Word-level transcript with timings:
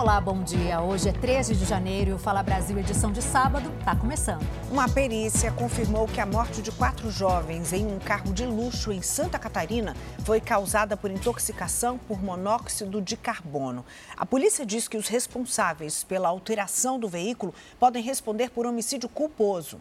Olá, 0.00 0.18
bom 0.18 0.42
dia. 0.42 0.80
Hoje 0.80 1.10
é 1.10 1.12
13 1.12 1.54
de 1.54 1.66
janeiro 1.66 2.12
e 2.12 2.14
o 2.14 2.18
Fala 2.18 2.42
Brasil, 2.42 2.78
edição 2.78 3.12
de 3.12 3.20
sábado, 3.20 3.70
está 3.80 3.94
começando. 3.94 4.40
Uma 4.70 4.88
perícia 4.88 5.52
confirmou 5.52 6.08
que 6.08 6.18
a 6.18 6.24
morte 6.24 6.62
de 6.62 6.72
quatro 6.72 7.10
jovens 7.10 7.74
em 7.74 7.84
um 7.84 7.98
carro 7.98 8.32
de 8.32 8.46
luxo 8.46 8.90
em 8.92 9.02
Santa 9.02 9.38
Catarina 9.38 9.94
foi 10.24 10.40
causada 10.40 10.96
por 10.96 11.10
intoxicação 11.10 11.98
por 11.98 12.22
monóxido 12.22 13.02
de 13.02 13.14
carbono. 13.14 13.84
A 14.16 14.24
polícia 14.24 14.64
diz 14.64 14.88
que 14.88 14.96
os 14.96 15.06
responsáveis 15.06 16.02
pela 16.02 16.30
alteração 16.30 16.98
do 16.98 17.06
veículo 17.06 17.52
podem 17.78 18.02
responder 18.02 18.48
por 18.48 18.64
homicídio 18.64 19.06
culposo. 19.06 19.78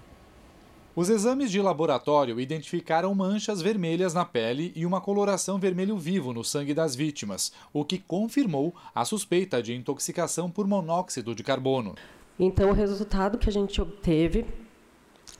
Os 0.96 1.10
exames 1.10 1.52
de 1.52 1.62
laboratório 1.62 2.40
identificaram 2.40 3.14
manchas 3.14 3.62
vermelhas 3.62 4.14
na 4.14 4.26
pele 4.26 4.74
e 4.76 4.86
uma 4.86 5.00
coloração 5.00 5.60
vermelho 5.60 5.98
vivo 5.98 6.34
no 6.34 6.44
sangue 6.44 6.74
das 6.74 6.96
vítimas, 6.96 7.54
o 7.72 7.86
que 7.86 8.00
confirmou 8.00 8.74
a 8.94 9.06
suspeita 9.06 9.62
de 9.62 9.74
intoxicação 9.76 10.50
por 10.50 10.68
monóxido 10.68 11.36
de 11.36 11.44
carbono. 11.44 11.96
Então, 12.40 12.72
o 12.72 12.74
resultado 12.74 13.38
que 13.38 13.48
a 13.48 13.52
gente 13.52 13.80
obteve 13.80 14.46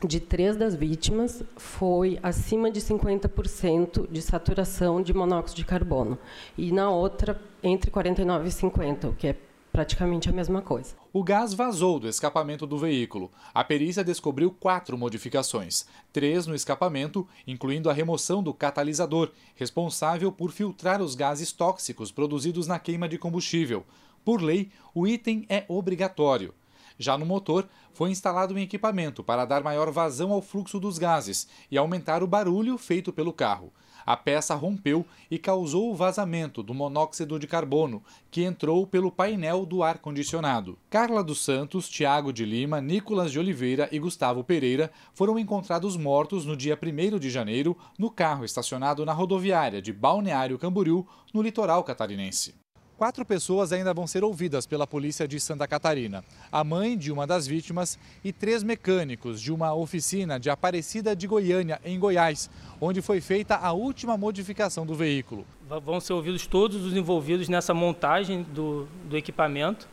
de 0.06 0.20
três 0.20 0.56
das 0.56 0.76
vítimas 0.76 1.44
foi 1.58 2.20
acima 2.22 2.70
de 2.70 2.80
50% 2.80 4.10
de 4.10 4.22
saturação 4.22 5.02
de 5.02 5.14
monóxido 5.14 5.58
de 5.58 5.66
carbono 5.66 6.18
e 6.58 6.72
na 6.72 6.90
outra 6.90 7.42
entre 7.64 7.90
49 7.90 8.48
e 8.48 8.52
50, 8.52 9.10
o 9.10 9.16
que 9.16 9.28
é 9.28 9.36
praticamente 9.72 10.30
a 10.30 10.32
mesma 10.32 10.62
coisa. 10.62 10.99
O 11.12 11.24
gás 11.24 11.56
vazou 11.56 12.00
do 12.00 12.08
escapamento 12.08 12.68
do 12.68 12.78
veículo. 12.78 13.32
A 13.52 13.64
perícia 13.64 14.04
descobriu 14.04 14.52
quatro 14.52 14.96
modificações: 14.96 15.88
três 16.14 16.46
no 16.46 16.54
escapamento, 16.54 17.28
incluindo 17.48 17.90
a 17.90 17.94
remoção 17.94 18.44
do 18.44 18.54
catalisador, 18.54 19.32
responsável 19.56 20.32
por 20.32 20.52
filtrar 20.52 21.02
os 21.02 21.16
gases 21.16 21.52
tóxicos 21.52 22.12
produzidos 22.12 22.68
na 22.68 22.78
queima 22.78 23.10
de 23.10 23.18
combustível. 23.18 23.84
Por 24.24 24.40
lei, 24.40 24.70
o 24.94 25.08
item 25.08 25.48
é 25.50 25.66
obrigatório. 25.68 26.54
Já 27.00 27.18
no 27.18 27.26
motor, 27.26 27.68
foi 27.92 28.12
instalado 28.12 28.54
um 28.54 28.60
equipamento 28.60 29.24
para 29.24 29.46
dar 29.46 29.64
maior 29.64 29.90
vazão 29.90 30.32
ao 30.32 30.44
fluxo 30.44 30.80
dos 30.80 31.00
gases 31.00 31.48
e 31.72 31.78
aumentar 31.78 32.22
o 32.22 32.28
barulho 32.28 32.78
feito 32.78 33.12
pelo 33.12 33.34
carro. 33.34 33.74
A 34.10 34.18
peça 34.18 34.56
rompeu 34.56 35.06
e 35.30 35.38
causou 35.38 35.92
o 35.92 35.96
vazamento 35.96 36.64
do 36.64 36.74
monóxido 36.74 37.38
de 37.38 37.46
carbono, 37.46 38.02
que 38.32 38.44
entrou 38.44 38.88
pelo 38.88 39.12
painel 39.12 39.68
do 39.68 39.84
ar-condicionado. 39.84 40.80
Carla 40.90 41.24
dos 41.24 41.46
Santos, 41.46 41.88
Tiago 41.88 42.34
de 42.34 42.44
Lima, 42.44 42.82
Nicolas 42.82 43.32
de 43.32 43.38
Oliveira 43.38 43.88
e 43.92 44.00
Gustavo 44.00 44.44
Pereira 44.44 44.92
foram 45.14 45.38
encontrados 45.38 45.96
mortos 45.96 46.44
no 46.44 46.58
dia 46.58 46.76
1 46.76 47.20
de 47.20 47.30
janeiro 47.30 47.78
no 48.00 48.10
carro 48.10 48.44
estacionado 48.44 49.06
na 49.06 49.14
rodoviária 49.14 49.80
de 49.80 49.94
Balneário 49.94 50.58
Camboriú, 50.58 51.06
no 51.32 51.44
litoral 51.44 51.84
catarinense. 51.84 52.59
Quatro 53.00 53.24
pessoas 53.24 53.72
ainda 53.72 53.94
vão 53.94 54.06
ser 54.06 54.26
ouvidas 54.26 54.66
pela 54.66 54.86
polícia 54.86 55.26
de 55.26 55.40
Santa 55.40 55.66
Catarina: 55.66 56.22
a 56.52 56.66
mãe 56.66 56.98
de 56.98 57.14
uma 57.14 57.26
das 57.26 57.48
vítimas 57.48 57.98
e 58.26 58.34
três 58.34 58.62
mecânicos 58.62 59.40
de 59.40 59.54
uma 59.54 59.74
oficina 59.74 60.38
de 60.38 60.50
Aparecida 60.50 61.16
de 61.16 61.26
Goiânia, 61.26 61.80
em 61.86 61.98
Goiás, 61.98 62.50
onde 62.82 63.02
foi 63.02 63.22
feita 63.22 63.56
a 63.56 63.72
última 63.72 64.18
modificação 64.18 64.86
do 64.86 64.96
veículo. 64.96 65.48
Vão 65.86 66.02
ser 66.02 66.12
ouvidos 66.12 66.46
todos 66.46 66.84
os 66.84 66.94
envolvidos 66.94 67.48
nessa 67.48 67.74
montagem 67.74 68.44
do, 68.44 68.86
do 69.06 69.16
equipamento 69.16 69.88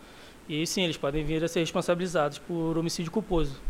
e 0.49 0.67
sim, 0.67 0.83
eles 0.83 0.97
podem 0.97 1.25
vir 1.25 1.45
a 1.45 1.49
ser 1.49 1.61
responsabilizados 1.61 2.41
por 2.41 2.77
homicídio 2.77 3.13
culposo. 3.13 3.61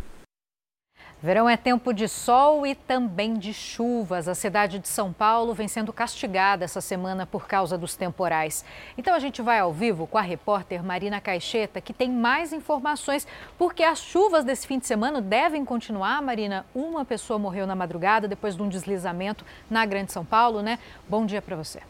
Verão 1.22 1.48
é 1.48 1.56
tempo 1.56 1.94
de 1.94 2.06
sol 2.08 2.66
e 2.66 2.74
também 2.74 3.38
de 3.38 3.54
chuvas. 3.54 4.28
A 4.28 4.34
cidade 4.34 4.78
de 4.78 4.86
São 4.86 5.14
Paulo 5.14 5.54
vem 5.54 5.66
sendo 5.66 5.90
castigada 5.90 6.62
essa 6.62 6.82
semana 6.82 7.24
por 7.24 7.46
causa 7.48 7.78
dos 7.78 7.96
temporais. 7.96 8.62
Então 8.98 9.14
a 9.14 9.18
gente 9.18 9.40
vai 9.40 9.58
ao 9.58 9.72
vivo 9.72 10.06
com 10.06 10.18
a 10.18 10.20
repórter 10.20 10.84
Marina 10.84 11.18
Caixeta, 11.18 11.80
que 11.80 11.94
tem 11.94 12.10
mais 12.10 12.52
informações, 12.52 13.26
porque 13.56 13.82
as 13.82 13.98
chuvas 13.98 14.44
desse 14.44 14.66
fim 14.66 14.78
de 14.78 14.86
semana 14.86 15.22
devem 15.22 15.64
continuar. 15.64 16.20
Marina, 16.20 16.66
uma 16.74 17.02
pessoa 17.02 17.38
morreu 17.38 17.66
na 17.66 17.74
madrugada 17.74 18.28
depois 18.28 18.54
de 18.54 18.62
um 18.62 18.68
deslizamento 18.68 19.42
na 19.70 19.86
Grande 19.86 20.12
São 20.12 20.24
Paulo, 20.24 20.60
né? 20.60 20.78
Bom 21.08 21.24
dia 21.24 21.40
para 21.40 21.56
você. 21.56 21.80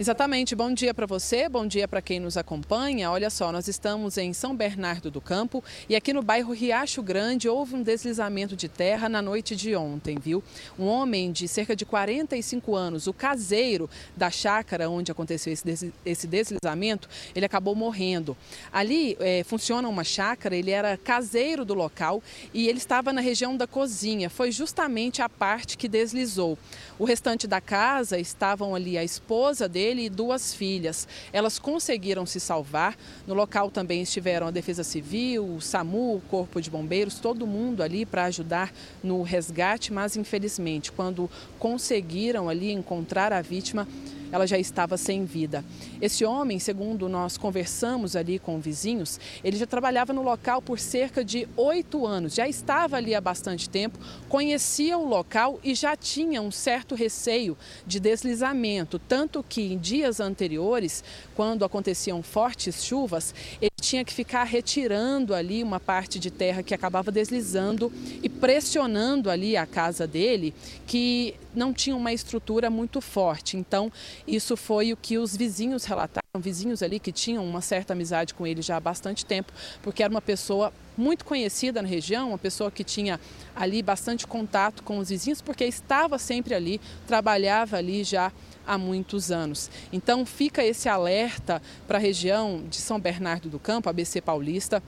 Exatamente. 0.00 0.54
Bom 0.54 0.72
dia 0.72 0.94
para 0.94 1.04
você, 1.04 1.46
bom 1.46 1.66
dia 1.66 1.86
para 1.86 2.00
quem 2.00 2.18
nos 2.18 2.38
acompanha. 2.38 3.10
Olha 3.10 3.28
só, 3.28 3.52
nós 3.52 3.68
estamos 3.68 4.16
em 4.16 4.32
São 4.32 4.56
Bernardo 4.56 5.10
do 5.10 5.20
Campo 5.20 5.62
e 5.90 5.94
aqui 5.94 6.14
no 6.14 6.22
bairro 6.22 6.54
Riacho 6.54 7.02
Grande 7.02 7.50
houve 7.50 7.74
um 7.74 7.82
deslizamento 7.82 8.56
de 8.56 8.66
terra 8.66 9.10
na 9.10 9.20
noite 9.20 9.54
de 9.54 9.76
ontem, 9.76 10.16
viu? 10.18 10.42
Um 10.78 10.86
homem 10.86 11.30
de 11.30 11.46
cerca 11.46 11.76
de 11.76 11.84
45 11.84 12.74
anos, 12.74 13.06
o 13.06 13.12
caseiro 13.12 13.90
da 14.16 14.30
chácara 14.30 14.88
onde 14.88 15.12
aconteceu 15.12 15.52
esse 15.52 16.26
deslizamento, 16.26 17.06
ele 17.34 17.44
acabou 17.44 17.74
morrendo. 17.74 18.34
Ali 18.72 19.18
é, 19.20 19.44
funciona 19.44 19.86
uma 19.86 20.02
chácara, 20.02 20.56
ele 20.56 20.70
era 20.70 20.96
caseiro 20.96 21.62
do 21.62 21.74
local 21.74 22.22
e 22.54 22.70
ele 22.70 22.78
estava 22.78 23.12
na 23.12 23.20
região 23.20 23.54
da 23.54 23.66
cozinha. 23.66 24.30
Foi 24.30 24.50
justamente 24.50 25.20
a 25.20 25.28
parte 25.28 25.76
que 25.76 25.86
deslizou. 25.86 26.56
O 26.98 27.04
restante 27.04 27.46
da 27.46 27.60
casa 27.60 28.18
estavam 28.18 28.74
ali 28.74 28.96
a 28.96 29.04
esposa 29.04 29.68
dele 29.68 29.89
dele 29.90 30.04
e 30.04 30.08
duas 30.08 30.54
filhas. 30.54 31.06
Elas 31.32 31.58
conseguiram 31.58 32.24
se 32.24 32.38
salvar. 32.38 32.96
No 33.26 33.34
local 33.34 33.70
também 33.70 34.02
estiveram 34.02 34.46
a 34.46 34.50
Defesa 34.50 34.84
Civil, 34.84 35.56
o 35.56 35.60
SAMU, 35.60 36.16
o 36.16 36.22
Corpo 36.28 36.60
de 36.60 36.70
Bombeiros, 36.70 37.18
todo 37.18 37.46
mundo 37.46 37.82
ali 37.82 38.06
para 38.06 38.24
ajudar 38.26 38.72
no 39.02 39.22
resgate, 39.22 39.92
mas 39.92 40.16
infelizmente, 40.16 40.92
quando 40.92 41.28
conseguiram 41.58 42.48
ali 42.48 42.70
encontrar 42.70 43.32
a 43.32 43.42
vítima, 43.42 43.86
ela 44.32 44.46
já 44.46 44.58
estava 44.58 44.96
sem 44.96 45.24
vida. 45.24 45.64
Esse 46.00 46.24
homem, 46.24 46.58
segundo 46.58 47.08
nós 47.08 47.36
conversamos 47.36 48.16
ali 48.16 48.38
com 48.38 48.60
vizinhos, 48.60 49.18
ele 49.42 49.56
já 49.56 49.66
trabalhava 49.66 50.12
no 50.12 50.22
local 50.22 50.62
por 50.62 50.78
cerca 50.78 51.24
de 51.24 51.48
oito 51.56 52.06
anos, 52.06 52.34
já 52.34 52.48
estava 52.48 52.96
ali 52.96 53.14
há 53.14 53.20
bastante 53.20 53.68
tempo, 53.68 53.98
conhecia 54.28 54.96
o 54.96 55.06
local 55.06 55.58
e 55.62 55.74
já 55.74 55.96
tinha 55.96 56.40
um 56.40 56.50
certo 56.50 56.94
receio 56.94 57.56
de 57.86 58.00
deslizamento, 58.00 58.98
tanto 58.98 59.44
que 59.46 59.72
em 59.72 59.78
dias 59.78 60.20
anteriores, 60.20 61.02
quando 61.34 61.64
aconteciam 61.64 62.22
fortes 62.22 62.84
chuvas, 62.84 63.34
tinha 63.90 64.04
que 64.04 64.14
ficar 64.14 64.44
retirando 64.44 65.34
ali 65.34 65.64
uma 65.64 65.80
parte 65.80 66.20
de 66.20 66.30
terra 66.30 66.62
que 66.62 66.72
acabava 66.72 67.10
deslizando 67.10 67.92
e 68.22 68.28
pressionando 68.28 69.28
ali 69.28 69.56
a 69.56 69.66
casa 69.66 70.06
dele, 70.06 70.54
que 70.86 71.34
não 71.52 71.72
tinha 71.72 71.96
uma 71.96 72.12
estrutura 72.12 72.70
muito 72.70 73.00
forte. 73.00 73.56
Então, 73.56 73.90
isso 74.28 74.56
foi 74.56 74.92
o 74.92 74.96
que 74.96 75.18
os 75.18 75.36
vizinhos 75.36 75.84
relataram, 75.84 76.20
vizinhos 76.38 76.84
ali 76.84 77.00
que 77.00 77.10
tinham 77.10 77.44
uma 77.44 77.60
certa 77.60 77.92
amizade 77.92 78.32
com 78.32 78.46
ele 78.46 78.62
já 78.62 78.76
há 78.76 78.80
bastante 78.80 79.26
tempo, 79.26 79.52
porque 79.82 80.04
era 80.04 80.10
uma 80.12 80.22
pessoa 80.22 80.72
muito 80.96 81.24
conhecida 81.24 81.82
na 81.82 81.88
região, 81.88 82.28
uma 82.28 82.38
pessoa 82.38 82.70
que 82.70 82.84
tinha 82.84 83.18
ali 83.56 83.82
bastante 83.82 84.24
contato 84.24 84.84
com 84.84 84.98
os 84.98 85.08
vizinhos, 85.08 85.42
porque 85.42 85.64
estava 85.64 86.16
sempre 86.16 86.54
ali, 86.54 86.80
trabalhava 87.08 87.76
ali 87.76 88.04
já 88.04 88.30
há 88.70 88.78
muitos 88.78 89.32
anos. 89.32 89.68
Então 89.92 90.24
fica 90.24 90.64
esse 90.64 90.88
alerta 90.88 91.60
para 91.88 91.98
a 91.98 92.00
região 92.00 92.62
de 92.70 92.76
São 92.76 93.00
Bernardo 93.00 93.48
do 93.48 93.58
Campo, 93.58 93.88
ABC 93.88 94.20
Paulista. 94.20 94.80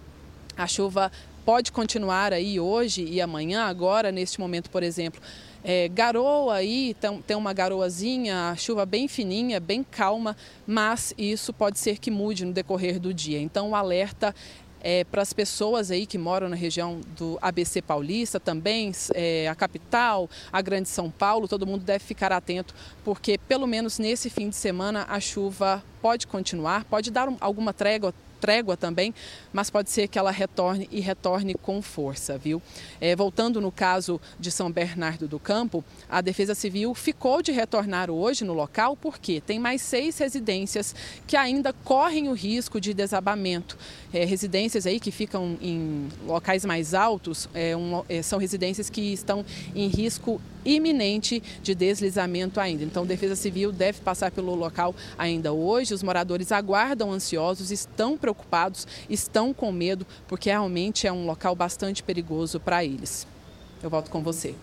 A 0.56 0.68
chuva 0.68 1.10
pode 1.44 1.72
continuar 1.72 2.32
aí 2.32 2.60
hoje 2.60 3.02
e 3.02 3.20
amanhã, 3.20 3.64
agora, 3.64 4.12
neste 4.12 4.38
momento, 4.38 4.70
por 4.70 4.84
exemplo. 4.84 5.20
É, 5.64 5.88
garoa 5.88 6.54
aí, 6.54 6.96
tem 7.26 7.36
uma 7.36 7.52
garoazinha, 7.52 8.54
chuva 8.56 8.84
bem 8.84 9.06
fininha, 9.08 9.58
bem 9.58 9.84
calma, 9.84 10.36
mas 10.66 11.14
isso 11.18 11.52
pode 11.52 11.78
ser 11.78 11.98
que 11.98 12.10
mude 12.10 12.44
no 12.44 12.52
decorrer 12.52 13.00
do 13.00 13.12
dia. 13.12 13.40
Então 13.40 13.70
o 13.70 13.74
alerta 13.74 14.34
é, 14.82 15.04
para 15.04 15.22
as 15.22 15.32
pessoas 15.32 15.90
aí 15.90 16.04
que 16.04 16.18
moram 16.18 16.48
na 16.48 16.56
região 16.56 17.00
do 17.16 17.38
ABC 17.40 17.80
Paulista, 17.80 18.40
também 18.40 18.92
é, 19.14 19.48
a 19.48 19.54
capital, 19.54 20.28
a 20.52 20.60
Grande 20.60 20.88
São 20.88 21.10
Paulo, 21.10 21.46
todo 21.46 21.66
mundo 21.66 21.84
deve 21.84 22.04
ficar 22.04 22.32
atento, 22.32 22.74
porque 23.04 23.38
pelo 23.38 23.66
menos 23.66 23.98
nesse 23.98 24.28
fim 24.28 24.48
de 24.48 24.56
semana 24.56 25.06
a 25.08 25.20
chuva 25.20 25.82
pode 26.02 26.26
continuar, 26.26 26.84
pode 26.84 27.10
dar 27.10 27.28
um, 27.28 27.36
alguma 27.40 27.72
trégua 27.72 28.12
trégua 28.42 28.76
também, 28.76 29.14
mas 29.52 29.70
pode 29.70 29.88
ser 29.88 30.08
que 30.08 30.18
ela 30.18 30.32
retorne 30.32 30.88
e 30.90 30.98
retorne 30.98 31.54
com 31.54 31.80
força, 31.80 32.36
viu? 32.36 32.60
É, 33.00 33.14
voltando 33.14 33.60
no 33.60 33.70
caso 33.70 34.20
de 34.38 34.50
São 34.50 34.68
Bernardo 34.68 35.28
do 35.28 35.38
Campo, 35.38 35.84
a 36.10 36.20
Defesa 36.20 36.52
Civil 36.52 36.92
ficou 36.92 37.40
de 37.40 37.52
retornar 37.52 38.10
hoje 38.10 38.44
no 38.44 38.52
local 38.52 38.96
porque 38.96 39.40
tem 39.40 39.60
mais 39.60 39.80
seis 39.80 40.18
residências 40.18 40.92
que 41.24 41.36
ainda 41.36 41.72
correm 41.72 42.28
o 42.28 42.32
risco 42.32 42.80
de 42.80 42.92
desabamento. 42.92 43.78
É, 44.12 44.24
residências 44.24 44.86
aí 44.86 44.98
que 44.98 45.12
ficam 45.12 45.56
em 45.60 46.08
locais 46.26 46.64
mais 46.64 46.94
altos 46.94 47.48
é, 47.54 47.76
um, 47.76 48.02
é, 48.08 48.22
são 48.22 48.40
residências 48.40 48.90
que 48.90 49.12
estão 49.12 49.46
em 49.74 49.86
risco 49.86 50.40
iminente 50.64 51.42
de 51.62 51.74
deslizamento 51.74 52.60
ainda. 52.60 52.84
Então, 52.84 53.02
a 53.02 53.06
Defesa 53.06 53.36
Civil 53.36 53.72
deve 53.72 54.00
passar 54.00 54.30
pelo 54.30 54.54
local 54.54 54.94
ainda 55.18 55.52
hoje. 55.52 55.94
Os 55.94 56.02
moradores 56.02 56.52
aguardam 56.52 57.10
ansiosos, 57.10 57.70
estão 57.70 58.16
preocupados, 58.16 58.86
estão 59.08 59.52
com 59.52 59.72
medo, 59.72 60.06
porque 60.28 60.50
realmente 60.50 61.06
é 61.06 61.12
um 61.12 61.26
local 61.26 61.54
bastante 61.54 62.02
perigoso 62.02 62.60
para 62.60 62.84
eles. 62.84 63.26
Eu 63.82 63.90
volto 63.90 64.10
com 64.10 64.22
você. 64.22 64.54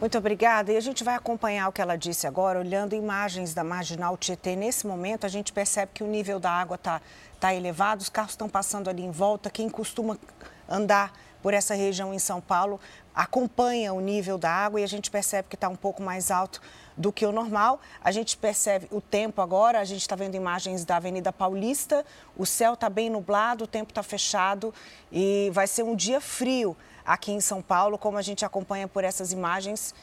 Muito 0.00 0.16
obrigada. 0.16 0.72
E 0.72 0.76
a 0.78 0.80
gente 0.80 1.04
vai 1.04 1.14
acompanhar 1.14 1.68
o 1.68 1.72
que 1.72 1.82
ela 1.82 1.94
disse 1.94 2.26
agora, 2.26 2.58
olhando 2.58 2.94
imagens 2.94 3.52
da 3.52 3.62
marginal 3.62 4.16
Tietê. 4.16 4.56
Nesse 4.56 4.86
momento, 4.86 5.26
a 5.26 5.28
gente 5.28 5.52
percebe 5.52 5.92
que 5.92 6.02
o 6.02 6.06
nível 6.06 6.40
da 6.40 6.50
água 6.50 6.76
está 6.76 7.02
tá 7.38 7.54
elevado, 7.54 8.00
os 8.00 8.08
carros 8.08 8.32
estão 8.32 8.48
passando 8.48 8.88
ali 8.88 9.02
em 9.02 9.10
volta. 9.10 9.50
Quem 9.50 9.68
costuma 9.68 10.18
andar 10.66 11.12
por 11.42 11.52
essa 11.52 11.74
região 11.74 12.14
em 12.14 12.18
São 12.18 12.40
Paulo 12.40 12.80
acompanha 13.14 13.92
o 13.92 14.00
nível 14.00 14.38
da 14.38 14.50
água 14.50 14.80
e 14.80 14.84
a 14.84 14.86
gente 14.86 15.10
percebe 15.10 15.48
que 15.48 15.54
está 15.54 15.68
um 15.68 15.76
pouco 15.76 16.02
mais 16.02 16.30
alto 16.30 16.60
do 16.96 17.12
que 17.12 17.24
o 17.24 17.32
normal. 17.32 17.80
A 18.02 18.12
gente 18.12 18.36
percebe 18.36 18.86
o 18.90 19.00
tempo 19.00 19.40
agora, 19.40 19.80
a 19.80 19.84
gente 19.84 20.02
está 20.02 20.14
vendo 20.14 20.34
imagens 20.34 20.84
da 20.84 20.96
Avenida 20.96 21.32
Paulista, 21.32 22.04
o 22.36 22.44
céu 22.44 22.74
está 22.74 22.88
bem 22.88 23.10
nublado, 23.10 23.64
o 23.64 23.66
tempo 23.66 23.90
está 23.90 24.02
fechado 24.02 24.72
e 25.10 25.50
vai 25.52 25.66
ser 25.66 25.82
um 25.82 25.96
dia 25.96 26.20
frio 26.20 26.76
aqui 27.04 27.32
em 27.32 27.40
São 27.40 27.60
Paulo, 27.62 27.98
como 27.98 28.18
a 28.18 28.22
gente 28.22 28.44
acompanha 28.44 28.86
por 28.86 29.02
essas 29.02 29.32
imagens 29.32 29.94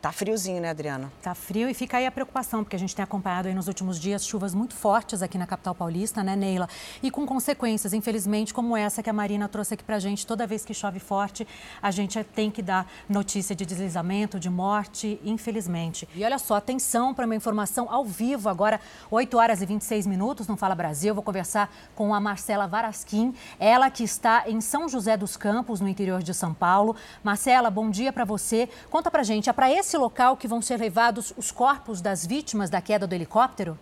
Tá 0.00 0.10
friozinho, 0.10 0.62
né, 0.62 0.70
Adriana? 0.70 1.12
Tá 1.20 1.34
frio 1.34 1.68
e 1.68 1.74
fica 1.74 1.98
aí 1.98 2.06
a 2.06 2.10
preocupação, 2.10 2.64
porque 2.64 2.74
a 2.74 2.78
gente 2.78 2.96
tem 2.96 3.02
acompanhado 3.02 3.48
aí 3.48 3.54
nos 3.54 3.68
últimos 3.68 4.00
dias 4.00 4.24
chuvas 4.24 4.54
muito 4.54 4.74
fortes 4.74 5.20
aqui 5.20 5.36
na 5.36 5.46
capital 5.46 5.74
paulista, 5.74 6.22
né, 6.24 6.34
Neila? 6.34 6.70
E 7.02 7.10
com 7.10 7.26
consequências, 7.26 7.92
infelizmente, 7.92 8.54
como 8.54 8.74
essa 8.74 9.02
que 9.02 9.10
a 9.10 9.12
Marina 9.12 9.46
trouxe 9.46 9.74
aqui 9.74 9.84
pra 9.84 9.98
gente. 9.98 10.26
Toda 10.26 10.46
vez 10.46 10.64
que 10.64 10.72
chove 10.72 10.98
forte, 10.98 11.46
a 11.82 11.90
gente 11.90 12.24
tem 12.24 12.50
que 12.50 12.62
dar 12.62 12.90
notícia 13.06 13.54
de 13.54 13.66
deslizamento, 13.66 14.40
de 14.40 14.48
morte, 14.48 15.20
infelizmente. 15.22 16.08
E 16.14 16.24
olha 16.24 16.38
só, 16.38 16.54
atenção 16.54 17.12
para 17.12 17.26
uma 17.26 17.36
informação 17.36 17.86
ao 17.90 18.02
vivo 18.02 18.48
agora, 18.48 18.80
8 19.10 19.36
horas 19.36 19.60
e 19.60 19.66
26 19.66 20.06
minutos, 20.06 20.48
não 20.48 20.56
Fala 20.56 20.74
Brasil. 20.74 21.14
Vou 21.14 21.22
conversar 21.22 21.70
com 21.94 22.14
a 22.14 22.20
Marcela 22.20 22.66
Varasquim, 22.66 23.34
ela 23.58 23.90
que 23.90 24.04
está 24.04 24.44
em 24.48 24.62
São 24.62 24.88
José 24.88 25.14
dos 25.14 25.36
Campos, 25.36 25.78
no 25.78 25.88
interior 25.88 26.22
de 26.22 26.32
São 26.32 26.54
Paulo. 26.54 26.96
Marcela, 27.22 27.68
bom 27.68 27.90
dia 27.90 28.10
para 28.10 28.24
você. 28.24 28.66
Conta 28.88 29.10
pra 29.10 29.22
gente, 29.22 29.50
é 29.50 29.52
para 29.52 29.70
esse 29.70 29.89
esse 29.90 29.98
local 29.98 30.36
que 30.36 30.46
vão 30.46 30.62
ser 30.62 30.78
levados 30.78 31.36
os 31.36 31.50
corpos 31.50 32.00
das 32.00 32.24
vítimas 32.24 32.70
da 32.70 32.80
queda 32.80 33.08
do 33.08 33.14
helicóptero? 33.14 33.76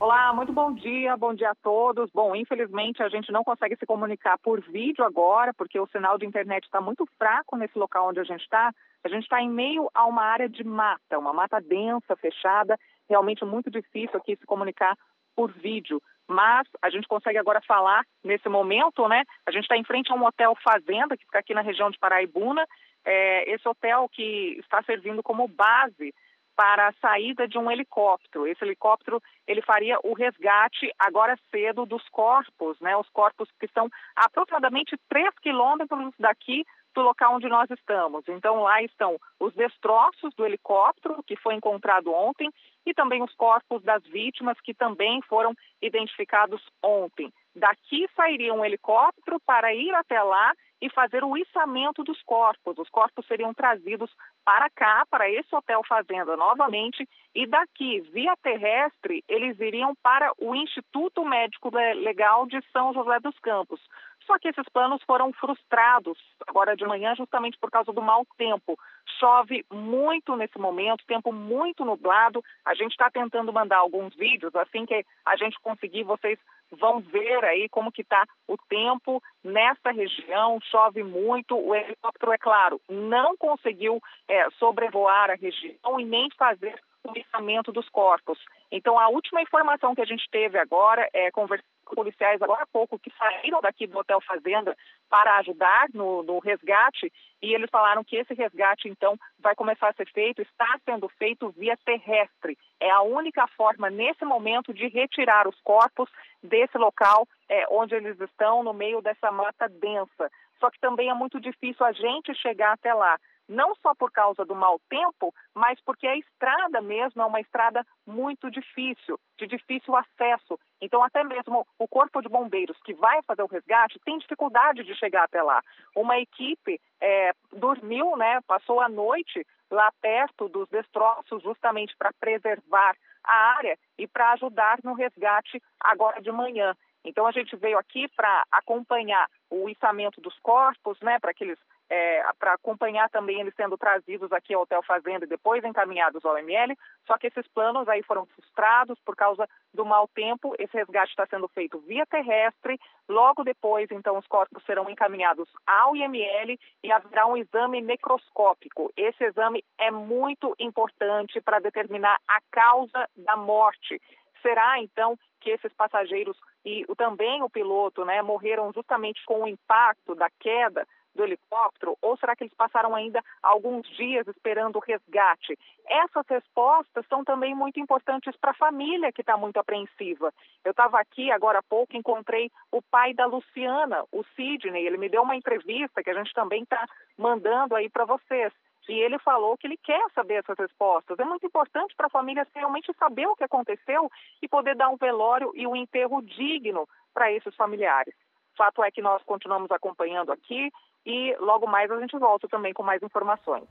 Olá, 0.00 0.32
muito 0.32 0.52
bom 0.52 0.74
dia, 0.74 1.16
bom 1.16 1.32
dia 1.32 1.50
a 1.50 1.54
todos. 1.54 2.10
Bom, 2.12 2.34
infelizmente 2.34 3.00
a 3.00 3.08
gente 3.08 3.30
não 3.30 3.44
consegue 3.44 3.76
se 3.76 3.86
comunicar 3.86 4.36
por 4.38 4.60
vídeo 4.60 5.04
agora, 5.04 5.54
porque 5.54 5.78
o 5.78 5.86
sinal 5.86 6.18
de 6.18 6.26
internet 6.26 6.64
está 6.64 6.80
muito 6.80 7.06
fraco 7.16 7.56
nesse 7.56 7.78
local 7.78 8.08
onde 8.08 8.18
a 8.18 8.24
gente 8.24 8.40
está. 8.40 8.72
A 9.04 9.08
gente 9.08 9.22
está 9.22 9.40
em 9.40 9.48
meio 9.48 9.88
a 9.94 10.06
uma 10.06 10.24
área 10.24 10.48
de 10.48 10.64
mata, 10.64 11.20
uma 11.20 11.32
mata 11.32 11.60
densa, 11.60 12.16
fechada, 12.16 12.76
realmente 13.08 13.44
muito 13.44 13.70
difícil 13.70 14.16
aqui 14.16 14.34
se 14.34 14.44
comunicar 14.44 14.96
por 15.36 15.52
vídeo. 15.52 16.02
Mas 16.26 16.66
a 16.82 16.90
gente 16.90 17.06
consegue 17.06 17.38
agora 17.38 17.60
falar 17.60 18.02
nesse 18.24 18.48
momento, 18.48 19.06
né? 19.06 19.22
A 19.46 19.52
gente 19.52 19.64
está 19.64 19.76
em 19.76 19.84
frente 19.84 20.10
a 20.10 20.16
um 20.16 20.24
hotel 20.24 20.56
fazenda 20.64 21.16
que 21.16 21.24
fica 21.24 21.38
aqui 21.38 21.54
na 21.54 21.60
região 21.60 21.92
de 21.92 21.98
Paraibuna 21.98 22.66
é, 23.04 23.50
esse 23.50 23.68
hotel 23.68 24.08
que 24.08 24.56
está 24.60 24.82
servindo 24.82 25.22
como 25.22 25.46
base 25.48 26.14
para 26.56 26.88
a 26.88 26.92
saída 27.00 27.48
de 27.48 27.58
um 27.58 27.70
helicóptero. 27.70 28.46
Esse 28.46 28.64
helicóptero 28.64 29.20
ele 29.46 29.60
faria 29.62 29.98
o 30.04 30.14
resgate 30.14 30.90
agora 30.98 31.38
cedo 31.50 31.84
dos 31.84 32.08
corpos, 32.08 32.78
né? 32.80 32.96
Os 32.96 33.08
corpos 33.10 33.48
que 33.58 33.66
estão 33.66 33.88
aproximadamente 34.14 34.96
3 35.08 35.30
quilômetros 35.40 36.14
daqui 36.18 36.64
do 36.94 37.02
local 37.02 37.34
onde 37.34 37.48
nós 37.48 37.68
estamos. 37.70 38.24
Então 38.28 38.62
lá 38.62 38.80
estão 38.82 39.18
os 39.40 39.52
destroços 39.54 40.32
do 40.36 40.46
helicóptero 40.46 41.22
que 41.24 41.36
foi 41.36 41.54
encontrado 41.54 42.12
ontem 42.12 42.48
e 42.86 42.94
também 42.94 43.22
os 43.22 43.34
corpos 43.34 43.82
das 43.82 44.02
vítimas 44.04 44.58
que 44.60 44.72
também 44.72 45.20
foram 45.22 45.54
identificados 45.82 46.62
ontem. 46.82 47.32
Daqui 47.54 48.08
sairia 48.16 48.52
um 48.52 48.64
helicóptero 48.64 49.38
para 49.40 49.72
ir 49.72 49.94
até 49.94 50.20
lá 50.22 50.52
e 50.82 50.90
fazer 50.90 51.24
o 51.24 51.36
içamento 51.36 52.04
dos 52.04 52.20
corpos. 52.22 52.76
Os 52.78 52.90
corpos 52.90 53.26
seriam 53.26 53.54
trazidos 53.54 54.10
para 54.44 54.68
cá, 54.68 55.06
para 55.08 55.30
esse 55.30 55.54
hotel 55.54 55.82
fazenda 55.88 56.36
novamente, 56.36 57.08
e 57.34 57.46
daqui, 57.46 58.00
via 58.12 58.36
terrestre, 58.42 59.24
eles 59.26 59.58
iriam 59.60 59.94
para 60.02 60.30
o 60.38 60.54
Instituto 60.54 61.24
Médico 61.24 61.70
Legal 61.74 62.46
de 62.46 62.60
São 62.70 62.92
José 62.92 63.18
dos 63.20 63.38
Campos. 63.38 63.80
Só 64.26 64.38
que 64.38 64.48
esses 64.48 64.68
planos 64.72 65.02
foram 65.04 65.32
frustrados 65.32 66.18
agora 66.46 66.76
de 66.76 66.84
manhã, 66.84 67.14
justamente 67.14 67.58
por 67.58 67.70
causa 67.70 67.92
do 67.92 68.02
mau 68.02 68.26
tempo. 68.36 68.78
Chove 69.18 69.64
muito 69.70 70.34
nesse 70.36 70.58
momento, 70.58 71.04
tempo 71.06 71.32
muito 71.32 71.84
nublado. 71.84 72.42
A 72.64 72.74
gente 72.74 72.92
está 72.92 73.10
tentando 73.10 73.52
mandar 73.52 73.78
alguns 73.78 74.14
vídeos, 74.14 74.54
assim 74.54 74.86
que 74.86 75.04
a 75.26 75.36
gente 75.36 75.58
conseguir, 75.60 76.04
vocês 76.04 76.38
vão 76.74 77.00
ver 77.00 77.44
aí 77.44 77.68
como 77.68 77.92
que 77.92 78.02
está 78.02 78.26
o 78.48 78.56
tempo 78.68 79.22
nessa 79.42 79.90
região. 79.90 80.58
Chove 80.62 81.02
muito. 81.02 81.56
O 81.56 81.74
helicóptero, 81.74 82.32
é 82.32 82.38
claro, 82.38 82.80
não 82.88 83.36
conseguiu 83.36 84.00
é, 84.28 84.48
sobrevoar 84.58 85.30
a 85.30 85.34
região 85.34 86.00
e 86.00 86.04
nem 86.04 86.28
fazer 86.36 86.80
o 87.04 87.18
içamento 87.18 87.70
dos 87.70 87.88
corpos. 87.90 88.38
Então, 88.72 88.98
a 88.98 89.08
última 89.08 89.42
informação 89.42 89.94
que 89.94 90.00
a 90.00 90.06
gente 90.06 90.28
teve 90.30 90.58
agora 90.58 91.08
é 91.12 91.30
conversar 91.30 91.73
policiais 91.84 92.40
agora 92.40 92.62
há 92.62 92.66
pouco 92.66 92.98
que 92.98 93.12
saíram 93.18 93.60
daqui 93.60 93.86
do 93.86 93.98
Hotel 93.98 94.20
Fazenda 94.20 94.76
para 95.08 95.38
ajudar 95.38 95.86
no, 95.92 96.22
no, 96.22 96.38
resgate 96.38 97.12
e 97.42 97.54
eles 97.54 97.70
falaram 97.70 98.02
que 98.02 98.16
esse 98.16 98.32
resgate, 98.34 98.88
então, 98.88 99.18
vai 99.38 99.54
começar 99.54 99.88
a 99.88 99.92
ser 99.92 100.10
feito, 100.10 100.40
está 100.40 100.78
sendo 100.84 101.08
feito 101.10 101.50
via 101.50 101.76
terrestre. 101.84 102.56
É 102.80 102.90
a 102.90 103.02
única 103.02 103.46
forma, 103.48 103.90
nesse 103.90 104.24
momento, 104.24 104.72
de 104.72 104.88
retirar 104.88 105.46
os 105.46 105.60
corpos 105.60 106.08
desse 106.42 106.78
local 106.78 107.28
é, 107.48 107.66
onde 107.70 107.94
eles 107.94 108.18
estão, 108.20 108.62
no 108.62 108.72
meio 108.72 109.02
dessa 109.02 109.30
mata 109.30 109.68
densa. 109.68 110.30
Só 110.58 110.70
que 110.70 110.80
também 110.80 111.10
é 111.10 111.14
muito 111.14 111.38
difícil 111.38 111.84
a 111.84 111.92
gente 111.92 112.34
chegar 112.36 112.72
até 112.72 112.94
lá 112.94 113.18
não 113.48 113.74
só 113.76 113.94
por 113.94 114.10
causa 114.10 114.44
do 114.44 114.54
mau 114.54 114.80
tempo, 114.88 115.34
mas 115.54 115.80
porque 115.84 116.06
a 116.06 116.16
estrada 116.16 116.80
mesmo 116.80 117.22
é 117.22 117.26
uma 117.26 117.40
estrada 117.40 117.84
muito 118.06 118.50
difícil, 118.50 119.18
de 119.38 119.46
difícil 119.46 119.94
acesso. 119.96 120.58
Então, 120.80 121.02
até 121.02 121.22
mesmo 121.22 121.66
o 121.78 121.88
Corpo 121.88 122.20
de 122.20 122.28
Bombeiros, 122.28 122.76
que 122.84 122.94
vai 122.94 123.22
fazer 123.22 123.42
o 123.42 123.48
resgate, 123.48 124.00
tem 124.04 124.18
dificuldade 124.18 124.84
de 124.84 124.94
chegar 124.94 125.24
até 125.24 125.42
lá. 125.42 125.62
Uma 125.94 126.18
equipe 126.18 126.80
é, 127.00 127.32
dormiu, 127.52 128.16
né, 128.16 128.40
passou 128.46 128.80
a 128.80 128.88
noite 128.88 129.46
lá 129.70 129.90
perto 130.00 130.48
dos 130.48 130.68
destroços, 130.68 131.42
justamente 131.42 131.94
para 131.96 132.12
preservar 132.12 132.96
a 133.24 133.56
área 133.56 133.78
e 133.98 134.06
para 134.06 134.32
ajudar 134.32 134.78
no 134.84 134.94
resgate 134.94 135.62
agora 135.80 136.20
de 136.20 136.30
manhã. 136.30 136.74
Então 137.04 137.26
a 137.26 137.32
gente 137.32 137.54
veio 137.56 137.78
aqui 137.78 138.08
para 138.08 138.44
acompanhar 138.50 139.28
o 139.50 139.68
içamento 139.68 140.20
dos 140.20 140.38
corpos, 140.40 140.98
né, 141.00 141.18
para 141.18 141.34
que 141.34 141.44
eles 141.44 141.58
é, 141.90 142.22
para 142.38 142.54
acompanhar 142.54 143.08
também 143.10 143.40
eles 143.40 143.54
sendo 143.54 143.76
trazidos 143.76 144.32
aqui 144.32 144.54
ao 144.54 144.62
Hotel 144.62 144.82
Fazenda 144.82 145.24
e 145.24 145.28
depois 145.28 145.62
encaminhados 145.64 146.24
ao 146.24 146.38
ML, 146.38 146.76
só 147.06 147.18
que 147.18 147.26
esses 147.26 147.46
planos 147.48 147.88
aí 147.88 148.02
foram 148.02 148.26
frustrados 148.26 148.98
por 149.04 149.14
causa 149.14 149.48
do 149.72 149.84
mau 149.84 150.08
tempo, 150.08 150.54
esse 150.58 150.76
resgate 150.76 151.10
está 151.10 151.26
sendo 151.26 151.48
feito 151.48 151.78
via 151.80 152.06
terrestre, 152.06 152.78
logo 153.08 153.44
depois, 153.44 153.90
então, 153.90 154.16
os 154.18 154.26
corpos 154.26 154.64
serão 154.64 154.88
encaminhados 154.88 155.48
ao 155.66 155.94
IML 155.94 156.58
e 156.82 156.92
haverá 156.92 157.26
um 157.26 157.36
exame 157.36 157.80
necroscópico. 157.80 158.92
Esse 158.96 159.24
exame 159.24 159.64
é 159.78 159.90
muito 159.90 160.54
importante 160.58 161.40
para 161.40 161.58
determinar 161.58 162.18
a 162.26 162.38
causa 162.50 163.08
da 163.16 163.36
morte. 163.36 164.00
Será, 164.40 164.78
então, 164.78 165.18
que 165.40 165.50
esses 165.50 165.72
passageiros 165.72 166.36
e 166.64 166.84
também 166.96 167.42
o 167.42 167.50
piloto 167.50 168.04
né, 168.04 168.22
morreram 168.22 168.72
justamente 168.72 169.22
com 169.26 169.42
o 169.42 169.48
impacto 169.48 170.14
da 170.14 170.30
queda 170.40 170.86
do 171.14 171.24
helicóptero 171.24 171.96
ou 172.02 172.16
será 172.16 172.34
que 172.34 172.44
eles 172.44 172.54
passaram 172.54 172.94
ainda 172.94 173.22
alguns 173.42 173.88
dias 173.96 174.26
esperando 174.28 174.76
o 174.76 174.80
resgate? 174.80 175.58
Essas 175.86 176.26
respostas 176.28 177.06
são 177.08 177.24
também 177.24 177.54
muito 177.54 177.78
importantes 177.78 178.36
para 178.36 178.50
a 178.50 178.54
família 178.54 179.12
que 179.12 179.20
está 179.20 179.36
muito 179.36 179.58
apreensiva. 179.58 180.32
Eu 180.64 180.70
estava 180.70 180.98
aqui 180.98 181.30
agora 181.30 181.58
há 181.58 181.62
pouco, 181.62 181.96
encontrei 181.96 182.50
o 182.70 182.82
pai 182.82 183.14
da 183.14 183.26
Luciana, 183.26 184.04
o 184.10 184.24
Sidney, 184.34 184.86
ele 184.86 184.98
me 184.98 185.08
deu 185.08 185.22
uma 185.22 185.36
entrevista 185.36 186.02
que 186.02 186.10
a 186.10 186.14
gente 186.14 186.32
também 186.32 186.62
está 186.62 186.86
mandando 187.16 187.74
aí 187.74 187.88
para 187.88 188.04
vocês. 188.04 188.52
E 188.88 188.92
ele 188.92 189.18
falou 189.18 189.56
que 189.56 189.66
ele 189.66 189.78
quer 189.78 190.04
saber 190.14 190.34
essas 190.34 190.58
respostas. 190.58 191.18
É 191.18 191.24
muito 191.24 191.46
importante 191.46 191.94
para 191.96 192.06
a 192.06 192.10
família 192.10 192.46
realmente 192.54 192.92
saber 192.98 193.26
o 193.26 193.36
que 193.36 193.44
aconteceu 193.44 194.10
e 194.42 194.48
poder 194.48 194.76
dar 194.76 194.90
um 194.90 194.96
velório 194.96 195.52
e 195.54 195.66
um 195.66 195.74
enterro 195.74 196.20
digno 196.20 196.86
para 197.14 197.32
esses 197.32 197.54
familiares. 197.54 198.14
Fato 198.56 198.82
é 198.82 198.90
que 198.90 199.02
nós 199.02 199.22
continuamos 199.24 199.70
acompanhando 199.70 200.32
aqui 200.32 200.70
e 201.04 201.36
logo 201.38 201.66
mais 201.66 201.90
a 201.90 202.00
gente 202.00 202.16
volta 202.18 202.48
também 202.48 202.72
com 202.72 202.82
mais 202.82 203.02
informações. 203.02 203.64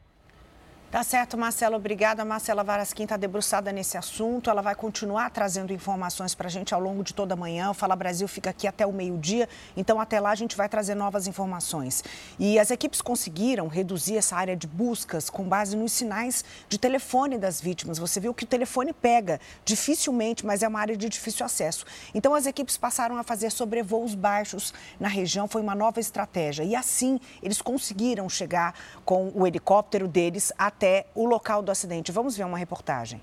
Tá 0.93 1.01
certo, 1.01 1.35
Marcela. 1.35 1.75
Obrigada. 1.75 2.23
Marcela 2.23 2.63
Varasquim 2.63 3.01
está 3.01 3.17
debruçada 3.17 3.71
nesse 3.71 3.97
assunto. 3.97 4.47
Ela 4.47 4.61
vai 4.61 4.75
continuar 4.75 5.31
trazendo 5.31 5.73
informações 5.73 6.35
para 6.35 6.45
a 6.45 6.51
gente 6.51 6.71
ao 6.71 6.79
longo 6.79 7.03
de 7.03 7.15
toda 7.15 7.33
a 7.33 7.35
manhã. 7.35 7.71
O 7.71 7.73
Fala 7.73 7.95
Brasil 7.95 8.27
fica 8.27 8.51
aqui 8.51 8.67
até 8.67 8.85
o 8.85 8.93
meio-dia. 8.93 9.49
Então, 9.75 9.99
até 9.99 10.19
lá, 10.19 10.29
a 10.29 10.35
gente 10.35 10.55
vai 10.55 10.69
trazer 10.69 10.93
novas 10.93 11.25
informações. 11.25 12.03
E 12.37 12.59
as 12.59 12.69
equipes 12.69 13.01
conseguiram 13.01 13.67
reduzir 13.67 14.17
essa 14.17 14.35
área 14.35 14.55
de 14.55 14.67
buscas 14.67 15.31
com 15.31 15.45
base 15.45 15.75
nos 15.75 15.93
sinais 15.93 16.45
de 16.69 16.77
telefone 16.77 17.39
das 17.39 17.59
vítimas. 17.59 17.97
Você 17.97 18.19
viu 18.19 18.31
que 18.31 18.43
o 18.43 18.47
telefone 18.47 18.93
pega 18.93 19.41
dificilmente, 19.65 20.45
mas 20.45 20.61
é 20.61 20.67
uma 20.67 20.79
área 20.79 20.95
de 20.95 21.09
difícil 21.09 21.43
acesso. 21.43 21.87
Então, 22.13 22.35
as 22.35 22.45
equipes 22.45 22.77
passaram 22.77 23.17
a 23.17 23.23
fazer 23.23 23.49
sobrevoos 23.49 24.13
baixos 24.13 24.71
na 24.99 25.07
região. 25.07 25.47
Foi 25.47 25.63
uma 25.63 25.73
nova 25.73 25.99
estratégia. 25.99 26.61
E 26.61 26.75
assim, 26.75 27.19
eles 27.41 27.63
conseguiram 27.63 28.29
chegar 28.29 28.75
com 29.03 29.31
o 29.33 29.47
helicóptero 29.47 30.07
deles 30.07 30.53
até 30.55 30.82
até 30.83 31.05
o 31.15 31.25
local 31.25 31.61
do 31.61 31.71
acidente. 31.71 32.11
Vamos 32.11 32.35
ver 32.35 32.43
uma 32.43 32.57
reportagem. 32.57 33.21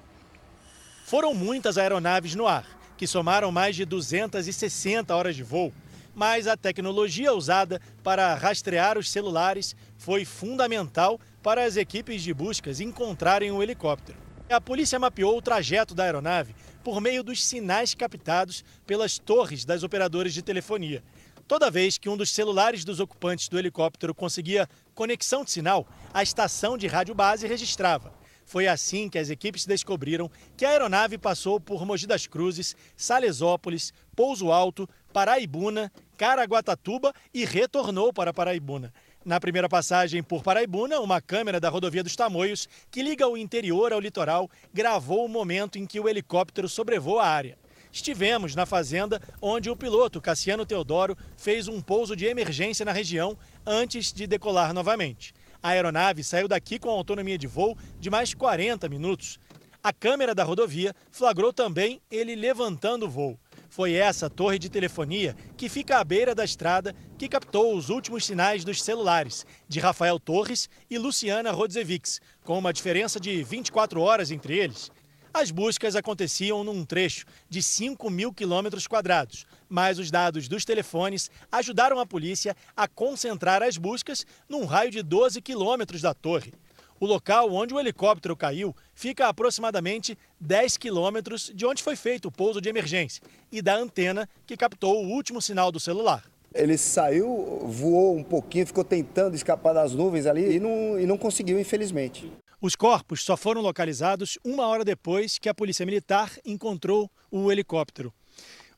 Foram 1.04 1.34
muitas 1.34 1.76
aeronaves 1.76 2.34
no 2.34 2.46
ar, 2.46 2.64
que 2.96 3.06
somaram 3.06 3.52
mais 3.52 3.76
de 3.76 3.84
260 3.84 5.14
horas 5.14 5.36
de 5.36 5.42
voo. 5.42 5.70
Mas 6.14 6.46
a 6.46 6.56
tecnologia 6.56 7.34
usada 7.34 7.78
para 8.02 8.34
rastrear 8.34 8.96
os 8.96 9.10
celulares 9.10 9.76
foi 9.98 10.24
fundamental 10.24 11.20
para 11.42 11.62
as 11.64 11.76
equipes 11.76 12.22
de 12.22 12.32
buscas 12.32 12.80
encontrarem 12.80 13.52
o 13.52 13.62
helicóptero. 13.62 14.16
A 14.48 14.60
polícia 14.60 14.98
mapeou 14.98 15.36
o 15.36 15.42
trajeto 15.42 15.94
da 15.94 16.04
aeronave 16.04 16.54
por 16.82 16.98
meio 16.98 17.22
dos 17.22 17.44
sinais 17.44 17.94
captados 17.94 18.64
pelas 18.86 19.18
torres 19.18 19.66
das 19.66 19.82
operadoras 19.82 20.32
de 20.32 20.40
telefonia. 20.40 21.04
Toda 21.50 21.68
vez 21.68 21.98
que 21.98 22.08
um 22.08 22.16
dos 22.16 22.30
celulares 22.30 22.84
dos 22.84 23.00
ocupantes 23.00 23.48
do 23.48 23.58
helicóptero 23.58 24.14
conseguia 24.14 24.68
conexão 24.94 25.42
de 25.42 25.50
sinal, 25.50 25.84
a 26.14 26.22
estação 26.22 26.78
de 26.78 26.86
rádio 26.86 27.12
base 27.12 27.44
registrava. 27.44 28.14
Foi 28.46 28.68
assim 28.68 29.08
que 29.08 29.18
as 29.18 29.30
equipes 29.30 29.66
descobriram 29.66 30.30
que 30.56 30.64
a 30.64 30.68
aeronave 30.68 31.18
passou 31.18 31.58
por 31.58 31.84
Mogi 31.84 32.06
das 32.06 32.24
Cruzes, 32.24 32.76
Salesópolis, 32.96 33.92
Pouso 34.14 34.52
Alto, 34.52 34.88
Paraibuna, 35.12 35.90
Caraguatatuba 36.16 37.12
e 37.34 37.44
retornou 37.44 38.12
para 38.12 38.32
Paraibuna. 38.32 38.94
Na 39.24 39.40
primeira 39.40 39.68
passagem 39.68 40.22
por 40.22 40.44
Paraibuna, 40.44 41.00
uma 41.00 41.20
câmera 41.20 41.58
da 41.58 41.68
rodovia 41.68 42.04
dos 42.04 42.14
Tamoios, 42.14 42.68
que 42.92 43.02
liga 43.02 43.26
o 43.26 43.36
interior 43.36 43.92
ao 43.92 43.98
litoral, 43.98 44.48
gravou 44.72 45.24
o 45.24 45.28
momento 45.28 45.80
em 45.80 45.84
que 45.84 45.98
o 45.98 46.08
helicóptero 46.08 46.68
sobrevoou 46.68 47.18
a 47.18 47.26
área. 47.26 47.58
Estivemos 47.92 48.54
na 48.54 48.64
fazenda 48.64 49.20
onde 49.42 49.68
o 49.68 49.76
piloto 49.76 50.20
Cassiano 50.20 50.64
Teodoro 50.64 51.16
fez 51.36 51.66
um 51.66 51.80
pouso 51.80 52.14
de 52.14 52.26
emergência 52.26 52.84
na 52.84 52.92
região 52.92 53.36
antes 53.66 54.12
de 54.12 54.26
decolar 54.26 54.72
novamente. 54.72 55.34
A 55.62 55.70
aeronave 55.70 56.24
saiu 56.24 56.48
daqui 56.48 56.78
com 56.78 56.88
autonomia 56.88 57.36
de 57.36 57.46
voo 57.46 57.76
de 57.98 58.08
mais 58.08 58.32
40 58.32 58.88
minutos. 58.88 59.38
A 59.82 59.92
câmera 59.92 60.34
da 60.34 60.44
rodovia 60.44 60.94
flagrou 61.10 61.52
também 61.52 62.00
ele 62.10 62.34
levantando 62.34 63.06
o 63.06 63.10
voo. 63.10 63.38
Foi 63.68 63.92
essa 63.92 64.28
torre 64.28 64.58
de 64.58 64.68
telefonia 64.68 65.36
que 65.56 65.68
fica 65.68 65.98
à 65.98 66.04
beira 66.04 66.34
da 66.34 66.44
estrada 66.44 66.94
que 67.16 67.28
captou 67.28 67.76
os 67.76 67.88
últimos 67.88 68.26
sinais 68.26 68.64
dos 68.64 68.82
celulares 68.82 69.46
de 69.68 69.78
Rafael 69.78 70.18
Torres 70.18 70.68
e 70.90 70.98
Luciana 70.98 71.52
Rodzevics, 71.52 72.20
com 72.44 72.58
uma 72.58 72.72
diferença 72.72 73.20
de 73.20 73.42
24 73.42 74.00
horas 74.00 74.30
entre 74.30 74.58
eles. 74.58 74.90
As 75.32 75.52
buscas 75.52 75.94
aconteciam 75.94 76.64
num 76.64 76.84
trecho 76.84 77.24
de 77.48 77.62
5 77.62 78.10
mil 78.10 78.32
quilômetros 78.32 78.88
quadrados, 78.88 79.46
mas 79.68 79.96
os 79.96 80.10
dados 80.10 80.48
dos 80.48 80.64
telefones 80.64 81.30
ajudaram 81.52 82.00
a 82.00 82.06
polícia 82.06 82.56
a 82.76 82.88
concentrar 82.88 83.62
as 83.62 83.76
buscas 83.76 84.26
num 84.48 84.64
raio 84.64 84.90
de 84.90 85.02
12 85.02 85.40
quilômetros 85.40 86.02
da 86.02 86.12
torre. 86.12 86.52
O 86.98 87.06
local 87.06 87.50
onde 87.52 87.72
o 87.72 87.78
helicóptero 87.78 88.36
caiu 88.36 88.74
fica 88.92 89.26
a 89.26 89.28
aproximadamente 89.28 90.18
10 90.40 90.76
quilômetros 90.76 91.52
de 91.54 91.64
onde 91.64 91.82
foi 91.82 91.94
feito 91.94 92.26
o 92.26 92.32
pouso 92.32 92.60
de 92.60 92.68
emergência 92.68 93.22
e 93.52 93.62
da 93.62 93.76
antena 93.76 94.28
que 94.44 94.56
captou 94.56 95.04
o 95.04 95.08
último 95.08 95.40
sinal 95.40 95.70
do 95.70 95.78
celular. 95.78 96.24
Ele 96.52 96.76
saiu, 96.76 97.62
voou 97.66 98.16
um 98.16 98.24
pouquinho, 98.24 98.66
ficou 98.66 98.82
tentando 98.82 99.36
escapar 99.36 99.72
das 99.72 99.94
nuvens 99.94 100.26
ali 100.26 100.56
e 100.56 100.58
não, 100.58 100.98
e 100.98 101.06
não 101.06 101.16
conseguiu, 101.16 101.60
infelizmente. 101.60 102.30
Os 102.62 102.76
corpos 102.76 103.24
só 103.24 103.38
foram 103.38 103.62
localizados 103.62 104.38
uma 104.44 104.66
hora 104.66 104.84
depois 104.84 105.38
que 105.38 105.48
a 105.48 105.54
Polícia 105.54 105.86
Militar 105.86 106.30
encontrou 106.44 107.10
o 107.30 107.50
helicóptero. 107.50 108.12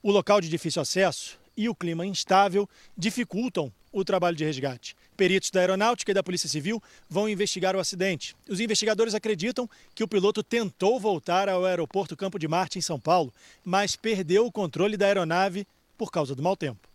O 0.00 0.12
local 0.12 0.40
de 0.40 0.48
difícil 0.48 0.80
acesso 0.80 1.36
e 1.56 1.68
o 1.68 1.74
clima 1.74 2.06
instável 2.06 2.68
dificultam 2.96 3.72
o 3.90 4.04
trabalho 4.04 4.36
de 4.36 4.44
resgate. 4.44 4.94
Peritos 5.16 5.50
da 5.50 5.58
Aeronáutica 5.58 6.12
e 6.12 6.14
da 6.14 6.22
Polícia 6.22 6.48
Civil 6.48 6.80
vão 7.10 7.28
investigar 7.28 7.74
o 7.74 7.80
acidente. 7.80 8.36
Os 8.48 8.60
investigadores 8.60 9.16
acreditam 9.16 9.68
que 9.96 10.04
o 10.04 10.08
piloto 10.08 10.44
tentou 10.44 11.00
voltar 11.00 11.48
ao 11.48 11.64
aeroporto 11.64 12.16
Campo 12.16 12.38
de 12.38 12.46
Marte, 12.46 12.78
em 12.78 12.82
São 12.82 13.00
Paulo, 13.00 13.34
mas 13.64 13.96
perdeu 13.96 14.46
o 14.46 14.52
controle 14.52 14.96
da 14.96 15.06
aeronave 15.06 15.66
por 15.98 16.12
causa 16.12 16.36
do 16.36 16.42
mau 16.42 16.56
tempo. 16.56 16.91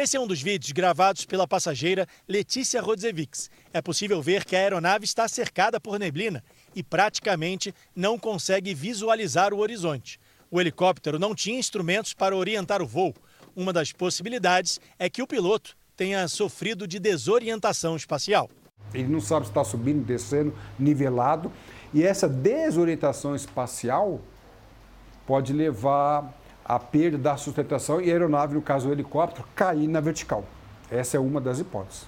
Esse 0.00 0.16
é 0.16 0.20
um 0.20 0.28
dos 0.28 0.40
vídeos 0.40 0.70
gravados 0.70 1.24
pela 1.24 1.44
passageira 1.44 2.06
Letícia 2.28 2.80
Rodzevics. 2.80 3.50
É 3.72 3.82
possível 3.82 4.22
ver 4.22 4.44
que 4.44 4.54
a 4.54 4.60
aeronave 4.60 5.04
está 5.04 5.26
cercada 5.26 5.80
por 5.80 5.98
neblina 5.98 6.40
e 6.72 6.84
praticamente 6.84 7.74
não 7.96 8.16
consegue 8.16 8.72
visualizar 8.74 9.52
o 9.52 9.58
horizonte. 9.58 10.20
O 10.52 10.60
helicóptero 10.60 11.18
não 11.18 11.34
tinha 11.34 11.58
instrumentos 11.58 12.14
para 12.14 12.36
orientar 12.36 12.80
o 12.80 12.86
voo. 12.86 13.12
Uma 13.56 13.72
das 13.72 13.90
possibilidades 13.90 14.80
é 15.00 15.10
que 15.10 15.20
o 15.20 15.26
piloto 15.26 15.76
tenha 15.96 16.28
sofrido 16.28 16.86
de 16.86 17.00
desorientação 17.00 17.96
espacial. 17.96 18.48
Ele 18.94 19.08
não 19.08 19.20
sabe 19.20 19.46
se 19.46 19.50
está 19.50 19.64
subindo, 19.64 20.04
descendo, 20.04 20.54
nivelado. 20.78 21.50
E 21.92 22.04
essa 22.04 22.28
desorientação 22.28 23.34
espacial 23.34 24.20
pode 25.26 25.52
levar 25.52 26.37
a 26.68 26.78
perda 26.78 27.16
da 27.16 27.36
sustentação 27.38 27.98
e 27.98 28.10
a 28.10 28.12
aeronave, 28.12 28.54
no 28.54 28.60
caso 28.60 28.90
o 28.90 28.92
helicóptero, 28.92 29.48
cair 29.56 29.88
na 29.88 30.00
vertical. 30.00 30.44
Essa 30.90 31.16
é 31.16 31.20
uma 31.20 31.40
das 31.40 31.58
hipóteses. 31.58 32.06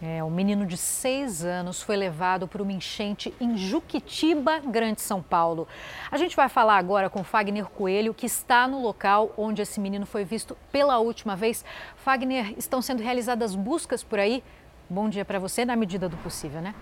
É, 0.00 0.22
um 0.22 0.30
menino 0.30 0.66
de 0.66 0.76
seis 0.76 1.42
anos 1.42 1.82
foi 1.82 1.96
levado 1.96 2.46
por 2.46 2.60
uma 2.60 2.70
enchente 2.70 3.34
em 3.40 3.56
Juquitiba, 3.56 4.60
Grande 4.60 5.00
São 5.00 5.22
Paulo. 5.22 5.66
A 6.10 6.18
gente 6.18 6.36
vai 6.36 6.48
falar 6.48 6.76
agora 6.76 7.10
com 7.10 7.24
Fagner 7.24 7.64
Coelho, 7.64 8.14
que 8.14 8.26
está 8.26 8.68
no 8.68 8.82
local 8.82 9.32
onde 9.36 9.62
esse 9.62 9.80
menino 9.80 10.06
foi 10.06 10.22
visto 10.22 10.56
pela 10.70 10.98
última 10.98 11.34
vez. 11.34 11.64
Fagner, 11.96 12.54
estão 12.58 12.80
sendo 12.80 13.02
realizadas 13.02 13.56
buscas 13.56 14.04
por 14.04 14.18
aí? 14.18 14.44
Bom 14.88 15.08
dia 15.08 15.24
para 15.24 15.38
você, 15.38 15.64
na 15.64 15.74
medida 15.74 16.08
do 16.08 16.16
possível, 16.18 16.60
né? 16.60 16.74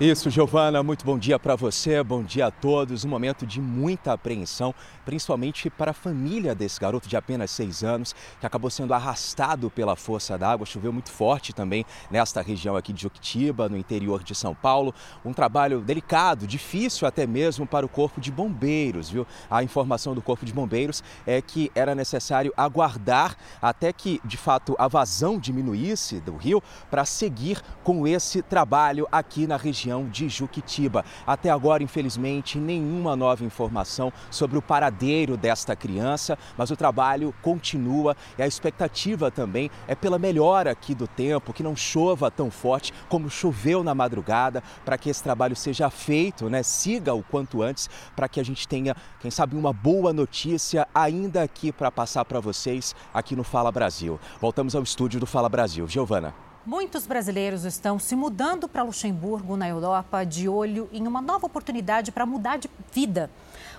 Isso, 0.00 0.30
Giovana, 0.30 0.80
muito 0.80 1.04
bom 1.04 1.18
dia 1.18 1.40
para 1.40 1.56
você, 1.56 2.00
bom 2.04 2.22
dia 2.22 2.46
a 2.46 2.50
todos. 2.52 3.04
Um 3.04 3.08
momento 3.08 3.44
de 3.44 3.60
muita 3.60 4.12
apreensão, 4.12 4.72
principalmente 5.04 5.68
para 5.68 5.90
a 5.90 5.94
família 5.94 6.54
desse 6.54 6.78
garoto 6.78 7.08
de 7.08 7.16
apenas 7.16 7.50
seis 7.50 7.82
anos, 7.82 8.14
que 8.38 8.46
acabou 8.46 8.70
sendo 8.70 8.94
arrastado 8.94 9.68
pela 9.68 9.96
força 9.96 10.38
d'água. 10.38 10.64
Choveu 10.64 10.92
muito 10.92 11.10
forte 11.10 11.52
também 11.52 11.84
nesta 12.12 12.40
região 12.40 12.76
aqui 12.76 12.92
de 12.92 13.02
Juquitiba, 13.02 13.68
no 13.68 13.76
interior 13.76 14.22
de 14.22 14.36
São 14.36 14.54
Paulo. 14.54 14.94
Um 15.24 15.32
trabalho 15.32 15.80
delicado, 15.80 16.46
difícil 16.46 17.04
até 17.08 17.26
mesmo 17.26 17.66
para 17.66 17.84
o 17.84 17.88
Corpo 17.88 18.20
de 18.20 18.30
Bombeiros, 18.30 19.10
viu? 19.10 19.26
A 19.50 19.64
informação 19.64 20.14
do 20.14 20.22
Corpo 20.22 20.46
de 20.46 20.52
Bombeiros 20.52 21.02
é 21.26 21.42
que 21.42 21.72
era 21.74 21.92
necessário 21.92 22.54
aguardar 22.56 23.36
até 23.60 23.92
que, 23.92 24.20
de 24.24 24.36
fato, 24.36 24.76
a 24.78 24.86
vazão 24.86 25.40
diminuísse 25.40 26.20
do 26.20 26.36
rio 26.36 26.62
para 26.88 27.04
seguir 27.04 27.60
com 27.82 28.06
esse 28.06 28.42
trabalho 28.42 29.04
aqui 29.10 29.44
na 29.44 29.56
região 29.56 29.87
região 29.88 30.06
de 30.08 30.28
Juquitiba. 30.28 31.04
Até 31.26 31.50
agora, 31.50 31.82
infelizmente, 31.82 32.58
nenhuma 32.58 33.16
nova 33.16 33.44
informação 33.44 34.12
sobre 34.30 34.58
o 34.58 34.62
paradeiro 34.62 35.36
desta 35.36 35.74
criança, 35.74 36.38
mas 36.56 36.70
o 36.70 36.76
trabalho 36.76 37.34
continua 37.42 38.16
e 38.36 38.42
a 38.42 38.46
expectativa 38.46 39.30
também 39.30 39.70
é 39.86 39.94
pela 39.94 40.18
melhora 40.18 40.70
aqui 40.70 40.94
do 40.94 41.06
tempo, 41.06 41.52
que 41.52 41.62
não 41.62 41.74
chova 41.74 42.30
tão 42.30 42.50
forte 42.50 42.92
como 43.08 43.30
choveu 43.30 43.82
na 43.82 43.94
madrugada, 43.94 44.62
para 44.84 44.98
que 44.98 45.08
esse 45.08 45.22
trabalho 45.22 45.56
seja 45.56 45.88
feito, 45.88 46.50
né? 46.50 46.62
Siga 46.62 47.14
o 47.14 47.22
quanto 47.22 47.62
antes, 47.62 47.88
para 48.14 48.28
que 48.28 48.40
a 48.40 48.44
gente 48.44 48.68
tenha, 48.68 48.94
quem 49.20 49.30
sabe, 49.30 49.56
uma 49.56 49.72
boa 49.72 50.12
notícia 50.12 50.86
ainda 50.94 51.42
aqui 51.42 51.72
para 51.72 51.90
passar 51.90 52.24
para 52.24 52.40
vocês 52.40 52.94
aqui 53.12 53.34
no 53.34 53.44
Fala 53.44 53.72
Brasil. 53.72 54.20
Voltamos 54.40 54.74
ao 54.74 54.82
estúdio 54.82 55.20
do 55.20 55.26
Fala 55.26 55.48
Brasil. 55.48 55.88
Giovana. 55.88 56.47
Muitos 56.68 57.06
brasileiros 57.06 57.64
estão 57.64 57.98
se 57.98 58.14
mudando 58.14 58.68
para 58.68 58.82
Luxemburgo, 58.82 59.56
na 59.56 59.66
Europa, 59.66 60.22
de 60.22 60.50
olho 60.50 60.86
em 60.92 61.06
uma 61.06 61.22
nova 61.22 61.46
oportunidade 61.46 62.12
para 62.12 62.26
mudar 62.26 62.58
de 62.58 62.68
vida. 62.92 63.30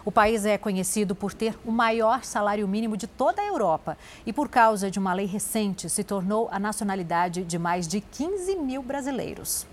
O 0.03 0.12
país 0.12 0.43
é 0.43 0.58
conhecido 0.58 1.13
por 1.13 1.31
ter 1.31 1.55
o 1.63 1.72
maior 1.72 2.24
salário 2.24 2.67
mínimo 2.67 2.98
de 2.98 3.05
toda 3.05 3.43
a 3.43 3.46
Europa 3.46 3.96
e, 4.25 4.34
por 4.34 4.50
causa 4.50 4.89
de 4.89 4.98
uma 4.98 5.13
lei 5.13 5.27
recente, 5.27 5.88
se 5.88 6.03
tornou 6.03 6.50
a 6.51 6.58
nacionalidade 6.58 7.43
de 7.43 7.60
mais 7.60 7.88
de 7.88 8.01
15 8.01 8.55
mil 8.55 8.81
brasileiros. 8.81 9.67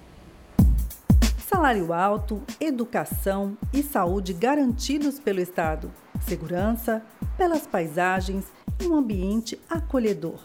Salário 1.48 1.94
alto, 1.94 2.42
educação 2.60 3.56
e 3.72 3.82
saúde 3.82 4.34
garantidos 4.34 5.18
pelo 5.18 5.40
Estado, 5.40 5.90
segurança, 6.20 7.02
pelas 7.38 7.66
paisagens 7.66 8.44
e 8.78 8.86
um 8.86 8.94
ambiente 8.94 9.58
acolhedor. 9.70 10.38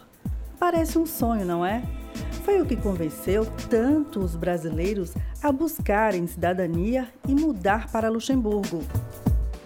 Parece 0.58 0.98
um 0.98 1.04
sonho, 1.04 1.44
não 1.44 1.66
é? 1.66 1.82
Foi 2.44 2.60
o 2.60 2.66
que 2.66 2.76
convenceu 2.76 3.46
tanto 3.70 4.18
os 4.18 4.34
brasileiros 4.34 5.14
a 5.40 5.52
buscarem 5.52 6.26
cidadania 6.26 7.08
e 7.28 7.34
mudar 7.34 7.90
para 7.92 8.08
Luxemburgo. 8.08 8.82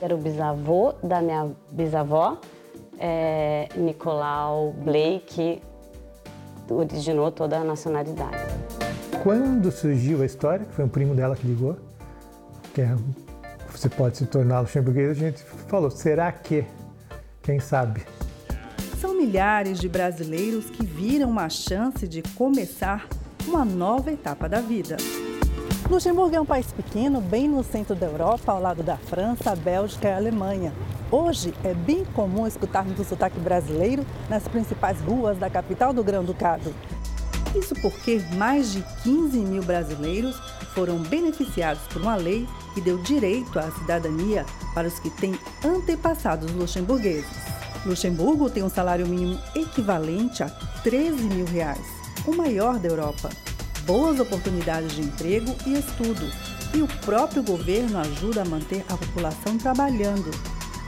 Era 0.00 0.14
o 0.14 0.18
bisavô 0.18 0.92
da 1.02 1.22
minha 1.22 1.52
bisavó, 1.72 2.38
é, 2.98 3.68
Nicolau 3.76 4.74
Blake, 4.84 5.62
originou 6.68 7.32
toda 7.32 7.58
a 7.58 7.64
nacionalidade. 7.64 8.36
Quando 9.22 9.72
surgiu 9.72 10.20
a 10.20 10.26
história, 10.26 10.66
que 10.66 10.74
foi 10.74 10.84
um 10.84 10.88
primo 10.88 11.14
dela 11.14 11.34
que 11.34 11.46
ligou, 11.46 11.76
que 12.74 12.82
é, 12.82 12.94
você 13.70 13.88
pode 13.88 14.18
se 14.18 14.26
tornar 14.26 14.60
luxemburguês, 14.60 15.10
a 15.10 15.14
gente 15.14 15.42
falou, 15.42 15.90
será 15.90 16.30
que? 16.30 16.66
Quem 17.42 17.58
sabe? 17.58 18.04
São 19.06 19.14
milhares 19.14 19.78
de 19.78 19.88
brasileiros 19.88 20.68
que 20.68 20.84
viram 20.84 21.30
uma 21.30 21.48
chance 21.48 22.08
de 22.08 22.22
começar 22.34 23.06
uma 23.46 23.64
nova 23.64 24.10
etapa 24.10 24.48
da 24.48 24.60
vida. 24.60 24.96
Luxemburgo 25.88 26.34
é 26.34 26.40
um 26.40 26.44
país 26.44 26.72
pequeno, 26.72 27.20
bem 27.20 27.48
no 27.48 27.62
centro 27.62 27.94
da 27.94 28.06
Europa, 28.06 28.50
ao 28.50 28.60
lado 28.60 28.82
da 28.82 28.96
França, 28.96 29.54
Bélgica 29.54 30.08
e 30.08 30.12
Alemanha. 30.12 30.72
Hoje 31.08 31.54
é 31.62 31.72
bem 31.72 32.04
comum 32.16 32.48
escutarmos 32.48 32.98
o 32.98 33.04
sotaque 33.04 33.38
brasileiro 33.38 34.04
nas 34.28 34.48
principais 34.48 35.00
ruas 35.00 35.38
da 35.38 35.48
capital 35.48 35.92
do 35.92 36.02
Grão-Ducado. 36.02 36.74
Isso 37.54 37.76
porque 37.80 38.20
mais 38.34 38.72
de 38.72 38.82
15 39.04 39.38
mil 39.38 39.62
brasileiros 39.62 40.36
foram 40.74 40.98
beneficiados 40.98 41.84
por 41.92 42.02
uma 42.02 42.16
lei 42.16 42.44
que 42.74 42.80
deu 42.80 42.98
direito 42.98 43.56
à 43.56 43.70
cidadania 43.70 44.44
para 44.74 44.88
os 44.88 44.98
que 44.98 45.10
têm 45.10 45.38
antepassados 45.64 46.50
luxemburgueses. 46.50 47.56
Luxemburgo 47.84 48.48
tem 48.48 48.62
um 48.62 48.68
salário 48.68 49.06
mínimo 49.06 49.38
equivalente 49.54 50.42
a 50.42 50.48
13 50.82 51.22
mil 51.24 51.44
reais, 51.46 51.86
o 52.26 52.34
maior 52.34 52.78
da 52.78 52.88
Europa. 52.88 53.30
Boas 53.84 54.18
oportunidades 54.18 54.92
de 54.92 55.02
emprego 55.02 55.54
e 55.66 55.74
estudo. 55.74 56.26
E 56.74 56.82
o 56.82 56.88
próprio 57.04 57.42
governo 57.42 57.98
ajuda 57.98 58.42
a 58.42 58.44
manter 58.44 58.84
a 58.88 58.96
população 58.96 59.56
trabalhando. 59.56 60.30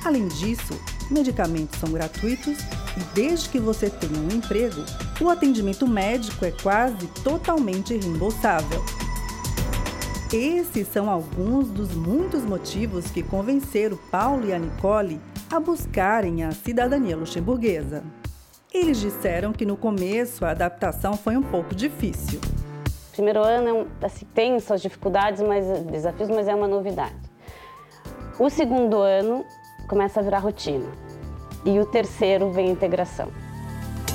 Além 0.05 0.27
disso, 0.29 0.79
medicamentos 1.11 1.79
são 1.79 1.91
gratuitos 1.91 2.59
e 2.97 3.01
desde 3.15 3.49
que 3.49 3.59
você 3.59 3.89
tenha 3.89 4.19
um 4.19 4.37
emprego, 4.37 4.83
o 5.21 5.29
atendimento 5.29 5.87
médico 5.87 6.45
é 6.45 6.51
quase 6.51 7.07
totalmente 7.23 7.97
reembolsável. 7.97 8.85
Esses 10.33 10.87
são 10.89 11.09
alguns 11.09 11.71
dos 11.71 11.95
muitos 11.95 12.45
motivos 12.45 13.11
que 13.11 13.23
convenceram 13.23 13.99
Paulo 14.11 14.47
e 14.47 14.53
a 14.53 14.59
Nicole 14.59 15.19
a 15.51 15.59
buscarem 15.59 16.45
a 16.45 16.53
cidadania 16.53 17.17
luxemburguesa. 17.17 18.05
Eles 18.73 19.01
disseram 19.01 19.55
que 19.55 19.65
no 19.65 19.75
começo 19.75 20.45
a 20.45 20.51
adaptação 20.51 21.17
foi 21.17 21.35
um 21.35 21.43
pouco 21.43 21.75
difícil. 21.75 22.41
O 23.09 23.13
primeiro 23.13 23.43
ano 23.43 23.89
assim, 24.03 24.27
tem 24.35 24.61
suas 24.61 24.83
dificuldades, 24.83 25.41
mas 25.41 25.65
desafios, 25.85 26.29
mas 26.29 26.47
é 26.47 26.55
uma 26.55 26.69
novidade. 26.69 27.17
O 28.39 28.51
segundo 28.51 28.99
ano 28.99 29.47
começa 29.89 30.21
a 30.21 30.23
virar 30.23 30.41
rotina 30.41 30.91
e 31.65 31.81
o 31.81 31.87
terceiro 31.87 32.53
vem 32.53 32.69
a 32.69 32.73
integração. 32.73 33.29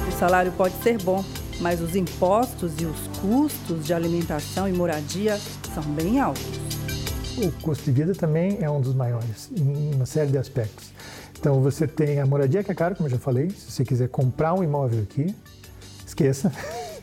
O 0.08 0.12
salário 0.12 0.52
pode 0.52 0.76
ser 0.76 1.02
bom, 1.02 1.26
mas 1.60 1.82
os 1.82 1.96
impostos 1.96 2.74
e 2.80 2.86
os 2.86 3.08
custos 3.20 3.86
de 3.86 3.94
alimentação 3.94 4.68
e 4.68 4.74
moradia 4.74 5.38
são 5.74 5.84
bem 5.84 6.20
altos. 6.20 6.44
O 7.38 7.52
custo 7.64 7.86
de 7.86 7.92
vida 7.92 8.14
também 8.14 8.60
é 8.62 8.70
um 8.70 8.80
dos 8.80 8.94
maiores, 8.94 9.50
em 9.56 9.96
uma 9.96 10.06
série 10.06 10.32
de 10.32 10.38
aspectos. 10.38 10.92
Então 11.40 11.62
você 11.62 11.88
tem 11.88 12.20
a 12.20 12.26
moradia 12.26 12.64
que 12.64 12.72
é 12.72 12.76
caro, 12.76 12.96
como 12.96 13.08
eu 13.08 13.12
já 13.12 13.20
falei. 13.20 13.50
Se 13.50 13.72
você 13.72 13.84
quiser 13.84 14.08
comprar 14.08 14.54
um 14.54 14.64
imóvel 14.64 15.02
aqui, 15.04 15.36
esqueça. 16.06 16.52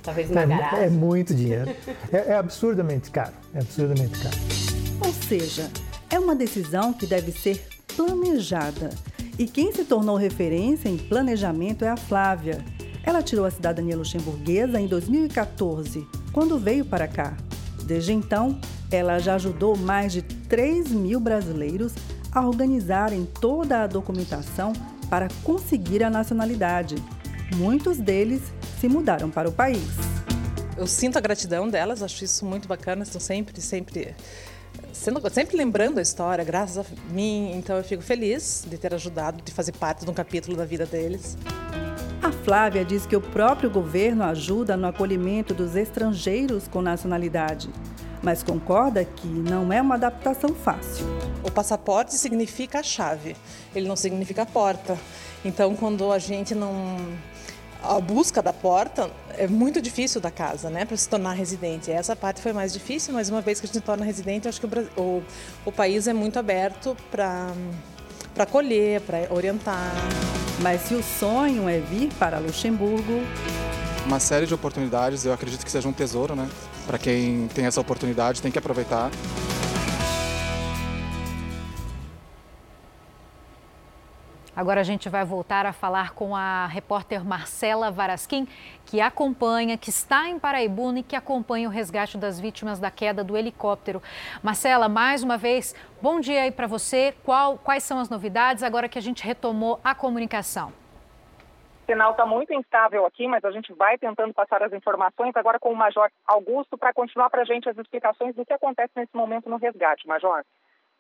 Talvez 0.03 0.31
uma 0.31 0.43
é. 0.43 0.87
É 0.87 0.91
muito 0.91 1.35
dinheiro. 1.35 1.71
É, 2.13 2.33
é 2.33 2.37
absurdamente 2.37 3.11
caro. 3.11 3.35
É 3.53 3.59
absurdamente 3.59 4.19
caro. 4.19 4.37
Ou 5.05 5.13
seja, 5.13 5.71
é 6.09 6.19
uma 6.19 6.35
decisão 6.35 6.93
que 6.93 7.07
deve 7.07 7.33
ser 7.33 7.63
planejada. 7.97 8.91
E 9.39 9.47
quem 9.47 9.73
se 9.73 9.85
tornou 9.85 10.17
referência 10.17 10.89
em 10.89 10.97
planejamento 10.97 11.85
é 11.85 11.89
a 11.89 11.97
Flávia. 11.97 12.65
Ela 13.03 13.23
tirou 13.23 13.47
a 13.47 13.51
cidadania 13.51 13.97
luxemburguesa 13.97 14.81
em 14.81 14.87
2014, 14.87 16.07
quando 16.33 16.59
veio 16.59 16.85
para 16.85 17.09
cá. 17.09 17.37
Desde 17.85 18.13
então, 18.13 18.61
ela 18.91 19.19
já 19.19 19.35
ajudou 19.37 19.77
mais 19.77 20.13
de 20.13 20.23
3 20.23 20.91
mil 20.91 21.19
brasileiros 21.19 21.95
a 22.33 22.47
organizarem 22.47 23.27
toda 23.41 23.83
a 23.83 23.87
documentação 23.87 24.73
para 25.09 25.29
conseguir 25.43 26.05
a 26.05 26.11
nacionalidade. 26.11 26.97
Muitos 27.57 27.99
deles 27.99 28.43
se 28.81 28.89
mudaram 28.89 29.31
para 29.31 29.49
o 29.49 29.53
país. 29.53 29.83
Eu 30.77 30.87
sinto 30.87 31.19
a 31.19 31.21
gratidão 31.21 31.69
delas, 31.69 32.03
acho 32.03 32.25
isso 32.25 32.45
muito 32.45 32.69
bacana, 32.69 33.03
estão 33.03 33.21
sempre, 33.21 33.61
sempre 33.61 34.15
sendo, 34.93 35.21
sempre 35.31 35.57
lembrando 35.57 35.99
a 35.99 36.03
história, 36.03 36.45
graças 36.45 36.79
a 36.79 37.13
mim, 37.13 37.53
então 37.55 37.77
eu 37.77 37.85
fico 37.85 38.03
feliz 38.03 38.65
de 38.67 38.79
ter 38.79 38.95
ajudado, 38.95 39.43
de 39.43 39.53
fazer 39.53 39.73
parte 39.73 40.05
de 40.05 40.11
um 40.11 40.15
capítulo 40.15 40.57
da 40.57 40.65
vida 40.65 40.87
deles. 40.87 41.37
A 42.23 42.31
Flávia 42.31 42.85
diz 42.85 43.07
que 43.07 43.17
o 43.17 43.21
próprio 43.21 43.71
governo 43.71 44.25
ajuda 44.25 44.77
no 44.77 44.87
acolhimento 44.87 45.55
dos 45.55 45.75
estrangeiros 45.75 46.69
com 46.69 46.83
nacionalidade 46.83 47.71
mas 48.23 48.43
concorda 48.43 49.05
que 49.05 49.27
não 49.27 49.73
é 49.73 49.81
uma 49.81 49.95
adaptação 49.95 50.55
fácil. 50.55 51.07
O 51.43 51.51
passaporte 51.51 52.15
significa 52.15 52.81
a 52.81 52.83
chave, 52.83 53.37
ele 53.75 53.89
não 53.89 53.97
significa 53.97 54.43
a 54.43 54.47
porta. 54.47 54.99
Então, 55.45 55.75
quando 55.75 56.13
a 56.13 56.19
gente 56.19 56.55
não 56.55 56.97
a 57.83 57.99
busca 57.99 58.43
da 58.43 58.53
porta 58.53 59.11
é 59.39 59.49
muito 59.49 59.81
difícil 59.81 60.21
da 60.21 60.31
casa, 60.31 60.69
né, 60.69 60.85
para 60.85 60.99
se 60.99 61.09
tornar 61.09 61.33
residente. 61.33 61.91
Essa 61.91 62.15
parte 62.15 62.43
foi 62.43 62.53
mais 62.53 62.75
difícil, 62.75 63.15
mas 63.15 63.31
uma 63.31 63.41
vez 63.41 63.59
que 63.59 63.65
a 63.65 63.73
gente 63.73 63.81
torna 63.81 64.05
residente, 64.05 64.47
acho 64.47 64.61
que 64.61 64.67
o, 64.67 65.01
o, 65.01 65.23
o 65.65 65.73
país 65.73 66.07
é 66.07 66.13
muito 66.13 66.39
aberto 66.39 66.95
para 67.11 67.51
para 68.35 68.45
acolher, 68.45 69.01
para 69.03 69.27
orientar. 69.31 69.93
Mas 70.61 70.83
se 70.83 70.95
o 70.95 71.03
sonho 71.03 71.69
é 71.69 71.79
vir 71.79 72.11
para 72.19 72.39
Luxemburgo, 72.39 73.23
uma 74.05 74.21
série 74.21 74.47
de 74.47 74.55
oportunidades, 74.55 75.25
eu 75.25 75.33
acredito 75.33 75.65
que 75.65 75.71
seja 75.71 75.89
um 75.89 75.93
tesouro, 75.93 76.35
né? 76.35 76.49
Para 76.87 76.99
quem 76.99 77.49
tem 77.55 77.67
essa 77.67 77.81
oportunidade, 77.81 78.43
tem 78.43 78.51
que 78.51 78.59
aproveitar. 78.59 79.11
Agora 84.55 84.81
a 84.81 84.85
gente 84.85 85.09
vai 85.09 85.25
voltar 85.25 85.65
a 85.65 85.73
falar 85.73 86.13
com 86.13 86.35
a 86.35 86.67
repórter 86.67 87.25
Marcela 87.25 87.91
Varasquim, 87.91 88.47
que 88.85 89.01
acompanha, 89.01 89.79
que 89.79 89.91
está 89.91 90.29
em 90.29 90.39
Paraibuna 90.39 90.99
e 90.99 91.03
que 91.03 91.15
acompanha 91.15 91.69
o 91.69 91.71
resgate 91.71 92.19
das 92.19 92.41
vítimas 92.41 92.79
da 92.79 92.91
queda 92.91 93.23
do 93.23 93.37
helicóptero. 93.37 94.03
Marcela, 94.43 94.89
mais 94.89 95.23
uma 95.23 95.37
vez, 95.37 95.75
bom 96.03 96.21
dia 96.21 96.43
aí 96.43 96.51
para 96.51 96.67
você. 96.67 97.15
Qual, 97.25 97.59
quais 97.59 97.83
são 97.83 97.99
as 97.99 98.11
novidades 98.11 98.63
agora 98.63 98.89
que 98.89 98.99
a 98.99 99.03
gente 99.03 99.25
retomou 99.25 99.81
a 99.85 99.95
comunicação? 99.95 100.73
sinal 101.91 102.13
está 102.13 102.25
muito 102.25 102.55
instável 102.55 103.05
aqui, 103.05 103.27
mas 103.27 103.45
a 103.45 103.51
gente 103.51 103.73
vai 103.73 103.99
tentando 103.99 104.33
passar 104.33 104.63
as 104.63 104.73
informações 104.73 105.35
agora 105.35 105.59
com 105.59 105.73
o 105.73 105.77
Major 105.77 106.09
Augusto 106.25 106.79
para 106.79 106.93
continuar 106.93 107.29
para 107.31 107.43
a 107.43 107.45
gente 107.45 107.69
as 107.69 107.77
explicações 107.77 108.35
do 108.37 108.47
que 108.47 108.53
acontece 108.53 108.93
nesse 108.95 109.15
momento 109.17 109.51
no 109.51 109.57
resgate. 109.57 110.07
Major. 110.07 110.45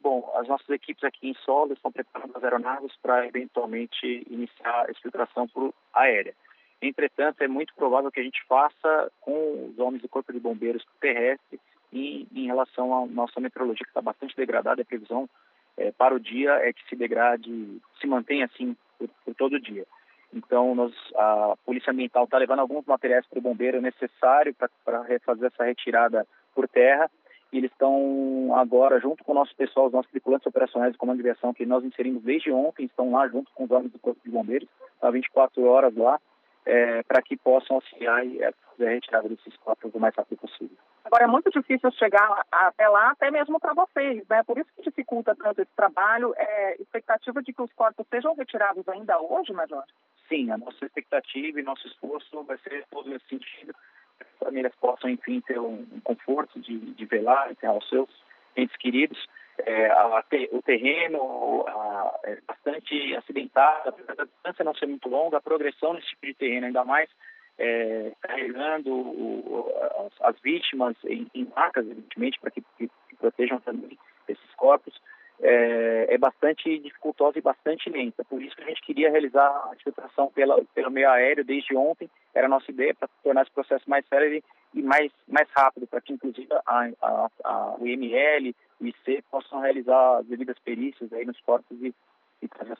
Bom, 0.02 0.30
as 0.34 0.48
nossas 0.48 0.68
equipes 0.70 1.04
aqui 1.04 1.28
em 1.28 1.34
solo 1.44 1.74
estão 1.74 1.92
preparando 1.92 2.36
as 2.36 2.42
aeronaves 2.42 2.92
para 3.02 3.26
eventualmente 3.26 4.26
iniciar 4.30 4.86
a 4.86 4.90
exfiltração 4.90 5.46
por 5.46 5.74
aérea. 5.92 6.34
Entretanto, 6.80 7.42
é 7.42 7.48
muito 7.48 7.74
provável 7.74 8.10
que 8.10 8.20
a 8.20 8.22
gente 8.22 8.42
faça 8.46 9.12
com 9.20 9.66
os 9.66 9.78
homens 9.78 10.00
do 10.00 10.08
Corpo 10.08 10.32
de 10.32 10.40
Bombeiros 10.40 10.86
terrestre 10.98 11.60
e 11.92 12.26
em 12.34 12.46
relação 12.46 12.94
à 12.94 13.06
nossa 13.06 13.38
meteorologia, 13.40 13.84
que 13.84 13.90
está 13.90 14.00
bastante 14.00 14.34
degradada, 14.34 14.80
a 14.80 14.84
previsão 14.84 15.28
é, 15.76 15.90
para 15.92 16.14
o 16.14 16.20
dia 16.20 16.52
é 16.52 16.72
que 16.72 16.88
se 16.88 16.96
degrade, 16.96 17.80
se 18.00 18.06
mantenha 18.06 18.46
assim 18.46 18.76
por, 18.98 19.08
por 19.24 19.34
todo 19.34 19.54
o 19.54 19.60
dia. 19.60 19.86
Então, 20.32 20.74
nós, 20.74 20.92
a 21.16 21.56
Polícia 21.64 21.92
Ambiental 21.92 22.24
está 22.24 22.38
levando 22.38 22.60
alguns 22.60 22.86
materiais 22.86 23.26
para 23.26 23.38
o 23.38 23.42
bombeiro 23.42 23.80
necessário 23.80 24.54
para 24.54 25.04
fazer 25.24 25.46
essa 25.46 25.64
retirada 25.64 26.26
por 26.54 26.68
terra. 26.68 27.10
E 27.52 27.58
eles 27.58 27.70
estão 27.72 28.52
agora, 28.54 29.00
junto 29.00 29.24
com 29.24 29.32
o 29.32 29.34
nosso 29.34 29.54
pessoal, 29.56 29.86
os 29.86 29.92
nossos 29.92 30.10
tripulantes 30.10 30.46
operacionais 30.46 30.92
do 30.92 30.98
Comando 30.98 31.16
de 31.16 31.28
Aviação, 31.28 31.52
que 31.52 31.66
nós 31.66 31.84
inserimos 31.84 32.22
desde 32.22 32.52
ontem, 32.52 32.84
estão 32.84 33.10
lá 33.10 33.26
junto 33.28 33.50
com 33.52 33.64
os 33.64 33.70
homens 33.70 33.92
do 33.92 33.98
Corpo 33.98 34.20
de 34.24 34.30
Bombeiros, 34.30 34.68
há 35.02 35.10
24 35.10 35.64
horas 35.64 35.94
lá, 35.96 36.20
é, 36.64 37.02
para 37.02 37.22
que 37.22 37.36
possam 37.36 37.76
auxiliar 37.76 38.24
e 38.24 38.42
é, 38.42 38.52
fazer 38.70 38.86
a 38.86 38.90
retirada 38.90 39.28
desses 39.28 39.56
corpos 39.56 39.92
o 39.92 39.98
mais 39.98 40.14
rápido 40.14 40.38
possível. 40.38 40.76
Agora, 41.04 41.24
é 41.24 41.26
muito 41.26 41.50
difícil 41.50 41.90
chegar 41.92 42.44
até 42.52 42.88
lá, 42.88 43.10
até 43.10 43.30
mesmo 43.30 43.58
para 43.58 43.74
vocês, 43.74 44.22
né? 44.28 44.42
Por 44.44 44.58
isso 44.58 44.70
que 44.76 44.82
dificulta 44.82 45.34
tanto 45.34 45.60
esse 45.62 45.70
trabalho. 45.74 46.32
É 46.36 46.80
expectativa 46.80 47.42
de 47.42 47.52
que 47.52 47.62
os 47.62 47.72
corpos 47.72 48.06
sejam 48.08 48.34
retirados 48.34 48.86
ainda 48.88 49.20
hoje, 49.20 49.52
Major? 49.52 49.82
Sim, 50.28 50.50
a 50.50 50.58
nossa 50.58 50.84
expectativa 50.84 51.58
e 51.58 51.62
nosso 51.64 51.86
esforço 51.88 52.44
vai 52.44 52.58
ser 52.58 52.84
todo 52.90 53.10
nesse 53.10 53.26
sentido. 53.26 53.74
As 54.20 54.46
famílias 54.46 54.74
possam, 54.80 55.11
enfim, 55.11 55.40
ter 55.40 55.59
um, 55.59 55.87
um 55.92 56.00
conforto 56.00 56.59
de, 56.61 56.78
de 56.78 57.04
velar, 57.04 57.50
enterrar 57.50 57.76
os 57.76 57.88
seus 57.88 58.09
entes 58.56 58.76
queridos. 58.76 59.18
É, 59.59 59.90
a, 59.90 60.24
o 60.52 60.62
terreno 60.62 61.64
a, 61.66 62.20
é 62.24 62.38
bastante 62.46 63.14
acidentado, 63.16 63.92
da 64.16 64.24
distância 64.24 64.64
não 64.64 64.74
ser 64.74 64.87
muito 64.87 65.09
longa, 65.09 65.37
a 65.37 65.40
progressão 65.40 65.94
nesse 65.94 66.09
tipo 66.09 66.26
de 66.26 66.35
terreno, 66.35 66.66
ainda 66.66 66.85
mais 66.85 67.09
é, 67.61 68.12
carregando 68.22 68.90
o, 68.90 69.70
as, 70.06 70.35
as, 70.35 70.40
vítimas 70.40 70.96
em, 71.04 71.30
em 71.35 71.46
macas, 71.54 71.85
evidentemente, 71.85 72.40
para 72.40 72.50
que, 72.50 72.62
que, 72.78 72.90
protejam 73.18 73.61
também 73.61 73.98
esses 74.26 74.54
corpos, 74.56 74.98
é, 75.42 76.14
é, 76.14 76.18
bastante 76.18 76.79
dificultosa 76.79 77.38
e 77.38 77.42
bastante 77.42 77.88
lenta. 77.90 78.24
Por 78.24 78.42
isso 78.42 78.55
que 78.57 78.62
a 78.62 78.66
gente 78.66 78.83
queria 78.83 79.11
realizar 79.11 79.46
a 79.48 79.74
infiltração 79.74 80.29
pela, 80.29 80.62
pelo 80.74 80.90
meio 80.90 81.09
aéreo 81.11 81.44
desde 81.44 81.76
ontem. 81.76 82.11
Era 82.35 82.46
a 82.46 82.50
nossa 82.50 82.70
ideia 82.70 82.94
para 82.94 83.09
tornar 83.22 83.42
esse 83.42 83.50
processo 83.50 83.88
mais 83.88 84.07
sério 84.07 84.42
e 84.74 84.83
mais, 84.83 85.11
mais 85.26 85.48
rápido, 85.57 85.87
para 85.87 86.00
que 86.00 86.12
inclusive 86.12 86.48
a, 86.66 86.90
a, 87.03 87.31
a, 87.44 87.76
o 87.79 87.87
IML, 87.87 88.55
o 88.81 88.87
IC 88.87 89.22
possam 89.31 89.61
realizar 89.61 90.18
as 90.18 90.26
devidas 90.26 90.59
perícias 90.61 91.12
aí 91.12 91.24
nos 91.24 91.40
corpos 91.40 91.76
e, 91.81 91.94
e 92.42 92.48
trazer. 92.48 92.70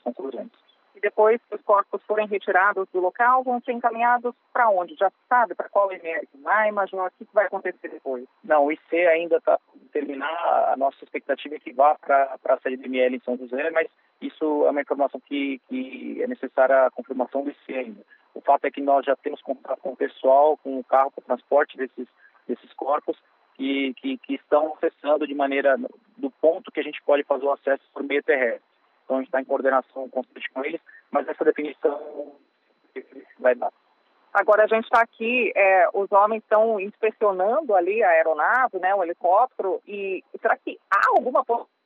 E 0.95 0.99
depois 0.99 1.39
que 1.49 1.55
os 1.55 1.61
corpos 1.61 2.01
forem 2.03 2.27
retirados 2.27 2.87
do 2.93 2.99
local, 2.99 3.43
vão 3.43 3.61
ser 3.61 3.71
encaminhados 3.71 4.33
para 4.51 4.69
onde? 4.69 4.95
Já 4.95 5.11
sabe 5.29 5.55
para 5.55 5.69
qual 5.69 5.91
IML 5.91 6.27
vai, 6.41 6.71
Major? 6.71 7.07
O 7.07 7.25
que 7.25 7.33
vai 7.33 7.45
acontecer 7.45 7.89
depois? 7.89 8.25
Não, 8.43 8.65
o 8.65 8.71
IC 8.71 8.95
ainda 9.07 9.37
está 9.37 9.59
terminar. 9.91 10.71
A 10.71 10.75
nossa 10.77 11.03
expectativa 11.03 11.55
é 11.55 11.59
que 11.59 11.73
vá 11.73 11.95
para 11.95 12.37
a 12.45 12.57
sede 12.59 12.77
do 12.77 12.87
IML 12.87 13.15
em 13.15 13.21
São 13.21 13.37
José, 13.37 13.69
mas 13.71 13.87
isso 14.21 14.65
é 14.65 14.69
uma 14.69 14.81
informação 14.81 15.19
que, 15.19 15.59
que 15.67 16.21
é 16.21 16.27
necessária 16.27 16.85
a 16.85 16.91
confirmação 16.91 17.43
do 17.43 17.51
IC 17.51 17.73
ainda. 17.73 18.01
O 18.33 18.41
fato 18.41 18.65
é 18.65 18.71
que 18.71 18.81
nós 18.81 19.05
já 19.05 19.15
temos 19.15 19.41
contato 19.41 19.79
com 19.79 19.91
o 19.91 19.97
pessoal, 19.97 20.57
com 20.57 20.79
o 20.79 20.83
carro 20.83 21.11
para 21.11 21.21
o 21.21 21.25
transporte 21.25 21.77
desses, 21.77 22.07
desses 22.47 22.71
corpos, 22.73 23.17
que, 23.55 23.93
que, 23.95 24.17
que, 24.17 24.35
estão 24.35 24.73
acessando 24.73 25.27
de 25.27 25.35
maneira 25.35 25.77
do 26.17 26.31
ponto 26.31 26.71
que 26.71 26.79
a 26.79 26.83
gente 26.83 27.01
pode 27.03 27.23
fazer 27.23 27.45
o 27.45 27.51
acesso 27.51 27.83
por 27.93 28.03
meio 28.03 28.23
terrestre. 28.23 28.70
Então 29.11 29.17
a 29.17 29.21
gente 29.23 29.27
está 29.27 29.41
em 29.41 29.45
coordenação 29.45 30.07
constante 30.07 30.49
com 30.53 30.63
eles, 30.63 30.79
mas 31.11 31.27
essa 31.27 31.43
definição 31.43 32.31
vai 33.39 33.53
dar. 33.53 33.69
Agora 34.33 34.63
a 34.63 34.67
gente 34.67 34.85
está 34.85 35.01
aqui, 35.01 35.51
é, 35.53 35.89
os 35.93 36.09
homens 36.13 36.41
estão 36.41 36.79
inspecionando 36.79 37.75
ali 37.75 38.01
a 38.01 38.07
aeronave, 38.07 38.79
né, 38.79 38.95
o 38.95 39.03
helicóptero, 39.03 39.81
e 39.85 40.23
será 40.41 40.55
que 40.55 40.79
há 40.89 41.09
alguma 41.09 41.43
possibilidade 41.43 41.80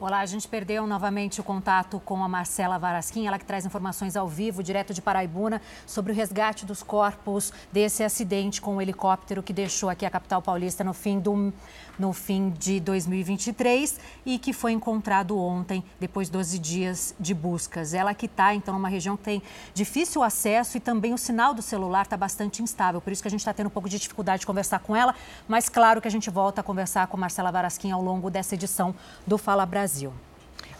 Olá, 0.00 0.18
a 0.18 0.26
gente 0.26 0.48
perdeu 0.48 0.88
novamente 0.88 1.40
o 1.40 1.44
contato 1.44 2.02
com 2.04 2.24
a 2.24 2.28
Marcela 2.28 2.76
Varasquim, 2.76 3.28
ela 3.28 3.38
que 3.38 3.44
traz 3.44 3.64
informações 3.64 4.16
ao 4.16 4.26
vivo, 4.26 4.60
direto 4.60 4.92
de 4.92 5.00
Paraibuna, 5.00 5.62
sobre 5.86 6.10
o 6.10 6.14
resgate 6.14 6.66
dos 6.66 6.82
corpos 6.82 7.52
desse 7.72 8.02
acidente 8.02 8.60
com 8.60 8.76
o 8.76 8.82
helicóptero 8.82 9.40
que 9.40 9.52
deixou 9.52 9.88
aqui 9.88 10.04
a 10.04 10.10
capital 10.10 10.42
paulista 10.42 10.82
no 10.82 10.92
fim, 10.92 11.20
do, 11.20 11.52
no 11.96 12.12
fim 12.12 12.50
de 12.50 12.80
2023 12.80 14.00
e 14.26 14.36
que 14.36 14.52
foi 14.52 14.72
encontrado 14.72 15.38
ontem, 15.38 15.82
depois 16.00 16.26
de 16.26 16.32
12 16.32 16.58
dias 16.58 17.14
de 17.20 17.32
buscas. 17.32 17.94
Ela 17.94 18.12
que 18.14 18.26
está, 18.26 18.52
então, 18.52 18.74
numa 18.74 18.88
região 18.88 19.16
que 19.16 19.22
tem 19.22 19.42
difícil 19.72 20.24
acesso 20.24 20.76
e 20.76 20.80
também 20.80 21.14
o 21.14 21.18
sinal 21.18 21.54
do 21.54 21.62
celular 21.62 22.02
está 22.02 22.16
bastante 22.16 22.64
instável, 22.64 23.00
por 23.00 23.12
isso 23.12 23.22
que 23.22 23.28
a 23.28 23.30
gente 23.30 23.40
está 23.40 23.54
tendo 23.54 23.68
um 23.68 23.70
pouco 23.70 23.88
de 23.88 24.00
dificuldade 24.00 24.40
de 24.40 24.46
conversar 24.46 24.80
com 24.80 24.96
ela, 24.96 25.14
mas 25.46 25.68
claro 25.68 26.02
que 26.02 26.08
a 26.08 26.10
gente 26.10 26.28
volta 26.30 26.62
a 26.62 26.64
conversar 26.64 27.06
com 27.06 27.16
Marcela 27.16 27.52
Varasquim 27.52 27.92
ao 27.92 28.02
longo 28.02 28.28
dessa 28.28 28.56
edição 28.56 28.92
do 29.24 29.38
Fala 29.38 29.64
Brasil. 29.64 29.83
Brasil. 29.84 30.14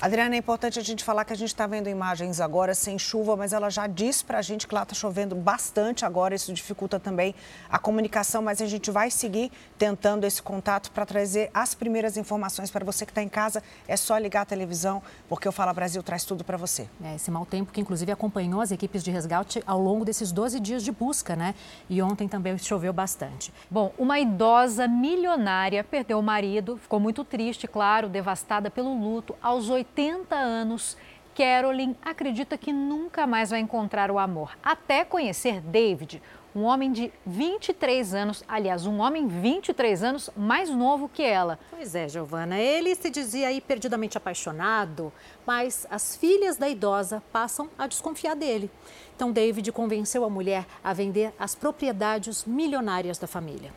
Adriana, 0.00 0.34
é 0.34 0.38
importante 0.38 0.78
a 0.78 0.82
gente 0.82 1.02
falar 1.02 1.24
que 1.24 1.32
a 1.32 1.36
gente 1.36 1.48
está 1.48 1.66
vendo 1.66 1.88
imagens 1.88 2.40
agora 2.40 2.74
sem 2.74 2.98
chuva, 2.98 3.36
mas 3.36 3.52
ela 3.52 3.70
já 3.70 3.86
disse 3.86 4.24
para 4.24 4.38
a 4.38 4.42
gente 4.42 4.66
que 4.66 4.74
lá 4.74 4.82
está 4.82 4.94
chovendo 4.94 5.34
bastante 5.34 6.04
agora. 6.04 6.34
Isso 6.34 6.52
dificulta 6.52 7.00
também 7.00 7.34
a 7.70 7.78
comunicação, 7.78 8.42
mas 8.42 8.60
a 8.60 8.66
gente 8.66 8.90
vai 8.90 9.10
seguir 9.10 9.50
tentando 9.78 10.24
esse 10.24 10.42
contato 10.42 10.90
para 10.90 11.06
trazer 11.06 11.50
as 11.54 11.74
primeiras 11.74 12.16
informações 12.16 12.70
para 12.70 12.84
você 12.84 13.06
que 13.06 13.12
está 13.12 13.22
em 13.22 13.28
casa. 13.28 13.62
É 13.88 13.96
só 13.96 14.18
ligar 14.18 14.42
a 14.42 14.44
televisão, 14.44 15.02
porque 15.28 15.48
o 15.48 15.52
Fala 15.52 15.72
Brasil 15.72 16.02
traz 16.02 16.24
tudo 16.24 16.44
para 16.44 16.56
você. 16.56 16.88
É, 17.02 17.14
esse 17.14 17.30
mau 17.30 17.46
tempo 17.46 17.72
que 17.72 17.80
inclusive 17.80 18.12
acompanhou 18.12 18.60
as 18.60 18.70
equipes 18.70 19.02
de 19.02 19.10
resgate 19.10 19.62
ao 19.66 19.80
longo 19.80 20.04
desses 20.04 20.32
12 20.32 20.60
dias 20.60 20.82
de 20.82 20.92
busca, 20.92 21.34
né? 21.34 21.54
E 21.88 22.02
ontem 22.02 22.28
também 22.28 22.56
choveu 22.58 22.92
bastante. 22.92 23.52
Bom, 23.70 23.92
uma 23.98 24.18
idosa 24.18 24.86
milionária 24.86 25.82
perdeu 25.82 26.18
o 26.18 26.22
marido, 26.22 26.76
ficou 26.76 27.00
muito 27.00 27.24
triste, 27.24 27.66
claro, 27.66 28.08
devastada 28.08 28.70
pelo 28.70 28.98
luto 28.98 29.34
aos 29.42 29.68
80 29.74 30.24
80 30.34 30.34
anos, 30.34 30.96
Carolyn 31.34 31.94
acredita 32.02 32.56
que 32.56 32.72
nunca 32.72 33.26
mais 33.26 33.50
vai 33.50 33.60
encontrar 33.60 34.10
o 34.10 34.18
amor, 34.18 34.56
até 34.62 35.04
conhecer 35.04 35.60
David, 35.60 36.22
um 36.54 36.62
homem 36.62 36.92
de 36.92 37.12
23 37.26 38.14
anos, 38.14 38.44
aliás, 38.46 38.86
um 38.86 39.00
homem 39.00 39.26
23 39.26 40.04
anos 40.04 40.30
mais 40.36 40.70
novo 40.70 41.08
que 41.08 41.22
ela. 41.22 41.58
Pois 41.70 41.96
é, 41.96 42.08
Giovana, 42.08 42.60
ele 42.60 42.94
se 42.94 43.10
dizia 43.10 43.48
aí 43.48 43.60
perdidamente 43.60 44.16
apaixonado, 44.16 45.12
mas 45.44 45.84
as 45.90 46.14
filhas 46.14 46.56
da 46.56 46.68
idosa 46.68 47.20
passam 47.32 47.68
a 47.76 47.88
desconfiar 47.88 48.36
dele. 48.36 48.70
Então, 49.16 49.32
David 49.32 49.72
convenceu 49.72 50.24
a 50.24 50.30
mulher 50.30 50.64
a 50.82 50.92
vender 50.92 51.34
as 51.38 51.56
propriedades 51.56 52.44
milionárias 52.44 53.18
da 53.18 53.26
família. 53.26 53.72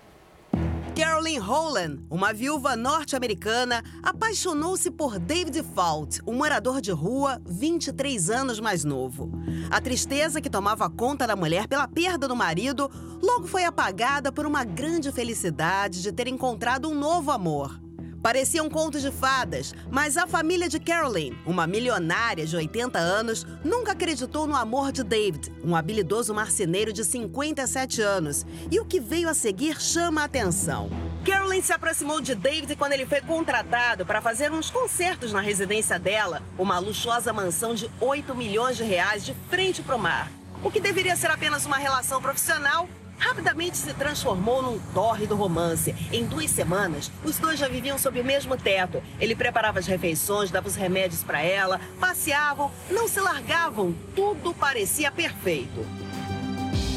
Carolyn 0.98 1.38
Holland, 1.38 2.00
uma 2.10 2.34
viúva 2.34 2.76
norte-americana, 2.76 3.84
apaixonou-se 4.02 4.90
por 4.90 5.20
David 5.20 5.62
Fault, 5.76 6.20
um 6.26 6.34
morador 6.34 6.82
de 6.82 6.90
rua 6.90 7.40
23 7.46 8.32
anos 8.32 8.60
mais 8.60 8.84
novo. 8.84 9.32
A 9.70 9.80
tristeza 9.80 10.42
que 10.42 10.50
tomava 10.50 10.90
conta 10.90 11.28
da 11.28 11.36
mulher 11.36 11.68
pela 11.68 11.88
perda 11.88 12.28
do 12.28 12.36
marido 12.36 12.90
logo 13.22 13.46
foi 13.46 13.64
apagada 13.64 14.32
por 14.32 14.48
uma 14.48 14.64
grande 14.64 15.12
felicidade 15.12 16.02
de 16.02 16.12
ter 16.12 16.28
encontrado 16.28 16.90
um 16.90 16.96
novo 16.96 17.30
amor. 17.30 17.80
Parecia 18.28 18.62
um 18.62 18.70
conto 18.70 19.00
de 19.00 19.10
fadas, 19.10 19.74
mas 19.90 20.18
a 20.18 20.28
família 20.28 20.68
de 20.68 20.82
Caroline, 20.82 21.40
uma 21.46 21.66
milionária 21.66 22.46
de 22.46 22.58
80 22.58 23.00
anos, 23.00 23.48
nunca 23.64 23.94
acreditou 23.94 24.46
no 24.46 24.54
amor 24.54 24.92
de 24.92 25.02
David, 25.02 25.50
um 25.64 25.74
habilidoso 25.74 26.34
marceneiro 26.34 26.92
de 26.92 27.06
57 27.06 28.02
anos. 28.02 28.46
E 28.70 28.82
o 28.82 28.86
que 28.86 29.00
veio 29.00 29.30
a 29.30 29.34
seguir 29.34 29.80
chama 29.80 30.24
a 30.24 30.26
atenção. 30.26 30.90
Caroline 31.26 31.64
se 31.64 31.72
aproximou 31.72 32.20
de 32.20 32.36
David 32.36 32.76
quando 32.76 32.92
ele 32.92 33.06
foi 33.06 33.22
contratado 33.22 34.06
para 34.06 34.22
fazer 34.22 34.52
uns 34.52 34.70
concertos 34.70 35.32
na 35.32 35.40
residência 35.40 35.98
dela, 35.98 36.44
uma 36.58 36.80
luxuosa 36.80 37.32
mansão 37.32 37.74
de 37.74 37.90
8 38.02 38.36
milhões 38.36 38.76
de 38.76 38.84
reais 38.84 39.24
de 39.24 39.34
frente 39.50 39.82
para 39.82 39.96
o 39.96 40.00
mar. 40.00 40.30
O 40.62 40.70
que 40.70 40.82
deveria 40.82 41.16
ser 41.16 41.32
apenas 41.32 41.66
uma 41.66 41.78
relação 41.78 42.22
profissional 42.22 42.90
rapidamente 43.18 43.78
se 43.78 43.94
transformou 43.94 44.62
num 44.62 44.80
tórrido 44.94 45.36
romance. 45.36 45.96
Em 46.12 46.26
duas 46.26 46.52
semanas, 46.52 47.12
os 47.24 47.38
dois 47.38 47.60
já 47.60 47.68
viviam 47.68 47.98
sob 47.98 48.20
o 48.20 48.26
mesmo 48.26 48.56
teto. 48.58 49.02
Ele 49.20 49.36
preparava 49.36 49.80
as 49.80 49.88
refeições, 49.88 50.52
dava 50.52 50.68
os 50.68 50.76
remédios 50.76 51.24
para 51.24 51.42
ela, 51.42 51.82
passeavam, 52.00 52.72
não 52.90 53.08
se 53.08 53.20
largavam, 53.20 53.96
tudo 54.16 54.54
parecia 54.54 55.12
perfeito. 55.12 55.86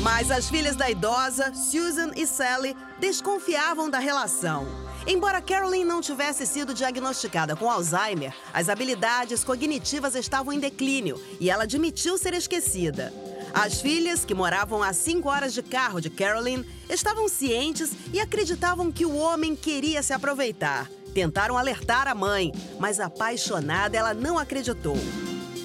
Mas 0.03 0.31
as 0.31 0.49
filhas 0.49 0.77
da 0.77 0.91
idosa, 0.91 1.53
Susan 1.53 2.13
e 2.17 2.27
Sally, 2.27 2.75
desconfiavam 2.99 3.91
da 3.91 3.99
relação. 3.99 4.67
Embora 5.07 5.41
Carolyn 5.41 5.85
não 5.85 6.01
tivesse 6.01 6.47
sido 6.47 6.75
diagnosticada 6.75 7.57
com 7.57 7.71
Alzheimer, 7.71 8.35
as 8.53 8.69
habilidades 8.69 9.43
cognitivas 9.43 10.15
estavam 10.15 10.53
em 10.53 10.61
declínio 10.61 11.21
e 11.39 11.51
ela 11.51 11.65
admitiu 11.65 12.19
ser 12.19 12.35
esquecida. 12.35 13.13
As 13.53 13.81
filhas, 13.81 14.25
que 14.25 14.35
moravam 14.35 14.83
a 14.83 14.93
cinco 14.93 15.29
horas 15.29 15.53
de 15.53 15.63
carro 15.63 16.01
de 16.01 16.09
Carolyn, 16.09 16.65
estavam 16.89 17.29
cientes 17.29 17.93
e 18.13 18.21
acreditavam 18.21 18.93
que 18.93 19.05
o 19.05 19.17
homem 19.17 19.57
queria 19.57 20.03
se 20.03 20.13
aproveitar. 20.13 20.89
Tentaram 21.13 21.59
alertar 21.59 22.07
a 22.07 22.15
mãe, 22.15 22.53
mas 22.79 23.01
apaixonada 23.01 23.97
ela 23.97 24.15
não 24.15 24.39
acreditou. 24.39 24.97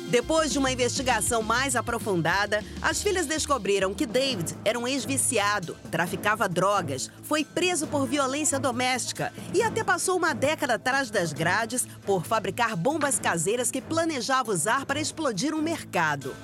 Depois 0.08 0.52
de 0.52 0.60
uma 0.60 0.72
investigação 0.72 1.42
mais 1.42 1.76
aprofundada, 1.76 2.64
as 2.82 3.02
filhas 3.02 3.26
descobriram 3.26 3.94
que 3.94 4.06
David 4.06 4.56
era 4.64 4.78
um 4.78 4.88
ex-viciado, 4.88 5.76
traficava 5.90 6.48
drogas, 6.48 7.10
foi 7.24 7.44
preso 7.44 7.88
por 7.88 8.06
violência 8.06 8.60
doméstica 8.60 9.34
e 9.54 9.64
até 9.64 9.84
passou 9.84 10.16
uma 10.16 10.34
década 10.34 10.76
atrás 10.76 11.10
das 11.10 11.34
grades 11.34 11.88
por 12.06 12.24
fabricar 12.24 12.76
bombas 12.76 13.18
caseiras 13.18 13.72
que 13.72 13.82
planejava 13.82 14.52
usar 14.52 14.86
para 14.86 15.02
explodir 15.02 15.56
um 15.56 15.62
mercado. 15.62 16.36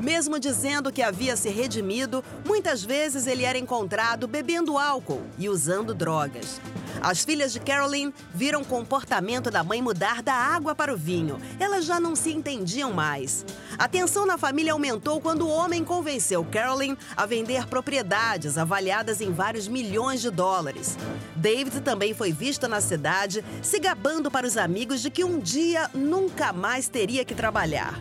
Mesmo 0.00 0.40
dizendo 0.40 0.90
que 0.90 1.02
havia 1.02 1.36
se 1.36 1.50
redimido, 1.50 2.24
muitas 2.46 2.82
vezes 2.82 3.26
ele 3.26 3.44
era 3.44 3.58
encontrado 3.58 4.26
bebendo 4.26 4.78
álcool 4.78 5.22
e 5.38 5.46
usando 5.48 5.94
drogas. 5.94 6.58
As 7.00 7.24
filhas 7.24 7.52
de 7.52 7.60
Caroline 7.60 8.12
viram 8.34 8.62
o 8.62 8.64
comportamento 8.64 9.50
da 9.50 9.64
mãe 9.64 9.80
mudar 9.80 10.22
da 10.22 10.34
água 10.34 10.74
para 10.74 10.92
o 10.92 10.96
vinho. 10.96 11.40
Elas 11.58 11.84
já 11.84 11.98
não 11.98 12.14
se 12.14 12.30
entendiam 12.30 12.92
mais. 12.92 13.44
A 13.78 13.88
tensão 13.88 14.26
na 14.26 14.36
família 14.36 14.72
aumentou 14.72 15.20
quando 15.20 15.46
o 15.46 15.50
homem 15.50 15.82
convenceu 15.82 16.44
Caroline 16.44 16.98
a 17.16 17.24
vender 17.24 17.66
propriedades 17.66 18.58
avaliadas 18.58 19.20
em 19.20 19.32
vários 19.32 19.66
milhões 19.66 20.20
de 20.20 20.30
dólares. 20.30 20.98
David 21.34 21.80
também 21.80 22.12
foi 22.12 22.32
visto 22.32 22.68
na 22.68 22.80
cidade 22.80 23.44
se 23.62 23.78
gabando 23.78 24.30
para 24.30 24.46
os 24.46 24.56
amigos 24.56 25.00
de 25.00 25.10
que 25.10 25.24
um 25.24 25.38
dia 25.38 25.90
nunca 25.94 26.52
mais 26.52 26.88
teria 26.88 27.24
que 27.24 27.34
trabalhar. 27.34 27.98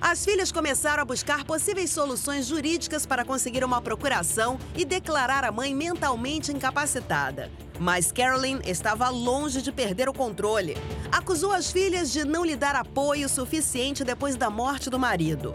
As 0.00 0.24
filhas 0.24 0.52
começaram 0.52 1.02
a 1.02 1.04
buscar 1.04 1.44
possíveis 1.44 1.90
soluções 1.90 2.46
jurídicas 2.46 3.04
para 3.04 3.24
conseguir 3.24 3.64
uma 3.64 3.80
procuração 3.80 4.58
e 4.76 4.84
declarar 4.84 5.44
a 5.44 5.50
mãe 5.50 5.74
mentalmente 5.74 6.52
incapacitada. 6.52 7.50
Mas 7.80 8.12
Carolyn 8.12 8.60
estava 8.64 9.08
longe 9.08 9.60
de 9.60 9.72
perder 9.72 10.08
o 10.08 10.12
controle. 10.12 10.76
Acusou 11.10 11.52
as 11.52 11.70
filhas 11.70 12.12
de 12.12 12.24
não 12.24 12.44
lhe 12.44 12.54
dar 12.54 12.76
apoio 12.76 13.28
suficiente 13.28 14.04
depois 14.04 14.36
da 14.36 14.48
morte 14.48 14.88
do 14.88 14.98
marido. 14.98 15.52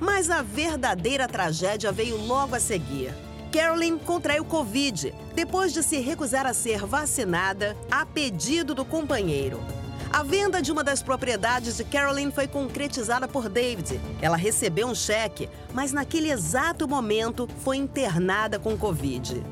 Mas 0.00 0.30
a 0.30 0.42
verdadeira 0.42 1.28
tragédia 1.28 1.92
veio 1.92 2.16
logo 2.16 2.54
a 2.54 2.60
seguir. 2.60 3.14
Carolyn 3.52 3.98
contraiu 3.98 4.44
Covid 4.44 5.14
depois 5.34 5.72
de 5.72 5.82
se 5.82 5.98
recusar 5.98 6.46
a 6.46 6.54
ser 6.54 6.86
vacinada 6.86 7.76
a 7.90 8.06
pedido 8.06 8.74
do 8.74 8.84
companheiro. 8.84 9.60
A 10.12 10.22
venda 10.22 10.60
de 10.60 10.70
uma 10.70 10.84
das 10.84 11.02
propriedades 11.02 11.78
de 11.78 11.84
Carolyn 11.84 12.30
foi 12.30 12.46
concretizada 12.46 13.26
por 13.26 13.48
David. 13.48 13.98
Ela 14.20 14.36
recebeu 14.36 14.86
um 14.86 14.94
cheque, 14.94 15.48
mas 15.72 15.90
naquele 15.90 16.30
exato 16.30 16.86
momento 16.86 17.48
foi 17.64 17.78
internada 17.78 18.58
com 18.58 18.76
Covid. 18.76 19.42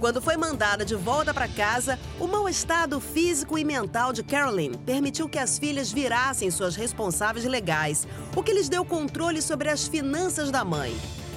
Quando 0.00 0.22
foi 0.22 0.38
mandada 0.38 0.86
de 0.86 0.94
volta 0.94 1.34
para 1.34 1.46
casa, 1.46 1.98
o 2.18 2.26
mau 2.26 2.48
estado 2.48 2.98
físico 2.98 3.58
e 3.58 3.64
mental 3.64 4.10
de 4.10 4.22
Carolyn 4.22 4.72
permitiu 4.72 5.28
que 5.28 5.38
as 5.38 5.58
filhas 5.58 5.92
virassem 5.92 6.50
suas 6.50 6.76
responsáveis 6.76 7.44
legais, 7.44 8.08
o 8.34 8.42
que 8.42 8.54
lhes 8.54 8.70
deu 8.70 8.86
controle 8.86 9.42
sobre 9.42 9.68
as 9.68 9.86
finanças 9.86 10.50
da 10.50 10.64
mãe. 10.64 10.96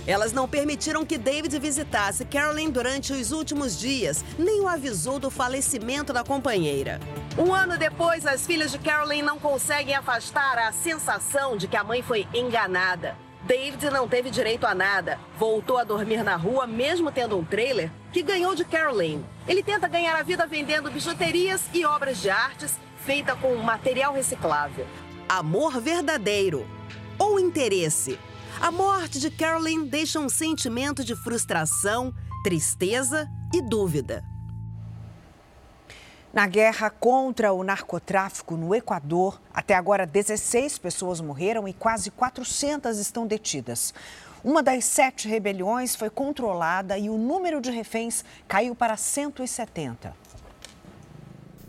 Elas 0.09 0.33
não 0.33 0.47
permitiram 0.47 1.05
que 1.05 1.19
David 1.19 1.59
visitasse 1.59 2.25
Carolyn 2.25 2.71
durante 2.71 3.13
os 3.13 3.31
últimos 3.31 3.79
dias, 3.79 4.25
nem 4.39 4.59
o 4.59 4.67
avisou 4.67 5.19
do 5.19 5.29
falecimento 5.29 6.11
da 6.11 6.23
companheira. 6.23 6.99
Um 7.37 7.53
ano 7.53 7.77
depois, 7.77 8.25
as 8.25 8.43
filhas 8.43 8.71
de 8.71 8.79
Carolyn 8.79 9.21
não 9.21 9.37
conseguem 9.37 9.93
afastar 9.93 10.57
a 10.57 10.71
sensação 10.71 11.55
de 11.55 11.67
que 11.67 11.77
a 11.77 11.83
mãe 11.83 12.01
foi 12.01 12.27
enganada. 12.33 13.15
David 13.43 13.87
não 13.91 14.07
teve 14.07 14.31
direito 14.31 14.65
a 14.65 14.73
nada. 14.73 15.19
Voltou 15.37 15.77
a 15.77 15.83
dormir 15.83 16.23
na 16.23 16.35
rua, 16.35 16.65
mesmo 16.65 17.11
tendo 17.11 17.37
um 17.37 17.45
trailer, 17.45 17.91
que 18.11 18.23
ganhou 18.23 18.55
de 18.55 18.65
Caroline. 18.65 19.23
Ele 19.47 19.61
tenta 19.61 19.87
ganhar 19.87 20.15
a 20.15 20.23
vida 20.23 20.47
vendendo 20.47 20.89
bijuterias 20.89 21.61
e 21.71 21.85
obras 21.85 22.19
de 22.19 22.31
artes 22.31 22.79
feita 23.05 23.35
com 23.35 23.55
material 23.57 24.15
reciclável. 24.15 24.87
Amor 25.29 25.79
verdadeiro 25.79 26.65
ou 27.19 27.39
interesse. 27.39 28.17
A 28.61 28.71
morte 28.71 29.21
de 29.21 29.31
Caroline 29.31 29.87
deixa 29.87 30.19
um 30.19 30.27
sentimento 30.27 31.01
de 31.01 31.15
frustração, 31.15 32.13
tristeza 32.43 33.25
e 33.53 33.61
dúvida. 33.61 34.21
Na 36.33 36.45
guerra 36.45 36.89
contra 36.89 37.53
o 37.53 37.63
narcotráfico 37.63 38.57
no 38.57 38.75
Equador, 38.75 39.41
até 39.53 39.73
agora 39.73 40.05
16 40.05 40.77
pessoas 40.77 41.21
morreram 41.21 41.69
e 41.69 41.73
quase 41.73 42.11
400 42.11 42.99
estão 42.99 43.25
detidas. 43.25 43.93
Uma 44.43 44.61
das 44.61 44.83
sete 44.83 45.27
rebeliões 45.27 45.95
foi 45.95 46.09
controlada 46.09 46.97
e 46.97 47.09
o 47.09 47.17
número 47.17 47.61
de 47.61 47.71
reféns 47.71 48.25
caiu 48.45 48.75
para 48.75 48.97
170. 48.97 50.13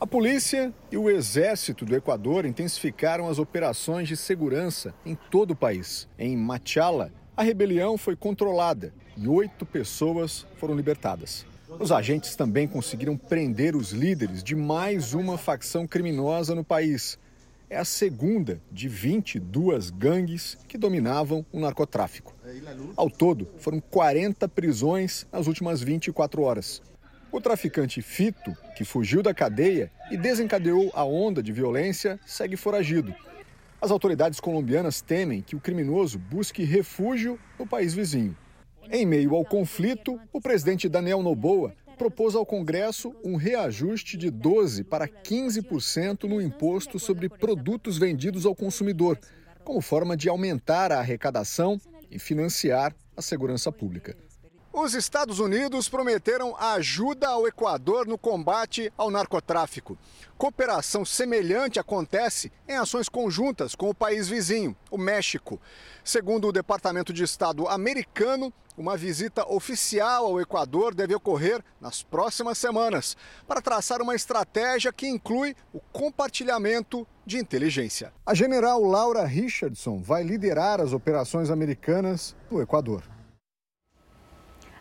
A 0.01 0.07
polícia 0.07 0.73
e 0.91 0.97
o 0.97 1.11
exército 1.11 1.85
do 1.85 1.95
Equador 1.95 2.47
intensificaram 2.47 3.29
as 3.29 3.39
operações 3.39 4.09
de 4.09 4.17
segurança 4.17 4.95
em 5.05 5.15
todo 5.15 5.51
o 5.51 5.57
país. 5.57 6.09
Em 6.19 6.35
Machala, 6.39 7.13
a 7.37 7.43
rebelião 7.43 7.99
foi 7.99 8.17
controlada 8.17 8.95
e 9.15 9.29
oito 9.29 9.67
pessoas 9.67 10.47
foram 10.57 10.75
libertadas. 10.75 11.45
Os 11.79 11.93
agentes 11.93 12.35
também 12.35 12.67
conseguiram 12.67 13.15
prender 13.15 13.77
os 13.77 13.91
líderes 13.91 14.43
de 14.43 14.55
mais 14.55 15.13
uma 15.13 15.37
facção 15.37 15.87
criminosa 15.87 16.55
no 16.55 16.65
país. 16.65 17.19
É 17.69 17.77
a 17.77 17.85
segunda 17.85 18.59
de 18.73 18.89
22 18.89 19.91
gangues 19.91 20.57
que 20.67 20.79
dominavam 20.79 21.45
o 21.53 21.61
narcotráfico. 21.61 22.35
Ao 22.97 23.11
todo, 23.11 23.47
foram 23.59 23.81
40 23.81 24.49
prisões 24.49 25.27
nas 25.31 25.47
últimas 25.47 25.83
24 25.83 26.41
horas. 26.41 26.81
O 27.33 27.41
traficante 27.41 28.03
Fito, 28.03 28.57
que 28.77 28.85
fugiu 28.85 29.23
da 29.23 29.33
cadeia 29.33 29.93
e 30.11 30.17
desencadeou 30.17 30.91
a 30.93 31.05
onda 31.05 31.41
de 31.41 31.53
violência, 31.53 32.19
segue 32.27 32.57
foragido. 32.57 33.15
As 33.81 33.93
autoridades 33.93 34.41
colombianas 34.41 35.01
temem 35.01 35.41
que 35.41 35.55
o 35.55 35.61
criminoso 35.61 36.19
busque 36.19 36.65
refúgio 36.65 37.39
no 37.57 37.65
país 37.65 37.95
vizinho. 37.95 38.37
Em 38.91 39.07
meio 39.07 39.37
ao 39.37 39.45
conflito, 39.45 40.21
o 40.33 40.41
presidente 40.41 40.89
Daniel 40.89 41.23
Noboa 41.23 41.73
propôs 41.97 42.35
ao 42.35 42.45
Congresso 42.45 43.15
um 43.23 43.37
reajuste 43.37 44.17
de 44.17 44.33
12% 44.33 44.85
para 44.85 45.07
15% 45.07 46.25
no 46.25 46.41
imposto 46.41 46.99
sobre 46.99 47.29
produtos 47.29 47.97
vendidos 47.97 48.45
ao 48.45 48.57
consumidor, 48.57 49.17
como 49.63 49.81
forma 49.81 50.17
de 50.17 50.29
aumentar 50.29 50.91
a 50.91 50.99
arrecadação 50.99 51.81
e 52.11 52.19
financiar 52.19 52.93
a 53.17 53.23
segurança 53.23 53.71
pública. 53.71 54.17
Os 54.73 54.95
Estados 54.95 55.41
Unidos 55.41 55.89
prometeram 55.89 56.57
ajuda 56.57 57.29
ao 57.29 57.45
Equador 57.45 58.07
no 58.07 58.17
combate 58.17 58.93
ao 58.97 59.11
narcotráfico. 59.11 59.99
Cooperação 60.39 61.05
semelhante 61.05 61.81
acontece 61.81 62.53
em 62.69 62.77
ações 62.77 63.09
conjuntas 63.09 63.75
com 63.75 63.91
o 63.91 63.95
país 63.95 64.29
vizinho, 64.29 64.77
o 64.89 64.97
México. 64.97 65.61
Segundo 66.05 66.47
o 66.47 66.53
Departamento 66.53 67.13
de 67.13 67.25
Estado 67.25 67.67
americano, 67.69 68.53
uma 68.79 68.97
visita 68.97 69.45
oficial 69.53 70.27
ao 70.27 70.41
Equador 70.41 70.95
deve 70.95 71.17
ocorrer 71.17 71.65
nas 71.81 72.01
próximas 72.05 72.57
semanas 72.57 73.17
para 73.49 73.61
traçar 73.61 74.01
uma 74.01 74.15
estratégia 74.15 74.93
que 74.93 75.09
inclui 75.09 75.57
o 75.75 75.81
compartilhamento 75.93 77.05
de 77.27 77.39
inteligência. 77.39 78.13
A 78.25 78.35
general 78.35 78.85
Laura 78.85 79.25
Richardson 79.25 80.01
vai 80.01 80.23
liderar 80.23 80.81
as 80.81 80.93
operações 80.93 81.51
americanas 81.51 82.37
no 82.49 82.63
Equador. 82.63 83.03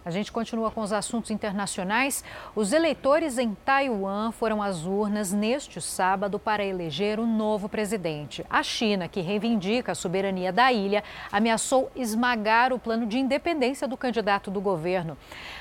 A 0.10 0.12
gente 0.12 0.32
continua 0.32 0.72
com 0.72 0.82
os 0.82 0.91
assuntos 0.91 1.30
internacionais. 1.30 2.24
Os 2.56 2.74
eleitores 2.74 3.38
em 3.38 3.54
Taiwan 3.54 4.32
foram 4.32 4.60
às 4.60 4.84
urnas 4.84 5.32
neste 5.32 5.80
sábado 5.80 6.39
para 6.39 6.65
eleger 6.65 7.19
o 7.19 7.22
um 7.22 7.38
novo 7.38 7.69
presidente. 7.69 8.43
A 8.50 8.63
China, 8.63 9.08
que 9.08 9.22
reivindica 9.22 9.91
a 9.91 9.95
soberania 9.95 10.52
da 10.52 10.74
ilha, 10.74 11.04
ameaçou 11.32 11.91
esmagar 11.95 12.74
o 12.74 12.80
plano 12.80 13.06
de 13.06 13.19
independência 13.19 13.88
do 13.88 13.95
candidato 13.95 14.50
do 14.50 14.60
governo. 14.60 15.15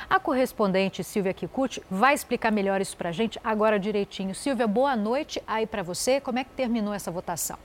A 0.08 0.18
correspondente 0.18 1.04
Silvia 1.04 1.34
Kikuchi 1.34 1.82
vai 1.90 2.14
explicar 2.14 2.50
melhor 2.50 2.80
isso 2.80 2.96
para 2.96 3.10
a 3.10 3.12
gente 3.12 3.38
agora 3.44 3.78
direitinho. 3.78 4.34
Silvia, 4.34 4.66
boa 4.66 4.96
noite 4.96 5.42
aí 5.46 5.66
para 5.66 5.82
você. 5.82 6.22
Como 6.22 6.38
é 6.38 6.44
que 6.44 6.52
terminou 6.52 6.94
essa 6.94 7.10
votação? 7.10 7.58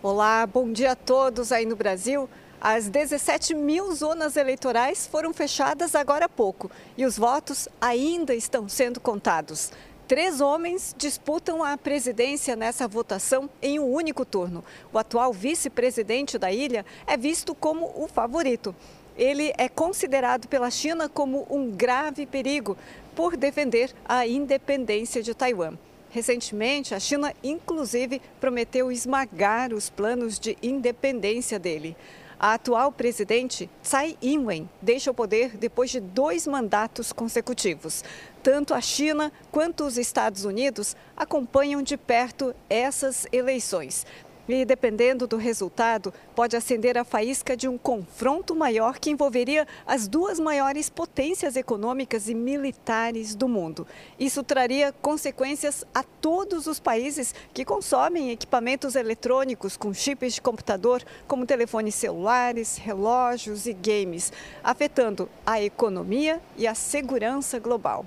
Olá, 0.00 0.46
bom 0.46 0.70
dia 0.70 0.92
a 0.92 0.94
todos 0.94 1.50
aí 1.50 1.66
no 1.66 1.74
Brasil. 1.74 2.30
As 2.60 2.88
17 2.88 3.54
mil 3.54 3.94
zonas 3.94 4.36
eleitorais 4.36 5.06
foram 5.06 5.34
fechadas 5.34 5.94
agora 5.94 6.26
há 6.26 6.28
pouco 6.28 6.70
e 6.96 7.04
os 7.04 7.18
votos 7.18 7.68
ainda 7.80 8.34
estão 8.34 8.68
sendo 8.68 9.00
contados. 9.00 9.70
Três 10.06 10.40
homens 10.40 10.94
disputam 10.98 11.64
a 11.64 11.78
presidência 11.78 12.54
nessa 12.54 12.86
votação 12.86 13.48
em 13.62 13.78
um 13.78 13.90
único 13.90 14.24
turno. 14.24 14.62
O 14.92 14.98
atual 14.98 15.32
vice-presidente 15.32 16.38
da 16.38 16.52
ilha 16.52 16.84
é 17.06 17.16
visto 17.16 17.54
como 17.54 17.90
o 17.96 18.06
favorito. 18.06 18.74
Ele 19.16 19.52
é 19.56 19.68
considerado 19.68 20.46
pela 20.46 20.70
China 20.70 21.08
como 21.08 21.46
um 21.48 21.70
grave 21.70 22.26
perigo 22.26 22.76
por 23.14 23.36
defender 23.36 23.94
a 24.04 24.26
independência 24.26 25.22
de 25.22 25.34
Taiwan. 25.34 25.78
Recentemente, 26.10 26.94
a 26.94 27.00
China, 27.00 27.32
inclusive, 27.42 28.20
prometeu 28.40 28.92
esmagar 28.92 29.72
os 29.72 29.88
planos 29.88 30.38
de 30.38 30.56
independência 30.62 31.58
dele. 31.58 31.96
A 32.38 32.54
atual 32.54 32.90
presidente, 32.90 33.70
Tsai 33.82 34.16
Ing-wen, 34.20 34.68
deixa 34.82 35.10
o 35.10 35.14
poder 35.14 35.56
depois 35.56 35.90
de 35.90 36.00
dois 36.00 36.46
mandatos 36.46 37.12
consecutivos. 37.12 38.02
Tanto 38.42 38.74
a 38.74 38.80
China 38.80 39.32
quanto 39.50 39.84
os 39.84 39.96
Estados 39.96 40.44
Unidos 40.44 40.94
acompanham 41.16 41.80
de 41.80 41.96
perto 41.96 42.54
essas 42.68 43.26
eleições. 43.32 44.04
E, 44.48 44.64
dependendo 44.64 45.26
do 45.26 45.36
resultado, 45.36 46.12
pode 46.34 46.56
acender 46.56 46.98
a 46.98 47.04
faísca 47.04 47.56
de 47.56 47.66
um 47.66 47.78
confronto 47.78 48.54
maior 48.54 48.98
que 48.98 49.10
envolveria 49.10 49.66
as 49.86 50.06
duas 50.06 50.38
maiores 50.38 50.90
potências 50.90 51.56
econômicas 51.56 52.28
e 52.28 52.34
militares 52.34 53.34
do 53.34 53.48
mundo. 53.48 53.86
Isso 54.18 54.42
traria 54.42 54.92
consequências 54.92 55.84
a 55.94 56.02
todos 56.02 56.66
os 56.66 56.78
países 56.78 57.34
que 57.54 57.64
consomem 57.64 58.30
equipamentos 58.30 58.94
eletrônicos 58.96 59.76
com 59.76 59.94
chips 59.94 60.34
de 60.34 60.42
computador, 60.42 61.02
como 61.26 61.46
telefones 61.46 61.94
celulares, 61.94 62.76
relógios 62.76 63.66
e 63.66 63.72
games, 63.72 64.32
afetando 64.62 65.28
a 65.46 65.62
economia 65.62 66.40
e 66.56 66.66
a 66.66 66.74
segurança 66.74 67.58
global. 67.58 68.04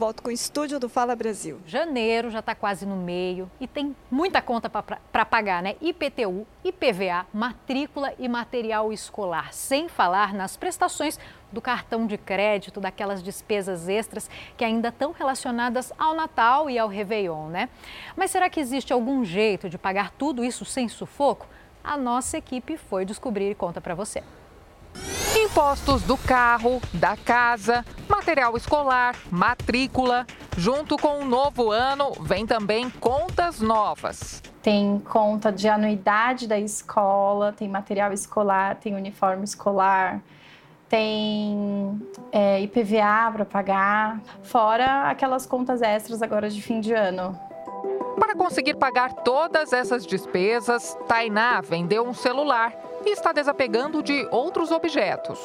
Volto 0.00 0.22
com 0.22 0.30
o 0.30 0.32
estúdio 0.32 0.80
do 0.80 0.88
Fala 0.88 1.14
Brasil. 1.14 1.60
Janeiro 1.66 2.30
já 2.30 2.38
está 2.38 2.54
quase 2.54 2.86
no 2.86 2.96
meio 2.96 3.50
e 3.60 3.68
tem 3.68 3.94
muita 4.10 4.40
conta 4.40 4.70
para 4.70 5.26
pagar, 5.26 5.62
né? 5.62 5.76
IPTU, 5.78 6.46
IPVA, 6.64 7.26
matrícula 7.34 8.14
e 8.18 8.26
material 8.26 8.94
escolar, 8.94 9.52
sem 9.52 9.90
falar 9.90 10.32
nas 10.32 10.56
prestações 10.56 11.20
do 11.52 11.60
cartão 11.60 12.06
de 12.06 12.16
crédito, 12.16 12.80
daquelas 12.80 13.22
despesas 13.22 13.90
extras 13.90 14.30
que 14.56 14.64
ainda 14.64 14.88
estão 14.88 15.12
relacionadas 15.12 15.92
ao 15.98 16.14
Natal 16.14 16.70
e 16.70 16.78
ao 16.78 16.88
Réveillon, 16.88 17.48
né? 17.48 17.68
Mas 18.16 18.30
será 18.30 18.48
que 18.48 18.58
existe 18.58 18.94
algum 18.94 19.22
jeito 19.22 19.68
de 19.68 19.76
pagar 19.76 20.12
tudo 20.12 20.42
isso 20.42 20.64
sem 20.64 20.88
sufoco? 20.88 21.46
A 21.84 21.98
nossa 21.98 22.38
equipe 22.38 22.78
foi 22.78 23.04
descobrir 23.04 23.50
e 23.50 23.54
conta 23.54 23.82
para 23.82 23.94
você. 23.94 24.22
Impostos 25.36 26.02
do 26.02 26.16
carro, 26.16 26.80
da 26.92 27.16
casa, 27.16 27.84
material 28.08 28.56
escolar, 28.56 29.16
matrícula, 29.30 30.26
Junto 30.56 30.98
com 30.98 31.20
o 31.20 31.24
novo 31.24 31.70
ano, 31.70 32.12
vem 32.20 32.44
também 32.44 32.90
contas 32.90 33.60
novas. 33.60 34.42
Tem 34.62 34.98
conta 34.98 35.50
de 35.50 35.68
anuidade 35.68 36.46
da 36.46 36.58
escola, 36.58 37.50
tem 37.50 37.68
material 37.68 38.12
escolar, 38.12 38.76
tem 38.76 38.94
uniforme 38.94 39.44
escolar, 39.44 40.20
tem 40.86 41.98
é, 42.30 42.60
IPVA 42.60 43.32
para 43.32 43.44
pagar, 43.46 44.20
fora 44.42 45.08
aquelas 45.08 45.46
contas 45.46 45.80
extras 45.80 46.20
agora 46.20 46.50
de 46.50 46.60
fim 46.60 46.80
de 46.80 46.92
ano. 46.92 47.38
Para 48.18 48.34
conseguir 48.34 48.74
pagar 48.74 49.14
todas 49.14 49.72
essas 49.72 50.04
despesas, 50.04 50.94
Tainá 51.08 51.62
vendeu 51.62 52.06
um 52.06 52.12
celular 52.12 52.74
e 53.04 53.10
está 53.10 53.32
desapegando 53.32 54.02
de 54.02 54.26
outros 54.30 54.70
objetos. 54.70 55.38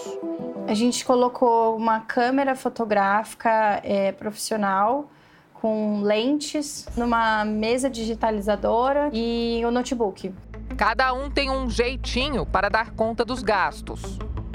A 0.67 0.73
gente 0.73 1.05
colocou 1.05 1.75
uma 1.75 2.01
câmera 2.01 2.55
fotográfica 2.55 3.81
é, 3.83 4.11
profissional 4.11 5.09
com 5.53 6.01
lentes 6.01 6.87
numa 6.95 7.45
mesa 7.45 7.89
digitalizadora 7.89 9.09
e 9.13 9.61
o 9.63 9.67
um 9.67 9.71
notebook. 9.71 10.33
Cada 10.77 11.13
um 11.13 11.29
tem 11.29 11.49
um 11.49 11.69
jeitinho 11.69 12.45
para 12.45 12.69
dar 12.69 12.91
conta 12.91 13.23
dos 13.23 13.41
gastos. 13.41 14.01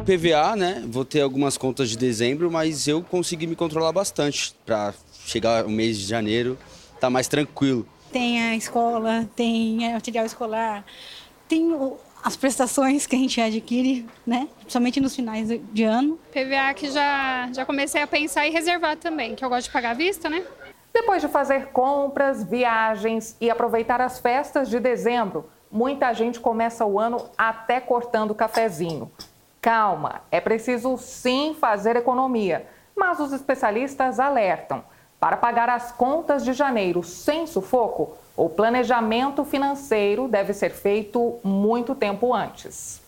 PVA, 0.05 0.57
né? 0.57 0.85
Vou 0.87 1.05
ter 1.05 1.21
algumas 1.21 1.57
contas 1.57 1.91
de 1.91 1.97
dezembro, 1.97 2.51
mas 2.51 2.89
eu 2.89 3.03
consegui 3.03 3.47
me 3.47 3.57
controlar 3.57 3.93
bastante 3.93 4.55
para 4.67 4.93
chegar 5.25 5.65
o 5.67 5.71
mês 5.71 5.99
de 5.99 6.07
janeiro, 6.07 6.59
tá 6.99 7.09
mais 7.09 7.29
tranquilo. 7.29 7.87
Tem 8.13 8.43
a 8.43 8.57
escola, 8.57 9.29
tem 9.37 9.93
material 9.93 10.27
escolar, 10.27 10.85
tem 11.49 11.73
as 12.23 12.37
prestações 12.37 13.07
que 13.07 13.17
a 13.17 13.19
gente 13.19 13.41
adquire, 13.41 14.07
né? 14.27 14.49
Principalmente 14.59 15.01
nos 15.01 15.17
finais 15.17 15.49
de 15.49 15.85
ano. 15.85 16.19
PVA 16.33 16.75
que 16.75 16.91
já, 16.91 17.49
já 17.53 17.65
comecei 17.65 18.03
a 18.03 18.07
pensar 18.07 18.47
e 18.47 18.51
reservar 18.51 18.97
também, 18.97 19.35
que 19.35 19.45
eu 19.45 19.49
gosto 19.49 19.67
de 19.67 19.73
pagar 19.73 19.91
à 19.91 19.95
vista, 19.95 20.29
né? 20.29 20.45
Depois 20.93 21.23
de 21.23 21.29
fazer 21.29 21.69
compras, 21.69 22.43
viagens 22.45 23.37
e 23.41 23.49
aproveitar 23.51 24.01
as 24.01 24.19
festas 24.19 24.69
de 24.69 24.79
dezembro, 24.81 25.49
muita 25.71 26.13
gente 26.13 26.41
começa 26.41 26.85
o 26.85 26.99
ano 26.99 27.31
até 27.39 27.81
cortando 27.81 28.35
cafezinho. 28.35 29.11
Calma, 29.61 30.23
é 30.31 30.41
preciso 30.41 30.97
sim 30.97 31.55
fazer 31.59 31.97
economia, 31.97 32.67
mas 32.97 33.21
os 33.21 33.33
especialistas 33.33 34.19
alertam. 34.19 34.85
Para 35.19 35.37
pagar 35.37 35.69
as 35.69 35.93
contas 35.93 36.45
de 36.45 36.55
janeiro 36.55 37.03
sem 37.03 37.47
sufoco, 37.47 38.17
o 38.37 38.49
planejamento 38.49 39.45
financeiro 39.45 40.29
deve 40.29 40.53
ser 40.53 40.71
feito 40.71 41.39
muito 41.43 41.95
tempo 41.95 42.35
antes. 42.35 43.01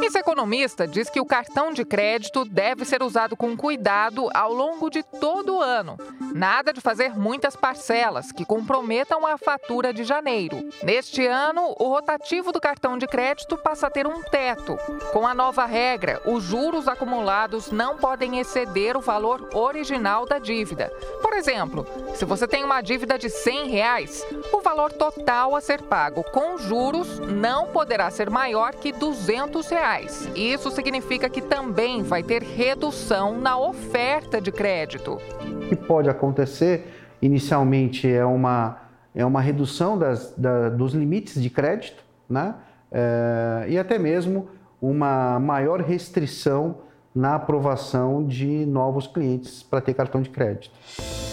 Esse 0.00 0.18
economista 0.18 0.86
diz 0.86 1.10
que 1.10 1.20
o 1.20 1.26
cartão 1.26 1.72
de 1.72 1.84
crédito 1.84 2.44
deve 2.44 2.84
ser 2.84 3.02
usado 3.02 3.36
com 3.36 3.56
cuidado 3.56 4.28
ao 4.34 4.52
longo 4.52 4.88
de 4.88 5.02
todo 5.02 5.56
o 5.56 5.60
ano. 5.60 5.96
Nada 6.34 6.72
de 6.72 6.80
fazer 6.80 7.16
muitas 7.16 7.54
parcelas 7.54 8.32
que 8.32 8.44
comprometam 8.44 9.26
a 9.26 9.36
fatura 9.36 9.92
de 9.92 10.02
janeiro. 10.02 10.68
Neste 10.82 11.26
ano, 11.26 11.74
o 11.78 11.88
rotativo 11.88 12.52
do 12.52 12.60
cartão 12.60 12.96
de 12.96 13.06
crédito 13.06 13.56
passa 13.58 13.86
a 13.86 13.90
ter 13.90 14.06
um 14.06 14.22
teto. 14.22 14.76
Com 15.12 15.26
a 15.26 15.34
nova 15.34 15.66
regra, 15.66 16.22
os 16.24 16.42
juros 16.42 16.88
acumulados 16.88 17.70
não 17.70 17.96
podem 17.96 18.38
exceder 18.38 18.96
o 18.96 19.00
valor 19.00 19.50
original 19.54 20.26
da 20.26 20.38
dívida. 20.38 20.90
Por 21.20 21.34
exemplo, 21.34 21.86
se 22.14 22.24
você 22.24 22.48
tem 22.48 22.64
uma 22.64 22.80
dívida 22.80 23.18
de 23.18 23.28
100 23.28 23.68
reais, 23.68 24.26
o 24.52 24.60
valor 24.60 24.92
total 24.92 25.54
a 25.54 25.60
ser 25.60 25.82
pago 25.82 26.24
com 26.24 26.56
juros 26.56 27.18
não 27.20 27.68
poderá 27.68 28.10
ser 28.10 28.30
maior 28.30 28.74
que 28.74 28.90
200 28.90 29.68
reais 29.68 29.81
reais. 29.82 30.28
Isso 30.36 30.70
significa 30.70 31.28
que 31.28 31.42
também 31.42 32.04
vai 32.04 32.22
ter 32.22 32.40
redução 32.42 33.36
na 33.36 33.58
oferta 33.58 34.40
de 34.40 34.52
crédito. 34.52 35.18
O 35.40 35.68
que 35.68 35.74
pode 35.74 36.08
acontecer 36.08 36.86
inicialmente 37.20 38.08
é 38.08 38.24
uma, 38.24 38.80
é 39.12 39.26
uma 39.26 39.40
redução 39.40 39.98
das, 39.98 40.32
da, 40.36 40.68
dos 40.68 40.94
limites 40.94 41.42
de 41.42 41.50
crédito, 41.50 42.04
né? 42.30 42.54
É, 42.92 43.66
e 43.68 43.78
até 43.78 43.98
mesmo 43.98 44.48
uma 44.80 45.40
maior 45.40 45.80
restrição 45.80 46.78
na 47.14 47.34
aprovação 47.34 48.24
de 48.24 48.64
novos 48.66 49.06
clientes 49.06 49.62
para 49.62 49.80
ter 49.80 49.94
cartão 49.94 50.22
de 50.22 50.30
crédito. 50.30 50.70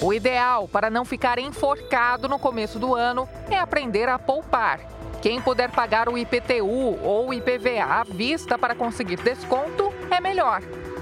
O 0.02 0.12
ideal 0.12 0.68
para 0.68 0.90
não 0.90 1.06
ficar 1.06 1.38
enforcado 1.38 2.28
no 2.28 2.40
começo 2.40 2.80
do 2.80 2.96
ano 2.96 3.30
é 3.50 3.60
aprender 3.60 4.10
a 4.10 4.18
poupar 4.18 4.99
quem 5.22 5.42
puder 5.42 5.70
pagar 5.72 6.08
o 6.08 6.18
IPTU 6.18 6.98
ou 7.04 7.34
IPVA 7.34 7.84
à 7.84 8.04
vista 8.04 8.58
para 8.58 8.74
conseguir 8.74 9.18
desconto 9.18 9.92
é 10.10 10.22
melhor. 10.22 10.62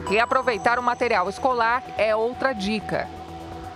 Reaproveitar 0.09 0.79
o 0.79 0.83
material 0.83 1.29
escolar 1.29 1.83
é 1.97 2.15
outra 2.15 2.53
dica. 2.53 3.07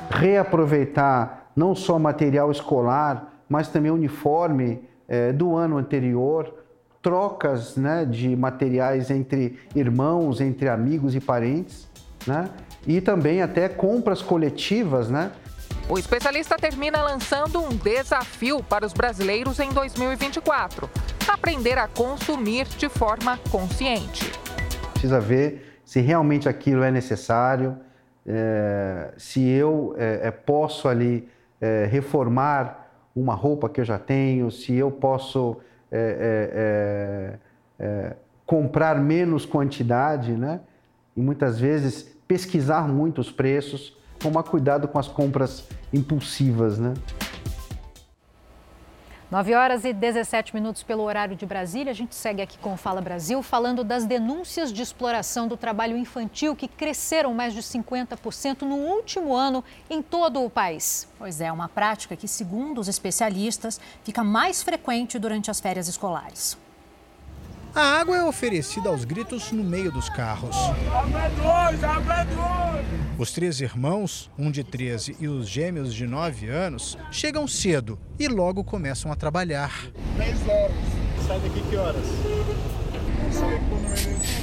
Reaproveitar 0.09 1.51
não 1.55 1.75
só 1.75 1.99
material 1.99 2.51
escolar, 2.51 3.33
mas 3.47 3.67
também 3.67 3.91
uniforme 3.91 4.81
é, 5.07 5.31
do 5.31 5.55
ano 5.55 5.77
anterior, 5.77 6.53
trocas 7.01 7.75
né, 7.75 8.05
de 8.05 8.35
materiais 8.35 9.11
entre 9.11 9.59
irmãos, 9.75 10.39
entre 10.39 10.69
amigos 10.69 11.15
e 11.15 11.19
parentes, 11.19 11.89
né? 12.25 12.49
e 12.85 13.01
também 13.01 13.41
até 13.41 13.67
compras 13.69 14.21
coletivas, 14.21 15.09
né? 15.09 15.31
O 15.89 15.97
especialista 15.97 16.55
termina 16.57 17.01
lançando 17.01 17.61
um 17.61 17.69
desafio 17.69 18.63
para 18.63 18.85
os 18.85 18.93
brasileiros 18.93 19.59
em 19.59 19.69
2024: 19.69 20.89
aprender 21.27 21.77
a 21.77 21.87
consumir 21.87 22.65
de 22.65 22.87
forma 22.87 23.37
consciente. 23.49 24.31
Precisa 24.93 25.19
ver 25.19 25.79
se 25.83 25.99
realmente 25.99 26.47
aquilo 26.47 26.83
é 26.83 26.91
necessário, 26.91 27.77
é, 28.25 29.13
se 29.17 29.45
eu 29.47 29.93
é, 29.97 30.27
é 30.27 30.31
posso 30.31 30.87
ali 30.87 31.27
é, 31.59 31.85
reformar 31.85 32.89
uma 33.15 33.35
roupa 33.35 33.67
que 33.67 33.81
eu 33.81 33.85
já 33.85 33.99
tenho, 33.99 34.49
se 34.49 34.73
eu 34.73 34.89
posso 34.89 35.57
é, 35.91 37.37
é, 37.77 38.15
comprar 38.45 38.95
menos 38.99 39.45
quantidade, 39.45 40.31
né? 40.31 40.61
E 41.17 41.21
muitas 41.21 41.59
vezes 41.59 42.03
pesquisar 42.27 42.87
muito 42.87 43.19
os 43.19 43.29
preços 43.31 43.97
tomar 44.21 44.43
cuidado 44.43 44.87
com 44.87 44.99
as 44.99 45.07
compras 45.07 45.65
impulsivas, 45.93 46.77
né? 46.77 46.93
9 49.31 49.55
horas 49.55 49.85
e 49.85 49.93
17 49.93 50.53
minutos 50.53 50.83
pelo 50.83 51.03
horário 51.03 51.37
de 51.37 51.45
Brasília. 51.45 51.91
A 51.91 51.95
gente 51.95 52.13
segue 52.13 52.41
aqui 52.41 52.57
com 52.57 52.73
o 52.73 52.77
Fala 52.77 52.99
Brasil, 52.99 53.41
falando 53.41 53.81
das 53.81 54.03
denúncias 54.03 54.73
de 54.73 54.81
exploração 54.81 55.47
do 55.47 55.55
trabalho 55.55 55.95
infantil 55.95 56.53
que 56.53 56.67
cresceram 56.67 57.33
mais 57.33 57.53
de 57.53 57.61
50% 57.61 58.63
no 58.63 58.75
último 58.75 59.33
ano 59.33 59.63
em 59.89 60.01
todo 60.01 60.43
o 60.43 60.49
país. 60.49 61.07
Pois 61.17 61.39
é, 61.39 61.49
uma 61.49 61.69
prática 61.69 62.17
que, 62.17 62.27
segundo 62.27 62.81
os 62.81 62.89
especialistas, 62.89 63.79
fica 64.03 64.21
mais 64.21 64.61
frequente 64.61 65.17
durante 65.17 65.49
as 65.49 65.61
férias 65.61 65.87
escolares. 65.87 66.57
A 67.73 67.99
água 67.99 68.17
é 68.17 68.23
oferecida 68.23 68.89
aos 68.89 69.05
gritos 69.05 69.51
no 69.53 69.63
meio 69.63 69.91
dos 69.91 70.09
carros. 70.09 70.57
Os 73.17 73.31
três 73.31 73.61
irmãos, 73.61 74.29
um 74.37 74.51
de 74.51 74.61
13 74.61 75.15
e 75.19 75.27
os 75.27 75.47
gêmeos 75.47 75.93
de 75.93 76.05
9 76.05 76.49
anos, 76.49 76.97
chegam 77.11 77.47
cedo 77.47 77.97
e 78.19 78.27
logo 78.27 78.61
começam 78.63 79.09
a 79.09 79.15
trabalhar. 79.15 79.71
10 80.17 80.47
horas. 80.49 80.71
Sai 81.25 81.39
daqui 81.39 81.61
que 81.69 81.75
horas? 81.77 82.05
Não 83.23 83.31
sei 83.31 83.59
quando 83.69 84.40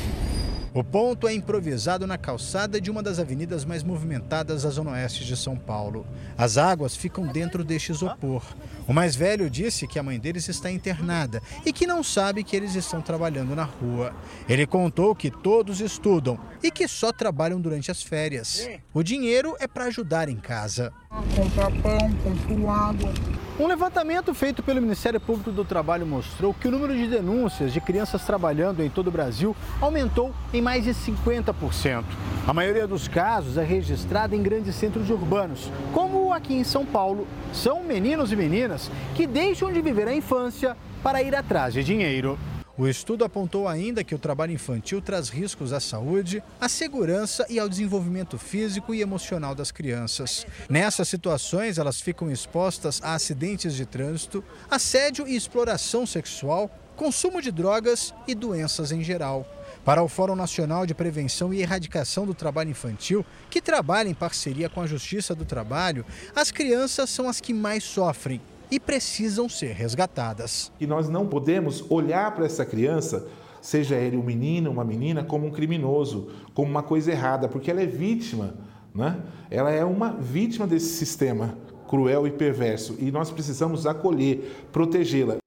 o 0.78 0.84
ponto 0.84 1.26
é 1.26 1.34
improvisado 1.34 2.06
na 2.06 2.16
calçada 2.16 2.80
de 2.80 2.88
uma 2.88 3.02
das 3.02 3.18
avenidas 3.18 3.64
mais 3.64 3.82
movimentadas 3.82 4.62
da 4.62 4.70
zona 4.70 4.92
oeste 4.92 5.24
de 5.24 5.36
São 5.36 5.56
Paulo. 5.56 6.06
As 6.36 6.56
águas 6.56 6.94
ficam 6.94 7.26
dentro 7.26 7.64
deste 7.64 7.90
isopor. 7.90 8.44
O 8.86 8.92
mais 8.92 9.16
velho 9.16 9.50
disse 9.50 9.88
que 9.88 9.98
a 9.98 10.04
mãe 10.04 10.20
deles 10.20 10.48
está 10.48 10.70
internada 10.70 11.42
e 11.66 11.72
que 11.72 11.84
não 11.84 12.04
sabe 12.04 12.44
que 12.44 12.54
eles 12.54 12.76
estão 12.76 13.02
trabalhando 13.02 13.56
na 13.56 13.64
rua. 13.64 14.14
Ele 14.48 14.68
contou 14.68 15.16
que 15.16 15.32
todos 15.32 15.80
estudam 15.80 16.38
e 16.62 16.70
que 16.70 16.86
só 16.86 17.10
trabalham 17.10 17.60
durante 17.60 17.90
as 17.90 18.00
férias. 18.00 18.68
O 18.94 19.02
dinheiro 19.02 19.56
é 19.58 19.66
para 19.66 19.86
ajudar 19.86 20.28
em 20.28 20.36
casa. 20.36 20.92
Comprar 21.10 21.70
pão, 21.82 22.70
água. 22.70 23.12
Um 23.58 23.66
levantamento 23.66 24.32
feito 24.34 24.62
pelo 24.62 24.80
Ministério 24.80 25.18
Público 25.18 25.50
do 25.50 25.64
Trabalho 25.64 26.06
mostrou 26.06 26.54
que 26.54 26.68
o 26.68 26.70
número 26.70 26.94
de 26.94 27.08
denúncias 27.08 27.72
de 27.72 27.80
crianças 27.80 28.24
trabalhando 28.24 28.82
em 28.82 28.90
todo 28.90 29.08
o 29.08 29.10
Brasil 29.10 29.56
aumentou 29.80 30.32
em 30.52 30.60
mais 30.60 30.84
de 30.84 30.90
50%. 30.90 32.04
A 32.46 32.52
maioria 32.52 32.86
dos 32.86 33.08
casos 33.08 33.56
é 33.56 33.64
registrada 33.64 34.36
em 34.36 34.42
grandes 34.42 34.74
centros 34.74 35.10
urbanos, 35.10 35.70
como 35.92 36.32
aqui 36.32 36.54
em 36.54 36.64
São 36.64 36.84
Paulo. 36.84 37.26
São 37.52 37.82
meninos 37.82 38.30
e 38.30 38.36
meninas 38.36 38.90
que 39.14 39.26
deixam 39.26 39.72
de 39.72 39.80
viver 39.80 40.06
a 40.06 40.14
infância 40.14 40.76
para 41.02 41.22
ir 41.22 41.34
atrás 41.34 41.74
de 41.74 41.82
dinheiro. 41.82 42.38
O 42.78 42.86
estudo 42.86 43.24
apontou 43.24 43.66
ainda 43.66 44.04
que 44.04 44.14
o 44.14 44.18
trabalho 44.20 44.52
infantil 44.52 45.02
traz 45.02 45.28
riscos 45.28 45.72
à 45.72 45.80
saúde, 45.80 46.40
à 46.60 46.68
segurança 46.68 47.44
e 47.50 47.58
ao 47.58 47.68
desenvolvimento 47.68 48.38
físico 48.38 48.94
e 48.94 49.00
emocional 49.00 49.52
das 49.52 49.72
crianças. 49.72 50.46
Nessas 50.70 51.08
situações, 51.08 51.76
elas 51.76 52.00
ficam 52.00 52.30
expostas 52.30 53.00
a 53.02 53.14
acidentes 53.14 53.74
de 53.74 53.84
trânsito, 53.84 54.44
assédio 54.70 55.26
e 55.26 55.34
exploração 55.34 56.06
sexual, 56.06 56.70
consumo 56.94 57.42
de 57.42 57.50
drogas 57.50 58.14
e 58.28 58.34
doenças 58.34 58.92
em 58.92 59.02
geral. 59.02 59.44
Para 59.84 60.00
o 60.00 60.08
Fórum 60.08 60.36
Nacional 60.36 60.86
de 60.86 60.94
Prevenção 60.94 61.52
e 61.52 61.60
Erradicação 61.60 62.26
do 62.26 62.34
Trabalho 62.34 62.70
Infantil, 62.70 63.26
que 63.50 63.60
trabalha 63.60 64.08
em 64.08 64.14
parceria 64.14 64.68
com 64.68 64.80
a 64.80 64.86
Justiça 64.86 65.34
do 65.34 65.44
Trabalho, 65.44 66.06
as 66.32 66.52
crianças 66.52 67.10
são 67.10 67.28
as 67.28 67.40
que 67.40 67.52
mais 67.52 67.82
sofrem 67.82 68.40
e 68.70 68.78
precisam 68.78 69.48
ser 69.48 69.72
resgatadas. 69.72 70.72
E 70.80 70.86
nós 70.86 71.08
não 71.08 71.26
podemos 71.26 71.84
olhar 71.90 72.34
para 72.34 72.46
essa 72.46 72.64
criança, 72.64 73.26
seja 73.60 73.96
ele 73.96 74.16
um 74.16 74.22
menino, 74.22 74.70
uma 74.70 74.84
menina, 74.84 75.24
como 75.24 75.46
um 75.46 75.50
criminoso, 75.50 76.30
como 76.54 76.70
uma 76.70 76.82
coisa 76.82 77.10
errada, 77.10 77.48
porque 77.48 77.70
ela 77.70 77.82
é 77.82 77.86
vítima, 77.86 78.54
né? 78.94 79.20
Ela 79.50 79.70
é 79.70 79.84
uma 79.84 80.12
vítima 80.12 80.66
desse 80.66 80.96
sistema 80.96 81.56
cruel 81.88 82.26
e 82.26 82.30
perverso 82.30 82.96
e 82.98 83.10
nós 83.10 83.30
precisamos 83.30 83.86
acolher, 83.86 84.66
protegê-la. 84.70 85.38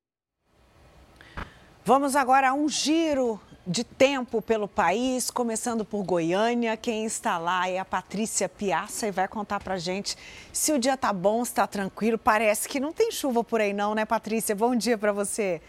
Vamos 1.85 2.15
agora 2.15 2.49
a 2.49 2.53
um 2.53 2.67
giro 2.67 3.39
de 3.65 3.83
tempo 3.83 4.41
pelo 4.41 4.67
país, 4.67 5.29
começando 5.29 5.85
por 5.85 6.03
Goiânia. 6.03 6.75
Quem 6.75 7.05
está 7.05 7.37
lá 7.37 7.69
é 7.69 7.77
a 7.77 7.85
Patrícia 7.85 8.49
Piaça 8.49 9.07
e 9.07 9.11
vai 9.11 9.27
contar 9.27 9.59
pra 9.59 9.77
gente 9.77 10.17
se 10.51 10.71
o 10.73 10.79
dia 10.79 10.97
tá 10.97 11.13
bom, 11.13 11.43
se 11.45 11.53
tá 11.53 11.67
tranquilo. 11.67 12.17
Parece 12.17 12.67
que 12.67 12.79
não 12.79 12.91
tem 12.91 13.11
chuva 13.11 13.43
por 13.43 13.61
aí 13.61 13.73
não, 13.73 13.93
né, 13.93 14.05
Patrícia? 14.05 14.55
Bom 14.55 14.75
dia 14.75 14.97
para 14.97 15.11
você. 15.11 15.61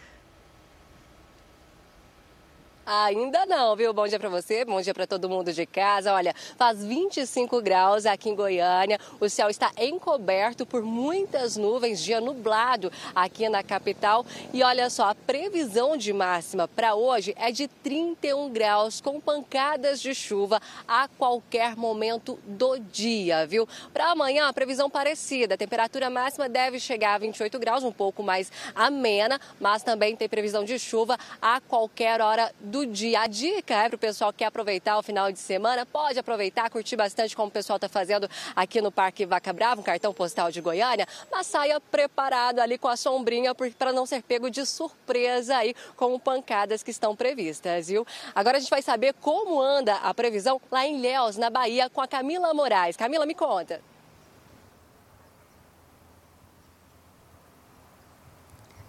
Ainda 2.85 3.45
não, 3.45 3.77
viu? 3.77 3.93
Bom 3.93 4.05
dia 4.05 4.19
para 4.19 4.27
você, 4.27 4.65
bom 4.65 4.81
dia 4.81 4.93
para 4.93 5.07
todo 5.07 5.29
mundo 5.29 5.53
de 5.53 5.65
casa. 5.65 6.13
Olha, 6.13 6.35
faz 6.57 6.83
25 6.83 7.61
graus 7.61 8.05
aqui 8.05 8.29
em 8.29 8.35
Goiânia. 8.35 8.99
O 9.21 9.29
céu 9.29 9.49
está 9.49 9.71
encoberto 9.77 10.65
por 10.65 10.81
muitas 10.83 11.55
nuvens, 11.55 12.03
dia 12.03 12.19
nublado 12.19 12.91
aqui 13.15 13.47
na 13.47 13.63
capital. 13.63 14.25
E 14.51 14.61
olha 14.63 14.89
só, 14.89 15.11
a 15.11 15.15
previsão 15.15 15.95
de 15.95 16.11
máxima 16.11 16.67
para 16.67 16.93
hoje 16.93 17.33
é 17.37 17.53
de 17.53 17.69
31 17.69 18.49
graus 18.49 18.99
com 18.99 19.17
pancadas 19.17 20.01
de 20.01 20.13
chuva 20.13 20.61
a 20.85 21.07
qualquer 21.07 21.77
momento 21.77 22.37
do 22.45 22.77
dia, 22.77 23.47
viu? 23.47 23.65
Para 23.93 24.11
amanhã, 24.11 24.49
a 24.49 24.53
previsão 24.53 24.89
parecida. 24.89 25.55
A 25.55 25.57
temperatura 25.57 26.09
máxima 26.09 26.49
deve 26.49 26.81
chegar 26.81 27.13
a 27.13 27.17
28 27.17 27.57
graus, 27.59 27.81
um 27.81 27.93
pouco 27.93 28.21
mais 28.21 28.51
amena, 28.75 29.39
mas 29.57 29.83
também 29.83 30.17
tem 30.17 30.27
previsão 30.27 30.65
de 30.65 30.77
chuva 30.77 31.17
a 31.41 31.61
qualquer 31.61 32.19
hora 32.19 32.53
do 32.59 32.72
do 32.73 32.87
dia. 32.87 33.21
A 33.21 33.27
dica 33.27 33.75
é 33.75 33.87
para 33.87 33.95
o 33.95 33.99
pessoal 33.99 34.33
que 34.33 34.39
quer 34.39 34.45
aproveitar 34.45 34.97
o 34.97 35.03
final 35.03 35.31
de 35.31 35.37
semana, 35.37 35.85
pode 35.85 36.17
aproveitar, 36.17 36.71
curtir 36.71 36.95
bastante 36.95 37.35
como 37.35 37.49
o 37.49 37.51
pessoal 37.51 37.77
está 37.77 37.87
fazendo 37.87 38.27
aqui 38.55 38.81
no 38.81 38.91
Parque 38.91 39.27
Vaca 39.27 39.53
Brava, 39.53 39.79
um 39.79 39.83
cartão 39.83 40.11
postal 40.11 40.51
de 40.51 40.59
Goiânia, 40.59 41.07
mas 41.31 41.45
saia 41.45 41.79
preparado 41.79 42.57
ali 42.57 42.79
com 42.79 42.87
a 42.87 42.97
sombrinha 42.97 43.53
para 43.53 43.93
não 43.93 44.07
ser 44.07 44.23
pego 44.23 44.49
de 44.49 44.65
surpresa 44.65 45.57
aí 45.57 45.75
com 45.95 46.17
pancadas 46.17 46.81
que 46.81 46.89
estão 46.89 47.15
previstas, 47.15 47.89
viu? 47.89 48.07
Agora 48.33 48.57
a 48.57 48.59
gente 48.59 48.71
vai 48.71 48.81
saber 48.81 49.13
como 49.21 49.61
anda 49.61 49.93
a 49.97 50.11
previsão 50.11 50.59
lá 50.71 50.83
em 50.83 50.99
Léus, 50.99 51.37
na 51.37 51.51
Bahia, 51.51 51.91
com 51.91 52.01
a 52.01 52.07
Camila 52.07 52.55
Moraes. 52.55 52.97
Camila, 52.97 53.27
me 53.27 53.35
conta. 53.35 53.92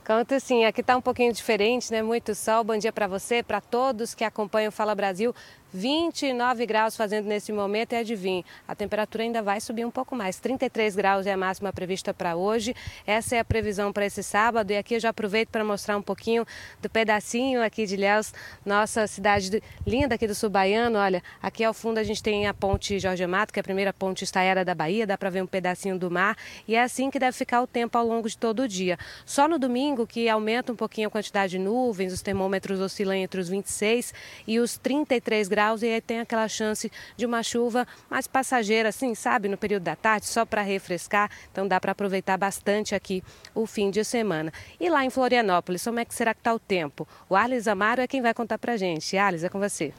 Conto 0.06 0.38
sim, 0.38 0.66
aqui 0.66 0.82
está 0.82 0.94
um 0.98 1.00
pouquinho 1.00 1.32
diferente, 1.32 1.90
né? 1.90 2.02
Muito 2.02 2.34
sol. 2.34 2.62
Bom 2.62 2.76
dia 2.76 2.92
para 2.92 3.06
você, 3.06 3.42
para 3.42 3.58
todos 3.58 4.14
que 4.14 4.22
acompanham 4.22 4.68
o 4.68 4.72
Fala 4.72 4.94
Brasil. 4.94 5.34
29 5.74 6.64
graus 6.66 6.96
fazendo 6.96 7.26
nesse 7.26 7.52
momento 7.52 7.94
e 7.94 7.96
adivinhe, 7.96 8.44
a 8.66 8.76
temperatura 8.76 9.24
ainda 9.24 9.42
vai 9.42 9.60
subir 9.60 9.84
um 9.84 9.90
pouco 9.90 10.14
mais. 10.14 10.38
33 10.38 10.94
graus 10.94 11.26
é 11.26 11.32
a 11.32 11.36
máxima 11.36 11.72
prevista 11.72 12.14
para 12.14 12.36
hoje. 12.36 12.76
Essa 13.04 13.34
é 13.34 13.38
a 13.40 13.44
previsão 13.44 13.92
para 13.92 14.06
esse 14.06 14.22
sábado 14.22 14.70
e 14.70 14.76
aqui 14.76 14.94
eu 14.94 15.00
já 15.00 15.08
aproveito 15.08 15.48
para 15.48 15.64
mostrar 15.64 15.96
um 15.96 16.02
pouquinho 16.02 16.46
do 16.80 16.88
pedacinho 16.88 17.60
aqui 17.60 17.86
de 17.86 17.94
Ilhéus, 17.94 18.32
nossa 18.64 19.08
cidade 19.08 19.60
linda 19.84 20.14
aqui 20.14 20.28
do 20.28 20.34
sul 20.34 20.48
baiano. 20.48 20.96
Olha, 20.96 21.20
aqui 21.42 21.64
ao 21.64 21.74
fundo 21.74 21.98
a 21.98 22.04
gente 22.04 22.22
tem 22.22 22.46
a 22.46 22.54
ponte 22.54 23.00
Jorge 23.00 23.26
Mato, 23.26 23.52
que 23.52 23.58
é 23.58 23.62
a 23.62 23.64
primeira 23.64 23.92
ponte 23.92 24.22
estaiada 24.22 24.64
da 24.64 24.76
Bahia, 24.76 25.04
dá 25.04 25.18
para 25.18 25.28
ver 25.28 25.42
um 25.42 25.46
pedacinho 25.46 25.98
do 25.98 26.08
mar 26.08 26.36
e 26.68 26.76
é 26.76 26.82
assim 26.84 27.10
que 27.10 27.18
deve 27.18 27.36
ficar 27.36 27.60
o 27.60 27.66
tempo 27.66 27.98
ao 27.98 28.06
longo 28.06 28.28
de 28.28 28.38
todo 28.38 28.62
o 28.62 28.68
dia. 28.68 28.96
Só 29.26 29.48
no 29.48 29.58
domingo 29.58 30.06
que 30.06 30.28
aumenta 30.28 30.72
um 30.72 30.76
pouquinho 30.76 31.08
a 31.08 31.10
quantidade 31.10 31.50
de 31.50 31.58
nuvens, 31.58 32.12
os 32.12 32.22
termômetros 32.22 32.78
oscilam 32.78 33.16
entre 33.16 33.40
os 33.40 33.48
26 33.48 34.14
e 34.46 34.60
os 34.60 34.78
33 34.78 35.48
graus 35.48 35.63
graus 35.64 35.82
e 35.82 35.86
aí 35.86 36.00
tem 36.00 36.20
aquela 36.20 36.46
chance 36.46 36.90
de 37.16 37.24
uma 37.24 37.42
chuva 37.42 37.86
mais 38.10 38.26
passageira, 38.26 38.90
assim, 38.90 39.14
sabe, 39.14 39.48
no 39.48 39.56
período 39.56 39.84
da 39.84 39.96
tarde, 39.96 40.26
só 40.26 40.44
para 40.44 40.62
refrescar. 40.62 41.30
Então 41.50 41.66
dá 41.66 41.80
para 41.80 41.92
aproveitar 41.92 42.36
bastante 42.36 42.94
aqui 42.94 43.22
o 43.54 43.66
fim 43.66 43.90
de 43.90 44.04
semana. 44.04 44.52
E 44.78 44.90
lá 44.90 45.04
em 45.04 45.10
Florianópolis, 45.10 45.84
como 45.84 46.00
é 46.00 46.04
que 46.04 46.14
será 46.14 46.34
que 46.34 46.40
está 46.40 46.52
o 46.52 46.58
tempo? 46.58 47.08
O 47.28 47.34
Arles 47.34 47.66
Amaro 47.66 48.02
é 48.02 48.06
quem 48.06 48.20
vai 48.20 48.34
contar 48.34 48.58
para 48.58 48.76
gente. 48.76 49.16
Arles, 49.16 49.44
é 49.44 49.48
com 49.48 49.58
você. 49.58 49.92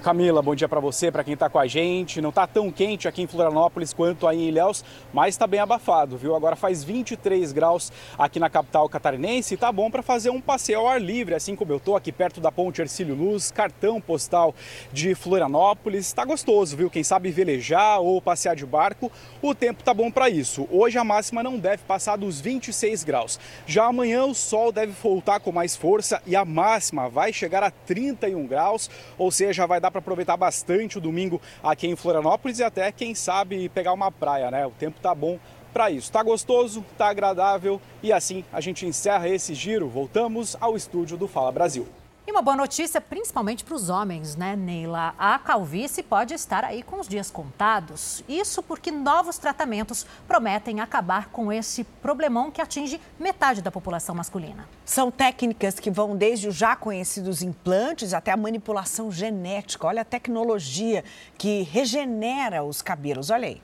Camila, 0.00 0.40
bom 0.40 0.54
dia 0.54 0.68
para 0.68 0.80
você, 0.80 1.12
para 1.12 1.22
quem 1.22 1.34
está 1.34 1.50
com 1.50 1.58
a 1.58 1.66
gente. 1.66 2.20
Não 2.22 2.30
está 2.30 2.46
tão 2.46 2.70
quente 2.70 3.06
aqui 3.06 3.20
em 3.20 3.26
Florianópolis 3.26 3.92
quanto 3.92 4.26
aí 4.26 4.38
em 4.38 4.48
Ilhéus, 4.48 4.82
mas 5.12 5.34
está 5.34 5.46
bem 5.46 5.60
abafado, 5.60 6.16
viu? 6.16 6.34
Agora 6.34 6.56
faz 6.56 6.82
23 6.82 7.52
graus 7.52 7.92
aqui 8.18 8.40
na 8.40 8.48
capital 8.48 8.88
catarinense 8.88 9.52
e 9.52 9.56
tá 9.56 9.70
bom 9.70 9.90
para 9.90 10.02
fazer 10.02 10.30
um 10.30 10.40
passeio 10.40 10.78
ao 10.78 10.88
ar 10.88 11.00
livre, 11.00 11.34
assim 11.34 11.54
como 11.54 11.72
eu 11.72 11.78
tô 11.78 11.94
aqui 11.94 12.10
perto 12.10 12.40
da 12.40 12.50
Ponte 12.50 12.80
Ercílio 12.80 13.14
Luz, 13.14 13.50
cartão 13.50 14.00
postal 14.00 14.54
de 14.90 15.14
Florianópolis. 15.14 16.06
Está 16.06 16.24
gostoso, 16.24 16.74
viu? 16.74 16.88
Quem 16.88 17.04
sabe 17.04 17.30
velejar 17.30 18.00
ou 18.00 18.20
passear 18.20 18.56
de 18.56 18.64
barco, 18.64 19.12
o 19.42 19.54
tempo 19.54 19.84
tá 19.84 19.92
bom 19.92 20.10
para 20.10 20.30
isso. 20.30 20.66
Hoje 20.70 20.96
a 20.96 21.04
máxima 21.04 21.42
não 21.42 21.58
deve 21.58 21.82
passar 21.82 22.16
dos 22.16 22.40
26 22.40 23.04
graus. 23.04 23.38
Já 23.66 23.84
amanhã 23.84 24.24
o 24.24 24.34
sol 24.34 24.72
deve 24.72 24.92
voltar 24.92 25.38
com 25.40 25.52
mais 25.52 25.76
força 25.76 26.22
e 26.26 26.34
a 26.34 26.46
máxima 26.46 27.10
vai 27.10 27.30
chegar 27.30 27.62
a 27.62 27.70
31 27.70 28.46
graus, 28.46 28.88
ou 29.18 29.30
seja, 29.30 29.66
vai 29.66 29.81
dar 29.82 29.90
para 29.90 29.98
aproveitar 29.98 30.36
bastante 30.36 30.96
o 30.96 31.00
domingo 31.00 31.42
aqui 31.62 31.86
em 31.86 31.96
Florianópolis 31.96 32.58
e 32.58 32.64
até, 32.64 32.90
quem 32.90 33.14
sabe, 33.14 33.68
pegar 33.68 33.92
uma 33.92 34.10
praia, 34.10 34.50
né? 34.50 34.66
O 34.66 34.70
tempo 34.70 35.00
tá 35.00 35.14
bom 35.14 35.38
para 35.72 35.90
isso. 35.90 36.10
Tá 36.10 36.22
gostoso, 36.22 36.84
tá 36.96 37.08
agradável 37.08 37.80
e 38.02 38.12
assim 38.12 38.44
a 38.52 38.60
gente 38.60 38.86
encerra 38.86 39.28
esse 39.28 39.54
giro. 39.54 39.88
Voltamos 39.88 40.56
ao 40.60 40.76
estúdio 40.76 41.16
do 41.16 41.26
Fala 41.28 41.52
Brasil. 41.52 41.86
E 42.24 42.30
uma 42.30 42.40
boa 42.40 42.56
notícia, 42.56 43.00
principalmente 43.00 43.64
para 43.64 43.74
os 43.74 43.88
homens, 43.88 44.36
né, 44.36 44.54
Neila? 44.54 45.12
A 45.18 45.40
calvície 45.40 46.04
pode 46.04 46.32
estar 46.32 46.64
aí 46.64 46.80
com 46.80 47.00
os 47.00 47.08
dias 47.08 47.32
contados. 47.32 48.22
Isso 48.28 48.62
porque 48.62 48.92
novos 48.92 49.38
tratamentos 49.38 50.06
prometem 50.28 50.80
acabar 50.80 51.30
com 51.30 51.52
esse 51.52 51.82
problemão 51.82 52.48
que 52.48 52.60
atinge 52.60 53.00
metade 53.18 53.60
da 53.60 53.72
população 53.72 54.14
masculina. 54.14 54.68
São 54.84 55.10
técnicas 55.10 55.80
que 55.80 55.90
vão 55.90 56.16
desde 56.16 56.46
os 56.46 56.54
já 56.54 56.76
conhecidos 56.76 57.42
implantes 57.42 58.14
até 58.14 58.30
a 58.30 58.36
manipulação 58.36 59.10
genética. 59.10 59.88
Olha 59.88 60.02
a 60.02 60.04
tecnologia 60.04 61.04
que 61.36 61.62
regenera 61.62 62.62
os 62.62 62.80
cabelos. 62.80 63.30
Olha 63.30 63.48
aí. 63.48 63.60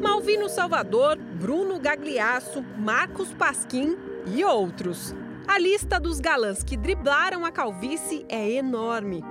Malvino 0.00 0.48
Salvador, 0.48 1.18
Bruno 1.18 1.80
Gagliasso, 1.80 2.62
Marcos 2.78 3.32
Pasquim 3.32 3.96
e 4.26 4.44
outros. 4.44 5.12
A 5.46 5.58
lista 5.58 5.98
dos 5.98 6.20
galãs 6.20 6.62
que 6.62 6.76
driblaram 6.76 7.44
a 7.44 7.50
calvície 7.50 8.24
é 8.28 8.50
enorme. 8.52 9.22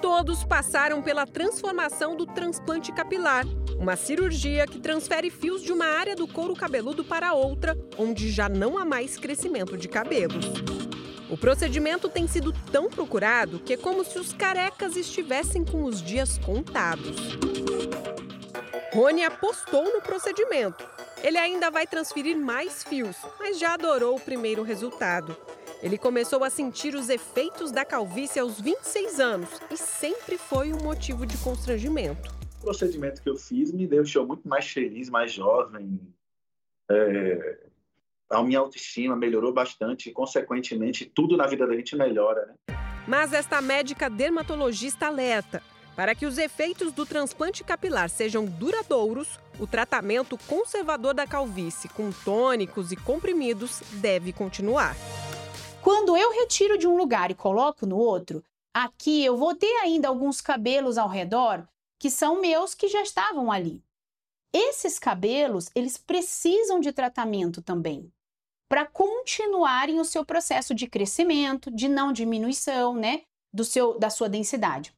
Todos 0.00 0.44
passaram 0.44 1.02
pela 1.02 1.26
transformação 1.26 2.16
do 2.16 2.26
transplante 2.26 2.92
capilar, 2.92 3.44
uma 3.78 3.96
cirurgia 3.96 4.66
que 4.66 4.80
transfere 4.80 5.30
fios 5.30 5.62
de 5.62 5.72
uma 5.72 5.86
área 5.86 6.16
do 6.16 6.26
couro 6.26 6.54
cabeludo 6.54 7.04
para 7.04 7.34
outra, 7.34 7.76
onde 7.98 8.30
já 8.30 8.48
não 8.48 8.78
há 8.78 8.84
mais 8.84 9.16
crescimento 9.16 9.76
de 9.76 9.88
cabelos. 9.88 10.46
O 11.30 11.36
procedimento 11.36 12.08
tem 12.08 12.26
sido 12.26 12.52
tão 12.70 12.88
procurado 12.88 13.58
que 13.58 13.74
é 13.74 13.76
como 13.76 14.04
se 14.04 14.18
os 14.18 14.32
carecas 14.32 14.96
estivessem 14.96 15.64
com 15.64 15.84
os 15.84 16.02
dias 16.02 16.38
contados. 16.38 17.16
Rony 18.92 19.24
apostou 19.24 19.84
no 19.92 20.02
procedimento 20.02 20.86
ele 21.22 21.38
ainda 21.38 21.70
vai 21.70 21.86
transferir 21.86 22.36
mais 22.36 22.82
fios, 22.82 23.16
mas 23.38 23.56
já 23.58 23.74
adorou 23.74 24.16
o 24.16 24.20
primeiro 24.20 24.62
resultado. 24.62 25.36
Ele 25.80 25.96
começou 25.96 26.42
a 26.42 26.50
sentir 26.50 26.96
os 26.96 27.08
efeitos 27.08 27.70
da 27.70 27.84
calvície 27.84 28.40
aos 28.40 28.60
26 28.60 29.20
anos 29.20 29.48
e 29.70 29.76
sempre 29.76 30.36
foi 30.36 30.72
um 30.72 30.82
motivo 30.82 31.24
de 31.24 31.38
constrangimento. 31.38 32.28
O 32.60 32.64
procedimento 32.64 33.22
que 33.22 33.30
eu 33.30 33.36
fiz 33.36 33.72
me 33.72 33.86
deixou 33.86 34.26
muito 34.26 34.48
mais 34.48 34.68
feliz, 34.68 35.08
mais 35.08 35.32
jovem. 35.32 36.00
É... 36.90 37.58
A 38.28 38.42
minha 38.42 38.58
autoestima 38.58 39.14
melhorou 39.14 39.52
bastante 39.52 40.08
e, 40.08 40.12
consequentemente, 40.12 41.04
tudo 41.04 41.36
na 41.36 41.46
vida 41.46 41.66
da 41.66 41.76
gente 41.76 41.94
melhora. 41.94 42.46
Né? 42.46 42.76
Mas 43.06 43.32
esta 43.32 43.60
médica 43.60 44.08
dermatologista 44.08 45.06
alerta: 45.06 45.62
para 45.94 46.14
que 46.14 46.26
os 46.26 46.38
efeitos 46.38 46.92
do 46.92 47.04
transplante 47.04 47.62
capilar 47.62 48.08
sejam 48.08 48.44
duradouros, 48.44 49.38
o 49.58 49.66
tratamento 49.66 50.38
conservador 50.46 51.14
da 51.14 51.26
calvície 51.26 51.88
com 51.88 52.10
tônicos 52.10 52.92
e 52.92 52.96
comprimidos 52.96 53.80
deve 53.92 54.32
continuar. 54.32 54.96
Quando 55.82 56.16
eu 56.16 56.32
retiro 56.32 56.78
de 56.78 56.86
um 56.86 56.96
lugar 56.96 57.30
e 57.30 57.34
coloco 57.34 57.84
no 57.84 57.96
outro, 57.96 58.42
aqui 58.72 59.24
eu 59.24 59.36
vou 59.36 59.54
ter 59.54 59.74
ainda 59.82 60.08
alguns 60.08 60.40
cabelos 60.40 60.96
ao 60.96 61.08
redor 61.08 61.66
que 61.98 62.10
são 62.10 62.40
meus 62.40 62.74
que 62.74 62.88
já 62.88 63.02
estavam 63.02 63.52
ali. 63.52 63.82
Esses 64.52 64.98
cabelos, 64.98 65.70
eles 65.74 65.96
precisam 65.96 66.80
de 66.80 66.92
tratamento 66.92 67.62
também. 67.62 68.10
para 68.68 68.86
continuarem 68.86 70.00
o 70.00 70.04
seu 70.04 70.24
processo 70.24 70.74
de 70.74 70.86
crescimento, 70.86 71.70
de 71.70 71.88
não 71.88 72.10
diminuição, 72.10 72.94
né, 72.94 73.20
do 73.52 73.66
seu 73.66 73.98
da 73.98 74.08
sua 74.08 74.30
densidade 74.30 74.94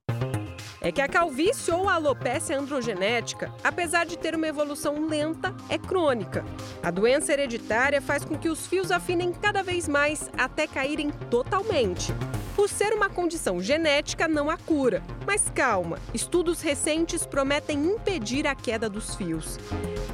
é 0.85 0.93
que 0.93 1.01
a 1.01 1.09
calvície 1.09 1.72
ou 1.72 1.89
a 1.89 1.95
alopecia 1.95 2.59
androgenética, 2.59 3.51
apesar 3.64 4.05
de 4.05 4.18
ter 4.18 4.35
uma 4.35 4.47
evolução 4.47 5.09
lenta, 5.09 5.55
é 5.70 5.78
crônica. 5.78 6.45
A 6.82 6.91
doença 6.91 7.32
hereditária 7.32 8.03
faz 8.03 8.22
com 8.22 8.37
que 8.37 8.51
os 8.51 8.66
fios 8.66 8.91
afinem 8.91 9.32
cada 9.32 9.62
vez 9.62 9.89
mais 9.89 10.30
até 10.37 10.66
caírem 10.66 11.11
totalmente. 11.30 12.12
Por 12.55 12.68
ser 12.68 12.93
uma 12.93 13.09
condição 13.09 13.61
genética, 13.61 14.28
não 14.28 14.49
há 14.49 14.57
cura. 14.57 15.03
Mas 15.26 15.51
calma, 15.51 15.99
estudos 16.12 16.61
recentes 16.61 17.26
prometem 17.26 17.82
impedir 17.85 18.47
a 18.47 18.55
queda 18.55 18.89
dos 18.89 19.16
fios. 19.16 19.59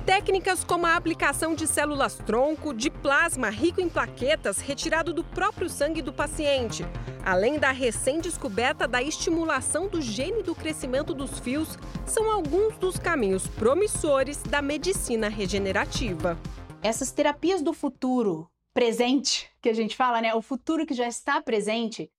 Técnicas 0.06 0.64
como 0.64 0.86
a 0.86 0.96
aplicação 0.96 1.54
de 1.54 1.66
células 1.66 2.14
tronco, 2.14 2.72
de 2.72 2.88
plasma 2.88 3.50
rico 3.50 3.80
em 3.80 3.88
plaquetas 3.88 4.58
retirado 4.58 5.12
do 5.12 5.22
próprio 5.22 5.68
sangue 5.68 6.00
do 6.00 6.14
paciente, 6.14 6.86
além 7.24 7.58
da 7.58 7.72
recém-descoberta 7.72 8.88
da 8.88 9.02
estimulação 9.02 9.86
do 9.86 10.00
gene 10.00 10.42
do 10.42 10.54
crescimento 10.60 11.14
dos 11.14 11.38
fios, 11.38 11.78
são 12.06 12.30
alguns 12.30 12.76
dos 12.76 12.98
caminhos 12.98 13.46
promissores 13.46 14.42
da 14.42 14.60
medicina 14.60 15.28
regenerativa. 15.28 16.38
Essas 16.82 17.10
terapias 17.10 17.62
do 17.62 17.72
futuro 17.72 18.48
presente, 18.74 19.50
que 19.60 19.70
a 19.70 19.74
gente 19.74 19.96
fala, 19.96 20.20
né? 20.20 20.34
O 20.34 20.42
futuro 20.42 20.86
que 20.86 20.94
já 20.94 21.08
está 21.08 21.40
presente, 21.40 22.10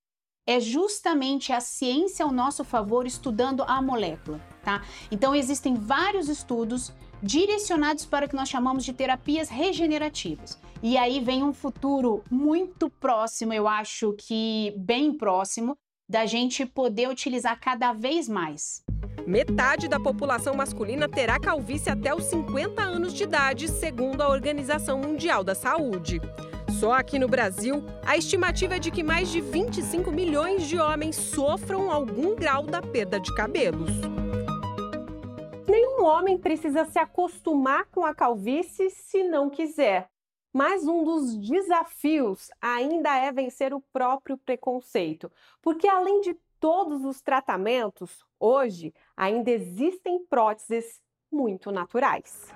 é 0.45 0.59
justamente 0.59 1.53
a 1.53 1.61
ciência 1.61 2.25
ao 2.25 2.31
nosso 2.31 2.63
favor 2.63 3.05
estudando 3.05 3.63
a 3.63 3.79
molécula, 3.81 4.41
tá? 4.63 4.83
Então 5.11 5.35
existem 5.35 5.75
vários 5.75 6.27
estudos 6.27 6.91
direcionados 7.21 8.05
para 8.05 8.25
o 8.25 8.29
que 8.29 8.35
nós 8.35 8.49
chamamos 8.49 8.83
de 8.83 8.91
terapias 8.91 9.49
regenerativas. 9.49 10.59
E 10.81 10.97
aí 10.97 11.19
vem 11.19 11.43
um 11.43 11.53
futuro 11.53 12.23
muito 12.29 12.89
próximo, 12.89 13.53
eu 13.53 13.67
acho 13.67 14.13
que 14.13 14.73
bem 14.75 15.13
próximo, 15.13 15.77
da 16.11 16.25
gente 16.25 16.65
poder 16.65 17.07
utilizar 17.07 17.57
cada 17.57 17.93
vez 17.93 18.27
mais. 18.27 18.83
Metade 19.25 19.87
da 19.87 19.97
população 19.97 20.53
masculina 20.53 21.07
terá 21.07 21.39
calvície 21.39 21.89
até 21.89 22.13
os 22.13 22.25
50 22.25 22.81
anos 22.81 23.13
de 23.13 23.23
idade, 23.23 23.69
segundo 23.69 24.19
a 24.19 24.27
Organização 24.27 24.99
Mundial 24.99 25.41
da 25.41 25.55
Saúde. 25.55 26.19
Só 26.77 26.91
aqui 26.91 27.17
no 27.17 27.29
Brasil, 27.29 27.81
a 28.05 28.17
estimativa 28.17 28.75
é 28.75 28.79
de 28.79 28.91
que 28.91 29.03
mais 29.03 29.29
de 29.29 29.39
25 29.39 30.11
milhões 30.11 30.67
de 30.67 30.77
homens 30.77 31.15
sofram 31.15 31.89
algum 31.89 32.35
grau 32.35 32.63
da 32.63 32.81
perda 32.81 33.17
de 33.17 33.33
cabelos. 33.33 33.91
Nenhum 35.65 36.03
homem 36.03 36.37
precisa 36.37 36.83
se 36.83 36.99
acostumar 36.99 37.85
com 37.89 38.03
a 38.03 38.13
calvície 38.13 38.89
se 38.89 39.23
não 39.23 39.49
quiser. 39.49 40.09
Mas 40.53 40.85
um 40.85 41.03
dos 41.03 41.37
desafios 41.37 42.49
ainda 42.61 43.15
é 43.15 43.31
vencer 43.31 43.73
o 43.73 43.81
próprio 43.93 44.37
preconceito, 44.37 45.31
porque 45.61 45.87
além 45.87 46.21
de 46.21 46.35
todos 46.59 47.05
os 47.05 47.21
tratamentos, 47.21 48.25
hoje 48.39 48.93
ainda 49.15 49.49
existem 49.49 50.23
próteses 50.25 51.01
muito 51.31 51.71
naturais. 51.71 52.49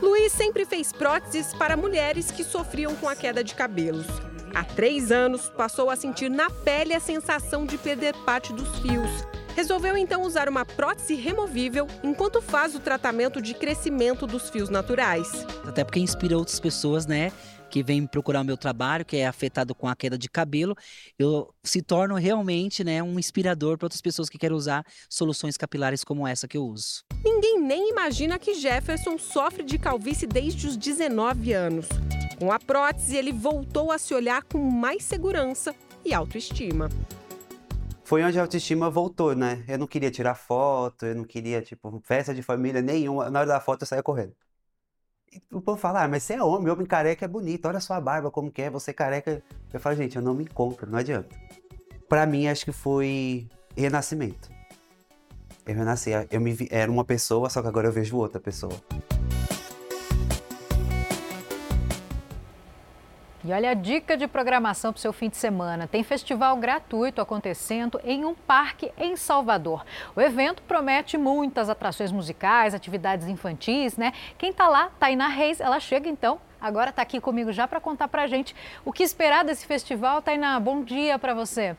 Luiz 0.00 0.32
sempre 0.32 0.64
fez 0.64 0.92
próteses 0.92 1.52
para 1.52 1.76
mulheres 1.76 2.30
que 2.30 2.42
sofriam 2.42 2.96
com 2.96 3.08
a 3.08 3.14
queda 3.14 3.44
de 3.44 3.54
cabelos. 3.54 4.06
Há 4.54 4.64
três 4.64 5.12
anos, 5.12 5.50
passou 5.50 5.90
a 5.90 5.96
sentir 5.96 6.30
na 6.30 6.50
pele 6.50 6.94
a 6.94 7.00
sensação 7.00 7.66
de 7.66 7.76
perder 7.76 8.14
parte 8.24 8.52
dos 8.52 8.78
fios. 8.80 9.39
Resolveu 9.56 9.96
então 9.96 10.22
usar 10.22 10.48
uma 10.48 10.64
prótese 10.64 11.14
removível 11.14 11.86
enquanto 12.02 12.40
faz 12.40 12.74
o 12.74 12.80
tratamento 12.80 13.40
de 13.40 13.54
crescimento 13.54 14.26
dos 14.26 14.50
fios 14.50 14.68
naturais. 14.68 15.46
Até 15.66 15.84
porque 15.84 16.00
inspira 16.00 16.36
outras 16.36 16.60
pessoas, 16.60 17.06
né? 17.06 17.32
que 17.70 17.82
vem 17.82 18.04
procurar 18.04 18.40
o 18.40 18.44
meu 18.44 18.56
trabalho, 18.56 19.04
que 19.04 19.16
é 19.16 19.26
afetado 19.26 19.74
com 19.74 19.88
a 19.88 19.94
queda 19.94 20.18
de 20.18 20.28
cabelo, 20.28 20.76
eu 21.18 21.54
se 21.62 21.80
torno 21.80 22.16
realmente 22.16 22.82
né, 22.82 23.00
um 23.02 23.18
inspirador 23.18 23.78
para 23.78 23.86
outras 23.86 24.00
pessoas 24.00 24.28
que 24.28 24.36
querem 24.36 24.56
usar 24.56 24.84
soluções 25.08 25.56
capilares 25.56 26.02
como 26.02 26.26
essa 26.26 26.48
que 26.48 26.56
eu 26.56 26.64
uso. 26.64 27.04
Ninguém 27.24 27.60
nem 27.60 27.90
imagina 27.90 28.38
que 28.38 28.54
Jefferson 28.54 29.16
sofre 29.16 29.62
de 29.62 29.78
calvície 29.78 30.26
desde 30.26 30.66
os 30.66 30.76
19 30.76 31.52
anos. 31.52 31.86
Com 32.38 32.50
a 32.50 32.58
prótese, 32.58 33.16
ele 33.16 33.32
voltou 33.32 33.92
a 33.92 33.98
se 33.98 34.12
olhar 34.12 34.42
com 34.42 34.58
mais 34.58 35.04
segurança 35.04 35.74
e 36.04 36.12
autoestima. 36.12 36.88
Foi 38.10 38.24
onde 38.24 38.36
a 38.40 38.42
autoestima 38.42 38.90
voltou, 38.90 39.36
né? 39.36 39.62
Eu 39.68 39.78
não 39.78 39.86
queria 39.86 40.10
tirar 40.10 40.34
foto, 40.34 41.06
eu 41.06 41.14
não 41.14 41.22
queria, 41.22 41.62
tipo, 41.62 42.02
festa 42.04 42.34
de 42.34 42.42
família 42.42 42.82
nenhuma. 42.82 43.30
Na 43.30 43.38
hora 43.38 43.48
da 43.48 43.60
foto 43.60 43.82
eu 43.82 43.86
saía 43.86 44.02
correndo. 44.02 44.34
O 45.52 45.60
povo 45.60 45.78
fala, 45.78 46.02
ah, 46.02 46.08
mas 46.08 46.24
você 46.24 46.34
é 46.34 46.42
homem, 46.42 46.72
homem 46.72 46.84
careca 46.84 47.24
é 47.24 47.28
bonito, 47.28 47.68
olha 47.68 47.78
a 47.78 47.80
sua 47.80 48.00
barba 48.00 48.28
como 48.28 48.50
que 48.50 48.62
é, 48.62 48.68
você 48.68 48.92
careca. 48.92 49.40
Eu 49.72 49.78
falo, 49.78 49.94
gente, 49.94 50.16
eu 50.16 50.22
não 50.22 50.34
me 50.34 50.42
encontro, 50.42 50.90
não 50.90 50.98
adianta. 50.98 51.28
Para 52.08 52.26
mim, 52.26 52.48
acho 52.48 52.64
que 52.64 52.72
foi 52.72 53.46
renascimento. 53.76 54.50
Eu 55.64 55.76
renasci, 55.76 56.10
eu 56.32 56.40
me 56.40 56.52
vi, 56.52 56.66
era 56.68 56.90
uma 56.90 57.04
pessoa, 57.04 57.48
só 57.48 57.62
que 57.62 57.68
agora 57.68 57.86
eu 57.86 57.92
vejo 57.92 58.16
outra 58.16 58.40
pessoa. 58.40 58.74
E 63.42 63.52
olha 63.54 63.70
a 63.70 63.74
dica 63.74 64.18
de 64.18 64.26
programação 64.26 64.92
para 64.92 64.98
o 64.98 65.00
seu 65.00 65.14
fim 65.14 65.30
de 65.30 65.36
semana. 65.38 65.88
Tem 65.88 66.02
festival 66.02 66.54
gratuito 66.58 67.22
acontecendo 67.22 67.98
em 68.04 68.22
um 68.24 68.34
parque 68.34 68.92
em 68.98 69.16
Salvador. 69.16 69.82
O 70.14 70.20
evento 70.20 70.62
promete 70.62 71.16
muitas 71.16 71.70
atrações 71.70 72.12
musicais, 72.12 72.74
atividades 72.74 73.26
infantis, 73.26 73.96
né? 73.96 74.12
Quem 74.36 74.50
está 74.50 74.68
lá, 74.68 74.90
Tainá 74.98 75.28
Reis, 75.28 75.58
ela 75.58 75.80
chega 75.80 76.08
então 76.08 76.38
agora 76.60 76.90
está 76.90 77.00
aqui 77.00 77.18
comigo 77.18 77.50
já 77.52 77.66
para 77.66 77.80
contar 77.80 78.06
para 78.08 78.26
gente 78.26 78.54
o 78.84 78.92
que 78.92 79.02
esperar 79.02 79.42
desse 79.44 79.66
festival. 79.66 80.20
Tainá, 80.20 80.60
bom 80.60 80.82
dia 80.82 81.18
para 81.18 81.32
você. 81.32 81.74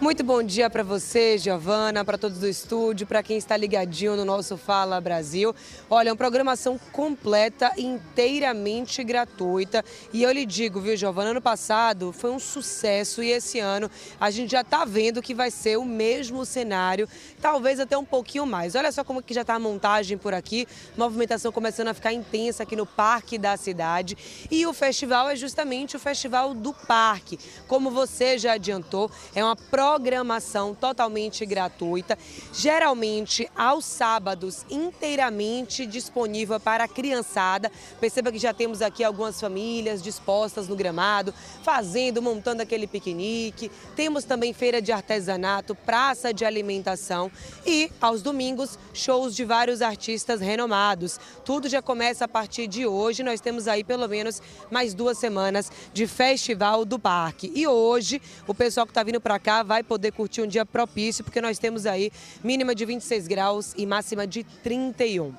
Muito 0.00 0.22
bom 0.22 0.44
dia 0.44 0.70
para 0.70 0.84
você, 0.84 1.36
Giovana, 1.36 2.04
para 2.04 2.16
todos 2.16 2.38
do 2.38 2.46
estúdio, 2.46 3.04
para 3.04 3.20
quem 3.20 3.36
está 3.36 3.56
ligadinho 3.56 4.14
no 4.14 4.24
nosso 4.24 4.56
Fala 4.56 5.00
Brasil. 5.00 5.52
Olha, 5.90 6.12
uma 6.12 6.16
programação 6.16 6.78
completa, 6.92 7.72
inteiramente 7.76 9.02
gratuita. 9.02 9.84
E 10.12 10.22
eu 10.22 10.30
lhe 10.30 10.46
digo, 10.46 10.80
viu, 10.80 10.96
Giovana, 10.96 11.30
ano 11.30 11.42
passado 11.42 12.12
foi 12.12 12.30
um 12.30 12.38
sucesso 12.38 13.24
e 13.24 13.30
esse 13.32 13.58
ano 13.58 13.90
a 14.20 14.30
gente 14.30 14.52
já 14.52 14.60
está 14.60 14.84
vendo 14.84 15.20
que 15.20 15.34
vai 15.34 15.50
ser 15.50 15.76
o 15.76 15.84
mesmo 15.84 16.46
cenário, 16.46 17.08
talvez 17.42 17.80
até 17.80 17.98
um 17.98 18.04
pouquinho 18.04 18.46
mais. 18.46 18.76
Olha 18.76 18.92
só 18.92 19.02
como 19.02 19.20
que 19.20 19.34
já 19.34 19.40
está 19.40 19.56
a 19.56 19.58
montagem 19.58 20.16
por 20.16 20.32
aqui, 20.32 20.68
movimentação 20.96 21.50
começando 21.50 21.88
a 21.88 21.94
ficar 21.94 22.12
intensa 22.12 22.62
aqui 22.62 22.76
no 22.76 22.86
Parque 22.86 23.36
da 23.36 23.56
Cidade. 23.56 24.16
E 24.48 24.64
o 24.64 24.72
festival 24.72 25.28
é 25.28 25.34
justamente 25.34 25.96
o 25.96 25.98
Festival 25.98 26.54
do 26.54 26.72
Parque. 26.72 27.36
Como 27.66 27.90
você 27.90 28.38
já 28.38 28.52
adiantou, 28.52 29.10
é 29.34 29.42
uma 29.42 29.56
prova 29.56 29.87
programação 29.88 30.74
totalmente 30.74 31.46
gratuita, 31.46 32.18
geralmente 32.52 33.50
aos 33.56 33.86
sábados, 33.86 34.66
inteiramente 34.68 35.86
disponível 35.86 36.60
para 36.60 36.84
a 36.84 36.88
criançada. 36.88 37.72
Perceba 37.98 38.30
que 38.30 38.38
já 38.38 38.52
temos 38.52 38.82
aqui 38.82 39.02
algumas 39.02 39.40
famílias 39.40 40.02
dispostas 40.02 40.68
no 40.68 40.76
gramado, 40.76 41.32
fazendo, 41.62 42.20
montando 42.20 42.60
aquele 42.60 42.86
piquenique. 42.86 43.70
Temos 43.96 44.24
também 44.24 44.52
feira 44.52 44.82
de 44.82 44.92
artesanato, 44.92 45.74
praça 45.74 46.34
de 46.34 46.44
alimentação 46.44 47.32
e, 47.66 47.90
aos 47.98 48.20
domingos, 48.20 48.78
shows 48.92 49.34
de 49.34 49.44
vários 49.46 49.80
artistas 49.80 50.38
renomados. 50.42 51.18
Tudo 51.46 51.66
já 51.66 51.80
começa 51.80 52.26
a 52.26 52.28
partir 52.28 52.66
de 52.66 52.86
hoje. 52.86 53.22
Nós 53.22 53.40
temos 53.40 53.66
aí 53.66 53.82
pelo 53.82 54.06
menos 54.06 54.42
mais 54.70 54.92
duas 54.92 55.16
semanas 55.16 55.72
de 55.94 56.06
Festival 56.06 56.84
do 56.84 56.98
Parque. 56.98 57.50
E 57.54 57.66
hoje, 57.66 58.20
o 58.46 58.54
pessoal 58.54 58.84
que 58.84 58.90
está 58.90 59.02
vindo 59.02 59.20
para 59.20 59.38
cá 59.38 59.62
vai 59.62 59.77
vai 59.78 59.82
poder 59.84 60.12
curtir 60.12 60.42
um 60.42 60.46
dia 60.46 60.66
propício, 60.66 61.22
porque 61.22 61.40
nós 61.40 61.58
temos 61.58 61.86
aí 61.86 62.10
mínima 62.42 62.74
de 62.74 62.84
26 62.84 63.28
graus 63.28 63.74
e 63.76 63.86
máxima 63.86 64.26
de 64.26 64.42
31. 64.42 65.32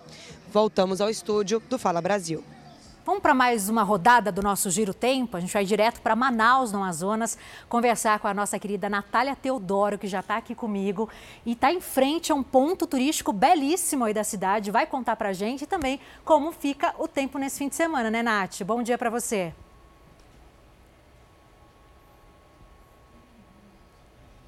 Voltamos 0.51 1.01
ao 1.01 1.09
estúdio 1.09 1.61
do 1.69 1.77
Fala 1.77 2.01
Brasil. 2.01 2.41
Vamos 3.05 3.21
para 3.21 3.33
mais 3.33 3.67
uma 3.69 3.83
rodada 3.83 4.31
do 4.31 4.41
nosso 4.41 4.69
Giro 4.69 4.93
Tempo? 4.93 5.35
A 5.35 5.39
gente 5.41 5.51
vai 5.51 5.65
direto 5.65 5.99
para 5.99 6.15
Manaus, 6.15 6.71
no 6.71 6.77
Amazonas, 6.77 7.37
conversar 7.67 8.19
com 8.19 8.27
a 8.27 8.33
nossa 8.33 8.57
querida 8.57 8.87
Natália 8.87 9.35
Teodoro, 9.35 9.97
que 9.97 10.07
já 10.07 10.21
está 10.21 10.37
aqui 10.37 10.55
comigo 10.55 11.09
e 11.45 11.51
está 11.51 11.73
em 11.73 11.81
frente 11.81 12.31
a 12.31 12.35
um 12.35 12.43
ponto 12.43 12.87
turístico 12.87 13.33
belíssimo 13.33 14.05
aí 14.05 14.13
da 14.13 14.23
cidade. 14.23 14.71
Vai 14.71 14.85
contar 14.85 15.17
para 15.17 15.29
a 15.29 15.33
gente 15.33 15.65
também 15.65 15.99
como 16.23 16.51
fica 16.53 16.95
o 16.97 17.09
tempo 17.09 17.37
nesse 17.37 17.57
fim 17.57 17.67
de 17.67 17.75
semana, 17.75 18.09
né, 18.09 18.23
Nath? 18.23 18.61
Bom 18.63 18.81
dia 18.83 18.97
para 18.97 19.09
você. 19.09 19.53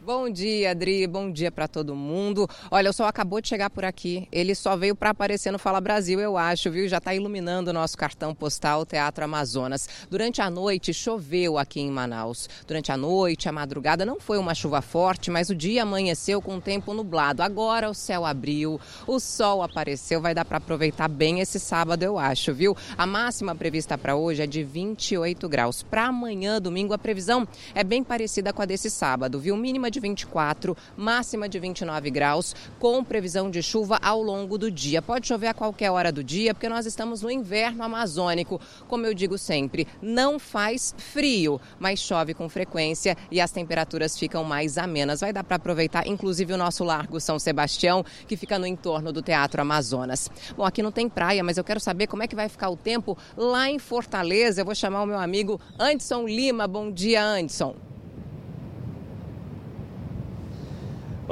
Bom 0.04 0.32
dia, 0.32 0.72
Adri. 0.72 1.06
Bom 1.06 1.32
dia 1.32 1.52
para 1.52 1.68
todo 1.68 1.96
mundo. 1.96 2.50
Olha, 2.72 2.90
o 2.90 2.94
sol 2.94 3.06
acabou 3.06 3.40
de 3.40 3.48
chegar 3.48 3.70
por 3.70 3.86
aqui. 3.86 4.28
Ele 4.32 4.56
só 4.56 4.76
veio 4.76 4.96
para 4.96 5.12
aparecer 5.12 5.52
no 5.52 5.60
Fala 5.60 5.80
Brasil, 5.80 6.20
eu 6.20 6.40
acho, 6.40 6.72
viu? 6.72 6.88
Já 6.88 6.98
está 6.98 7.14
iluminando 7.14 7.70
o 7.70 7.74
nosso 7.74 7.96
cartão 7.96 8.34
postal 8.34 8.84
Teatro 8.84 9.24
Amazonas. 9.24 9.88
Durante 10.10 10.42
a 10.42 10.50
noite 10.50 10.92
choveu 10.92 11.56
aqui 11.56 11.82
em 11.82 11.92
Manaus. 11.92 12.50
Durante 12.66 12.92
a 12.92 12.98
noite, 12.98 13.48
a 13.48 13.52
madrugada 13.52 14.04
não 14.04 14.20
foi 14.20 14.40
uma 14.40 14.56
chuva 14.56 14.82
forte, 14.82 15.30
mas 15.30 15.52
o 15.52 15.56
dia 15.56 15.84
amanheceu 15.84 16.42
com 16.42 16.56
o 16.56 16.62
tempo 16.62 16.96
nublado. 16.96 17.44
Agora 17.44 17.88
o 17.88 17.94
céu 17.94 18.26
abriu, 18.26 18.82
o 19.06 19.20
sol 19.20 19.62
apareceu, 19.62 20.20
vai 20.20 20.34
dar 20.34 20.46
para 20.46 20.58
aproveitar 20.58 21.10
bem 21.10 21.42
esse 21.42 21.60
sábado, 21.60 22.02
eu 22.02 22.18
acho, 22.18 22.56
viu? 22.56 22.76
A 22.98 23.06
máxima 23.06 23.54
prevista 23.54 24.00
para 24.00 24.16
hoje 24.16 24.42
é 24.42 24.48
de 24.48 24.64
28 24.64 25.48
graus. 25.48 25.84
Para 25.84 26.08
amanhã, 26.08 26.60
domingo, 26.60 26.92
a 26.92 26.98
previsão 26.98 27.48
é 27.76 27.84
bem 27.84 28.04
parecida 28.04 28.52
com 28.52 28.64
a 28.64 28.66
desse 28.66 28.90
sábado, 28.90 29.40
viu? 29.40 29.56
Mínima 29.56 29.91
de 29.92 30.00
24, 30.00 30.76
máxima 30.98 31.48
de 31.48 31.60
29 31.60 32.10
graus, 32.10 32.56
com 32.80 33.04
previsão 33.04 33.52
de 33.52 33.62
chuva 33.62 34.00
ao 34.02 34.22
longo 34.22 34.58
do 34.58 34.72
dia. 34.72 35.02
Pode 35.02 35.28
chover 35.28 35.48
a 35.48 35.54
qualquer 35.54 35.92
hora 35.92 36.12
do 36.12 36.24
dia, 36.24 36.54
porque 36.54 36.70
nós 36.70 36.86
estamos 36.88 37.22
no 37.22 37.30
inverno 37.30 37.84
amazônico. 37.84 38.60
Como 38.88 39.06
eu 39.06 39.14
digo 39.14 39.38
sempre, 39.38 39.88
não 40.02 40.40
faz 40.40 40.96
frio, 40.98 41.62
mas 41.80 42.00
chove 42.00 42.34
com 42.34 42.50
frequência 42.50 43.16
e 43.30 43.40
as 43.40 43.52
temperaturas 43.52 44.18
ficam 44.18 44.44
mais 44.44 44.78
amenas. 44.78 45.20
Vai 45.20 45.34
dar 45.34 45.44
para 45.44 45.58
aproveitar, 45.58 46.08
inclusive, 46.08 46.54
o 46.54 46.58
nosso 46.58 46.84
Largo 46.84 47.20
São 47.20 47.38
Sebastião, 47.38 48.04
que 48.28 48.38
fica 48.38 48.58
no 48.58 48.66
entorno 48.66 49.12
do 49.12 49.22
Teatro 49.22 49.62
Amazonas. 49.62 50.30
Bom, 50.56 50.64
aqui 50.64 50.82
não 50.82 50.92
tem 50.92 51.10
praia, 51.10 51.44
mas 51.44 51.58
eu 51.58 51.64
quero 51.64 51.80
saber 51.80 52.08
como 52.08 52.24
é 52.24 52.28
que 52.28 52.36
vai 52.36 52.48
ficar 52.48 52.70
o 52.70 52.78
tempo 52.78 53.18
lá 53.36 53.70
em 53.70 53.78
Fortaleza. 53.78 54.62
Eu 54.62 54.66
vou 54.66 54.76
chamar 54.76 55.04
o 55.04 55.06
meu 55.06 55.20
amigo 55.20 55.60
Anderson 55.78 56.26
Lima. 56.26 56.68
Bom 56.68 56.92
dia, 56.92 57.24
Anderson. 57.24 57.91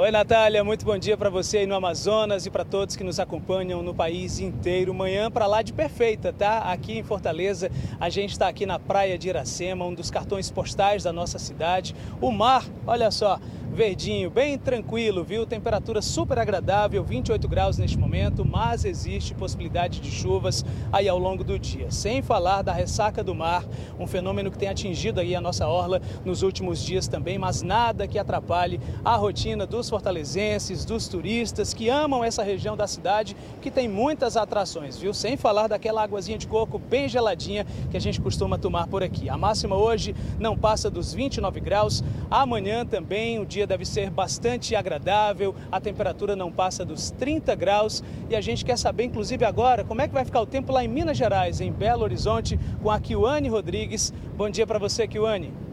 Oi, 0.00 0.10
Natália, 0.10 0.64
muito 0.64 0.82
bom 0.82 0.96
dia 0.96 1.14
para 1.14 1.28
você 1.28 1.58
aí 1.58 1.66
no 1.66 1.74
Amazonas 1.74 2.46
e 2.46 2.50
para 2.50 2.64
todos 2.64 2.96
que 2.96 3.04
nos 3.04 3.20
acompanham 3.20 3.82
no 3.82 3.94
país 3.94 4.40
inteiro. 4.40 4.94
Manhã 4.94 5.30
para 5.30 5.46
lá 5.46 5.60
de 5.60 5.74
perfeita, 5.74 6.32
tá? 6.32 6.60
Aqui 6.60 6.96
em 6.96 7.02
Fortaleza, 7.02 7.70
a 8.00 8.08
gente 8.08 8.30
está 8.30 8.48
aqui 8.48 8.64
na 8.64 8.78
praia 8.78 9.18
de 9.18 9.28
Iracema, 9.28 9.84
um 9.84 9.92
dos 9.92 10.10
cartões 10.10 10.50
postais 10.50 11.02
da 11.02 11.12
nossa 11.12 11.38
cidade. 11.38 11.94
O 12.18 12.32
mar, 12.32 12.64
olha 12.86 13.10
só, 13.10 13.38
verdinho, 13.70 14.30
bem 14.30 14.56
tranquilo, 14.56 15.22
viu? 15.22 15.44
Temperatura 15.44 16.00
super 16.00 16.38
agradável, 16.38 17.04
28 17.04 17.46
graus 17.46 17.76
neste 17.76 17.98
momento, 17.98 18.42
mas 18.42 18.86
existe 18.86 19.34
possibilidade 19.34 20.00
de 20.00 20.10
chuvas 20.10 20.64
aí 20.90 21.10
ao 21.10 21.18
longo 21.18 21.44
do 21.44 21.58
dia. 21.58 21.90
Sem 21.90 22.22
falar 22.22 22.62
da 22.62 22.72
ressaca 22.72 23.22
do 23.22 23.34
mar, 23.34 23.66
um 23.98 24.06
fenômeno 24.06 24.50
que 24.50 24.56
tem 24.56 24.70
atingido 24.70 25.20
aí 25.20 25.36
a 25.36 25.42
nossa 25.42 25.68
orla 25.68 26.00
nos 26.24 26.42
últimos 26.42 26.82
dias 26.82 27.06
também, 27.06 27.38
mas 27.38 27.60
nada 27.60 28.08
que 28.08 28.18
atrapalhe 28.18 28.80
a 29.04 29.14
rotina 29.14 29.66
dos 29.66 29.89
fortalezenses, 29.90 30.84
dos 30.84 31.08
turistas 31.08 31.74
que 31.74 31.88
amam 31.88 32.24
essa 32.24 32.42
região 32.42 32.76
da 32.76 32.86
cidade, 32.86 33.36
que 33.60 33.70
tem 33.70 33.88
muitas 33.88 34.36
atrações, 34.36 34.96
viu? 34.96 35.12
Sem 35.12 35.36
falar 35.36 35.66
daquela 35.66 36.02
águazinha 36.02 36.38
de 36.38 36.46
coco 36.46 36.78
bem 36.78 37.08
geladinha 37.08 37.66
que 37.90 37.96
a 37.96 38.00
gente 38.00 38.20
costuma 38.20 38.56
tomar 38.56 38.86
por 38.86 39.02
aqui. 39.02 39.28
A 39.28 39.36
máxima 39.36 39.76
hoje 39.76 40.14
não 40.38 40.56
passa 40.56 40.88
dos 40.88 41.12
29 41.12 41.60
graus, 41.60 42.02
amanhã 42.30 42.86
também 42.86 43.38
o 43.38 43.44
dia 43.44 43.66
deve 43.66 43.84
ser 43.84 44.08
bastante 44.08 44.74
agradável, 44.76 45.54
a 45.70 45.80
temperatura 45.80 46.36
não 46.36 46.52
passa 46.52 46.84
dos 46.84 47.10
30 47.10 47.54
graus 47.54 48.02
e 48.30 48.36
a 48.36 48.40
gente 48.40 48.64
quer 48.64 48.78
saber, 48.78 49.04
inclusive 49.04 49.44
agora, 49.44 49.84
como 49.84 50.00
é 50.00 50.08
que 50.08 50.14
vai 50.14 50.24
ficar 50.24 50.40
o 50.40 50.46
tempo 50.46 50.72
lá 50.72 50.84
em 50.84 50.88
Minas 50.88 51.18
Gerais, 51.18 51.60
em 51.60 51.72
Belo 51.72 52.04
Horizonte, 52.04 52.58
com 52.82 52.90
a 52.90 53.00
Kiwane 53.00 53.48
Rodrigues. 53.48 54.12
Bom 54.36 54.48
dia 54.48 54.66
para 54.66 54.78
você, 54.78 55.08
Kiwane. 55.08 55.69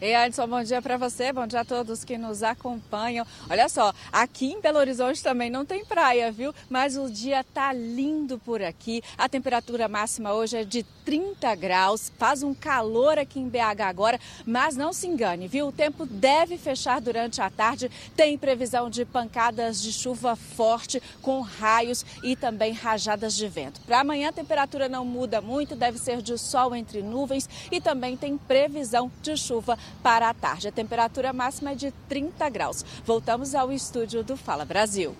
Ei, 0.00 0.14
Adson, 0.14 0.46
bom 0.46 0.62
dia 0.62 0.80
para 0.80 0.96
você, 0.96 1.32
bom 1.32 1.44
dia 1.44 1.62
a 1.62 1.64
todos 1.64 2.04
que 2.04 2.16
nos 2.16 2.44
acompanham. 2.44 3.26
Olha 3.50 3.68
só, 3.68 3.92
aqui 4.12 4.46
em 4.52 4.60
Belo 4.60 4.78
Horizonte 4.78 5.20
também 5.20 5.50
não 5.50 5.66
tem 5.66 5.84
praia, 5.84 6.30
viu? 6.30 6.54
Mas 6.70 6.96
o 6.96 7.10
dia 7.10 7.42
tá 7.42 7.72
lindo 7.72 8.38
por 8.38 8.62
aqui. 8.62 9.02
A 9.16 9.28
temperatura 9.28 9.88
máxima 9.88 10.32
hoje 10.32 10.58
é 10.58 10.64
de 10.64 10.84
30 11.04 11.52
graus, 11.56 12.12
faz 12.16 12.44
um 12.44 12.54
calor 12.54 13.18
aqui 13.18 13.40
em 13.40 13.48
BH 13.48 13.80
agora, 13.88 14.20
mas 14.46 14.76
não 14.76 14.92
se 14.92 15.08
engane, 15.08 15.48
viu? 15.48 15.66
O 15.66 15.72
tempo 15.72 16.06
deve 16.06 16.56
fechar 16.56 17.00
durante 17.00 17.40
a 17.40 17.50
tarde. 17.50 17.90
Tem 18.14 18.38
previsão 18.38 18.88
de 18.88 19.04
pancadas 19.04 19.82
de 19.82 19.92
chuva 19.92 20.36
forte 20.36 21.02
com 21.20 21.40
raios 21.40 22.06
e 22.22 22.36
também 22.36 22.72
rajadas 22.72 23.34
de 23.34 23.48
vento. 23.48 23.80
Para 23.80 23.98
amanhã 23.98 24.28
a 24.28 24.32
temperatura 24.32 24.88
não 24.88 25.04
muda 25.04 25.40
muito, 25.40 25.74
deve 25.74 25.98
ser 25.98 26.22
de 26.22 26.38
sol 26.38 26.72
entre 26.72 27.02
nuvens 27.02 27.48
e 27.72 27.80
também 27.80 28.16
tem 28.16 28.38
previsão 28.38 29.10
de 29.20 29.36
chuva 29.36 29.76
para 30.02 30.28
a 30.28 30.34
tarde. 30.34 30.68
A 30.68 30.72
temperatura 30.72 31.32
máxima 31.32 31.72
é 31.72 31.74
de 31.74 31.90
30 32.08 32.48
graus. 32.48 32.84
Voltamos 33.04 33.54
ao 33.54 33.72
estúdio 33.72 34.22
do 34.22 34.36
Fala 34.36 34.64
Brasil. 34.64 35.16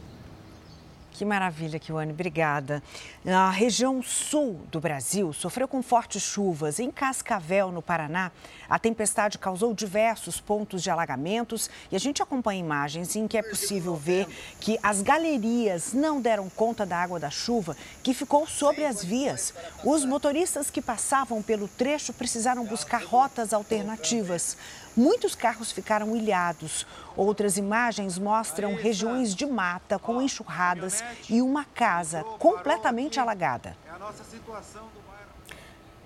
Que 1.19 1.25
maravilha, 1.25 1.81
Kiwane, 1.81 2.13
obrigada. 2.13 2.81
A 3.27 3.51
região 3.51 4.01
sul 4.01 4.61
do 4.71 4.79
Brasil 4.79 5.33
sofreu 5.33 5.67
com 5.67 5.83
fortes 5.83 6.23
chuvas. 6.23 6.79
Em 6.79 6.93
Cascavel, 6.93 7.73
no 7.73 7.83
Paraná, 7.83 8.31
a 8.71 8.79
tempestade 8.79 9.37
causou 9.37 9.75
diversos 9.75 10.41
pontos 10.41 10.81
de 10.81 10.91
alagamentos 10.91 11.69
e 11.91 11.97
a 11.97 11.99
gente 11.99 12.23
acompanha 12.23 12.61
imagens 12.61 13.17
em 13.17 13.27
que 13.27 13.37
é 13.37 13.43
possível 13.43 13.97
ver 13.97 14.29
que 14.61 14.79
as 14.81 15.03
galerias 15.03 15.93
não 15.93 16.21
deram 16.21 16.49
conta 16.49 16.87
da 16.87 16.97
água 16.97 17.19
da 17.19 17.31
chuva 17.31 17.77
que 18.01 18.15
ficou 18.15 18.47
sobre 18.47 18.85
as 18.85 19.03
vias. 19.03 19.53
Os 19.83 20.05
motoristas 20.05 20.71
que 20.71 20.81
passavam 20.81 21.43
pelo 21.43 21.67
trecho 21.67 22.13
precisaram 22.13 22.65
buscar 22.65 23.03
rotas 23.03 23.53
alternativas. 23.53 24.57
Muitos 24.99 25.37
carros 25.37 25.71
ficaram 25.71 26.17
ilhados. 26.17 26.85
Outras 27.17 27.57
imagens 27.57 28.19
mostram 28.19 28.75
regiões 28.75 29.33
de 29.33 29.47
mata 29.47 29.97
com 29.97 30.21
enxurradas 30.21 31.05
e 31.31 31.41
uma 31.41 31.65
casa 31.65 32.25
completamente 32.41 33.21
alagada. 33.21 33.77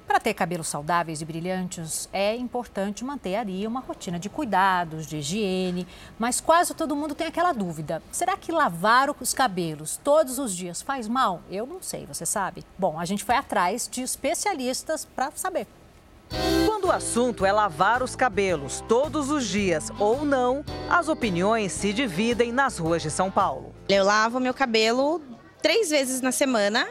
Para 0.06 0.20
ter 0.20 0.34
cabelos 0.34 0.68
saudáveis 0.68 1.22
e 1.22 1.24
brilhantes, 1.24 2.06
é 2.12 2.36
importante 2.36 3.02
manter 3.02 3.36
ali 3.36 3.66
uma 3.66 3.80
rotina 3.80 4.18
de 4.18 4.28
cuidados, 4.28 5.06
de 5.06 5.16
higiene. 5.16 5.88
Mas 6.18 6.38
quase 6.38 6.74
todo 6.74 6.94
mundo 6.94 7.14
tem 7.14 7.28
aquela 7.28 7.54
dúvida: 7.54 8.02
será 8.12 8.36
que 8.36 8.52
lavar 8.52 9.08
os 9.18 9.32
cabelos 9.32 9.98
todos 10.04 10.38
os 10.38 10.54
dias 10.54 10.82
faz 10.82 11.08
mal? 11.08 11.40
Eu 11.50 11.64
não 11.64 11.80
sei, 11.80 12.04
você 12.04 12.26
sabe? 12.26 12.62
Bom, 12.78 13.00
a 13.00 13.06
gente 13.06 13.24
foi 13.24 13.36
atrás 13.36 13.88
de 13.90 14.02
especialistas 14.02 15.06
para 15.06 15.30
saber. 15.30 15.66
Quando 16.66 16.86
o 16.86 16.92
assunto 16.92 17.44
é 17.44 17.52
lavar 17.52 18.02
os 18.02 18.16
cabelos 18.16 18.82
todos 18.88 19.30
os 19.30 19.46
dias 19.46 19.90
ou 19.98 20.24
não, 20.24 20.64
as 20.88 21.08
opiniões 21.08 21.72
se 21.72 21.92
dividem 21.92 22.52
nas 22.52 22.78
ruas 22.78 23.02
de 23.02 23.10
São 23.10 23.30
Paulo. 23.30 23.74
Eu 23.88 24.04
lavo 24.04 24.40
meu 24.40 24.54
cabelo 24.54 25.20
três 25.60 25.90
vezes 25.90 26.20
na 26.20 26.32
semana 26.32 26.86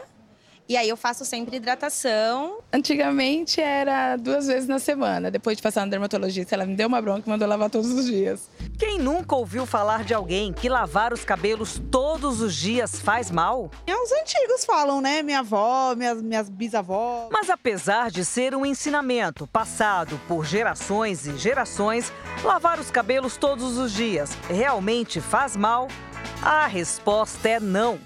e 0.72 0.76
aí 0.78 0.88
eu 0.88 0.96
faço 0.96 1.22
sempre 1.22 1.58
hidratação. 1.58 2.60
Antigamente 2.72 3.60
era 3.60 4.16
duas 4.16 4.46
vezes 4.46 4.66
na 4.66 4.78
semana. 4.78 5.30
Depois 5.30 5.54
de 5.54 5.62
passar 5.62 5.84
no 5.84 5.90
dermatologista, 5.90 6.54
ela 6.54 6.64
me 6.64 6.74
deu 6.74 6.88
uma 6.88 6.98
bronca 7.02 7.24
e 7.26 7.28
mandou 7.28 7.46
lavar 7.46 7.68
todos 7.68 7.90
os 7.90 8.06
dias. 8.06 8.48
Quem 8.78 8.98
nunca 8.98 9.36
ouviu 9.36 9.66
falar 9.66 10.02
de 10.02 10.14
alguém 10.14 10.50
que 10.50 10.70
lavar 10.70 11.12
os 11.12 11.26
cabelos 11.26 11.78
todos 11.90 12.40
os 12.40 12.54
dias 12.54 12.98
faz 12.98 13.30
mal? 13.30 13.70
Os 13.86 14.12
antigos 14.12 14.64
falam, 14.64 15.02
né? 15.02 15.22
Minha 15.22 15.40
avó, 15.40 15.94
minhas, 15.94 16.22
minhas 16.22 16.48
bisavós. 16.48 17.28
Mas 17.30 17.50
apesar 17.50 18.10
de 18.10 18.24
ser 18.24 18.54
um 18.54 18.64
ensinamento 18.64 19.46
passado 19.46 20.18
por 20.26 20.46
gerações 20.46 21.26
e 21.26 21.36
gerações, 21.36 22.10
lavar 22.42 22.80
os 22.80 22.90
cabelos 22.90 23.36
todos 23.36 23.76
os 23.76 23.92
dias 23.92 24.30
realmente 24.48 25.20
faz 25.20 25.54
mal? 25.54 25.86
A 26.40 26.66
resposta 26.66 27.46
é 27.46 27.60
não. 27.60 28.00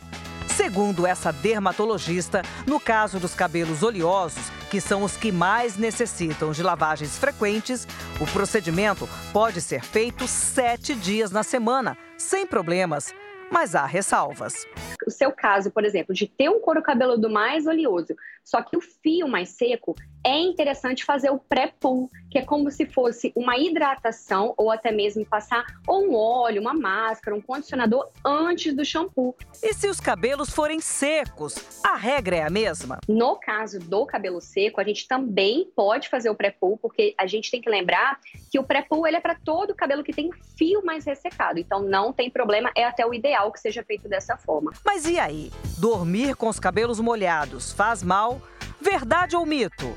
Segundo 0.57 1.07
essa 1.07 1.31
dermatologista, 1.31 2.41
no 2.67 2.81
caso 2.81 3.21
dos 3.21 3.35
cabelos 3.35 3.83
oleosos, 3.83 4.43
que 4.71 4.81
são 4.81 5.03
os 5.03 5.15
que 5.15 5.31
mais 5.31 5.77
necessitam 5.77 6.51
de 6.51 6.63
lavagens 6.63 7.19
frequentes, 7.19 7.87
o 8.19 8.27
procedimento 8.33 9.07
pode 9.35 9.61
ser 9.61 9.83
feito 9.83 10.27
sete 10.27 10.95
dias 10.95 11.31
na 11.31 11.43
semana, 11.43 11.95
sem 12.17 12.47
problemas. 12.47 13.15
Mas 13.51 13.75
há 13.75 13.85
ressalvas. 13.85 14.67
O 15.07 15.11
seu 15.11 15.31
caso, 15.31 15.71
por 15.71 15.85
exemplo, 15.85 16.15
de 16.15 16.27
ter 16.27 16.49
um 16.49 16.59
couro 16.59 16.83
cabeludo 16.83 17.29
mais 17.29 17.67
oleoso, 17.67 18.17
só 18.47 18.63
que 18.63 18.77
o 18.77 18.81
fio 18.81 19.27
mais 19.27 19.49
seco, 19.49 19.97
é 20.25 20.39
interessante 20.39 21.05
fazer 21.05 21.31
o 21.31 21.39
pré-pull, 21.39 22.09
que 22.31 22.39
é 22.39 22.45
como 22.45 22.71
se 22.71 22.87
fosse 22.87 23.33
uma 23.35 23.57
hidratação 23.57 24.55
ou 24.57 24.71
até 24.71 24.93
mesmo 24.93 25.27
passar 25.27 25.65
ou 25.87 26.05
um 26.05 26.15
óleo, 26.15 26.61
uma 26.61 26.75
máscara, 26.75 27.37
um 27.37 27.41
condicionador 27.41 28.09
antes 28.25 28.75
do 28.75 28.85
shampoo. 28.85 29.37
E 29.63 29.73
se 29.73 29.89
os 29.89 30.01
cabelos 30.01 30.51
forem 30.51 30.81
secos, 30.81 31.81
a 31.85 31.97
regra 31.97 32.37
é 32.37 32.43
a 32.43 32.51
mesma? 32.51 32.99
No 33.09 33.37
caso 33.37 33.81
do 33.81 34.07
cabelo 34.07 34.41
seco, 34.41 34.81
a 34.81 34.85
gente 34.85 35.09
também 35.09 35.71
pode 35.75 36.09
fazer 36.09 36.31
o 36.31 36.35
pré-pull, 36.35 36.77
porque 36.77 37.15
a 37.19 37.27
gente 37.27 37.51
tem 37.51 37.61
que 37.61 37.71
lembrar 37.71 38.21
que 38.51 38.59
o 38.59 38.65
pré-pull 38.65 39.07
ele 39.07 39.17
é 39.17 39.21
para 39.21 39.35
todo 39.35 39.71
o 39.71 39.75
cabelo 39.75 40.05
que 40.05 40.13
tem 40.13 40.31
fio 40.57 40.85
mais 40.85 41.05
ressecado. 41.05 41.59
Então 41.59 41.83
não 41.83 42.13
tem 42.13 42.31
problema, 42.31 42.71
é 42.77 42.85
até 42.85 43.05
o 43.05 43.13
ideal 43.13 43.51
que 43.51 43.61
seja 43.61 43.83
feito 43.83 44.09
dessa 44.09 44.37
forma. 44.37 44.73
Mas 44.85 45.05
e 45.05 45.19
aí? 45.19 45.51
Dormir 45.79 46.37
com 46.37 46.49
os 46.49 46.61
cabelos 46.61 47.01
molhados 47.01 47.73
faz 47.73 48.03
mal? 48.03 48.36
Verdade 48.89 49.35
ou 49.35 49.45
mito? 49.45 49.93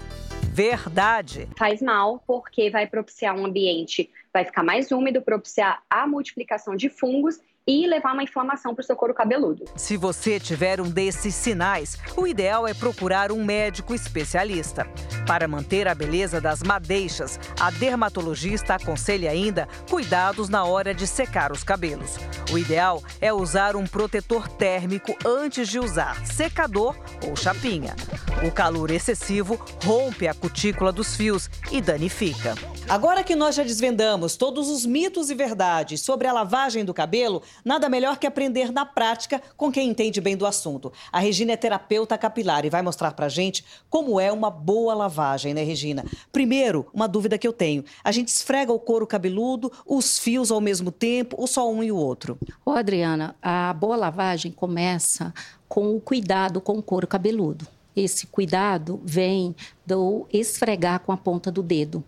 Verdade. 0.51 1.47
Faz 1.55 1.79
mal 1.79 2.23
porque 2.25 2.71
vai 2.71 2.87
propiciar 2.87 3.35
um 3.35 3.45
ambiente, 3.45 4.09
vai 4.33 4.43
ficar 4.43 4.63
mais 4.63 4.91
úmido, 4.91 5.21
propiciar 5.21 5.83
a 5.87 6.07
multiplicação 6.07 6.75
de 6.75 6.89
fungos 6.89 7.39
e 7.69 7.85
levar 7.85 8.13
uma 8.13 8.23
inflamação 8.23 8.73
para 8.73 8.81
o 8.81 8.83
seu 8.83 8.95
couro 8.95 9.13
cabeludo. 9.13 9.65
Se 9.75 9.95
você 9.95 10.39
tiver 10.39 10.81
um 10.81 10.89
desses 10.89 11.35
sinais, 11.35 11.99
o 12.17 12.25
ideal 12.25 12.67
é 12.67 12.73
procurar 12.73 13.31
um 13.31 13.45
médico 13.45 13.93
especialista. 13.93 14.87
Para 15.27 15.47
manter 15.47 15.87
a 15.87 15.93
beleza 15.93 16.41
das 16.41 16.63
madeixas, 16.63 17.39
a 17.59 17.69
dermatologista 17.69 18.73
aconselha 18.73 19.29
ainda 19.29 19.67
cuidados 19.87 20.49
na 20.49 20.63
hora 20.63 20.95
de 20.95 21.05
secar 21.05 21.51
os 21.51 21.63
cabelos. 21.63 22.17
O 22.51 22.57
ideal 22.57 23.03
é 23.21 23.31
usar 23.31 23.75
um 23.75 23.85
protetor 23.85 24.47
térmico 24.47 25.15
antes 25.23 25.69
de 25.69 25.77
usar 25.77 26.25
secador 26.25 26.95
ou 27.27 27.35
chapinha. 27.35 27.95
O 28.43 28.51
calor 28.51 28.89
excessivo 28.89 29.59
rompe 29.83 30.27
a 30.27 30.33
cutícula 30.33 30.91
dos 30.91 31.15
fios 31.15 31.47
e 31.71 31.81
danifica. 31.81 32.55
Agora 32.87 33.23
que 33.23 33.35
nós 33.35 33.53
já 33.53 33.61
desvendamos 33.61 34.35
todos 34.35 34.67
os 34.69 34.83
mitos 34.85 35.29
e 35.29 35.35
verdades 35.35 36.01
sobre 36.01 36.25
a 36.25 36.33
lavagem 36.33 36.83
do 36.83 36.93
cabelo, 36.93 37.43
nada 37.63 37.89
melhor 37.89 38.17
que 38.17 38.27
aprender 38.27 38.71
na 38.71 38.85
prática 38.85 39.41
com 39.55 39.71
quem 39.71 39.89
entende 39.89 40.21
bem 40.21 40.35
do 40.35 40.45
assunto. 40.45 40.91
A 41.11 41.19
Regina 41.19 41.53
é 41.53 41.57
terapeuta 41.57 42.17
capilar 42.17 42.65
e 42.65 42.69
vai 42.69 42.81
mostrar 42.81 43.13
pra 43.13 43.29
gente 43.29 43.63
como 43.89 44.19
é 44.19 44.31
uma 44.31 44.49
boa 44.49 44.93
lavagem, 44.93 45.53
né, 45.53 45.63
Regina? 45.63 46.05
Primeiro, 46.31 46.87
uma 46.93 47.07
dúvida 47.07 47.37
que 47.37 47.47
eu 47.47 47.53
tenho. 47.53 47.83
A 48.03 48.11
gente 48.11 48.29
esfrega 48.29 48.71
o 48.71 48.79
couro 48.79 49.07
cabeludo, 49.07 49.71
os 49.85 50.19
fios 50.19 50.51
ao 50.51 50.61
mesmo 50.61 50.91
tempo, 50.91 51.35
ou 51.39 51.47
só 51.47 51.69
um 51.71 51.83
e 51.83 51.91
o 51.91 51.97
outro? 51.97 52.37
Ô, 52.65 52.71
Adriana, 52.71 53.35
a 53.41 53.73
boa 53.73 53.95
lavagem 53.95 54.51
começa 54.51 55.33
com 55.67 55.95
o 55.95 56.01
cuidado 56.01 56.61
com 56.61 56.73
o 56.73 56.83
couro 56.83 57.07
cabeludo. 57.07 57.67
Esse 57.95 58.27
cuidado 58.27 58.99
vem 59.03 59.55
do 59.85 60.25
esfregar 60.31 61.01
com 61.01 61.11
a 61.11 61.17
ponta 61.17 61.51
do 61.51 61.61
dedo 61.61 62.03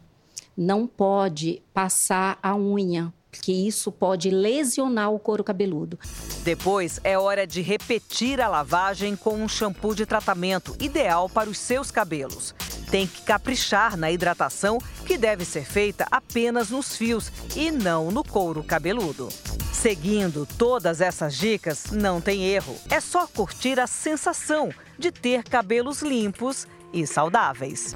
não 0.56 0.86
pode 0.86 1.62
passar 1.74 2.38
a 2.42 2.56
unha, 2.56 3.14
porque 3.32 3.54
isso 3.54 3.92
pode 3.92 4.30
lesionar 4.30 5.12
o 5.12 5.18
couro 5.18 5.44
cabeludo. 5.44 5.98
Depois 6.44 7.00
é 7.04 7.18
hora 7.18 7.48
de 7.48 7.62
repetir 7.62 8.42
a 8.42 8.50
lavagem 8.50 9.16
com 9.16 9.36
um 9.36 9.48
shampoo 9.48 9.96
de 9.96 10.06
tratamento 10.06 10.76
ideal 10.80 11.30
para 11.30 11.50
os 11.50 11.58
seus 11.58 11.90
cabelos. 11.90 12.54
Tem 12.92 13.08
que 13.08 13.22
caprichar 13.22 13.96
na 13.96 14.12
hidratação, 14.12 14.78
que 15.06 15.18
deve 15.18 15.46
ser 15.46 15.64
feita 15.64 16.06
apenas 16.12 16.70
nos 16.70 16.98
fios 16.98 17.32
e 17.56 17.72
não 17.72 18.12
no 18.12 18.22
couro 18.22 18.62
cabeludo. 18.62 19.30
Seguindo 19.72 20.46
todas 20.58 21.00
essas 21.00 21.38
dicas, 21.38 21.86
não 21.92 22.20
tem 22.20 22.46
erro. 22.46 22.76
É 22.90 23.00
só 23.00 23.26
curtir 23.26 23.80
a 23.80 23.88
sensação 23.88 24.70
de 25.00 25.10
ter 25.10 25.44
cabelos 25.44 26.02
limpos 26.02 26.68
e 26.94 27.08
saudáveis. 27.08 27.96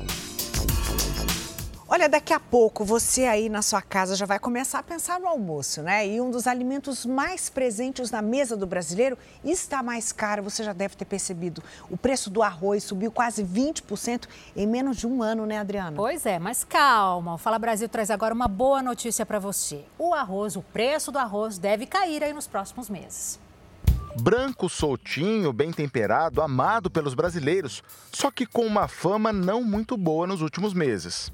Olha, 1.88 2.10
daqui 2.10 2.34
a 2.34 2.40
pouco 2.40 2.84
você 2.84 3.26
aí 3.26 3.48
na 3.48 3.62
sua 3.62 3.80
casa 3.80 4.16
já 4.16 4.26
vai 4.26 4.40
começar 4.40 4.80
a 4.80 4.84
pensar 4.84 5.20
no 5.20 5.28
almoço, 5.28 5.84
né? 5.84 6.08
E 6.08 6.20
um 6.20 6.32
dos 6.32 6.48
alimentos 6.48 7.06
mais 7.06 7.48
presentes 7.48 8.10
na 8.10 8.24
mesa 8.24 8.58
do 8.58 8.66
brasileiro 8.66 9.16
está 9.44 9.84
mais 9.84 10.12
caro, 10.12 10.42
você 10.42 10.64
já 10.64 10.74
deve 10.74 10.96
ter 10.96 11.06
percebido. 11.06 11.62
O 11.88 11.96
preço 11.96 12.32
do 12.32 12.42
arroz 12.42 12.84
subiu 12.84 13.12
quase 13.12 13.44
20% 13.44 14.24
em 14.56 14.66
menos 14.66 14.98
de 14.98 15.06
um 15.06 15.22
ano, 15.22 15.46
né, 15.46 15.60
Adriana? 15.60 15.96
Pois 15.96 16.26
é, 16.26 16.40
mas 16.40 16.64
calma. 16.64 17.36
O 17.36 17.38
Fala 17.38 17.60
Brasil 17.60 17.88
traz 17.88 18.10
agora 18.10 18.34
uma 18.34 18.48
boa 18.48 18.82
notícia 18.82 19.24
para 19.24 19.38
você. 19.38 19.86
O 20.00 20.12
arroz, 20.12 20.56
o 20.56 20.64
preço 20.64 21.12
do 21.12 21.20
arroz 21.20 21.60
deve 21.60 21.86
cair 21.86 22.24
aí 22.24 22.34
nos 22.34 22.48
próximos 22.48 22.90
meses. 22.90 23.40
Branco, 24.20 24.68
soltinho, 24.70 25.54
bem 25.54 25.72
temperado, 25.72 26.42
amado 26.42 26.90
pelos 26.90 27.14
brasileiros, 27.14 27.84
só 28.12 28.32
que 28.32 28.48
com 28.48 28.66
uma 28.66 28.88
fama 28.88 29.32
não 29.32 29.64
muito 29.64 29.96
boa 29.96 30.26
nos 30.26 30.42
últimos 30.42 30.74
meses. 30.74 31.32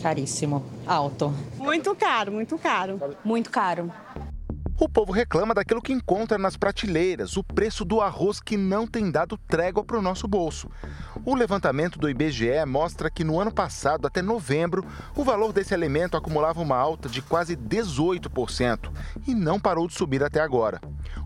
Caríssimo. 0.00 0.64
Alto. 0.86 1.32
Muito 1.58 1.94
caro, 1.94 2.32
muito 2.32 2.58
caro. 2.58 3.00
Muito 3.24 3.50
caro. 3.50 3.92
O 4.82 4.88
povo 4.88 5.12
reclama 5.12 5.54
daquilo 5.54 5.80
que 5.80 5.92
encontra 5.92 6.36
nas 6.36 6.56
prateleiras, 6.56 7.36
o 7.36 7.44
preço 7.44 7.84
do 7.84 8.00
arroz 8.00 8.40
que 8.40 8.56
não 8.56 8.84
tem 8.84 9.12
dado 9.12 9.38
trégua 9.38 9.84
para 9.84 9.96
o 9.96 10.02
nosso 10.02 10.26
bolso. 10.26 10.68
O 11.24 11.36
levantamento 11.36 12.00
do 12.00 12.10
IBGE 12.10 12.66
mostra 12.66 13.08
que 13.08 13.22
no 13.22 13.38
ano 13.38 13.52
passado, 13.52 14.08
até 14.08 14.20
novembro, 14.20 14.84
o 15.14 15.22
valor 15.22 15.52
desse 15.52 15.72
alimento 15.72 16.16
acumulava 16.16 16.60
uma 16.60 16.76
alta 16.76 17.08
de 17.08 17.22
quase 17.22 17.56
18% 17.56 18.90
e 19.24 19.36
não 19.36 19.60
parou 19.60 19.86
de 19.86 19.94
subir 19.94 20.24
até 20.24 20.40
agora. 20.40 20.80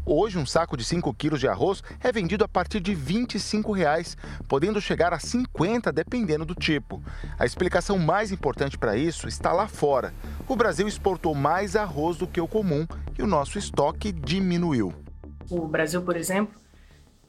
Hoje, 0.04 0.38
um 0.38 0.44
saco 0.44 0.76
de 0.76 0.84
5 0.84 1.12
quilos 1.14 1.40
de 1.40 1.48
arroz 1.48 1.82
é 2.00 2.12
vendido 2.12 2.44
a 2.44 2.48
partir 2.48 2.78
de 2.78 2.94
25 2.94 3.72
reais, 3.72 4.18
podendo 4.46 4.82
chegar 4.82 5.14
a 5.14 5.18
50 5.18 5.90
dependendo 5.90 6.44
do 6.44 6.54
tipo. 6.54 7.02
A 7.38 7.46
explicação 7.46 7.98
mais 7.98 8.30
importante 8.30 8.76
para 8.76 8.96
isso 8.96 9.26
está 9.26 9.50
lá 9.50 9.66
fora. 9.66 10.12
O 10.46 10.54
Brasil 10.54 10.86
exportou 10.86 11.34
mais 11.34 11.74
arroz 11.74 12.18
do 12.18 12.26
que 12.26 12.40
o 12.40 12.46
comum 12.46 12.86
e 13.18 13.22
o 13.22 13.26
nosso 13.26 13.45
estoque 13.54 14.12
diminuiu. 14.12 14.92
O 15.50 15.66
Brasil, 15.66 16.02
por 16.02 16.16
exemplo, 16.16 16.58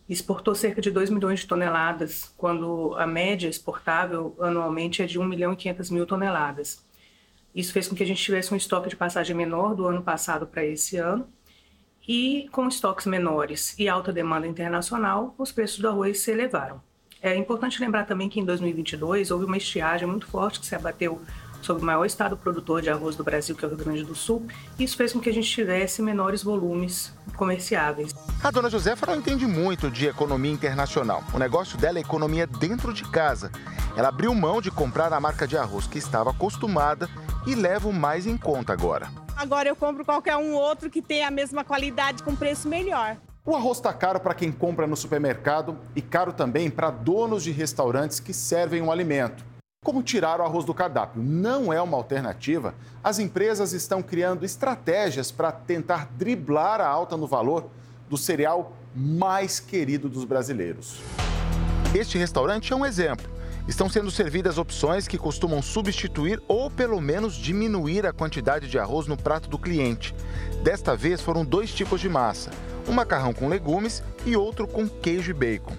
exportou 0.10 0.56
cerca 0.56 0.82
de 0.82 0.90
2 0.90 1.10
milhões 1.10 1.42
de 1.42 1.48
toneladas, 1.48 2.34
quando 2.38 2.96
a 2.98 3.06
média 3.06 3.48
exportável 3.48 4.36
anualmente 4.40 5.02
é 5.02 5.06
de 5.06 5.20
1 5.20 5.26
milhão 5.26 5.54
e 5.54 5.56
500 5.56 5.90
mil 5.92 6.06
toneladas. 6.06 6.84
Isso 7.54 7.74
fez 7.74 7.88
com 7.88 7.96
que 7.96 8.04
a 8.04 8.06
gente 8.06 8.22
tivesse 8.22 8.54
um 8.54 8.58
estoque 8.58 8.90
de 8.90 8.96
passagem 8.96 9.36
menor 9.36 9.76
do 9.76 9.88
ano 9.88 10.02
passado 10.02 10.46
para 10.48 10.66
esse 10.66 10.98
ano 10.98 11.28
e 12.08 12.48
com 12.52 12.68
estoques 12.68 13.06
menores 13.06 13.76
e 13.78 13.90
alta 13.90 14.14
demanda 14.14 14.48
internacional, 14.48 15.36
os 15.38 15.52
preços 15.52 15.80
do 15.80 15.90
arroz 15.90 16.20
se 16.20 16.32
elevaram. 16.32 16.82
É 17.22 17.36
importante 17.36 17.82
lembrar 17.82 18.06
também 18.06 18.30
que 18.30 18.40
em 18.40 18.46
2022 18.46 19.32
houve 19.32 19.46
uma 19.46 19.58
estiagem 19.58 20.08
muito 20.08 20.28
forte 20.28 20.60
que 20.60 20.66
se 20.66 20.76
abateu 20.76 21.22
sobre 21.68 21.84
o 21.84 21.86
maior 21.86 22.06
estado 22.06 22.38
produtor 22.38 22.82
de 22.82 22.90
arroz 22.90 23.18
do 23.18 23.24
Brasil, 23.24 23.54
que 23.56 23.66
é 23.66 23.68
o 23.68 23.72
Rio 23.72 23.84
Grande 23.84 24.04
do 24.04 24.16
Sul, 24.16 24.48
e 24.80 24.86
isso 24.86 24.96
fez 24.96 25.12
com 25.12 25.20
que 25.20 25.30
a 25.30 25.34
gente 25.34 25.50
tivesse 25.50 26.02
menores 26.02 26.42
volumes 26.42 27.14
comerciáveis. 27.36 28.16
A 28.42 28.50
dona 28.50 28.70
Josefa 28.70 29.06
não 29.06 29.18
entende 29.18 29.46
muito 29.46 29.92
de 29.92 30.08
economia 30.08 30.52
internacional. 30.52 31.22
O 31.34 31.38
negócio 31.38 31.78
dela 31.78 31.98
é 31.98 32.02
economia 32.02 32.48
dentro 32.48 32.94
de 32.94 33.04
casa. 33.04 33.52
Ela 33.98 34.08
abriu 34.08 34.34
mão 34.34 34.62
de 34.62 34.72
comprar 34.72 35.12
a 35.12 35.20
marca 35.20 35.46
de 35.46 35.58
arroz 35.58 35.88
que 35.88 35.98
estava 35.98 36.30
acostumada 36.30 37.10
e 37.46 37.54
leva 37.54 37.90
o 37.90 37.94
mais 37.94 38.26
em 38.26 38.38
conta 38.38 38.72
agora. 38.72 39.10
Agora 39.36 39.68
eu 39.68 39.76
compro 39.76 40.06
qualquer 40.06 40.38
um 40.38 40.54
outro 40.54 40.90
que 40.90 41.02
tenha 41.02 41.28
a 41.28 41.32
mesma 41.32 41.64
qualidade 41.64 42.24
com 42.24 42.36
preço 42.36 42.68
melhor. 42.68 43.18
O 43.46 43.56
arroz 43.56 43.78
está 43.78 43.94
caro 43.94 44.20
para 44.20 44.34
quem 44.34 44.52
compra 44.52 44.88
no 44.88 44.96
supermercado 44.96 45.78
e 45.96 46.02
caro 46.02 46.32
também 46.32 46.70
para 46.70 46.90
donos 46.90 47.44
de 47.44 47.52
restaurantes 47.52 48.20
que 48.20 48.34
servem 48.34 48.82
um 48.82 48.92
alimento. 48.92 49.57
Como 49.88 50.04
tirar 50.04 50.42
o 50.42 50.44
arroz 50.44 50.66
do 50.66 50.74
cardápio 50.74 51.24
não 51.24 51.72
é 51.72 51.82
uma 51.82 51.96
alternativa, 51.96 52.76
as 53.02 53.20
empresas 53.20 53.72
estão 53.72 54.02
criando 54.02 54.44
estratégias 54.44 55.32
para 55.32 55.50
tentar 55.50 56.10
driblar 56.18 56.82
a 56.82 56.88
alta 56.88 57.16
no 57.16 57.26
valor 57.26 57.70
do 58.10 58.18
cereal 58.18 58.74
mais 58.94 59.62
querido 59.62 60.10
dos 60.10 60.26
brasileiros. 60.26 61.00
Este 61.96 62.18
restaurante 62.18 62.74
é 62.74 62.76
um 62.76 62.86
exemplo 62.86 63.38
estão 63.66 63.90
sendo 63.90 64.10
servidas 64.10 64.58
opções 64.58 65.08
que 65.10 65.18
costumam 65.18 65.62
substituir 65.62 66.42
ou 66.48 66.72
pelo 66.72 67.02
menos 67.02 67.36
diminuir 67.36 68.06
a 68.06 68.14
quantidade 68.14 68.70
de 68.70 68.80
arroz 68.80 69.08
no 69.08 69.18
prato 69.18 69.50
do 69.50 69.60
cliente. 69.60 70.16
Desta 70.64 70.96
vez 70.96 71.22
foram 71.22 71.44
dois 71.44 71.74
tipos 71.74 72.00
de 72.00 72.08
massa: 72.08 72.50
um 72.88 72.94
macarrão 72.94 73.34
com 73.34 73.50
legumes 73.50 74.02
e 74.26 74.38
outro 74.38 74.68
com 74.68 74.88
queijo 74.88 75.32
e 75.32 75.34
bacon. 75.34 75.76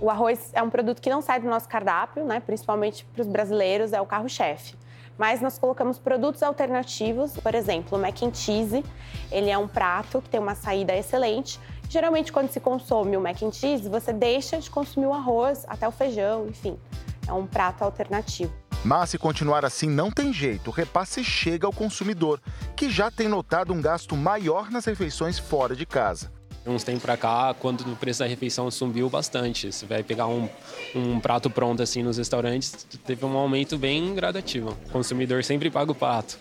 O 0.00 0.10
arroz 0.10 0.50
é 0.52 0.62
um 0.62 0.70
produto 0.70 1.00
que 1.00 1.10
não 1.10 1.22
sai 1.22 1.40
do 1.40 1.48
nosso 1.48 1.68
cardápio, 1.68 2.24
né? 2.24 2.40
principalmente 2.40 3.04
para 3.04 3.22
os 3.22 3.26
brasileiros, 3.26 3.92
é 3.92 4.00
o 4.00 4.06
carro-chefe. 4.06 4.74
Mas 5.18 5.40
nós 5.40 5.58
colocamos 5.58 5.98
produtos 5.98 6.42
alternativos, 6.42 7.32
por 7.38 7.54
exemplo, 7.54 7.96
o 7.96 8.00
mac 8.00 8.22
and 8.22 8.34
cheese. 8.34 8.84
Ele 9.32 9.48
é 9.48 9.56
um 9.56 9.66
prato 9.66 10.20
que 10.20 10.28
tem 10.28 10.38
uma 10.38 10.54
saída 10.54 10.94
excelente. 10.94 11.58
Geralmente, 11.88 12.30
quando 12.30 12.50
se 12.50 12.60
consome 12.60 13.16
o 13.16 13.20
mac 13.20 13.40
and 13.42 13.52
cheese, 13.52 13.88
você 13.88 14.12
deixa 14.12 14.58
de 14.58 14.68
consumir 14.68 15.06
o 15.06 15.14
arroz, 15.14 15.64
até 15.68 15.88
o 15.88 15.90
feijão, 15.90 16.46
enfim 16.48 16.78
é 17.26 17.32
um 17.32 17.46
prato 17.46 17.82
alternativo. 17.82 18.52
Mas 18.84 19.10
se 19.10 19.18
continuar 19.18 19.64
assim, 19.64 19.88
não 19.88 20.10
tem 20.10 20.32
jeito. 20.32 20.68
O 20.68 20.72
repasse 20.72 21.24
chega 21.24 21.66
ao 21.66 21.72
consumidor, 21.72 22.40
que 22.76 22.88
já 22.88 23.10
tem 23.10 23.26
notado 23.26 23.72
um 23.72 23.80
gasto 23.80 24.16
maior 24.16 24.70
nas 24.70 24.84
refeições 24.84 25.38
fora 25.38 25.74
de 25.74 25.84
casa. 25.84 26.32
Uns 26.66 26.82
tempos 26.82 27.02
para 27.02 27.16
cá, 27.16 27.54
quando 27.54 27.80
o 27.82 27.96
preço 27.96 28.20
da 28.20 28.26
refeição 28.26 28.68
subiu 28.70 29.08
bastante, 29.08 29.72
você 29.72 29.86
vai 29.86 30.02
pegar 30.02 30.26
um, 30.26 30.48
um 30.94 31.20
prato 31.20 31.48
pronto 31.48 31.80
assim 31.80 32.02
nos 32.02 32.18
restaurantes, 32.18 32.84
teve 33.06 33.24
um 33.24 33.36
aumento 33.36 33.78
bem 33.78 34.14
gradativo. 34.14 34.76
O 34.86 34.90
consumidor 34.90 35.44
sempre 35.44 35.70
paga 35.70 35.92
o 35.92 35.94
pato. 35.94 36.38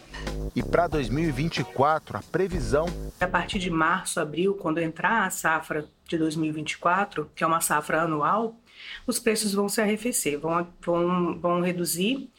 E 0.56 0.64
para 0.64 0.88
2024, 0.88 2.18
a 2.18 2.22
previsão. 2.24 2.88
A 3.20 3.28
partir 3.28 3.60
de 3.60 3.70
março, 3.70 4.20
abril, 4.20 4.56
quando 4.56 4.80
entrar 4.80 5.28
a 5.28 5.30
safra 5.30 5.86
de 6.08 6.18
2024, 6.18 7.30
que 7.36 7.44
é 7.44 7.48
uma 7.48 7.62
safra 7.62 8.02
anual, 8.02 8.56
os 9.06 9.20
preços 9.20 9.54
vão 9.54 9.70
se 9.70 9.80
arrefecer, 9.80 10.40
vão, 10.40 10.68
vão, 10.82 11.40
vão 11.40 11.62
reduzir 11.62 12.30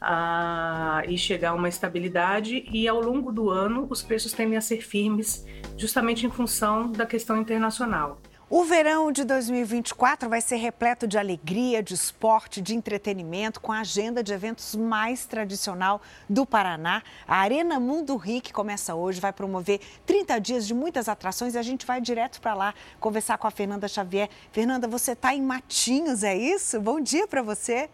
uh, 0.00 1.08
e 1.08 1.16
chegar 1.16 1.50
a 1.50 1.54
uma 1.54 1.68
estabilidade, 1.68 2.68
e 2.72 2.86
ao 2.88 3.00
longo 3.00 3.32
do 3.32 3.50
ano 3.50 3.86
os 3.90 4.02
preços 4.02 4.32
tendem 4.32 4.56
a 4.56 4.60
ser 4.60 4.80
firmes, 4.80 5.46
justamente 5.76 6.26
em 6.26 6.30
função 6.30 6.90
da 6.90 7.06
questão 7.06 7.36
internacional. 7.38 8.20
O 8.48 8.62
verão 8.62 9.10
de 9.10 9.24
2024 9.24 10.28
vai 10.28 10.40
ser 10.40 10.54
repleto 10.54 11.04
de 11.04 11.18
alegria, 11.18 11.82
de 11.82 11.94
esporte, 11.94 12.60
de 12.60 12.76
entretenimento, 12.76 13.60
com 13.60 13.72
a 13.72 13.80
agenda 13.80 14.22
de 14.22 14.32
eventos 14.32 14.76
mais 14.76 15.26
tradicional 15.26 16.00
do 16.30 16.46
Paraná. 16.46 17.02
A 17.26 17.38
Arena 17.38 17.80
Mundo 17.80 18.14
Ric 18.14 18.52
começa 18.52 18.94
hoje, 18.94 19.20
vai 19.20 19.32
promover 19.32 19.80
30 20.06 20.38
dias 20.38 20.64
de 20.64 20.74
muitas 20.74 21.08
atrações 21.08 21.56
e 21.56 21.58
a 21.58 21.62
gente 21.62 21.84
vai 21.84 22.00
direto 22.00 22.40
para 22.40 22.54
lá 22.54 22.72
conversar 23.00 23.36
com 23.36 23.48
a 23.48 23.50
Fernanda 23.50 23.88
Xavier. 23.88 24.30
Fernanda, 24.52 24.86
você 24.86 25.10
está 25.10 25.34
em 25.34 25.42
Matinhos, 25.42 26.22
é 26.22 26.36
isso? 26.36 26.80
Bom 26.80 27.00
dia 27.00 27.26
para 27.26 27.42
você. 27.42 27.90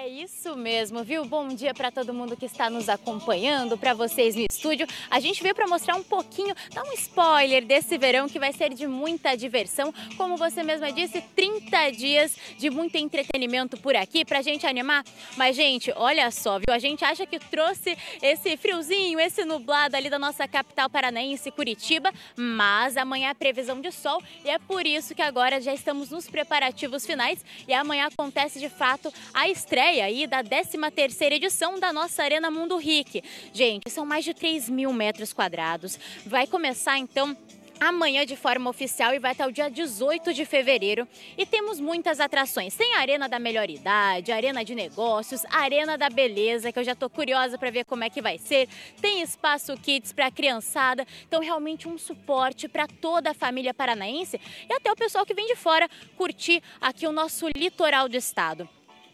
É 0.00 0.06
isso 0.06 0.54
mesmo, 0.54 1.02
viu? 1.02 1.24
Bom 1.24 1.48
dia 1.48 1.74
para 1.74 1.90
todo 1.90 2.14
mundo 2.14 2.36
que 2.36 2.46
está 2.46 2.70
nos 2.70 2.88
acompanhando, 2.88 3.76
para 3.76 3.94
vocês 3.94 4.36
no 4.36 4.46
estúdio. 4.48 4.86
A 5.10 5.18
gente 5.18 5.42
veio 5.42 5.56
para 5.56 5.66
mostrar 5.66 5.96
um 5.96 6.04
pouquinho, 6.04 6.54
dar 6.72 6.84
um 6.84 6.92
spoiler 6.92 7.66
desse 7.66 7.98
verão 7.98 8.28
que 8.28 8.38
vai 8.38 8.52
ser 8.52 8.72
de 8.72 8.86
muita 8.86 9.34
diversão. 9.36 9.92
Como 10.16 10.36
você 10.36 10.62
mesma 10.62 10.92
disse, 10.92 11.20
30 11.20 11.90
dias 11.90 12.36
de 12.56 12.70
muito 12.70 12.94
entretenimento 12.94 13.76
por 13.76 13.96
aqui 13.96 14.24
pra 14.24 14.40
gente 14.40 14.64
animar. 14.68 15.04
Mas, 15.36 15.56
gente, 15.56 15.92
olha 15.96 16.30
só, 16.30 16.60
viu? 16.60 16.72
A 16.72 16.78
gente 16.78 17.04
acha 17.04 17.26
que 17.26 17.40
trouxe 17.40 17.98
esse 18.22 18.56
friozinho, 18.56 19.18
esse 19.18 19.44
nublado 19.44 19.96
ali 19.96 20.08
da 20.08 20.18
nossa 20.18 20.46
capital 20.46 20.88
paranaense, 20.88 21.50
Curitiba, 21.50 22.12
mas 22.36 22.96
amanhã 22.96 23.30
é 23.30 23.34
previsão 23.34 23.80
de 23.80 23.90
sol 23.90 24.22
e 24.44 24.48
é 24.48 24.60
por 24.60 24.86
isso 24.86 25.12
que 25.12 25.22
agora 25.22 25.60
já 25.60 25.74
estamos 25.74 26.10
nos 26.10 26.30
preparativos 26.30 27.04
finais 27.04 27.44
e 27.66 27.74
amanhã 27.74 28.06
acontece 28.06 28.60
de 28.60 28.68
fato 28.68 29.12
a 29.34 29.48
estreia 29.48 29.87
estreia 29.88 30.04
aí 30.04 30.26
da 30.26 30.44
13ª 30.44 31.32
edição 31.32 31.80
da 31.80 31.92
nossa 31.94 32.22
Arena 32.22 32.50
Mundo 32.50 32.76
Ric. 32.76 33.22
Gente, 33.54 33.88
são 33.88 34.04
mais 34.04 34.22
de 34.22 34.34
3 34.34 34.68
mil 34.68 34.92
metros 34.92 35.32
quadrados. 35.32 35.98
Vai 36.26 36.46
começar 36.46 36.98
então 36.98 37.34
amanhã 37.80 38.26
de 38.26 38.36
forma 38.36 38.68
oficial 38.68 39.14
e 39.14 39.18
vai 39.18 39.32
até 39.32 39.46
o 39.46 39.52
dia 39.52 39.70
18 39.70 40.34
de 40.34 40.44
fevereiro. 40.44 41.08
E 41.38 41.46
temos 41.46 41.80
muitas 41.80 42.20
atrações. 42.20 42.76
Tem 42.76 42.96
a 42.96 42.98
Arena 42.98 43.30
da 43.30 43.38
Melhor 43.38 43.70
Idade, 43.70 44.30
Arena 44.30 44.62
de 44.62 44.74
Negócios, 44.74 45.42
Arena 45.46 45.96
da 45.96 46.10
Beleza, 46.10 46.70
que 46.70 46.78
eu 46.78 46.84
já 46.84 46.94
tô 46.94 47.08
curiosa 47.08 47.56
para 47.56 47.70
ver 47.70 47.86
como 47.86 48.04
é 48.04 48.10
que 48.10 48.20
vai 48.20 48.36
ser. 48.36 48.68
Tem 49.00 49.22
espaço 49.22 49.74
kids 49.78 50.12
para 50.12 50.30
criançada. 50.30 51.06
Então 51.26 51.40
realmente 51.40 51.88
um 51.88 51.96
suporte 51.96 52.68
para 52.68 52.86
toda 52.86 53.30
a 53.30 53.34
família 53.34 53.72
paranaense 53.72 54.38
e 54.68 54.72
até 54.74 54.92
o 54.92 54.96
pessoal 54.96 55.24
que 55.24 55.32
vem 55.32 55.46
de 55.46 55.56
fora 55.56 55.88
curtir 56.14 56.62
aqui 56.78 57.06
o 57.06 57.12
nosso 57.12 57.48
litoral 57.56 58.06
do 58.06 58.16
estado. 58.18 58.68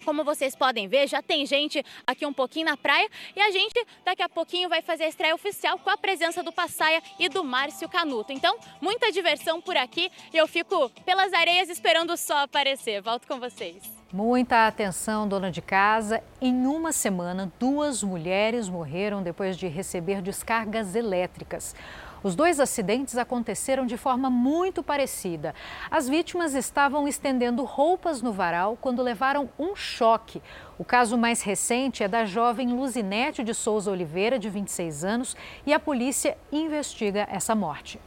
Como 0.04 0.22
vocês 0.24 0.54
podem 0.54 0.86
ver, 0.86 1.08
já 1.08 1.22
tem 1.22 1.46
gente 1.46 1.84
aqui 2.06 2.26
um 2.26 2.32
pouquinho 2.32 2.66
na 2.66 2.76
praia 2.76 3.08
e 3.34 3.40
a 3.40 3.50
gente 3.50 3.74
daqui 4.04 4.22
a 4.22 4.28
pouquinho 4.28 4.68
vai 4.68 4.82
fazer 4.82 5.04
a 5.04 5.08
estreia 5.08 5.34
oficial 5.34 5.78
com 5.78 5.90
a 5.90 5.96
presença 5.96 6.42
do 6.42 6.52
Passaia 6.52 7.02
e 7.18 7.28
do 7.28 7.42
Márcio 7.42 7.88
Canuto. 7.88 8.32
Então, 8.32 8.58
muita 8.80 9.10
diversão 9.10 9.60
por 9.60 9.76
aqui 9.76 10.10
e 10.32 10.36
eu 10.36 10.46
fico 10.46 10.90
pelas 11.04 11.32
areias 11.32 11.68
esperando 11.68 12.12
o 12.12 12.16
sol 12.16 12.36
aparecer. 12.36 13.00
Volto 13.00 13.26
com 13.26 13.40
vocês. 13.40 14.03
Muita 14.14 14.68
atenção, 14.68 15.26
dona 15.26 15.50
de 15.50 15.60
casa. 15.60 16.22
Em 16.40 16.68
uma 16.68 16.92
semana, 16.92 17.52
duas 17.58 18.00
mulheres 18.00 18.68
morreram 18.68 19.24
depois 19.24 19.56
de 19.56 19.66
receber 19.66 20.22
descargas 20.22 20.94
elétricas. 20.94 21.74
Os 22.22 22.36
dois 22.36 22.60
acidentes 22.60 23.18
aconteceram 23.18 23.84
de 23.84 23.96
forma 23.96 24.30
muito 24.30 24.84
parecida. 24.84 25.52
As 25.90 26.08
vítimas 26.08 26.54
estavam 26.54 27.08
estendendo 27.08 27.64
roupas 27.64 28.22
no 28.22 28.32
varal 28.32 28.78
quando 28.80 29.02
levaram 29.02 29.50
um 29.58 29.74
choque. 29.74 30.40
O 30.78 30.84
caso 30.84 31.18
mais 31.18 31.42
recente 31.42 32.04
é 32.04 32.06
da 32.06 32.24
jovem 32.24 32.68
Luzinete 32.68 33.42
de 33.42 33.52
Souza 33.52 33.90
Oliveira, 33.90 34.38
de 34.38 34.48
26 34.48 35.02
anos, 35.04 35.36
e 35.66 35.72
a 35.72 35.80
polícia 35.80 36.38
investiga 36.52 37.26
essa 37.28 37.52
morte. 37.52 37.98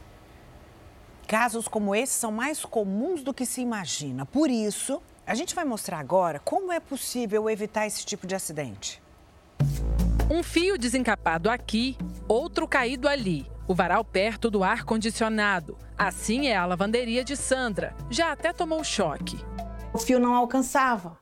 Casos 1.26 1.68
como 1.68 1.94
esse 1.94 2.14
são 2.14 2.32
mais 2.32 2.64
comuns 2.64 3.22
do 3.22 3.34
que 3.34 3.44
se 3.44 3.60
imagina. 3.60 4.24
Por 4.24 4.48
isso, 4.48 5.02
a 5.28 5.34
gente 5.34 5.54
vai 5.54 5.64
mostrar 5.64 5.98
agora 5.98 6.40
como 6.40 6.72
é 6.72 6.80
possível 6.80 7.50
evitar 7.50 7.86
esse 7.86 8.04
tipo 8.04 8.26
de 8.26 8.34
acidente. 8.34 9.02
Um 10.30 10.42
fio 10.42 10.78
desencapado 10.78 11.50
aqui, 11.50 11.96
outro 12.26 12.66
caído 12.66 13.06
ali 13.06 13.46
o 13.68 13.74
varal 13.74 14.02
perto 14.02 14.50
do 14.50 14.64
ar-condicionado. 14.64 15.76
Assim 15.96 16.46
é 16.46 16.56
a 16.56 16.64
lavanderia 16.64 17.22
de 17.22 17.36
Sandra. 17.36 17.94
Já 18.08 18.32
até 18.32 18.50
tomou 18.50 18.82
choque. 18.82 19.38
O 19.92 19.98
fio 19.98 20.18
não 20.18 20.34
alcançava. 20.34 21.18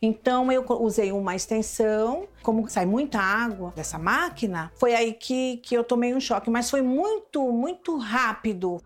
Então 0.00 0.50
eu 0.50 0.64
usei 0.80 1.12
uma 1.12 1.36
extensão, 1.36 2.26
como 2.42 2.68
sai 2.70 2.86
muita 2.86 3.18
água 3.18 3.72
dessa 3.76 3.98
máquina, 3.98 4.72
foi 4.76 4.94
aí 4.94 5.12
que, 5.12 5.58
que 5.58 5.74
eu 5.74 5.84
tomei 5.84 6.14
um 6.14 6.20
choque, 6.20 6.50
mas 6.50 6.70
foi 6.70 6.80
muito, 6.80 7.52
muito 7.52 7.98
rápido. 7.98 8.80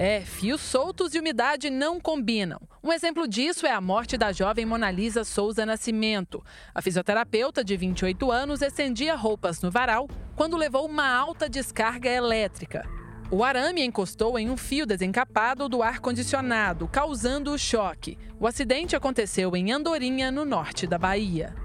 É, 0.00 0.20
fios 0.20 0.60
soltos 0.60 1.12
e 1.12 1.18
umidade 1.18 1.70
não 1.70 1.98
combinam. 1.98 2.60
Um 2.84 2.92
exemplo 2.92 3.26
disso 3.26 3.66
é 3.66 3.72
a 3.72 3.80
morte 3.80 4.16
da 4.16 4.30
jovem 4.30 4.64
Monalisa 4.64 5.24
Souza 5.24 5.66
Nascimento. 5.66 6.40
A 6.72 6.80
fisioterapeuta 6.80 7.64
de 7.64 7.76
28 7.76 8.30
anos 8.30 8.62
estendia 8.62 9.16
roupas 9.16 9.60
no 9.60 9.72
varal 9.72 10.08
quando 10.36 10.56
levou 10.56 10.86
uma 10.86 11.08
alta 11.08 11.48
descarga 11.48 12.08
elétrica. 12.08 12.88
O 13.28 13.42
arame 13.42 13.82
encostou 13.82 14.38
em 14.38 14.48
um 14.48 14.56
fio 14.56 14.86
desencapado 14.86 15.68
do 15.68 15.82
ar-condicionado, 15.82 16.86
causando 16.86 17.52
o 17.52 17.58
choque. 17.58 18.16
O 18.38 18.46
acidente 18.46 18.94
aconteceu 18.94 19.56
em 19.56 19.72
Andorinha, 19.72 20.30
no 20.30 20.44
norte 20.44 20.86
da 20.86 20.96
Bahia. 20.96 21.56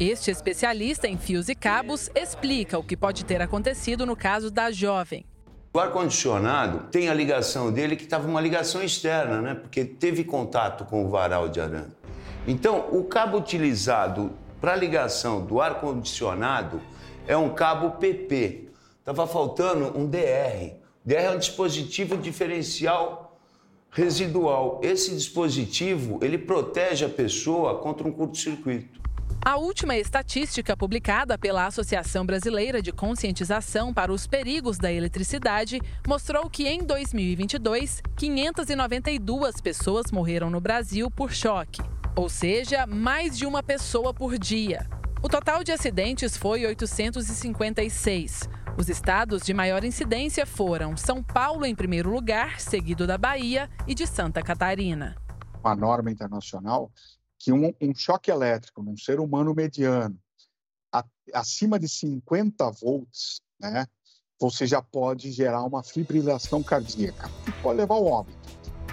Este 0.00 0.30
especialista 0.30 1.06
em 1.06 1.18
fios 1.18 1.50
e 1.50 1.54
cabos 1.54 2.08
explica 2.14 2.78
o 2.78 2.82
que 2.82 2.96
pode 2.96 3.22
ter 3.26 3.42
acontecido 3.42 4.06
no 4.06 4.16
caso 4.16 4.50
da 4.50 4.70
jovem. 4.70 5.26
O 5.74 5.78
ar-condicionado 5.78 6.90
tem 6.90 7.08
a 7.08 7.14
ligação 7.14 7.72
dele 7.72 7.96
que 7.96 8.04
estava 8.04 8.28
uma 8.28 8.42
ligação 8.42 8.82
externa, 8.82 9.40
né? 9.40 9.54
Porque 9.54 9.86
teve 9.86 10.22
contato 10.22 10.84
com 10.84 11.02
o 11.02 11.08
varal 11.08 11.48
de 11.48 11.62
arame. 11.62 11.94
Então, 12.46 12.88
o 12.92 13.04
cabo 13.04 13.38
utilizado 13.38 14.32
para 14.60 14.76
ligação 14.76 15.42
do 15.42 15.62
ar-condicionado 15.62 16.82
é 17.26 17.34
um 17.38 17.54
cabo 17.54 17.92
PP. 17.92 18.68
Estava 18.98 19.26
faltando 19.26 19.98
um 19.98 20.06
DR. 20.06 20.74
DR 21.02 21.14
é 21.14 21.30
um 21.30 21.38
dispositivo 21.38 22.18
diferencial 22.18 23.38
residual. 23.90 24.78
Esse 24.82 25.14
dispositivo, 25.14 26.18
ele 26.20 26.36
protege 26.36 27.06
a 27.06 27.08
pessoa 27.08 27.78
contra 27.78 28.06
um 28.06 28.12
curto-circuito. 28.12 29.01
A 29.44 29.56
última 29.56 29.96
estatística 29.96 30.76
publicada 30.76 31.36
pela 31.36 31.66
Associação 31.66 32.24
Brasileira 32.24 32.80
de 32.80 32.92
Conscientização 32.92 33.92
para 33.92 34.12
os 34.12 34.24
Perigos 34.24 34.78
da 34.78 34.92
Eletricidade 34.92 35.80
mostrou 36.06 36.48
que 36.48 36.68
em 36.68 36.84
2022, 36.84 38.02
592 38.14 39.60
pessoas 39.60 40.12
morreram 40.12 40.48
no 40.48 40.60
Brasil 40.60 41.10
por 41.10 41.32
choque, 41.32 41.82
ou 42.14 42.28
seja, 42.28 42.86
mais 42.86 43.36
de 43.36 43.44
uma 43.44 43.64
pessoa 43.64 44.14
por 44.14 44.38
dia. 44.38 44.88
O 45.20 45.28
total 45.28 45.64
de 45.64 45.72
acidentes 45.72 46.36
foi 46.36 46.64
856. 46.64 48.48
Os 48.78 48.88
estados 48.88 49.42
de 49.42 49.52
maior 49.52 49.82
incidência 49.82 50.46
foram 50.46 50.96
São 50.96 51.20
Paulo 51.20 51.66
em 51.66 51.74
primeiro 51.74 52.10
lugar, 52.10 52.60
seguido 52.60 53.08
da 53.08 53.18
Bahia 53.18 53.68
e 53.88 53.94
de 53.94 54.06
Santa 54.06 54.40
Catarina. 54.40 55.16
A 55.64 55.74
norma 55.74 56.12
internacional 56.12 56.92
que 57.42 57.52
um, 57.52 57.74
um 57.80 57.92
choque 57.92 58.30
elétrico 58.30 58.82
num 58.84 58.96
ser 58.96 59.18
humano 59.18 59.52
mediano 59.52 60.16
a, 60.92 61.04
acima 61.34 61.76
de 61.76 61.88
50 61.88 62.70
volts, 62.70 63.42
né, 63.58 63.84
você 64.40 64.64
já 64.64 64.80
pode 64.80 65.32
gerar 65.32 65.64
uma 65.64 65.82
fibrilação 65.82 66.62
cardíaca, 66.62 67.28
que 67.44 67.50
pode 67.60 67.78
levar 67.78 67.96
ao 67.96 68.06
óbito. 68.06 68.38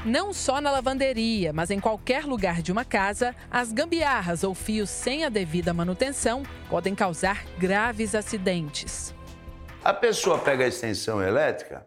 Não 0.03 0.33
só 0.33 0.59
na 0.59 0.71
lavanderia, 0.71 1.53
mas 1.53 1.69
em 1.69 1.79
qualquer 1.79 2.25
lugar 2.25 2.61
de 2.61 2.71
uma 2.71 2.85
casa, 2.85 3.35
as 3.51 3.71
gambiarras 3.71 4.43
ou 4.43 4.55
fios 4.55 4.89
sem 4.89 5.25
a 5.25 5.29
devida 5.29 5.73
manutenção 5.73 6.41
podem 6.69 6.95
causar 6.95 7.45
graves 7.59 8.15
acidentes. 8.15 9.13
A 9.83 9.93
pessoa 9.93 10.39
pega 10.39 10.63
a 10.63 10.67
extensão 10.67 11.21
elétrica, 11.21 11.85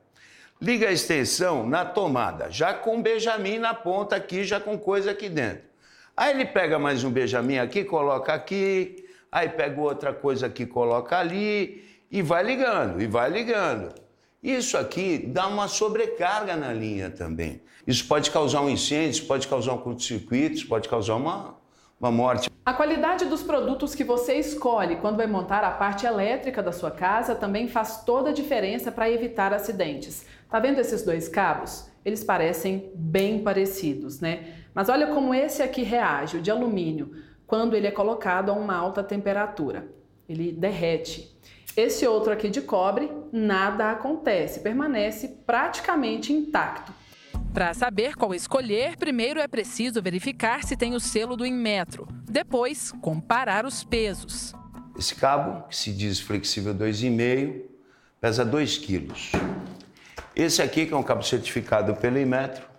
liga 0.60 0.88
a 0.88 0.92
extensão 0.92 1.66
na 1.66 1.84
tomada, 1.84 2.50
já 2.50 2.72
com 2.72 3.02
Benjamin 3.02 3.58
na 3.58 3.74
ponta 3.74 4.14
aqui, 4.14 4.44
já 4.44 4.60
com 4.60 4.78
coisa 4.78 5.10
aqui 5.10 5.28
dentro. 5.28 5.71
Aí 6.14 6.34
ele 6.34 6.44
pega 6.44 6.78
mais 6.78 7.02
um 7.04 7.10
Benjamin 7.10 7.58
aqui, 7.58 7.84
coloca 7.84 8.34
aqui, 8.34 9.06
aí 9.30 9.48
pega 9.48 9.80
outra 9.80 10.12
coisa 10.12 10.46
aqui, 10.46 10.66
coloca 10.66 11.18
ali 11.18 11.82
e 12.10 12.20
vai 12.20 12.42
ligando, 12.42 13.00
e 13.00 13.06
vai 13.06 13.30
ligando. 13.30 13.94
Isso 14.42 14.76
aqui 14.76 15.16
dá 15.18 15.46
uma 15.46 15.68
sobrecarga 15.68 16.54
na 16.54 16.70
linha 16.70 17.08
também. 17.08 17.62
Isso 17.86 18.06
pode 18.06 18.30
causar 18.30 18.60
um 18.60 18.68
incêndio, 18.68 19.24
pode 19.24 19.48
causar 19.48 19.72
um 19.72 19.78
curto-circuito, 19.78 20.66
pode 20.68 20.86
causar 20.86 21.14
uma, 21.14 21.56
uma 21.98 22.10
morte. 22.10 22.50
A 22.66 22.74
qualidade 22.74 23.24
dos 23.24 23.42
produtos 23.42 23.94
que 23.94 24.04
você 24.04 24.34
escolhe 24.34 24.96
quando 24.96 25.16
vai 25.16 25.26
montar 25.26 25.64
a 25.64 25.70
parte 25.70 26.04
elétrica 26.04 26.62
da 26.62 26.72
sua 26.72 26.90
casa 26.90 27.34
também 27.34 27.68
faz 27.68 28.04
toda 28.04 28.30
a 28.30 28.32
diferença 28.34 28.92
para 28.92 29.10
evitar 29.10 29.54
acidentes. 29.54 30.26
Tá 30.50 30.60
vendo 30.60 30.78
esses 30.78 31.02
dois 31.02 31.26
cabos? 31.26 31.90
Eles 32.04 32.22
parecem 32.22 32.92
bem 32.94 33.42
parecidos, 33.42 34.20
né? 34.20 34.61
Mas 34.74 34.88
olha 34.88 35.08
como 35.08 35.34
esse 35.34 35.62
aqui 35.62 35.82
reage, 35.82 36.38
o 36.38 36.42
de 36.42 36.50
alumínio, 36.50 37.14
quando 37.46 37.74
ele 37.74 37.86
é 37.86 37.90
colocado 37.90 38.50
a 38.50 38.54
uma 38.54 38.74
alta 38.74 39.02
temperatura. 39.02 39.86
Ele 40.28 40.52
derrete. 40.52 41.36
Esse 41.76 42.06
outro 42.06 42.32
aqui 42.32 42.48
de 42.48 42.60
cobre, 42.60 43.10
nada 43.32 43.90
acontece, 43.90 44.60
permanece 44.60 45.28
praticamente 45.46 46.32
intacto. 46.32 46.92
Para 47.52 47.74
saber 47.74 48.14
qual 48.14 48.34
escolher, 48.34 48.96
primeiro 48.96 49.38
é 49.38 49.46
preciso 49.46 50.00
verificar 50.00 50.64
se 50.64 50.76
tem 50.76 50.94
o 50.94 51.00
selo 51.00 51.36
do 51.36 51.44
Inmetro. 51.44 52.08
Depois, 52.24 52.92
comparar 53.02 53.66
os 53.66 53.84
pesos. 53.84 54.54
Esse 54.98 55.14
cabo, 55.14 55.68
que 55.68 55.76
se 55.76 55.92
diz 55.92 56.20
flexível 56.20 56.74
2,5, 56.74 57.62
pesa 58.18 58.44
2 58.44 58.78
quilos. 58.78 59.32
Esse 60.34 60.62
aqui, 60.62 60.86
que 60.86 60.94
é 60.94 60.96
um 60.96 61.02
cabo 61.02 61.22
certificado 61.22 61.94
pelo 61.96 62.18
Inmetro, 62.18 62.71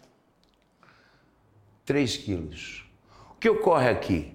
3 1.86 2.18
quilos. 2.18 2.86
O 3.32 3.40
que 3.40 3.50
ocorre 3.50 3.90
aqui? 3.90 4.34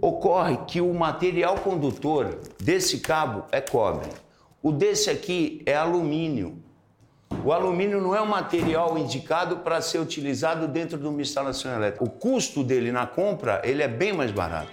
Ocorre 0.00 0.56
que 0.66 0.80
o 0.80 0.92
material 0.92 1.56
condutor 1.56 2.40
desse 2.58 2.98
cabo 2.98 3.44
é 3.52 3.60
cobre. 3.60 4.08
O 4.62 4.72
desse 4.72 5.08
aqui 5.08 5.62
é 5.66 5.76
alumínio. 5.76 6.62
O 7.44 7.52
alumínio 7.52 8.00
não 8.00 8.14
é 8.14 8.20
um 8.20 8.26
material 8.26 8.98
indicado 8.98 9.58
para 9.58 9.80
ser 9.80 10.00
utilizado 10.00 10.66
dentro 10.66 10.98
de 10.98 11.06
uma 11.06 11.22
instalação 11.22 11.72
elétrica. 11.72 12.04
O 12.04 12.10
custo 12.10 12.64
dele 12.64 12.90
na 12.90 13.06
compra 13.06 13.62
ele 13.64 13.82
é 13.82 13.88
bem 13.88 14.12
mais 14.12 14.32
barato, 14.32 14.72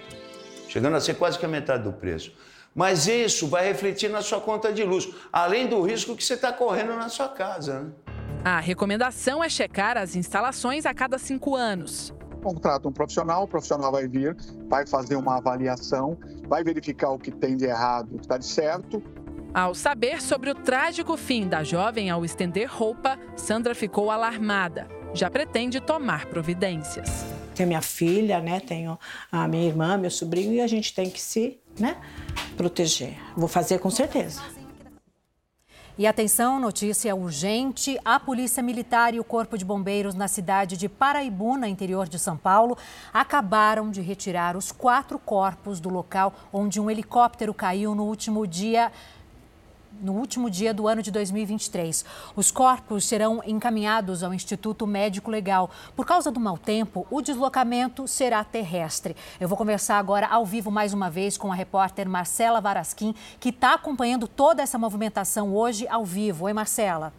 chegando 0.68 0.96
a 0.96 1.00
ser 1.00 1.14
quase 1.14 1.38
que 1.38 1.46
a 1.46 1.48
metade 1.48 1.84
do 1.84 1.92
preço. 1.92 2.32
Mas 2.74 3.06
isso 3.06 3.46
vai 3.46 3.66
refletir 3.66 4.10
na 4.10 4.22
sua 4.22 4.40
conta 4.40 4.72
de 4.72 4.84
luz, 4.84 5.08
além 5.32 5.66
do 5.66 5.80
risco 5.82 6.16
que 6.16 6.24
você 6.24 6.34
está 6.34 6.52
correndo 6.52 6.94
na 6.96 7.08
sua 7.08 7.28
casa. 7.28 7.80
Né? 7.80 7.90
A 8.44 8.60
recomendação 8.60 9.42
é 9.42 9.48
checar 9.48 9.96
as 9.96 10.14
instalações 10.16 10.86
a 10.86 10.94
cada 10.94 11.18
cinco 11.18 11.56
anos. 11.56 12.14
Contrata 12.42 12.88
um 12.88 12.92
profissional, 12.92 13.44
o 13.44 13.48
profissional 13.48 13.90
vai 13.90 14.06
vir, 14.06 14.36
vai 14.68 14.86
fazer 14.86 15.16
uma 15.16 15.38
avaliação, 15.38 16.16
vai 16.48 16.62
verificar 16.62 17.10
o 17.10 17.18
que 17.18 17.30
tem 17.30 17.56
de 17.56 17.64
errado, 17.64 18.14
o 18.14 18.18
que 18.18 18.24
está 18.24 18.38
de 18.38 18.46
certo, 18.46 19.02
ao 19.52 19.74
saber 19.74 20.20
sobre 20.20 20.50
o 20.50 20.54
trágico 20.54 21.16
fim 21.16 21.48
da 21.48 21.64
jovem 21.64 22.10
ao 22.10 22.24
estender 22.24 22.68
roupa, 22.70 23.18
Sandra 23.34 23.74
ficou 23.74 24.10
alarmada. 24.10 24.86
Já 25.14 25.30
pretende 25.30 25.80
tomar 25.80 26.26
providências. 26.26 27.24
Tenho 27.54 27.68
minha 27.68 27.82
filha, 27.82 28.40
né? 28.40 28.60
Tenho 28.60 28.98
a 29.32 29.48
minha 29.48 29.66
irmã, 29.66 29.96
meu 29.96 30.10
sobrinho 30.10 30.52
e 30.52 30.60
a 30.60 30.66
gente 30.66 30.94
tem 30.94 31.10
que 31.10 31.20
se, 31.20 31.58
né, 31.80 31.96
proteger. 32.56 33.16
Vou 33.36 33.48
fazer 33.48 33.78
com 33.78 33.90
certeza. 33.90 34.42
E 35.98 36.06
atenção, 36.06 36.60
notícia 36.60 37.12
urgente: 37.16 37.98
a 38.04 38.20
Polícia 38.20 38.62
Militar 38.62 39.14
e 39.14 39.18
o 39.18 39.24
Corpo 39.24 39.58
de 39.58 39.64
Bombeiros 39.64 40.14
na 40.14 40.28
cidade 40.28 40.76
de 40.76 40.88
Paraibuna, 40.88 41.68
interior 41.68 42.08
de 42.08 42.20
São 42.20 42.36
Paulo, 42.36 42.78
acabaram 43.12 43.90
de 43.90 44.00
retirar 44.00 44.56
os 44.56 44.70
quatro 44.70 45.18
corpos 45.18 45.80
do 45.80 45.88
local 45.88 46.32
onde 46.52 46.80
um 46.80 46.88
helicóptero 46.88 47.52
caiu 47.52 47.96
no 47.96 48.04
último 48.04 48.46
dia 48.46 48.92
no 50.00 50.12
último 50.12 50.50
dia 50.50 50.72
do 50.72 50.86
ano 50.88 51.02
de 51.02 51.10
2023. 51.10 52.04
Os 52.36 52.50
corpos 52.50 53.04
serão 53.04 53.42
encaminhados 53.46 54.22
ao 54.22 54.32
Instituto 54.32 54.86
Médico 54.86 55.30
Legal. 55.30 55.70
Por 55.94 56.06
causa 56.06 56.30
do 56.30 56.40
mau 56.40 56.56
tempo, 56.56 57.06
o 57.10 57.20
deslocamento 57.20 58.06
será 58.06 58.42
terrestre. 58.44 59.16
Eu 59.40 59.48
vou 59.48 59.58
conversar 59.58 59.98
agora 59.98 60.26
ao 60.26 60.44
vivo 60.44 60.70
mais 60.70 60.92
uma 60.92 61.10
vez 61.10 61.36
com 61.36 61.52
a 61.52 61.54
repórter 61.54 62.08
Marcela 62.08 62.60
Varasquim, 62.60 63.14
que 63.40 63.50
está 63.50 63.74
acompanhando 63.74 64.26
toda 64.26 64.62
essa 64.62 64.78
movimentação 64.78 65.54
hoje 65.54 65.86
ao 65.88 66.04
vivo. 66.04 66.44
Oi, 66.46 66.52
Marcela. 66.52 67.12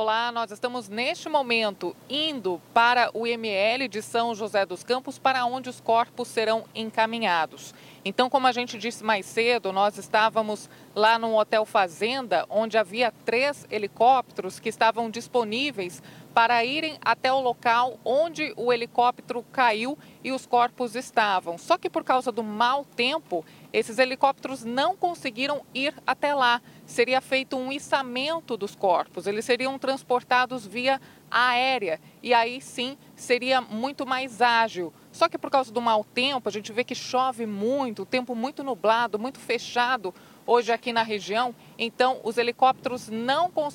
Olá, 0.00 0.30
nós 0.30 0.52
estamos 0.52 0.88
neste 0.88 1.28
momento 1.28 1.92
indo 2.08 2.62
para 2.72 3.10
o 3.12 3.26
IML 3.26 3.88
de 3.88 4.00
São 4.00 4.32
José 4.32 4.64
dos 4.64 4.84
Campos, 4.84 5.18
para 5.18 5.44
onde 5.44 5.68
os 5.68 5.80
corpos 5.80 6.28
serão 6.28 6.64
encaminhados. 6.72 7.74
Então, 8.08 8.30
como 8.30 8.46
a 8.46 8.52
gente 8.52 8.78
disse 8.78 9.04
mais 9.04 9.26
cedo, 9.26 9.70
nós 9.70 9.98
estávamos 9.98 10.70
lá 10.94 11.18
no 11.18 11.38
Hotel 11.38 11.66
Fazenda, 11.66 12.46
onde 12.48 12.78
havia 12.78 13.12
três 13.12 13.66
helicópteros 13.70 14.58
que 14.58 14.70
estavam 14.70 15.10
disponíveis 15.10 16.02
para 16.32 16.64
irem 16.64 16.96
até 17.02 17.30
o 17.30 17.38
local 17.38 18.00
onde 18.02 18.54
o 18.56 18.72
helicóptero 18.72 19.44
caiu 19.52 19.98
e 20.24 20.32
os 20.32 20.46
corpos 20.46 20.96
estavam. 20.96 21.58
Só 21.58 21.76
que 21.76 21.90
por 21.90 22.02
causa 22.02 22.32
do 22.32 22.42
mau 22.42 22.82
tempo, 22.82 23.44
esses 23.74 23.98
helicópteros 23.98 24.64
não 24.64 24.96
conseguiram 24.96 25.60
ir 25.74 25.92
até 26.06 26.34
lá. 26.34 26.62
Seria 26.86 27.20
feito 27.20 27.58
um 27.58 27.70
içamento 27.70 28.56
dos 28.56 28.74
corpos, 28.74 29.26
eles 29.26 29.44
seriam 29.44 29.78
transportados 29.78 30.66
via 30.66 30.98
aérea 31.30 32.00
e 32.22 32.32
aí 32.32 32.60
sim 32.60 32.96
seria 33.14 33.60
muito 33.60 34.06
mais 34.06 34.40
ágil. 34.40 34.94
Só 35.18 35.28
que 35.28 35.36
por 35.36 35.50
causa 35.50 35.72
do 35.72 35.80
mau 35.80 36.04
tempo, 36.04 36.48
a 36.48 36.52
gente 36.52 36.72
vê 36.72 36.84
que 36.84 36.94
chove 36.94 37.44
muito, 37.44 38.06
tempo 38.06 38.36
muito 38.36 38.62
nublado, 38.62 39.18
muito 39.18 39.40
fechado 39.40 40.14
hoje 40.46 40.70
aqui 40.70 40.92
na 40.92 41.02
região, 41.02 41.52
então 41.76 42.20
os 42.22 42.38
helicópteros 42.38 43.08
não 43.08 43.50
conseguem 43.50 43.72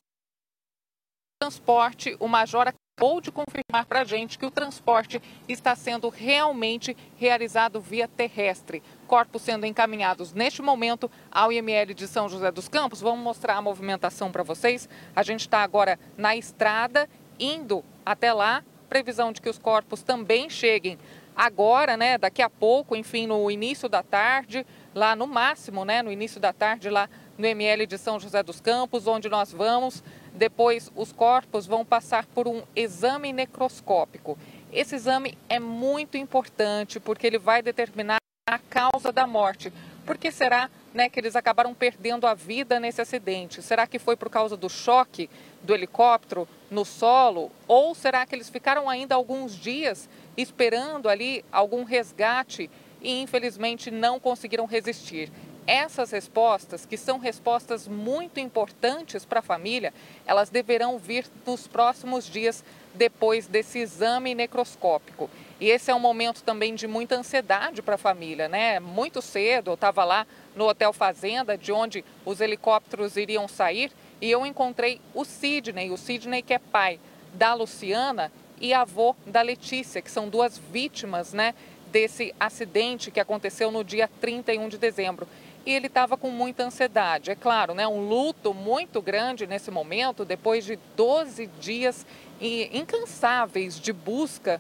transporte. 1.38 2.16
O 2.18 2.30
Major 2.30 2.70
acabou 2.70 3.20
de 3.20 3.30
confirmar 3.30 3.86
para 3.86 4.00
a 4.00 4.04
gente 4.06 4.40
que 4.40 4.46
o 4.46 4.52
transporte 4.52 5.22
está 5.46 5.76
sendo 5.76 6.08
realmente 6.08 6.96
realizado 7.18 7.82
via 7.82 8.08
terrestre. 8.08 8.82
Corpos 9.06 9.42
sendo 9.42 9.66
encaminhados 9.66 10.32
neste 10.32 10.62
momento 10.62 11.12
ao 11.30 11.52
IML 11.52 11.94
de 11.94 12.08
São 12.08 12.30
José 12.30 12.54
dos 12.54 12.70
Campos. 12.70 13.02
Vamos 13.02 13.22
mostrar 13.22 13.58
a 13.58 13.62
movimentação 13.62 14.32
para 14.32 14.44
vocês. 14.44 14.88
A 15.14 15.22
gente 15.22 15.42
está 15.42 15.62
agora 15.62 16.00
na 16.16 16.38
estrada, 16.38 17.10
indo 17.38 17.84
até 18.06 18.32
lá. 18.32 18.64
Previsão 18.88 19.34
de 19.34 19.42
que 19.42 19.50
os 19.50 19.58
corpos 19.58 20.04
também 20.04 20.50
cheguem 20.50 21.00
agora, 21.36 21.98
né, 21.98 22.18
daqui 22.18 22.42
a 22.42 22.50
pouco, 22.50 22.96
enfim, 22.96 23.28
no 23.28 23.50
início 23.50 23.90
da 23.90 24.04
tarde, 24.04 24.66
lá 24.94 25.16
no 25.16 25.28
máximo, 25.28 25.86
né, 25.86 26.02
no 26.02 26.12
início 26.12 26.40
da 26.40 26.54
tarde, 26.54 26.90
lá 26.90 27.10
no 27.38 27.46
ML 27.46 27.86
de 27.86 27.98
São 27.98 28.20
José 28.20 28.44
dos 28.44 28.62
Campos, 28.62 29.08
onde 29.08 29.30
nós 29.30 29.52
vamos. 29.52 30.04
Depois, 30.34 30.92
os 30.96 31.12
corpos 31.12 31.66
vão 31.66 31.86
passar 31.86 32.26
por 32.28 32.48
um 32.48 32.64
exame 32.76 33.34
necroscópico. 33.34 34.38
Esse 34.72 34.96
exame 34.96 35.38
é 35.48 35.60
muito 35.60 36.18
importante 36.18 37.00
porque 37.00 37.28
ele 37.28 37.38
vai 37.38 37.62
determinar 37.62 38.18
a 38.50 38.58
causa 38.58 39.12
da 39.12 39.28
morte. 39.28 39.72
Por 40.06 40.18
que 40.18 40.32
será 40.32 40.70
né, 40.94 41.10
que 41.10 41.20
eles 41.20 41.36
acabaram 41.36 41.74
perdendo 41.74 42.28
a 42.28 42.34
vida 42.34 42.80
nesse 42.80 43.02
acidente? 43.02 43.62
Será 43.62 43.88
que 43.88 43.98
foi 43.98 44.16
por 44.16 44.30
causa 44.30 44.58
do 44.58 44.70
choque 44.70 45.30
do 45.62 45.74
helicóptero 45.74 46.48
no 46.70 46.84
solo? 46.84 47.52
Ou 47.68 47.96
será 47.96 48.26
que 48.26 48.36
eles 48.36 48.50
ficaram 48.50 48.90
ainda 48.90 49.16
alguns 49.16 49.56
dias 49.56 50.10
esperando 50.36 51.08
ali 51.08 51.46
algum 51.52 51.84
resgate 51.84 52.70
e 53.02 53.22
infelizmente 53.22 53.92
não 53.92 54.20
conseguiram 54.20 54.66
resistir. 54.66 55.32
Essas 55.66 56.12
respostas, 56.12 56.86
que 56.86 56.98
são 56.98 57.20
respostas 57.20 57.88
muito 57.88 58.38
importantes 58.40 59.24
para 59.24 59.40
a 59.40 59.44
família, 59.44 59.94
elas 60.26 60.50
deverão 60.50 60.98
vir 60.98 61.26
nos 61.46 61.68
próximos 61.68 62.26
dias 62.26 62.64
depois 62.94 63.48
desse 63.48 63.80
exame 63.80 64.36
necroscópico. 64.36 65.30
E 65.64 65.70
esse 65.70 65.90
é 65.90 65.96
um 65.96 66.00
momento 66.00 66.44
também 66.44 66.76
de 66.76 66.88
muita 66.88 67.16
ansiedade 67.16 67.82
para 67.82 67.96
a 67.96 67.98
família, 67.98 68.50
né? 68.50 68.82
Muito 68.82 69.22
cedo, 69.22 69.72
eu 69.72 69.76
estava 69.76 70.04
lá 70.04 70.28
no 70.58 70.68
Hotel 70.68 70.92
Fazenda, 70.92 71.58
de 71.58 71.72
onde 71.72 72.04
os 72.26 72.42
helicópteros 72.42 73.16
iriam 73.16 73.48
sair, 73.48 73.90
e 74.20 74.30
eu 74.30 74.46
encontrei 74.46 75.00
o 75.14 75.24
Sidney, 75.24 75.90
o 75.90 75.96
Sidney 75.96 76.42
que 76.42 76.54
é 76.54 76.60
pai 76.60 77.00
da 77.34 77.54
Luciana 77.54 78.30
e 78.60 78.74
avô 78.74 79.16
da 79.26 79.42
Letícia, 79.42 80.02
que 80.02 80.12
são 80.12 80.28
duas 80.28 80.58
vítimas 80.58 81.32
né, 81.32 81.56
desse 81.94 82.36
acidente 82.38 83.10
que 83.10 83.22
aconteceu 83.22 83.72
no 83.72 83.86
dia 83.86 84.10
31 84.20 84.68
de 84.68 84.78
dezembro. 84.78 85.26
E 85.66 85.72
ele 85.72 85.88
estava 85.88 86.18
com 86.18 86.30
muita 86.30 86.66
ansiedade, 86.66 87.32
é 87.32 87.36
claro, 87.36 87.74
né, 87.74 87.88
um 87.88 88.06
luto 88.06 88.54
muito 88.54 89.02
grande 89.02 89.48
nesse 89.48 89.72
momento, 89.72 90.26
depois 90.26 90.66
de 90.66 90.78
12 90.98 91.48
dias 91.62 92.06
incansáveis 92.42 93.80
de 93.80 93.94
busca 93.94 94.60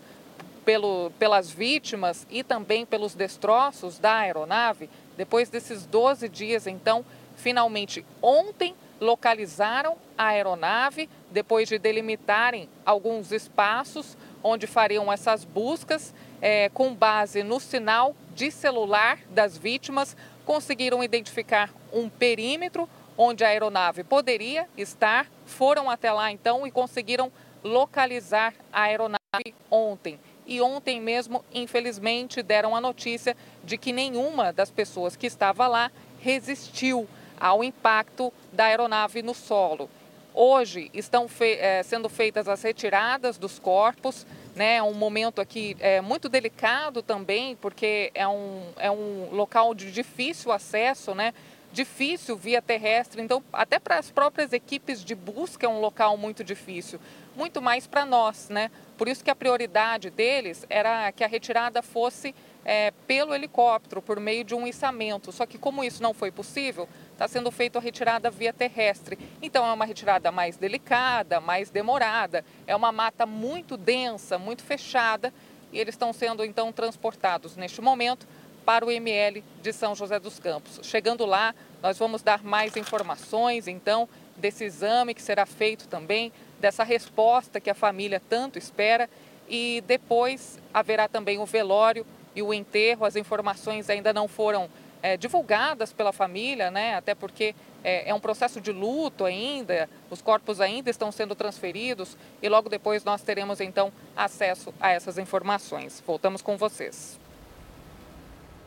pelo, 0.66 1.12
pelas 1.20 1.50
vítimas 1.50 2.26
e 2.30 2.44
também 2.44 2.86
pelos 2.86 3.14
destroços 3.14 4.00
da 4.00 4.18
aeronave. 4.18 4.90
Depois 5.18 5.50
desses 5.50 5.86
12 5.86 6.28
dias, 6.30 6.68
então, 6.68 7.06
finalmente 7.36 8.06
ontem 8.22 8.76
localizaram 9.00 9.98
a 10.18 10.28
aeronave 10.28 11.10
depois 11.32 11.68
de 11.68 11.78
delimitarem 11.78 12.70
alguns 12.86 13.32
espaços 13.32 14.18
onde 14.42 14.68
fariam 14.68 15.12
essas 15.12 15.44
buscas 15.44 16.14
é, 16.42 16.70
com 16.70 16.94
base 16.94 17.44
no 17.44 17.60
sinal 17.60 18.16
de 18.36 18.52
celular 18.52 19.20
das 19.30 19.58
vítimas, 19.58 20.18
conseguiram 20.46 21.04
identificar 21.04 21.74
um 21.92 22.10
perímetro 22.10 22.90
onde 23.18 23.44
a 23.44 23.48
aeronave 23.48 24.04
poderia 24.04 24.68
estar, 24.78 25.28
foram 25.46 25.90
até 25.90 26.12
lá 26.12 26.32
então 26.32 26.66
e 26.68 26.72
conseguiram 26.72 27.32
localizar 27.64 28.54
a 28.72 28.84
aeronave 28.84 29.54
ontem. 29.70 30.20
E 30.46 30.62
ontem 30.62 31.00
mesmo, 31.00 31.44
infelizmente, 31.54 32.42
deram 32.42 32.76
a 32.76 32.82
notícia 32.82 33.36
de 33.64 33.78
que 33.78 33.92
nenhuma 33.92 34.52
das 34.52 34.70
pessoas 34.70 35.16
que 35.16 35.28
estava 35.28 35.68
lá 35.68 35.92
resistiu 36.20 37.08
ao 37.40 37.64
impacto 37.64 38.32
da 38.52 38.66
aeronave 38.66 39.22
no 39.22 39.34
solo. 39.34 39.90
Hoje 40.34 40.90
estão 40.94 41.28
fe 41.28 41.58
é, 41.60 41.84
sendo 41.84 42.10
feitas 42.10 42.48
as 42.48 42.62
retiradas 42.64 43.38
dos 43.38 43.60
corpos, 43.60 44.26
né? 44.56 44.82
Um 44.82 44.94
momento 44.94 45.40
aqui 45.40 45.78
é, 45.80 46.02
muito 46.02 46.28
delicado 46.28 47.04
também, 47.04 47.56
porque 47.56 48.12
é 48.16 48.28
um, 48.28 48.64
é 48.78 48.90
um 48.90 49.30
local 49.32 49.76
de 49.76 49.92
difícil 49.92 50.52
acesso, 50.52 51.14
né? 51.14 51.34
Difícil 51.74 52.38
via 52.38 52.62
terrestre, 52.62 53.20
então 53.20 53.44
até 53.52 53.80
para 53.80 53.98
as 53.98 54.12
próprias 54.12 54.54
equipes 54.54 55.04
de 55.04 55.16
busca 55.16 55.66
é 55.66 55.70
um 55.70 55.80
local 55.80 56.16
muito 56.16 56.44
difícil, 56.44 57.00
muito 57.36 57.64
mais 57.64 57.88
para 57.88 58.06
nós, 58.06 58.48
né? 58.48 58.70
Por 58.96 59.08
isso 59.08 59.24
que 59.24 59.32
a 59.32 59.36
prioridade 59.36 60.12
deles 60.12 60.68
era 60.70 61.12
que 61.12 61.24
a 61.24 61.28
retirada 61.28 61.82
fosse 61.82 62.36
é, 62.64 62.92
pelo 63.08 63.34
helicóptero, 63.34 64.04
por 64.04 64.20
meio 64.20 64.44
de 64.44 64.54
um 64.54 64.68
içamento. 64.68 65.32
Só 65.32 65.48
que 65.48 65.58
como 65.58 65.84
isso 65.84 66.04
não 66.04 66.14
foi 66.14 66.32
possível, 66.32 66.88
está 67.12 67.28
sendo 67.28 67.50
feita 67.50 67.80
a 67.80 67.82
retirada 67.82 68.30
via 68.30 68.54
terrestre. 68.54 69.18
Então 69.42 69.66
é 69.66 69.74
uma 69.74 69.86
retirada 69.86 70.32
mais 70.32 70.58
delicada, 70.58 71.42
mais 71.42 71.72
demorada. 71.72 72.46
É 72.68 72.76
uma 72.76 72.92
mata 72.92 73.26
muito 73.26 73.78
densa, 73.78 74.38
muito 74.38 74.64
fechada 74.64 75.34
e 75.72 75.80
eles 75.80 75.96
estão 75.96 76.14
sendo 76.14 76.46
então 76.46 76.72
transportados 76.72 77.58
neste 77.58 77.82
momento 77.82 78.28
para 78.66 78.86
o 78.86 78.92
ML 78.92 79.44
de 79.62 79.74
São 79.74 79.96
José 79.96 80.20
dos 80.20 80.40
Campos. 80.40 80.80
Chegando 80.84 81.26
lá, 81.26 81.54
nós 81.82 81.98
vamos 81.98 82.22
dar 82.22 82.44
mais 82.44 82.76
informações 82.78 83.68
então 83.68 84.08
desse 84.36 84.64
exame 84.64 85.14
que 85.14 85.22
será 85.22 85.46
feito 85.46 85.88
também, 85.88 86.32
dessa 86.60 86.84
resposta 86.84 87.60
que 87.60 87.70
a 87.70 87.76
família 87.76 88.22
tanto 88.30 88.58
espera 88.58 89.10
e 89.50 89.84
depois 89.86 90.60
haverá 90.74 91.08
também 91.08 91.38
o 91.38 91.46
velório 91.46 92.06
e 92.36 92.42
o 92.42 92.54
enterro. 92.54 93.06
As 93.06 93.16
informações 93.16 93.90
ainda 93.90 94.14
não 94.14 94.28
foram 94.28 94.70
é, 95.02 95.18
divulgadas 95.18 95.92
pela 95.92 96.14
família, 96.14 96.72
né? 96.72 96.96
até 96.96 97.14
porque 97.14 97.54
é, 97.84 98.10
é, 98.10 98.14
um 98.14 98.20
processo 98.20 98.62
de 98.62 98.72
luto 98.72 99.26
ainda, 99.26 99.90
os 100.10 100.22
corpos 100.22 100.62
ainda 100.62 100.90
estão 100.90 101.12
sendo 101.12 101.36
transferidos 101.36 102.18
e 102.42 102.48
logo 102.48 102.70
depois 102.70 103.04
nós 103.04 103.22
teremos 103.22 103.60
então 103.60 103.92
acesso 104.16 104.74
a 104.80 104.90
essas 104.90 105.18
informações. 105.18 106.02
Voltamos 106.08 106.42
com 106.42 106.56
vocês. 106.56 107.23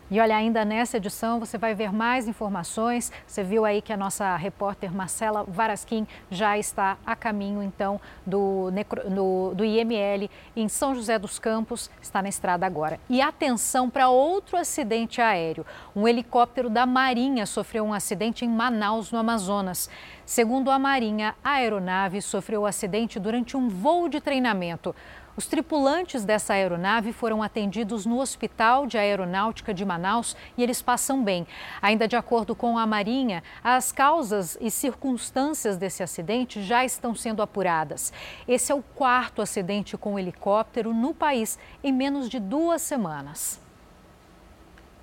E 0.09 0.21
olha, 0.21 0.37
ainda 0.37 0.65
nessa 0.65 0.99
edição 0.99 1.41
você 1.41 1.59
vai 1.59 1.75
ver 1.75 1.93
mais 1.93 2.29
informações. 2.29 3.11
Você 3.27 3.43
viu 3.43 3.65
aí 3.65 3.83
que 3.83 3.93
a 3.93 3.97
nossa 3.97 4.37
repórter 4.37 4.95
Marcela 4.95 5.43
Varasquim 5.43 6.07
já 6.31 6.57
está 6.57 6.97
a 7.05 7.17
caminho, 7.17 7.61
então, 7.61 8.01
do, 8.25 8.71
no, 9.11 9.53
do 9.55 9.65
IML 9.65 10.31
em 10.55 10.69
São 10.69 10.95
José 10.95 11.19
dos 11.19 11.41
Campos, 11.41 11.91
está 12.01 12.23
na 12.23 12.29
estrada 12.29 12.65
agora. 12.65 13.01
E 13.11 13.21
atenção 13.21 13.91
para 13.91 14.09
outro 14.09 14.57
acidente 14.57 15.21
aéreo. 15.21 15.67
Um 15.95 16.07
helicóptero 16.07 16.71
da 16.71 16.87
Marinha 16.87 17.45
sofreu 17.45 17.85
um 17.85 17.93
acidente 17.93 18.45
em 18.45 18.49
Manaus, 18.49 19.11
no 19.11 19.19
Amazonas. 19.19 19.91
Segundo 20.25 20.71
a 20.71 20.79
Marinha, 20.79 21.35
a 21.43 21.55
aeronave 21.55 22.23
sofreu 22.23 22.63
o 22.63 22.67
acidente 22.67 23.19
durante 23.19 23.57
um 23.57 23.69
voo 23.69 24.09
de 24.09 24.21
treinamento. 24.21 24.95
Os 25.37 25.47
tripulantes 25.47 26.25
dessa 26.25 26.55
aeronave 26.55 27.13
foram 27.13 27.43
atendidos 27.43 28.07
no 28.07 28.19
Hospital 28.21 28.87
de 28.87 28.97
Aeronáutica 28.97 29.75
de 29.75 29.85
Manaus 29.85 30.35
e 30.57 30.63
eles 30.63 30.81
passam 30.81 31.23
bem. 31.23 31.47
Ainda 31.83 32.09
de 32.09 32.17
acordo 32.17 32.55
com 32.55 32.79
a 32.79 32.87
Marinha, 32.87 33.43
as 33.63 33.93
causas 33.93 34.57
e 34.63 34.71
circunstâncias 34.71 35.77
desse 35.77 36.03
acidente 36.03 36.63
já 36.63 36.87
estão 36.87 37.15
sendo 37.15 37.43
apuradas. 37.43 38.15
Esse 38.49 38.73
é 38.73 38.75
o 38.75 38.83
quarto 38.83 39.43
acidente 39.43 39.95
com 39.99 40.19
helicóptero 40.19 40.95
no 40.95 41.13
país 41.13 41.59
em 41.85 41.93
menos 41.93 42.31
de 42.31 42.41
duas 42.41 42.81
semanas. 42.81 43.61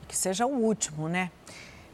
Que 0.08 0.18
seja 0.18 0.48
o 0.48 0.56
último, 0.56 1.08
né? 1.08 1.30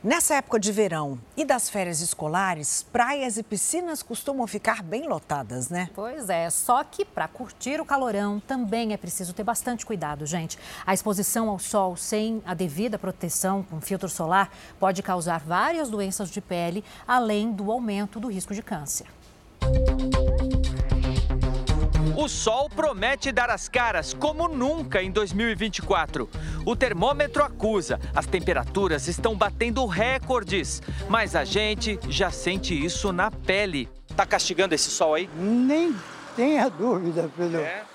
Nessa 0.02 0.36
época 0.36 0.58
de 0.58 0.72
verão 0.72 1.20
e 1.36 1.44
das 1.44 1.70
férias 1.70 2.00
escolares, 2.00 2.86
praias 2.90 3.36
e 3.36 3.44
piscinas 3.44 4.02
costumam 4.02 4.48
ficar 4.48 4.82
bem 4.82 5.10
lotadas, 5.10 5.68
né? 5.68 5.90
Pois 5.94 6.30
é, 6.30 6.50
só 6.50 6.82
que 6.86 7.04
para 7.04 7.28
curtir 7.28 7.82
o 7.82 7.86
calorão 7.86 8.40
também 8.40 8.94
é 8.94 8.98
preciso 8.98 9.34
ter 9.34 9.44
bastante 9.44 9.86
cuidado, 9.86 10.26
gente. 10.26 10.58
A 10.86 10.94
exposição 10.94 11.50
ao 11.50 11.60
sol 11.60 11.98
sem 11.98 12.42
a 12.46 12.54
devida 12.54 12.98
proteção 12.98 13.62
com 13.62 13.82
filtro 13.82 14.08
solar 14.08 14.50
pode 14.80 15.04
causar 15.04 15.42
várias 15.42 15.90
doenças 15.90 16.32
de 16.32 16.40
pele, 16.40 16.82
além 17.06 17.52
do 17.52 17.70
aumento 17.70 18.22
do 18.22 18.30
risco 18.30 18.54
de 18.54 18.64
câncer. 18.64 19.06
O 22.20 22.28
sol 22.28 22.70
promete 22.70 23.32
dar 23.32 23.50
as 23.50 23.70
caras 23.70 24.14
como 24.14 24.50
nunca 24.50 25.02
em 25.02 25.10
2024. 25.10 26.30
O 26.66 26.76
termômetro 26.76 27.42
acusa, 27.42 27.98
as 28.14 28.26
temperaturas 28.26 29.08
estão 29.08 29.38
batendo 29.38 29.86
recordes, 29.86 30.82
mas 31.08 31.34
a 31.34 31.46
gente 31.46 31.98
já 32.10 32.30
sente 32.30 32.74
isso 32.76 33.14
na 33.14 33.32
pele. 33.32 33.88
Tá 34.18 34.26
castigando 34.26 34.76
esse 34.76 34.90
sol 34.90 35.14
aí? 35.16 35.30
Nem 35.34 35.96
tenha 36.36 36.70
dúvida, 36.70 37.32
filho. 37.38 37.62
É. 37.62 37.86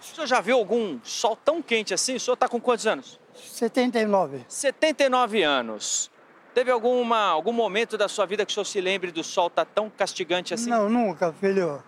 O 0.00 0.14
senhor 0.14 0.26
já 0.26 0.40
viu 0.40 0.56
algum 0.56 0.98
sol 1.04 1.36
tão 1.36 1.60
quente 1.60 1.92
assim? 1.92 2.14
O 2.14 2.20
senhor 2.20 2.38
tá 2.38 2.48
com 2.48 2.58
quantos 2.58 2.86
anos? 2.86 3.20
79. 3.34 4.46
79 4.48 5.42
anos. 5.42 6.10
Teve 6.54 6.70
alguma, 6.70 7.18
algum 7.26 7.52
momento 7.52 7.98
da 7.98 8.08
sua 8.08 8.24
vida 8.24 8.46
que 8.46 8.50
o 8.50 8.54
senhor 8.54 8.64
se 8.64 8.80
lembre 8.80 9.12
do 9.12 9.22
sol 9.22 9.50
tá 9.50 9.62
tão 9.62 9.90
castigante 9.90 10.54
assim? 10.54 10.70
Não, 10.70 10.88
nunca, 10.88 11.34
filho. 11.34 11.82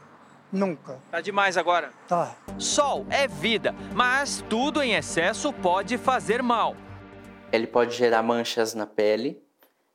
Nunca. 0.56 0.98
Tá 1.10 1.20
demais 1.20 1.58
agora? 1.58 1.90
Tá. 2.08 2.34
Sol 2.58 3.06
é 3.10 3.28
vida, 3.28 3.74
mas 3.94 4.42
tudo 4.48 4.82
em 4.82 4.94
excesso 4.94 5.52
pode 5.52 5.98
fazer 5.98 6.42
mal. 6.42 6.74
Ele 7.52 7.66
pode 7.66 7.94
gerar 7.94 8.22
manchas 8.22 8.72
na 8.72 8.86
pele, 8.86 9.38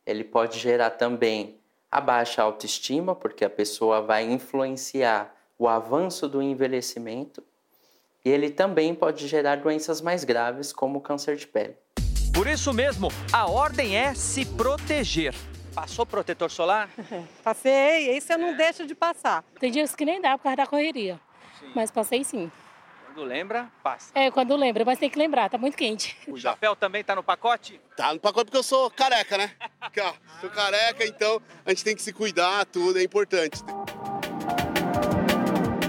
ele 0.06 0.24
pode 0.24 0.60
gerar 0.60 0.92
também 0.92 1.60
a 1.92 2.00
baixa 2.00 2.44
autoestima, 2.44 3.16
porque 3.16 3.44
a 3.44 3.50
pessoa 3.50 4.04
vai 4.04 4.24
influenciar 4.24 5.36
o 5.58 5.68
avanço 5.68 6.30
do 6.30 6.42
envelhecimento, 6.42 7.44
e 8.24 8.30
ele 8.30 8.52
também 8.52 8.94
pode 8.94 9.28
gerar 9.28 9.56
doenças 9.56 10.00
mais 10.00 10.24
graves, 10.24 10.72
como 10.72 11.00
o 11.00 11.02
câncer 11.02 11.36
de 11.36 11.48
pele. 11.48 11.76
Por 12.32 12.46
isso 12.46 12.72
mesmo, 12.72 13.10
a 13.34 13.50
ordem 13.50 13.98
é 13.98 14.14
se 14.14 14.46
proteger. 14.46 15.34
Passou 15.74 16.06
protetor 16.06 16.52
solar? 16.52 16.90
Passei, 17.44 18.10
esse 18.10 18.34
eu 18.34 18.38
não 18.38 18.56
deixo 18.56 18.86
de 18.86 18.94
passar. 18.94 19.44
Tem 19.60 19.72
dias 19.72 19.96
que 19.96 20.04
nem 20.04 20.22
dá 20.22 20.38
por 20.38 20.44
causa 20.44 20.58
da 20.58 20.68
correria, 20.68 21.20
sim. 21.60 21.72
mas 21.74 21.90
passei 21.90 22.24
sim. 22.24 22.52
Quando 23.06 23.24
lembra, 23.24 23.70
passa. 23.84 24.12
É, 24.16 24.32
quando 24.32 24.56
lembra, 24.56 24.86
mas 24.86 24.98
tem 24.98 25.10
que 25.10 25.20
lembrar, 25.20 25.50
tá 25.50 25.58
muito 25.58 25.76
quente. 25.76 26.18
O 26.28 26.38
chapéu 26.38 26.76
também 26.76 27.04
tá 27.04 27.16
no 27.16 27.24
pacote? 27.24 27.80
Tá 27.96 28.14
no 28.14 28.20
pacote 28.20 28.46
porque 28.46 28.58
eu 28.58 28.64
sou 28.64 28.90
careca, 28.90 29.38
né? 29.38 29.52
ó, 30.00 30.14
sou 30.40 30.50
careca, 30.50 31.06
então 31.06 31.42
a 31.66 31.70
gente 31.70 31.84
tem 31.84 31.96
que 31.96 32.02
se 32.02 32.14
cuidar, 32.14 32.66
tudo 32.66 33.00
é 33.00 33.04
importante. 33.04 33.62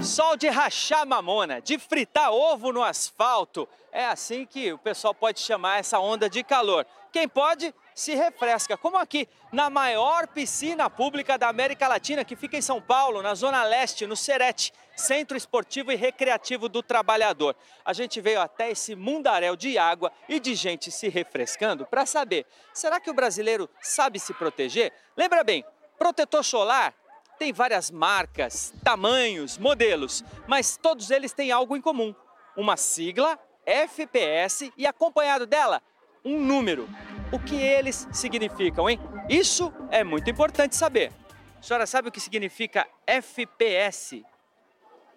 Sol 0.03 0.35
de 0.35 0.49
rachar 0.49 1.07
mamona, 1.07 1.61
de 1.61 1.79
fritar 1.79 2.29
ovo 2.31 2.73
no 2.73 2.83
asfalto. 2.83 3.67
É 3.89 4.05
assim 4.05 4.45
que 4.45 4.73
o 4.73 4.77
pessoal 4.77 5.15
pode 5.15 5.39
chamar 5.39 5.79
essa 5.79 5.97
onda 5.97 6.29
de 6.29 6.43
calor. 6.43 6.85
Quem 7.09 7.27
pode, 7.27 7.73
se 7.95 8.13
refresca, 8.13 8.75
como 8.75 8.97
aqui 8.97 9.29
na 9.51 9.69
maior 9.69 10.27
piscina 10.27 10.89
pública 10.89 11.37
da 11.37 11.47
América 11.47 11.87
Latina, 11.87 12.25
que 12.25 12.35
fica 12.35 12.57
em 12.57 12.61
São 12.61 12.81
Paulo, 12.81 13.21
na 13.21 13.33
Zona 13.33 13.63
Leste, 13.63 14.05
no 14.05 14.15
Serete, 14.15 14.73
Centro 14.95 15.37
Esportivo 15.37 15.91
e 15.91 15.95
Recreativo 15.95 16.67
do 16.67 16.83
Trabalhador. 16.83 17.55
A 17.85 17.93
gente 17.93 18.19
veio 18.19 18.41
até 18.41 18.71
esse 18.71 18.95
mundaréu 18.95 19.55
de 19.55 19.77
água 19.77 20.11
e 20.27 20.37
de 20.37 20.53
gente 20.53 20.91
se 20.91 21.07
refrescando 21.07 21.85
para 21.85 22.05
saber, 22.05 22.45
será 22.73 22.99
que 22.99 23.09
o 23.09 23.13
brasileiro 23.13 23.69
sabe 23.81 24.19
se 24.19 24.33
proteger? 24.33 24.91
Lembra 25.15 25.43
bem, 25.45 25.63
protetor 25.97 26.43
solar 26.43 26.93
tem 27.43 27.51
várias 27.51 27.91
marcas, 27.91 28.73
tamanhos, 28.85 29.57
modelos, 29.57 30.23
mas 30.47 30.77
todos 30.77 31.11
eles 31.11 31.33
têm 31.33 31.51
algo 31.51 31.75
em 31.75 31.81
comum. 31.81 32.15
Uma 32.55 32.77
sigla, 32.77 33.37
FPS, 33.65 34.71
e 34.77 34.87
acompanhado 34.87 35.45
dela, 35.45 35.81
um 36.23 36.39
número. 36.39 36.87
O 37.33 37.39
que 37.39 37.57
eles 37.57 38.07
significam, 38.13 38.89
hein? 38.89 38.97
Isso 39.27 39.73
é 39.91 40.05
muito 40.05 40.29
importante 40.29 40.73
saber. 40.73 41.11
A 41.59 41.61
senhora 41.61 41.85
sabe 41.85 42.07
o 42.07 42.11
que 42.13 42.21
significa 42.21 42.87
FPS? 43.05 44.23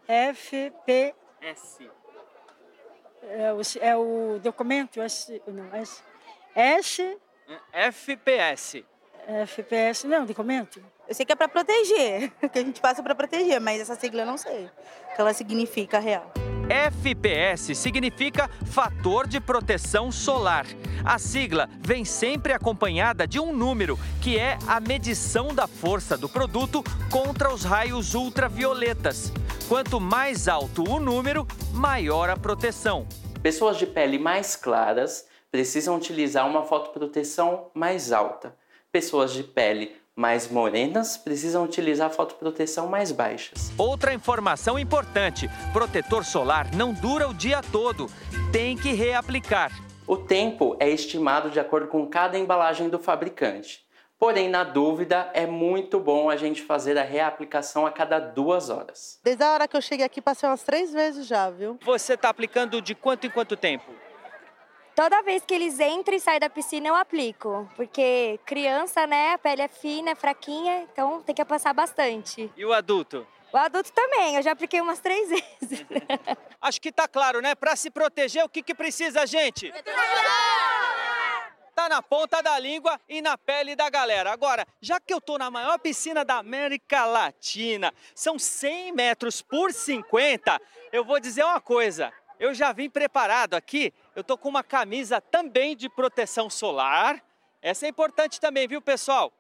FPS. 0.09 1.89
É 3.23 3.53
o, 3.53 3.61
é 3.81 3.97
o 3.97 4.41
documento 4.41 5.01
S, 5.01 5.41
não, 5.47 5.73
S, 5.77 6.03
S. 6.57 7.19
FPS. 7.73 8.85
FPS, 9.27 10.07
não, 10.07 10.25
documento. 10.25 10.81
Eu 11.09 11.15
sei 11.15 11.27
que 11.27 11.33
é 11.33 11.37
para 11.37 11.49
proteger, 11.49 12.31
que 12.53 12.59
a 12.59 12.63
gente 12.63 12.81
passa 12.81 13.03
para 13.03 13.15
proteger, 13.15 13.61
mas 13.61 13.81
essa 13.81 13.97
sigla 13.97 14.23
eu 14.23 14.27
não 14.27 14.39
sei 14.39 14.67
o 14.67 15.15
que 15.15 15.21
ela 15.21 15.33
significa 15.33 15.99
real. 15.99 16.33
FPS 16.69 17.75
significa 17.75 18.51
Fator 18.67 19.27
de 19.27 19.41
Proteção 19.41 20.11
Solar. 20.11 20.67
A 21.05 21.19
sigla 21.19 21.69
vem 21.81 22.05
sempre 22.05 22.53
acompanhada 22.53 23.27
de 23.27 23.39
um 23.39 23.53
número, 23.53 23.99
que 24.21 24.39
é 24.39 24.59
a 24.67 24.81
medição 24.81 25.55
da 25.55 25.67
força 25.67 26.17
do 26.17 26.29
produto 26.29 26.83
contra 27.11 27.53
os 27.53 27.65
raios 27.65 28.15
ultravioletas. 28.15 29.33
Quanto 29.69 30.01
mais 30.01 30.49
alto 30.49 30.83
o 30.89 30.99
número, 30.99 31.47
maior 31.73 32.31
a 32.31 32.37
proteção. 32.37 33.07
Pessoas 33.43 33.77
de 33.77 33.87
pele 33.87 34.19
mais 34.19 34.57
claras 34.57 35.27
precisam 35.51 35.97
utilizar 35.97 36.49
uma 36.49 36.65
fotoproteção 36.65 37.71
mais 37.75 38.13
alta. 38.13 38.57
Pessoas 38.97 39.35
de 39.35 39.43
pele 39.43 39.95
mais 40.17 40.49
morenas 40.49 41.19
precisam 41.19 41.63
utilizar 41.63 42.09
fotoproteção 42.09 42.87
mais 42.87 43.13
baixas. 43.13 43.71
Outra 43.77 44.15
informação 44.15 44.79
importante: 44.79 45.51
protetor 45.71 46.25
solar 46.25 46.75
não 46.75 46.95
dura 46.95 47.29
o 47.29 47.35
dia 47.35 47.61
todo, 47.61 48.07
tem 48.51 48.75
que 48.75 48.95
reaplicar. 48.95 49.71
O 50.07 50.17
tempo 50.17 50.79
é 50.81 50.89
estimado 50.89 51.51
de 51.51 51.61
acordo 51.61 51.89
com 51.89 52.07
cada 52.07 52.39
embalagem 52.39 52.89
do 52.89 52.99
fabricante. 52.99 53.85
Porém, 54.19 54.49
na 54.49 54.65
dúvida, 54.65 55.31
é 55.35 55.45
muito 55.45 56.01
bom 56.01 56.31
a 56.31 56.37
gente 56.39 56.63
fazer 56.63 56.97
a 56.97 57.03
reaplicação 57.03 57.85
a 57.85 57.91
cada 57.91 58.19
duas 58.19 58.71
horas. 58.71 59.21
Desde 59.23 59.45
a 59.45 59.53
hora 59.53 59.69
que 59.69 59.77
eu 59.77 59.83
cheguei 59.83 60.07
aqui, 60.07 60.23
passei 60.23 60.49
umas 60.49 60.63
três 60.63 60.91
vezes 60.91 61.27
já, 61.27 61.51
viu? 61.51 61.79
Você 61.85 62.15
está 62.15 62.31
aplicando 62.31 62.81
de 62.81 62.95
quanto 62.95 63.27
em 63.27 63.31
quanto 63.31 63.59
tempo? 63.59 63.93
Toda 64.97 65.21
vez 65.21 65.45
que 65.45 65.53
eles 65.53 65.79
entram 65.79 66.17
e 66.17 66.21
saem 66.21 66.41
da 66.41 66.49
piscina, 66.49 66.89
eu 66.89 66.95
aplico. 66.95 67.71
Porque 67.77 68.41
criança, 68.47 69.07
né, 69.07 69.35
a 69.35 69.39
pele 69.39 69.61
é 69.61 69.69
fina, 69.69 70.13
é 70.13 70.15
fraquinha, 70.15 70.89
então 70.91 71.23
tem 71.23 71.35
que 71.35 71.45
passar 71.45 71.75
bastante. 71.75 72.51
E 72.57 72.65
o 72.65 72.73
adulto? 72.73 73.27
O 73.53 73.59
adulto 73.59 73.93
também, 73.93 74.37
eu 74.37 74.43
já 74.43 74.53
apliquei 74.53 74.81
umas 74.81 74.99
três 74.99 75.29
vezes. 75.61 75.85
Acho 76.63 76.81
que 76.81 76.91
tá 76.91 77.07
claro, 77.07 77.43
né? 77.43 77.55
Para 77.55 77.77
se 77.77 77.91
proteger, 77.91 78.43
o 78.43 78.49
que, 78.49 78.63
que 78.63 78.75
precisa, 78.75 79.27
gente? 79.27 79.71
Tá 81.75 81.91
na 81.91 82.01
ponta 82.01 82.43
da 82.43 82.59
língua 82.59 82.99
e 83.07 83.21
na 83.21 83.37
pele 83.37 83.77
da 83.77 83.91
galera. 83.91 84.33
Agora, 84.33 84.67
já 84.81 84.99
que 84.99 85.13
eu 85.13 85.21
tô 85.21 85.37
na 85.37 85.51
maior 85.51 85.79
piscina 85.79 86.25
da 86.25 86.37
América 86.37 87.05
Latina, 87.05 87.93
são 88.15 88.39
100 88.39 88.93
metros 88.93 89.43
por 89.43 89.75
50, 89.75 90.59
eu 90.91 91.05
vou 91.05 91.21
dizer 91.21 91.45
uma 91.45 91.61
coisa. 91.61 92.11
Eu 92.39 92.55
já 92.55 92.73
vim 92.73 92.89
preparado 92.91 93.55
aqui, 93.55 93.93
eu 94.17 94.25
tô 94.25 94.39
com 94.39 94.49
uma 94.49 94.65
camisa 94.65 95.21
também 95.21 95.77
de 95.77 95.89
proteção 95.91 96.49
solar. 96.49 97.23
Essa 97.61 97.85
é 97.85 97.89
importante 97.91 98.41
também, 98.41 98.67
viu, 98.67 98.81
pessoal? 98.81 99.31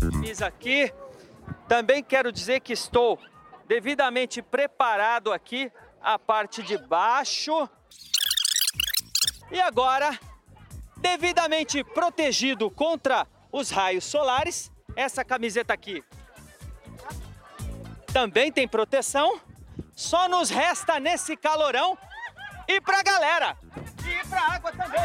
Camisa 0.00 0.46
aqui. 0.46 0.90
Também 1.68 2.02
quero 2.02 2.32
dizer 2.32 2.60
que 2.60 2.72
estou 2.72 3.18
devidamente 3.66 4.40
preparado 4.40 5.30
aqui 5.30 5.70
a 6.00 6.18
parte 6.18 6.62
de 6.62 6.78
baixo. 6.78 7.68
E 9.52 9.60
agora, 9.60 10.18
devidamente 10.96 11.84
protegido 11.84 12.70
contra 12.70 13.26
os 13.52 13.70
raios 13.70 14.04
solares, 14.04 14.72
essa 14.96 15.22
camiseta 15.22 15.74
aqui 15.74 16.02
também 18.12 18.50
tem 18.50 18.66
proteção. 18.66 19.40
Só 19.98 20.28
nos 20.28 20.48
resta 20.48 21.00
nesse 21.00 21.36
calorão 21.36 21.98
ir 22.68 22.80
pra 22.80 23.02
galera. 23.02 23.56
E 24.06 24.08
ir 24.08 24.26
pra 24.28 24.40
água 24.42 24.70
também. 24.70 25.00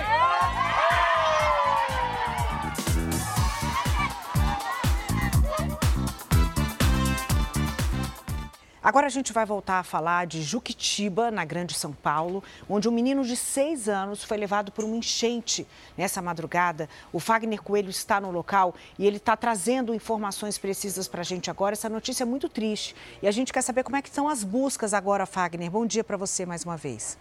Agora 8.84 9.08
a 9.08 9.10
gente 9.10 9.32
vai 9.32 9.46
voltar 9.46 9.80
a 9.80 9.84
falar 9.84 10.28
de 10.28 10.42
Juquitiba, 10.42 11.32
na 11.32 11.46
Grande 11.46 11.74
São 11.74 11.94
Paulo, 11.94 12.44
onde 12.68 12.90
um 12.90 12.92
menino 12.92 13.24
de 13.24 13.38
seis 13.38 13.88
anos 13.88 14.26
foi 14.26 14.36
levado 14.36 14.74
por 14.74 14.84
uma 14.84 14.98
enchente. 14.98 15.66
Nessa 15.98 16.22
madrugada, 16.22 16.90
o 17.14 17.18
Fagner 17.18 17.62
Coelho 17.62 17.90
está 17.90 18.20
no 18.20 18.30
local 18.30 18.76
e 19.00 19.08
ele 19.08 19.18
está 19.18 19.38
trazendo 19.38 19.96
informações 19.96 20.58
precisas 20.58 21.08
para 21.08 21.22
a 21.22 21.24
gente 21.24 21.50
agora. 21.50 21.76
Essa 21.76 21.88
notícia 21.88 22.24
é 22.24 22.26
muito 22.26 22.50
triste 22.50 22.94
e 23.22 23.28
a 23.28 23.32
gente 23.32 23.54
quer 23.54 23.62
saber 23.62 23.84
como 23.84 23.96
é 23.96 24.02
que 24.02 24.10
estão 24.10 24.28
as 24.28 24.44
buscas 24.44 24.94
agora, 24.94 25.26
Fagner. 25.26 25.72
Bom 25.72 25.86
dia 25.86 26.04
para 26.04 26.18
você 26.18 26.46
mais 26.46 26.66
uma 26.66 26.76
vez. 26.76 27.18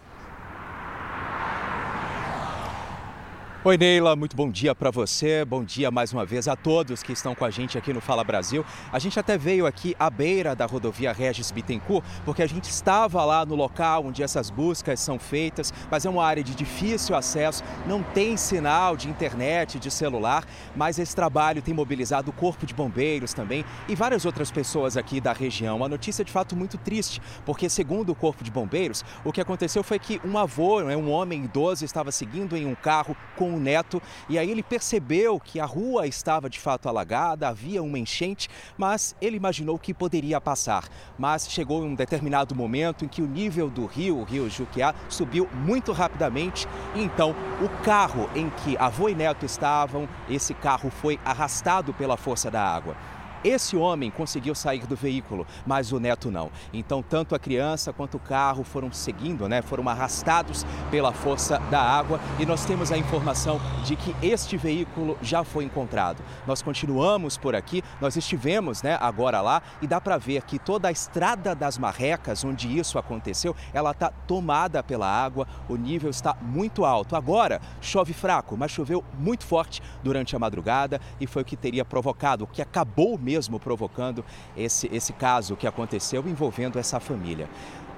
Oi, 3.65 3.77
Neila, 3.77 4.13
muito 4.13 4.35
bom 4.35 4.51
dia 4.51 4.75
para 4.75 4.91
você. 4.91 5.45
Bom 5.45 5.63
dia 5.63 5.89
mais 5.89 6.11
uma 6.11 6.25
vez 6.25 6.49
a 6.49 6.55
todos 6.55 7.01
que 7.01 7.13
estão 7.13 7.33
com 7.33 7.45
a 7.45 7.49
gente 7.49 7.77
aqui 7.77 7.93
no 7.93 8.01
Fala 8.01 8.21
Brasil. 8.21 8.65
A 8.91 8.99
gente 8.99 9.17
até 9.17 9.37
veio 9.37 9.65
aqui 9.65 9.95
à 9.97 10.09
beira 10.09 10.53
da 10.53 10.65
rodovia 10.65 11.13
Regis 11.13 11.49
Bittencourt, 11.49 12.03
porque 12.25 12.43
a 12.43 12.45
gente 12.45 12.65
estava 12.65 13.23
lá 13.23 13.45
no 13.45 13.55
local 13.55 14.07
onde 14.07 14.21
essas 14.21 14.49
buscas 14.49 14.99
são 14.99 15.17
feitas, 15.17 15.73
mas 15.89 16.05
é 16.05 16.09
uma 16.09 16.25
área 16.25 16.43
de 16.43 16.53
difícil 16.53 17.15
acesso, 17.15 17.63
não 17.87 18.03
tem 18.03 18.35
sinal 18.35 18.97
de 18.97 19.07
internet, 19.07 19.79
de 19.79 19.89
celular, 19.89 20.45
mas 20.75 20.99
esse 20.99 21.15
trabalho 21.15 21.61
tem 21.61 21.73
mobilizado 21.73 22.31
o 22.31 22.33
Corpo 22.33 22.65
de 22.65 22.73
Bombeiros 22.73 23.33
também 23.33 23.63
e 23.87 23.95
várias 23.95 24.25
outras 24.25 24.51
pessoas 24.51 24.97
aqui 24.97 25.21
da 25.21 25.31
região. 25.31 25.77
Uma 25.77 25.87
notícia 25.87 26.25
de 26.25 26.33
fato 26.33 26.53
muito 26.53 26.77
triste, 26.77 27.21
porque 27.45 27.69
segundo 27.69 28.09
o 28.09 28.15
Corpo 28.15 28.43
de 28.43 28.51
Bombeiros, 28.51 29.05
o 29.23 29.31
que 29.31 29.39
aconteceu 29.39 29.83
foi 29.83 29.99
que 29.99 30.19
um 30.25 30.37
avô, 30.37 30.81
né, 30.81 30.97
um 30.97 31.09
homem 31.09 31.45
idoso, 31.45 31.85
estava 31.85 32.11
seguindo 32.11 32.57
em 32.57 32.65
um 32.65 32.75
carro 32.75 33.15
com 33.37 33.52
o 33.55 33.59
neto 33.59 34.01
e 34.29 34.37
aí 34.37 34.49
ele 34.49 34.63
percebeu 34.63 35.39
que 35.39 35.59
a 35.59 35.65
rua 35.65 36.07
estava 36.07 36.49
de 36.49 36.59
fato 36.59 36.87
alagada, 36.89 37.47
havia 37.47 37.81
uma 37.81 37.99
enchente, 37.99 38.49
mas 38.77 39.15
ele 39.21 39.37
imaginou 39.37 39.77
que 39.77 39.93
poderia 39.93 40.39
passar. 40.39 40.87
Mas 41.17 41.49
chegou 41.49 41.83
um 41.83 41.95
determinado 41.95 42.55
momento 42.55 43.05
em 43.05 43.07
que 43.07 43.21
o 43.21 43.27
nível 43.27 43.69
do 43.69 43.85
rio, 43.85 44.17
o 44.17 44.23
rio 44.23 44.49
Juquiá, 44.49 44.93
subiu 45.09 45.47
muito 45.53 45.91
rapidamente 45.91 46.67
e 46.95 47.01
então 47.01 47.35
o 47.61 47.83
carro 47.83 48.29
em 48.35 48.49
que 48.49 48.77
avô 48.77 49.09
e 49.09 49.15
neto 49.15 49.45
estavam, 49.45 50.07
esse 50.29 50.53
carro 50.53 50.89
foi 50.89 51.19
arrastado 51.23 51.93
pela 51.93 52.17
força 52.17 52.49
da 52.49 52.63
água. 52.63 52.95
Esse 53.43 53.75
homem 53.75 54.09
conseguiu 54.09 54.55
sair 54.55 54.87
do 54.87 54.95
veículo, 54.95 55.45
mas 55.65 55.91
o 55.91 55.99
neto 55.99 56.31
não. 56.31 56.49
Então, 56.71 57.03
tanto 57.03 57.35
a 57.35 57.39
criança 57.39 57.91
quanto 57.91 58.15
o 58.15 58.19
carro 58.19 58.63
foram 58.63 58.89
seguindo, 58.93 59.49
né? 59.49 59.61
Foram 59.61 59.89
arrastados 59.89 60.65
pela 60.89 61.11
força 61.11 61.59
da 61.69 61.81
água 61.81 62.21
e 62.39 62.45
nós 62.45 62.63
temos 62.63 62.89
a 62.89 62.97
informação 62.97 63.59
de 63.83 63.97
que 63.97 64.15
este 64.21 64.55
veículo 64.55 65.17
já 65.21 65.43
foi 65.43 65.65
encontrado. 65.65 66.23
Nós 66.47 66.61
continuamos 66.61 67.37
por 67.37 67.53
aqui, 67.53 67.83
nós 67.99 68.15
estivemos, 68.15 68.81
né, 68.81 68.97
agora 69.01 69.41
lá 69.41 69.61
e 69.81 69.87
dá 69.87 69.99
para 69.99 70.17
ver 70.17 70.43
que 70.43 70.57
toda 70.57 70.87
a 70.87 70.91
estrada 70.91 71.53
das 71.53 71.77
Marrecas, 71.77 72.45
onde 72.45 72.77
isso 72.77 72.97
aconteceu, 72.97 73.53
ela 73.73 73.91
está 73.91 74.09
tomada 74.09 74.81
pela 74.81 75.07
água, 75.07 75.45
o 75.67 75.75
nível 75.75 76.09
está 76.09 76.33
muito 76.41 76.85
alto. 76.85 77.13
Agora 77.13 77.59
chove 77.81 78.13
fraco, 78.13 78.55
mas 78.55 78.71
choveu 78.71 79.03
muito 79.19 79.45
forte 79.45 79.81
durante 80.01 80.33
a 80.33 80.39
madrugada 80.39 81.01
e 81.19 81.27
foi 81.27 81.41
o 81.41 81.45
que 81.45 81.57
teria 81.57 81.83
provocado, 81.83 82.45
o 82.45 82.47
que 82.47 82.61
acabou 82.61 83.17
mesmo 83.17 83.32
mesmo 83.33 83.59
provocando 83.59 84.23
esse, 84.55 84.87
esse 84.93 85.11
caso 85.11 85.55
que 85.55 85.65
aconteceu 85.65 86.23
envolvendo 86.27 86.77
essa 86.77 86.99
família. 86.99 87.49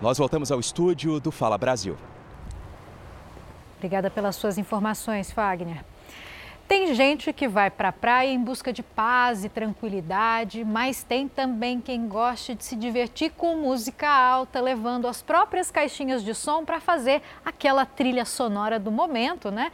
Nós 0.02 0.18
voltamos 0.18 0.49
ao 0.49 0.60
estúdio 0.60 1.20
do 1.20 1.30
Fala 1.32 1.57
Brasil. 1.57 1.98
Obrigada 3.78 4.10
pelas 4.10 4.38
suas 4.38 4.57
informações, 4.57 5.32
Fagner. 5.32 5.84
Tem 6.68 6.95
gente 6.95 7.32
que 7.34 7.48
vai 7.48 7.70
para 7.70 7.90
a 7.90 7.91
praia 7.91 8.32
em 8.32 8.41
busca 8.44 8.74
de 8.74 8.82
paz 8.82 9.44
e 9.44 9.49
tranquilidade, 9.49 10.64
mas 10.64 11.03
tem 11.03 11.28
também 11.28 11.80
quem 11.80 12.07
goste 12.07 12.56
de 12.56 12.64
se 12.64 12.76
divertir 12.76 13.32
com 13.32 13.56
música 13.57 14.10
alta, 14.10 14.60
levando 14.62 15.07
as 15.07 15.22
próprias 15.22 15.70
caixinhas 15.70 16.24
de 16.24 16.34
som 16.34 16.66
para 16.66 16.80
fazer 16.80 17.22
aquela 17.44 17.86
trilha 17.86 18.26
sonora 18.26 18.80
do 18.80 18.90
momento, 18.90 19.52
né? 19.52 19.72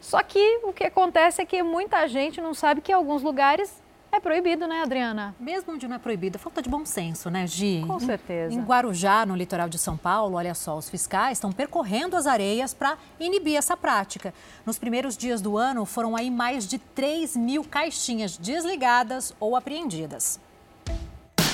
Só 0.00 0.22
que 0.22 0.60
o 0.62 0.72
que 0.72 0.84
acontece 0.84 1.40
é 1.40 1.46
que 1.46 1.62
muita 1.62 2.06
gente 2.06 2.40
não 2.40 2.52
sabe 2.52 2.82
que 2.82 2.92
em 2.92 2.94
alguns 2.94 3.22
lugares 3.22 3.85
é 4.16 4.20
proibido, 4.20 4.66
né, 4.66 4.82
Adriana? 4.82 5.34
Mesmo 5.38 5.74
onde 5.74 5.86
não 5.86 5.96
é 5.96 5.98
proibido, 5.98 6.38
falta 6.38 6.62
de 6.62 6.68
bom 6.68 6.84
senso, 6.84 7.30
né, 7.30 7.46
Gi? 7.46 7.84
Com 7.86 8.00
certeza. 8.00 8.54
Em 8.54 8.62
Guarujá, 8.62 9.26
no 9.26 9.36
litoral 9.36 9.68
de 9.68 9.78
São 9.78 9.96
Paulo, 9.96 10.36
olha 10.36 10.54
só, 10.54 10.76
os 10.76 10.88
fiscais 10.88 11.36
estão 11.38 11.52
percorrendo 11.52 12.16
as 12.16 12.26
areias 12.26 12.72
para 12.72 12.96
inibir 13.20 13.56
essa 13.56 13.76
prática. 13.76 14.32
Nos 14.64 14.78
primeiros 14.78 15.16
dias 15.16 15.40
do 15.40 15.58
ano, 15.58 15.84
foram 15.84 16.16
aí 16.16 16.30
mais 16.30 16.66
de 16.66 16.78
3 16.78 17.36
mil 17.36 17.62
caixinhas 17.62 18.36
desligadas 18.38 19.34
ou 19.38 19.54
apreendidas. 19.54 20.40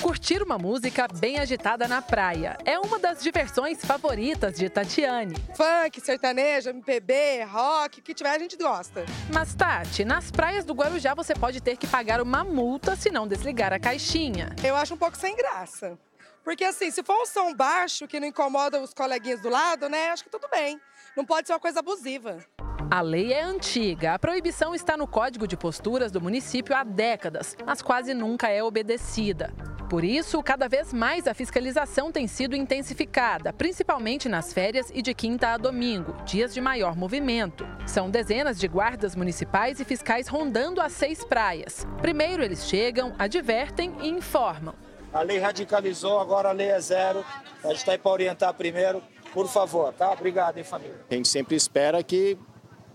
Curtir 0.03 0.43
uma 0.43 0.59
música 0.59 1.07
bem 1.07 1.39
agitada 1.39 1.87
na 1.87 2.03
praia 2.03 2.59
é 2.65 2.77
uma 2.77 2.99
das 2.99 3.23
diversões 3.23 3.85
favoritas 3.85 4.57
de 4.57 4.69
Tatiane. 4.69 5.37
Funk, 5.55 6.01
sertanejo, 6.01 6.71
MPB, 6.71 7.45
rock, 7.45 8.01
o 8.01 8.03
que 8.03 8.13
tiver 8.13 8.31
a 8.31 8.39
gente 8.39 8.57
gosta. 8.57 9.05
Mas 9.33 9.55
Tati, 9.55 10.05
nas 10.05 10.29
praias 10.29 10.65
do 10.65 10.75
Guarujá 10.75 11.15
você 11.15 11.35
pode 11.35 11.61
ter 11.61 11.77
que 11.77 11.87
pagar 11.87 12.21
uma 12.21 12.43
multa 12.43 12.97
se 12.97 13.13
não 13.13 13.29
desligar 13.29 13.73
a 13.73 13.79
caixinha. 13.79 14.57
Eu 14.65 14.75
acho 14.75 14.95
um 14.95 14.99
pouco 14.99 15.17
sem 15.17 15.37
graça. 15.37 15.97
Porque 16.43 16.65
assim, 16.65 16.91
se 16.91 17.05
for 17.05 17.23
um 17.23 17.25
som 17.25 17.55
baixo 17.55 18.09
que 18.09 18.19
não 18.19 18.27
incomoda 18.27 18.81
os 18.81 18.93
coleguinhas 18.93 19.41
do 19.41 19.49
lado, 19.49 19.89
né, 19.89 20.11
acho 20.11 20.25
que 20.25 20.31
tudo 20.31 20.49
bem. 20.49 20.81
Não 21.17 21.25
pode 21.25 21.47
ser 21.47 21.53
uma 21.53 21.61
coisa 21.61 21.79
abusiva. 21.79 22.45
A 22.91 23.01
lei 23.01 23.33
é 23.33 23.43
antiga. 23.43 24.15
A 24.15 24.19
proibição 24.19 24.75
está 24.75 24.97
no 24.97 25.07
Código 25.07 25.47
de 25.47 25.57
Posturas 25.57 26.13
do 26.13 26.21
município 26.21 26.77
há 26.77 26.85
décadas, 26.85 27.57
mas 27.65 27.81
quase 27.81 28.13
nunca 28.13 28.49
é 28.49 28.63
obedecida. 28.63 29.53
Por 29.89 30.05
isso, 30.05 30.43
cada 30.43 30.69
vez 30.69 30.93
mais 30.93 31.27
a 31.27 31.35
fiscalização 31.35 32.11
tem 32.11 32.27
sido 32.27 32.57
intensificada, 32.57 33.53
principalmente 33.53 34.29
nas 34.29 34.53
férias 34.53 34.91
e 34.95 35.03
de 35.03 35.13
quinta 35.13 35.49
a 35.49 35.57
domingo, 35.57 36.15
dias 36.25 36.55
de 36.55 36.61
maior 36.61 36.97
movimento. 36.97 37.67
São 37.87 38.11
dezenas 38.11 38.59
de 38.59 38.67
guardas 38.69 39.15
municipais 39.15 39.81
e 39.81 39.85
fiscais 39.85 40.29
rondando 40.29 40.81
as 40.81 40.93
seis 40.93 41.25
praias. 41.25 41.87
Primeiro 42.01 42.43
eles 42.43 42.67
chegam, 42.67 43.15
advertem 43.19 43.95
e 44.01 44.09
informam. 44.09 44.75
A 45.13 45.21
lei 45.21 45.39
radicalizou, 45.39 46.19
agora 46.19 46.49
a 46.49 46.53
lei 46.53 46.69
é 46.69 46.81
zero. 46.81 47.23
A 47.63 47.69
gente 47.69 47.77
está 47.79 47.93
aí 47.93 47.99
para 47.99 48.13
orientar 48.13 48.55
primeiro. 48.55 49.03
Por 49.35 49.47
favor, 49.47 49.93
tá? 49.93 50.11
Obrigado, 50.11 50.57
hein, 50.57 50.65
família. 50.65 50.97
A 51.11 51.15
gente 51.15 51.29
sempre 51.29 51.55
espera 51.55 52.03
que 52.03 52.39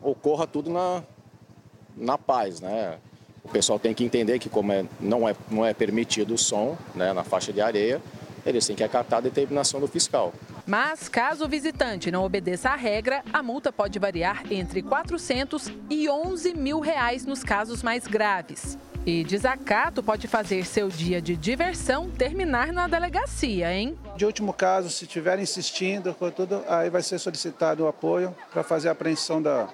ocorra 0.09 0.47
tudo 0.47 0.69
na, 0.69 1.03
na 1.95 2.17
paz, 2.17 2.61
né? 2.61 2.97
O 3.43 3.49
pessoal 3.49 3.79
tem 3.79 3.93
que 3.93 4.03
entender 4.03 4.39
que 4.39 4.49
como 4.49 4.71
é, 4.71 4.85
não, 4.99 5.27
é, 5.27 5.35
não 5.49 5.65
é 5.65 5.73
permitido 5.73 6.33
o 6.33 6.37
som 6.37 6.77
né, 6.93 7.13
na 7.13 7.23
faixa 7.23 7.53
de 7.53 7.61
areia, 7.61 8.01
eles 8.45 8.65
têm 8.65 8.75
que 8.75 8.83
acatar 8.83 9.19
a 9.19 9.21
determinação 9.21 9.79
do 9.79 9.87
fiscal. 9.87 10.33
Mas, 10.65 11.07
caso 11.07 11.45
o 11.45 11.47
visitante 11.47 12.11
não 12.11 12.25
obedeça 12.25 12.69
à 12.69 12.75
regra, 12.75 13.23
a 13.31 13.41
multa 13.41 13.71
pode 13.71 13.97
variar 13.99 14.43
entre 14.51 14.81
400 14.81 15.71
e 15.89 16.09
11 16.09 16.53
mil 16.55 16.81
reais 16.81 17.25
nos 17.25 17.41
casos 17.41 17.81
mais 17.81 18.05
graves. 18.05 18.77
E 19.05 19.23
desacato 19.23 20.03
pode 20.03 20.27
fazer 20.27 20.65
seu 20.65 20.89
dia 20.89 21.21
de 21.21 21.37
diversão 21.37 22.09
terminar 22.09 22.73
na 22.73 22.89
delegacia, 22.89 23.73
hein? 23.73 23.97
De 24.17 24.25
último 24.25 24.51
caso, 24.51 24.89
se 24.89 25.05
estiver 25.05 25.39
insistindo, 25.39 26.13
tudo, 26.35 26.61
aí 26.67 26.89
vai 26.89 27.01
ser 27.01 27.17
solicitado 27.17 27.85
o 27.85 27.87
apoio 27.87 28.35
para 28.51 28.63
fazer 28.63 28.89
a 28.89 28.91
apreensão 28.91 29.41
da, 29.41 29.69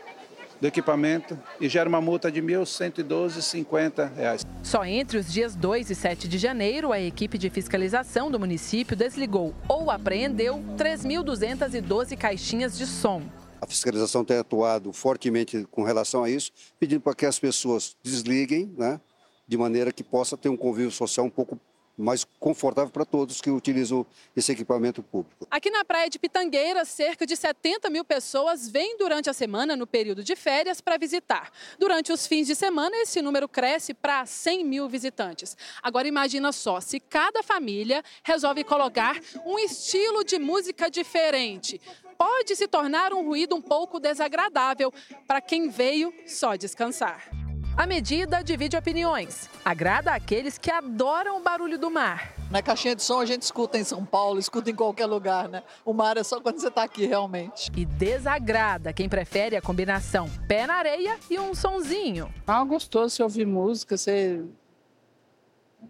do 0.64 0.68
equipamento 0.68 1.38
e 1.60 1.68
gera 1.68 1.90
uma 1.90 2.00
multa 2.00 2.32
de 2.32 2.40
R$ 2.40 2.48
1.112,50. 2.48 4.48
Só 4.64 4.86
entre 4.86 5.18
os 5.18 5.30
dias 5.30 5.58
2 5.58 5.90
e 5.90 5.96
7 5.96 6.26
de 6.26 6.38
janeiro, 6.38 6.94
a 6.94 7.02
equipe 7.02 7.38
de 7.38 7.50
fiscalização 7.50 8.32
do 8.32 8.40
município 8.40 8.96
desligou 8.96 9.54
ou 9.68 9.92
apreendeu 9.92 10.64
3.212 10.78 12.18
caixinhas 12.18 12.78
de 12.78 12.88
som. 12.88 13.24
A 13.60 13.68
fiscalização 13.68 14.24
tem 14.24 14.38
atuado 14.38 14.94
fortemente 14.94 15.68
com 15.70 15.84
relação 15.84 16.24
a 16.24 16.30
isso, 16.30 16.50
pedindo 16.80 17.02
para 17.02 17.14
que 17.14 17.26
as 17.26 17.38
pessoas 17.38 17.98
desliguem, 18.02 18.74
né, 18.78 19.02
de 19.46 19.58
maneira 19.58 19.92
que 19.92 20.02
possa 20.02 20.38
ter 20.38 20.48
um 20.48 20.56
convívio 20.56 20.92
social 20.92 21.26
um 21.26 21.30
pouco 21.30 21.60
mais 21.98 22.26
confortável 22.40 22.92
para 22.92 23.06
todos 23.06 23.40
que 23.40 23.50
utilizam 23.50 24.06
esse 24.36 24.52
equipamento 24.52 25.04
público. 25.04 25.48
Aqui 25.50 25.70
na 25.70 25.86
praia 25.86 26.10
de 26.10 26.18
Pitangueira, 26.18 26.84
cerca 26.86 27.26
de 27.26 27.36
70 27.36 27.90
mil 27.90 28.04
pessoas 28.04 28.68
vêm 28.68 28.98
durante 28.98 29.30
a 29.30 29.34
semana, 29.34 29.76
no 29.76 29.86
período 29.86 30.24
de 30.24 30.36
férias, 30.36 30.82
para 30.82 30.98
visitar. 30.98 31.52
Durante 31.78 32.12
os 32.12 32.26
fins 32.26 32.48
de 32.48 32.56
semana, 32.56 32.96
esse 32.98 33.22
número 33.22 33.48
cresce 33.48 33.94
para 33.94 34.26
100 34.26 34.64
mil 34.64 34.90
visitantes. 34.90 35.56
Agora 35.82 36.08
imagina 36.08 36.52
só, 36.52 36.82
se 36.82 37.00
cada 37.00 37.44
família 37.44 38.04
resolve 38.24 38.64
colocar 38.64 39.20
um 39.46 39.60
estilo 39.60 40.24
de 40.24 40.40
música 40.40 40.90
diferente, 40.90 41.80
pode 42.18 42.56
se 42.56 42.68
tornar 42.68 43.14
um 43.14 43.26
ruído 43.26 43.56
um 43.56 43.62
pouco 43.62 44.00
desagradável 44.00 44.92
para 45.28 45.42
quem 45.42 45.70
veio 45.70 46.14
só 46.26 46.56
descansar. 46.56 47.43
A 47.76 47.88
medida 47.88 48.44
divide 48.44 48.78
opiniões. 48.78 49.50
Agrada 49.66 50.12
aqueles 50.12 50.60
que 50.60 50.70
adoram 50.70 51.40
o 51.40 51.44
barulho 51.44 51.80
do 51.80 51.90
mar. 51.90 52.32
Na 52.52 52.62
caixinha 52.62 52.96
de 52.96 53.02
som 53.02 53.20
a 53.20 53.26
gente 53.26 53.42
escuta 53.42 53.80
em 53.80 53.84
São 53.84 54.06
Paulo, 54.06 54.40
escuta 54.40 54.70
em 54.70 54.76
qualquer 54.76 55.08
lugar, 55.08 55.50
né? 55.50 55.64
O 55.84 55.92
mar 55.92 56.16
é 56.16 56.24
só 56.24 56.40
quando 56.40 56.60
você 56.60 56.68
está 56.68 56.84
aqui 56.84 57.08
realmente. 57.08 57.72
E 57.76 57.84
desagrada 57.84 58.94
quem 58.94 59.10
prefere 59.10 59.56
a 59.56 59.62
combinação 59.62 60.30
pé 60.48 60.68
na 60.68 60.76
areia 60.76 61.18
e 61.32 61.40
um 61.40 61.56
sonzinho. 61.56 62.32
Ah, 62.46 62.64
gostoso 62.64 63.16
você 63.16 63.24
ouvir 63.24 63.48
música, 63.48 63.98
você 63.98 64.44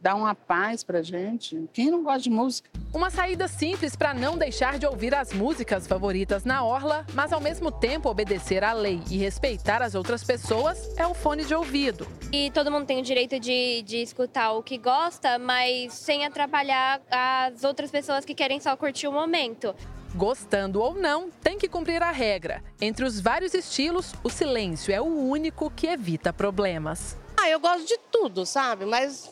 dá 0.04 0.14
uma 0.14 0.36
paz 0.36 0.84
pra 0.84 1.02
gente. 1.02 1.70
Quem 1.72 1.90
não 1.90 2.04
gosta 2.04 2.24
de 2.24 2.30
música? 2.30 2.70
Uma 2.94 3.10
saída 3.10 3.48
simples 3.48 3.96
para 3.96 4.14
não 4.14 4.38
deixar 4.38 4.78
de 4.78 4.86
ouvir 4.86 5.16
as 5.16 5.32
músicas 5.32 5.88
favoritas 5.88 6.44
na 6.44 6.62
orla, 6.62 7.06
mas 7.14 7.32
ao 7.32 7.40
mesmo 7.40 7.72
tempo 7.72 8.10
obedecer 8.10 8.66
à 8.66 8.74
lei 8.74 9.02
e 9.10 9.18
respeitar 9.18 9.82
as 9.82 9.96
outras 9.96 10.22
pessoas 10.22 10.94
é 10.98 11.08
o 11.08 11.14
fone 11.14 11.46
de 11.46 11.56
ouvido. 11.56 12.06
E 12.34 12.52
todo 12.52 12.70
mundo 12.70 12.86
tem 12.86 13.00
o 13.00 13.02
direito 13.02 13.40
de, 13.40 13.82
de 13.84 13.98
escutar 14.00 14.52
o 14.52 14.62
que 14.62 14.78
gosta, 14.78 15.40
mas 15.40 15.94
sem 15.94 16.26
atrapalhar 16.26 17.02
as 17.10 17.64
outras 17.64 17.90
pessoas 17.90 18.26
que 18.26 18.36
querem 18.36 18.60
só 18.60 18.76
curtir 18.76 19.08
o 19.08 19.12
momento. 19.12 19.74
Gostando 20.14 20.82
ou 20.82 20.94
não, 20.94 21.32
tem 21.32 21.58
que 21.58 21.70
cumprir 21.70 22.04
a 22.04 22.12
regra. 22.12 22.62
Entre 22.82 23.06
os 23.06 23.22
vários 23.22 23.54
estilos, 23.54 24.14
o 24.22 24.30
silêncio 24.30 24.94
é 24.94 25.00
o 25.00 25.06
único 25.06 25.72
que 25.72 25.88
evita 25.88 26.34
problemas. 26.34 27.18
Ah, 27.38 27.50
eu 27.50 27.60
gosto 27.60 27.88
de 27.88 27.98
tudo, 28.12 28.46
sabe? 28.46 28.86
Mas 28.86 29.32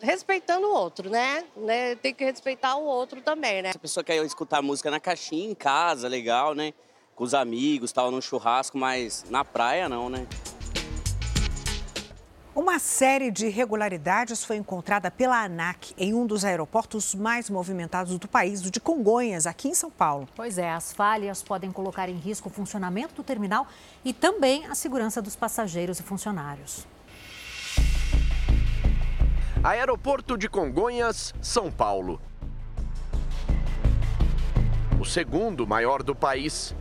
respeitando 0.00 0.66
o 0.66 0.72
outro, 0.72 1.10
né? 1.10 1.44
né? 1.56 1.94
Tem 1.96 2.14
que 2.14 2.24
respeitar 2.24 2.76
o 2.76 2.84
outro 2.84 3.20
também, 3.20 3.62
né? 3.62 3.72
Se 3.72 3.76
a 3.76 3.80
pessoa 3.80 4.04
quer 4.04 4.16
escutar 4.24 4.62
música 4.62 4.90
na 4.90 5.00
caixinha, 5.00 5.50
em 5.50 5.54
casa, 5.54 6.08
legal, 6.08 6.54
né? 6.54 6.72
Com 7.14 7.24
os 7.24 7.34
amigos, 7.34 7.92
tal, 7.92 8.10
num 8.10 8.20
churrasco, 8.20 8.78
mas 8.78 9.24
na 9.28 9.44
praia 9.44 9.88
não, 9.88 10.08
né? 10.08 10.26
Uma 12.52 12.80
série 12.80 13.30
de 13.30 13.46
irregularidades 13.46 14.44
foi 14.44 14.56
encontrada 14.56 15.08
pela 15.08 15.40
ANAC 15.44 15.94
em 15.96 16.12
um 16.12 16.26
dos 16.26 16.44
aeroportos 16.44 17.14
mais 17.14 17.48
movimentados 17.48 18.18
do 18.18 18.26
país, 18.26 18.66
o 18.66 18.70
de 18.70 18.80
Congonhas, 18.80 19.46
aqui 19.46 19.68
em 19.68 19.74
São 19.74 19.88
Paulo. 19.88 20.28
Pois 20.34 20.58
é, 20.58 20.70
as 20.70 20.92
falhas 20.92 21.44
podem 21.44 21.70
colocar 21.70 22.08
em 22.08 22.16
risco 22.16 22.48
o 22.48 22.52
funcionamento 22.52 23.14
do 23.14 23.22
terminal 23.22 23.68
e 24.04 24.12
também 24.12 24.66
a 24.66 24.74
segurança 24.74 25.22
dos 25.22 25.36
passageiros 25.36 26.00
e 26.00 26.02
funcionários. 26.02 26.86
Aeroporto 29.62 30.38
de 30.38 30.48
Congonhas, 30.48 31.34
São 31.42 31.70
Paulo. 31.70 32.18
O 34.98 35.04
segundo 35.04 35.66
maior 35.66 36.02
do 36.02 36.14
país. 36.14 36.74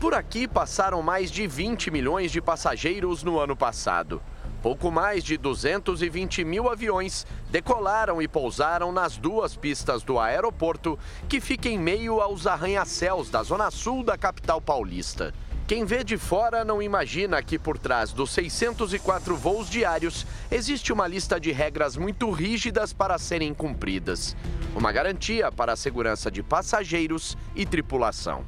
Por 0.00 0.14
aqui 0.14 0.48
passaram 0.48 1.00
mais 1.00 1.30
de 1.30 1.46
20 1.46 1.92
milhões 1.92 2.32
de 2.32 2.40
passageiros 2.40 3.22
no 3.22 3.38
ano 3.38 3.54
passado. 3.54 4.20
Pouco 4.60 4.90
mais 4.90 5.22
de 5.22 5.36
220 5.36 6.44
mil 6.44 6.68
aviões 6.68 7.24
decolaram 7.52 8.20
e 8.20 8.26
pousaram 8.26 8.90
nas 8.90 9.16
duas 9.16 9.56
pistas 9.56 10.02
do 10.02 10.18
aeroporto, 10.18 10.98
que 11.28 11.40
fica 11.40 11.68
em 11.68 11.78
meio 11.78 12.20
aos 12.20 12.48
arranha-céus 12.48 13.30
da 13.30 13.44
zona 13.44 13.70
sul 13.70 14.02
da 14.02 14.18
capital 14.18 14.60
paulista. 14.60 15.32
Quem 15.66 15.86
vê 15.86 16.04
de 16.04 16.18
fora 16.18 16.62
não 16.62 16.82
imagina 16.82 17.42
que 17.42 17.58
por 17.58 17.78
trás 17.78 18.12
dos 18.12 18.32
604 18.32 19.34
voos 19.34 19.70
diários 19.70 20.26
existe 20.50 20.92
uma 20.92 21.08
lista 21.08 21.40
de 21.40 21.52
regras 21.52 21.96
muito 21.96 22.30
rígidas 22.30 22.92
para 22.92 23.16
serem 23.16 23.54
cumpridas. 23.54 24.36
Uma 24.76 24.92
garantia 24.92 25.50
para 25.50 25.72
a 25.72 25.76
segurança 25.76 26.30
de 26.30 26.42
passageiros 26.42 27.34
e 27.56 27.64
tripulação. 27.64 28.44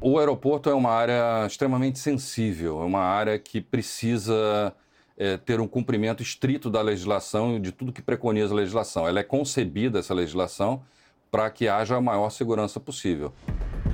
O 0.00 0.18
aeroporto 0.18 0.68
é 0.68 0.74
uma 0.74 0.90
área 0.90 1.46
extremamente 1.46 2.00
sensível, 2.00 2.82
é 2.82 2.84
uma 2.84 3.02
área 3.02 3.38
que 3.38 3.60
precisa 3.60 4.74
é, 5.16 5.36
ter 5.36 5.60
um 5.60 5.68
cumprimento 5.68 6.24
estrito 6.24 6.68
da 6.68 6.82
legislação 6.82 7.54
e 7.54 7.60
de 7.60 7.70
tudo 7.70 7.92
que 7.92 8.02
preconiza 8.02 8.52
a 8.52 8.56
legislação. 8.56 9.06
Ela 9.06 9.20
é 9.20 9.22
concebida, 9.22 10.00
essa 10.00 10.12
legislação, 10.12 10.82
para 11.30 11.48
que 11.50 11.68
haja 11.68 11.96
a 11.96 12.00
maior 12.00 12.30
segurança 12.30 12.80
possível. 12.80 13.32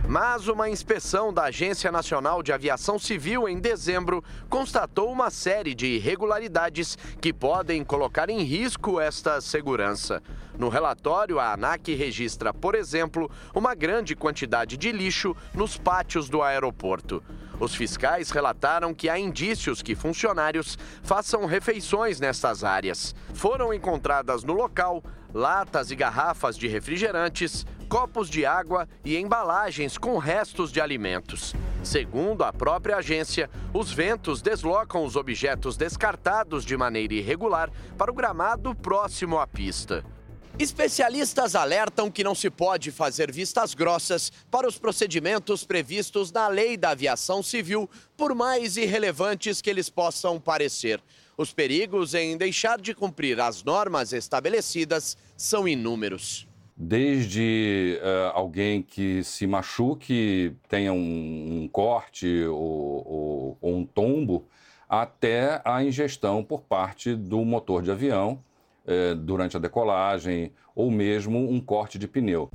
Mas 0.08 0.46
uma 0.46 0.70
inspeção 0.70 1.32
da 1.32 1.44
Agência 1.44 1.90
Nacional 1.90 2.40
de 2.40 2.52
Aviação 2.52 2.96
Civil 2.96 3.48
em 3.48 3.58
dezembro 3.58 4.22
constatou 4.48 5.10
uma 5.10 5.30
série 5.30 5.74
de 5.74 5.86
irregularidades 5.96 6.96
que 7.20 7.32
podem 7.32 7.82
colocar 7.82 8.30
em 8.30 8.44
risco 8.44 9.00
esta 9.00 9.40
segurança. 9.40 10.22
No 10.56 10.68
relatório, 10.68 11.40
a 11.40 11.52
ANAC 11.52 11.92
registra, 11.92 12.54
por 12.54 12.76
exemplo, 12.76 13.28
uma 13.52 13.74
grande 13.74 14.14
quantidade 14.14 14.76
de 14.76 14.92
lixo 14.92 15.36
nos 15.52 15.76
pátios 15.76 16.28
do 16.28 16.40
aeroporto. 16.40 17.20
Os 17.58 17.74
fiscais 17.74 18.30
relataram 18.30 18.94
que 18.94 19.08
há 19.08 19.18
indícios 19.18 19.82
que 19.82 19.96
funcionários 19.96 20.78
façam 21.02 21.46
refeições 21.46 22.20
nessas 22.20 22.62
áreas. 22.62 23.12
Foram 23.34 23.74
encontradas 23.74 24.44
no 24.44 24.52
local 24.52 25.02
latas 25.34 25.90
e 25.90 25.96
garrafas 25.96 26.56
de 26.56 26.66
refrigerantes, 26.66 27.66
copos 27.88 28.28
de 28.28 28.44
água 28.44 28.88
e 29.04 29.16
embalagens 29.16 29.96
com 29.96 30.18
restos 30.18 30.70
de 30.72 30.80
alimentos. 30.80 31.54
Segundo 31.82 32.42
a 32.42 32.52
própria 32.52 32.96
agência, 32.96 33.48
os 33.72 33.92
ventos 33.92 34.42
deslocam 34.42 35.04
os 35.04 35.16
objetos 35.16 35.76
descartados 35.76 36.64
de 36.64 36.76
maneira 36.76 37.14
irregular 37.14 37.70
para 37.96 38.10
o 38.10 38.14
gramado 38.14 38.74
próximo 38.74 39.38
à 39.38 39.46
pista. 39.46 40.04
Especialistas 40.58 41.54
alertam 41.54 42.10
que 42.10 42.24
não 42.24 42.34
se 42.34 42.48
pode 42.48 42.90
fazer 42.90 43.30
vistas 43.30 43.74
grossas 43.74 44.32
para 44.50 44.66
os 44.66 44.78
procedimentos 44.78 45.64
previstos 45.64 46.32
na 46.32 46.48
Lei 46.48 46.78
da 46.78 46.90
Aviação 46.90 47.42
Civil, 47.42 47.90
por 48.16 48.34
mais 48.34 48.78
irrelevantes 48.78 49.60
que 49.60 49.68
eles 49.68 49.90
possam 49.90 50.40
parecer. 50.40 50.98
Os 51.36 51.52
perigos 51.52 52.14
em 52.14 52.38
deixar 52.38 52.80
de 52.80 52.94
cumprir 52.94 53.38
as 53.38 53.62
normas 53.62 54.14
estabelecidas 54.14 55.18
são 55.36 55.68
inúmeros. 55.68 56.48
Desde 56.76 57.98
uh, 58.02 58.36
alguém 58.36 58.82
que 58.82 59.24
se 59.24 59.46
machuque, 59.46 60.54
tenha 60.68 60.92
um, 60.92 61.62
um 61.62 61.68
corte 61.68 62.44
ou, 62.44 62.58
ou, 63.06 63.58
ou 63.62 63.76
um 63.76 63.86
tombo, 63.86 64.44
até 64.86 65.62
a 65.64 65.82
ingestão 65.82 66.44
por 66.44 66.60
parte 66.60 67.16
do 67.16 67.44
motor 67.44 67.82
de 67.82 67.90
avião 67.90 68.42
eh, 68.86 69.16
durante 69.16 69.56
a 69.56 69.60
decolagem 69.60 70.52
ou 70.72 70.92
mesmo 70.92 71.50
um 71.50 71.60
corte 71.60 71.98
de 71.98 72.06
pneu. 72.06 72.48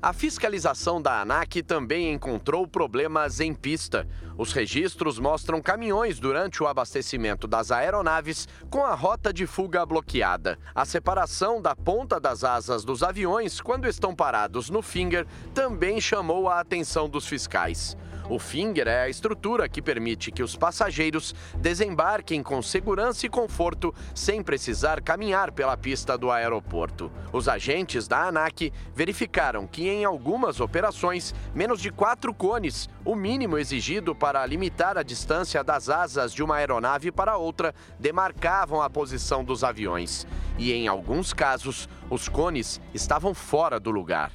A 0.00 0.12
fiscalização 0.12 1.02
da 1.02 1.22
ANAC 1.22 1.60
também 1.60 2.12
encontrou 2.12 2.68
problemas 2.68 3.40
em 3.40 3.52
pista. 3.52 4.06
Os 4.36 4.52
registros 4.52 5.18
mostram 5.18 5.60
caminhões 5.60 6.20
durante 6.20 6.62
o 6.62 6.68
abastecimento 6.68 7.48
das 7.48 7.72
aeronaves 7.72 8.46
com 8.70 8.84
a 8.84 8.94
rota 8.94 9.32
de 9.32 9.44
fuga 9.44 9.84
bloqueada. 9.84 10.56
A 10.72 10.84
separação 10.84 11.60
da 11.60 11.74
ponta 11.74 12.20
das 12.20 12.44
asas 12.44 12.84
dos 12.84 13.02
aviões 13.02 13.60
quando 13.60 13.88
estão 13.88 14.14
parados 14.14 14.70
no 14.70 14.82
finger 14.82 15.26
também 15.52 16.00
chamou 16.00 16.48
a 16.48 16.60
atenção 16.60 17.08
dos 17.08 17.26
fiscais. 17.26 17.96
O 18.28 18.38
finger 18.38 18.86
é 18.86 19.04
a 19.04 19.08
estrutura 19.08 19.68
que 19.70 19.80
permite 19.80 20.30
que 20.30 20.42
os 20.42 20.54
passageiros 20.54 21.34
desembarquem 21.56 22.42
com 22.42 22.60
segurança 22.60 23.24
e 23.24 23.28
conforto 23.28 23.94
sem 24.14 24.42
precisar 24.42 25.00
caminhar 25.00 25.50
pela 25.50 25.76
pista 25.78 26.18
do 26.18 26.30
aeroporto. 26.30 27.10
Os 27.32 27.48
agentes 27.48 28.06
da 28.06 28.26
ANAC 28.26 28.70
verificaram 28.94 29.66
que 29.66 29.87
em 29.88 30.04
algumas 30.04 30.60
operações, 30.60 31.34
menos 31.54 31.80
de 31.80 31.90
quatro 31.90 32.32
cones, 32.34 32.88
o 33.04 33.14
mínimo 33.14 33.58
exigido 33.58 34.14
para 34.14 34.44
limitar 34.46 34.98
a 34.98 35.02
distância 35.02 35.62
das 35.64 35.88
asas 35.88 36.32
de 36.32 36.42
uma 36.42 36.56
aeronave 36.56 37.10
para 37.10 37.36
outra, 37.36 37.74
demarcavam 37.98 38.82
a 38.82 38.90
posição 38.90 39.44
dos 39.44 39.64
aviões. 39.64 40.26
E 40.58 40.72
em 40.72 40.88
alguns 40.88 41.32
casos, 41.32 41.88
os 42.10 42.28
cones 42.28 42.80
estavam 42.92 43.34
fora 43.34 43.78
do 43.78 43.90
lugar. 43.90 44.32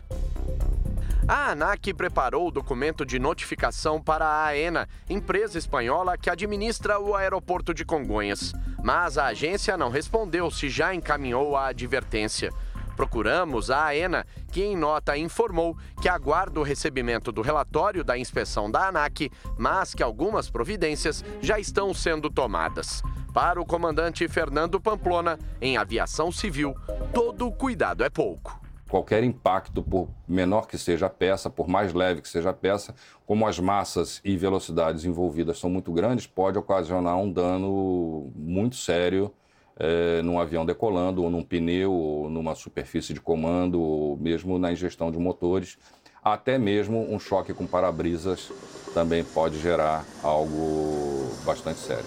A 1.25 1.51
ANAC 1.51 1.93
preparou 1.93 2.49
o 2.49 2.51
documento 2.51 3.05
de 3.05 3.17
notificação 3.17 4.01
para 4.01 4.25
a 4.25 4.45
AENA, 4.47 4.89
empresa 5.09 5.57
espanhola 5.57 6.17
que 6.17 6.29
administra 6.29 6.99
o 6.99 7.15
aeroporto 7.15 7.73
de 7.73 7.85
Congonhas. 7.85 8.51
Mas 8.83 9.17
a 9.17 9.27
agência 9.27 9.77
não 9.77 9.89
respondeu 9.89 10.51
se 10.51 10.69
já 10.69 10.93
encaminhou 10.93 11.55
a 11.55 11.67
advertência. 11.67 12.51
Procuramos 12.95 13.71
a 13.71 13.85
AENA, 13.85 14.25
que 14.51 14.63
em 14.63 14.75
nota 14.75 15.17
informou 15.17 15.77
que 16.01 16.09
aguarda 16.09 16.59
o 16.59 16.63
recebimento 16.63 17.31
do 17.31 17.41
relatório 17.41 18.03
da 18.03 18.17
inspeção 18.17 18.69
da 18.69 18.87
ANAC, 18.87 19.31
mas 19.57 19.93
que 19.93 20.03
algumas 20.03 20.49
providências 20.49 21.23
já 21.41 21.59
estão 21.59 21.93
sendo 21.93 22.29
tomadas. 22.29 23.01
Para 23.33 23.59
o 23.59 23.65
comandante 23.65 24.27
Fernando 24.27 24.79
Pamplona, 24.79 25.39
em 25.59 25.75
aviação 25.75 26.31
civil, 26.31 26.75
todo 27.13 27.51
cuidado 27.51 28.03
é 28.03 28.09
pouco 28.09 28.63
qualquer 28.93 29.23
impacto, 29.23 29.81
por 29.81 30.07
menor 30.27 30.67
que 30.67 30.77
seja 30.77 31.07
a 31.07 31.09
peça, 31.09 31.49
por 31.49 31.67
mais 31.67 31.95
leve 31.95 32.21
que 32.21 32.29
seja 32.29 32.51
a 32.51 32.53
peça, 32.53 32.93
como 33.25 33.47
as 33.47 33.57
massas 33.57 34.21
e 34.23 34.37
velocidades 34.37 35.03
envolvidas 35.03 35.57
são 35.57 35.67
muito 35.67 35.91
grandes, 35.91 36.27
pode 36.27 36.59
ocasionar 36.59 37.17
um 37.17 37.31
dano 37.31 38.31
muito 38.35 38.75
sério 38.75 39.33
é, 39.77 40.21
num 40.21 40.39
avião 40.39 40.65
decolando, 40.65 41.23
ou 41.23 41.29
num 41.29 41.43
pneu, 41.43 41.91
ou 41.91 42.29
numa 42.29 42.55
superfície 42.55 43.13
de 43.13 43.21
comando, 43.21 43.81
ou 43.81 44.17
mesmo 44.17 44.57
na 44.57 44.71
ingestão 44.71 45.11
de 45.11 45.17
motores. 45.17 45.77
Até 46.23 46.57
mesmo 46.57 47.13
um 47.13 47.19
choque 47.19 47.53
com 47.53 47.67
para-brisas 47.67 48.51
também 48.93 49.23
pode 49.23 49.59
gerar 49.59 50.05
algo 50.23 51.29
bastante 51.45 51.79
sério. 51.79 52.05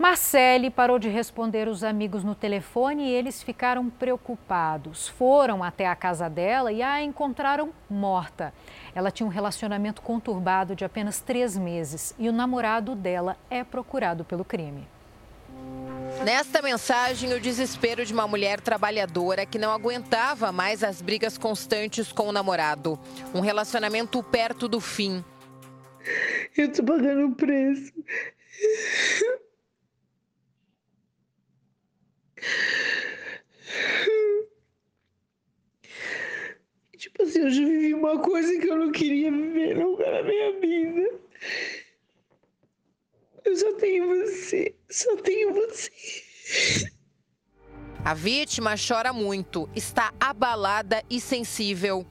Marcele 0.00 0.70
parou 0.70 0.98
de 0.98 1.10
responder 1.10 1.68
os 1.68 1.84
amigos 1.84 2.24
no 2.24 2.34
telefone 2.34 3.04
e 3.04 3.10
eles 3.12 3.42
ficaram 3.42 3.90
preocupados. 3.90 5.06
Foram 5.06 5.62
até 5.62 5.86
a 5.86 5.94
casa 5.94 6.28
dela 6.28 6.72
e 6.72 6.82
a 6.82 7.02
encontraram 7.02 7.68
morta. 7.88 8.52
Ela 8.94 9.10
tinha 9.10 9.26
um 9.26 9.30
relacionamento 9.30 10.02
conturbado 10.02 10.74
de 10.74 10.84
apenas 10.84 11.20
três 11.20 11.56
meses 11.56 12.14
e 12.18 12.28
o 12.28 12.32
namorado 12.32 12.94
dela 12.94 13.36
é 13.48 13.62
procurado 13.62 14.24
pelo 14.24 14.44
crime. 14.44 14.86
Nesta 16.24 16.60
mensagem, 16.60 17.32
o 17.32 17.40
desespero 17.40 18.04
de 18.04 18.12
uma 18.12 18.28
mulher 18.28 18.60
trabalhadora 18.60 19.46
que 19.46 19.58
não 19.58 19.70
aguentava 19.70 20.52
mais 20.52 20.84
as 20.84 21.00
brigas 21.00 21.38
constantes 21.38 22.12
com 22.12 22.28
o 22.28 22.32
namorado. 22.32 22.98
Um 23.34 23.40
relacionamento 23.40 24.22
perto 24.22 24.68
do 24.68 24.80
fim. 24.80 25.24
Eu 26.56 26.70
tô 26.72 26.82
pagando 26.84 27.26
o 27.26 27.34
preço. 27.34 27.92
Assim, 37.22 37.40
eu 37.40 37.50
já 37.50 37.64
vivi 37.64 37.94
uma 37.94 38.18
coisa 38.18 38.58
que 38.58 38.68
eu 38.68 38.76
não 38.76 38.92
queria 38.92 39.30
viver 39.30 39.76
nunca 39.76 40.10
na 40.10 40.22
minha 40.22 40.60
vida. 40.60 41.20
Eu 43.44 43.56
só 43.56 43.72
tenho 43.74 44.06
você, 44.06 44.74
só 44.88 45.16
tenho 45.16 45.52
você. 45.52 45.90
A 48.04 48.14
vítima 48.14 48.74
chora 48.76 49.12
muito, 49.12 49.68
está 49.74 50.12
abalada 50.18 51.02
e 51.10 51.20
sensível. 51.20 52.06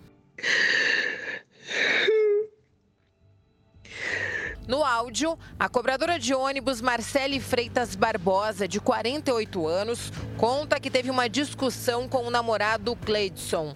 No 4.68 4.84
áudio, 4.84 5.38
a 5.60 5.68
cobradora 5.68 6.19
de 6.19 6.31
ônibus 6.36 6.80
Marcele 6.80 7.40
Freitas 7.40 7.95
Barbosa, 7.95 8.68
de 8.68 8.80
48 8.80 9.68
anos, 9.68 10.11
conta 10.38 10.80
que 10.80 10.91
teve 10.91 11.10
uma 11.10 11.27
discussão 11.27 12.07
com 12.07 12.27
o 12.27 12.30
namorado 12.30 12.95
Cleidson. 12.98 13.76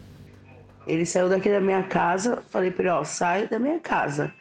Ele 0.86 1.06
saiu 1.06 1.30
daqui 1.30 1.50
da 1.50 1.62
minha 1.62 1.84
casa, 1.84 2.44
falei 2.50 2.72
para 2.72 2.84
ele, 2.84 2.92
ó, 2.92 3.04
sai 3.04 3.48
da 3.48 3.58
minha 3.58 3.80
casa. 3.80 4.34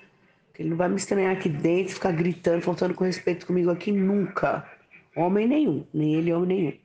Ele 0.59 0.71
não 0.71 0.77
vai 0.77 0.89
me 0.89 0.97
estranhar 0.97 1.33
aqui 1.33 1.49
dentro, 1.49 1.95
ficar 1.95 2.13
gritando, 2.13 2.63
faltando 2.63 2.95
com 2.95 3.05
respeito 3.05 3.47
comigo 3.47 3.71
aqui 3.71 3.91
nunca. 3.91 4.65
Homem 5.17 5.49
nenhum, 5.49 5.85
nem 5.93 6.15
ele, 6.15 6.33
homem 6.33 6.49
nenhum. 6.49 6.79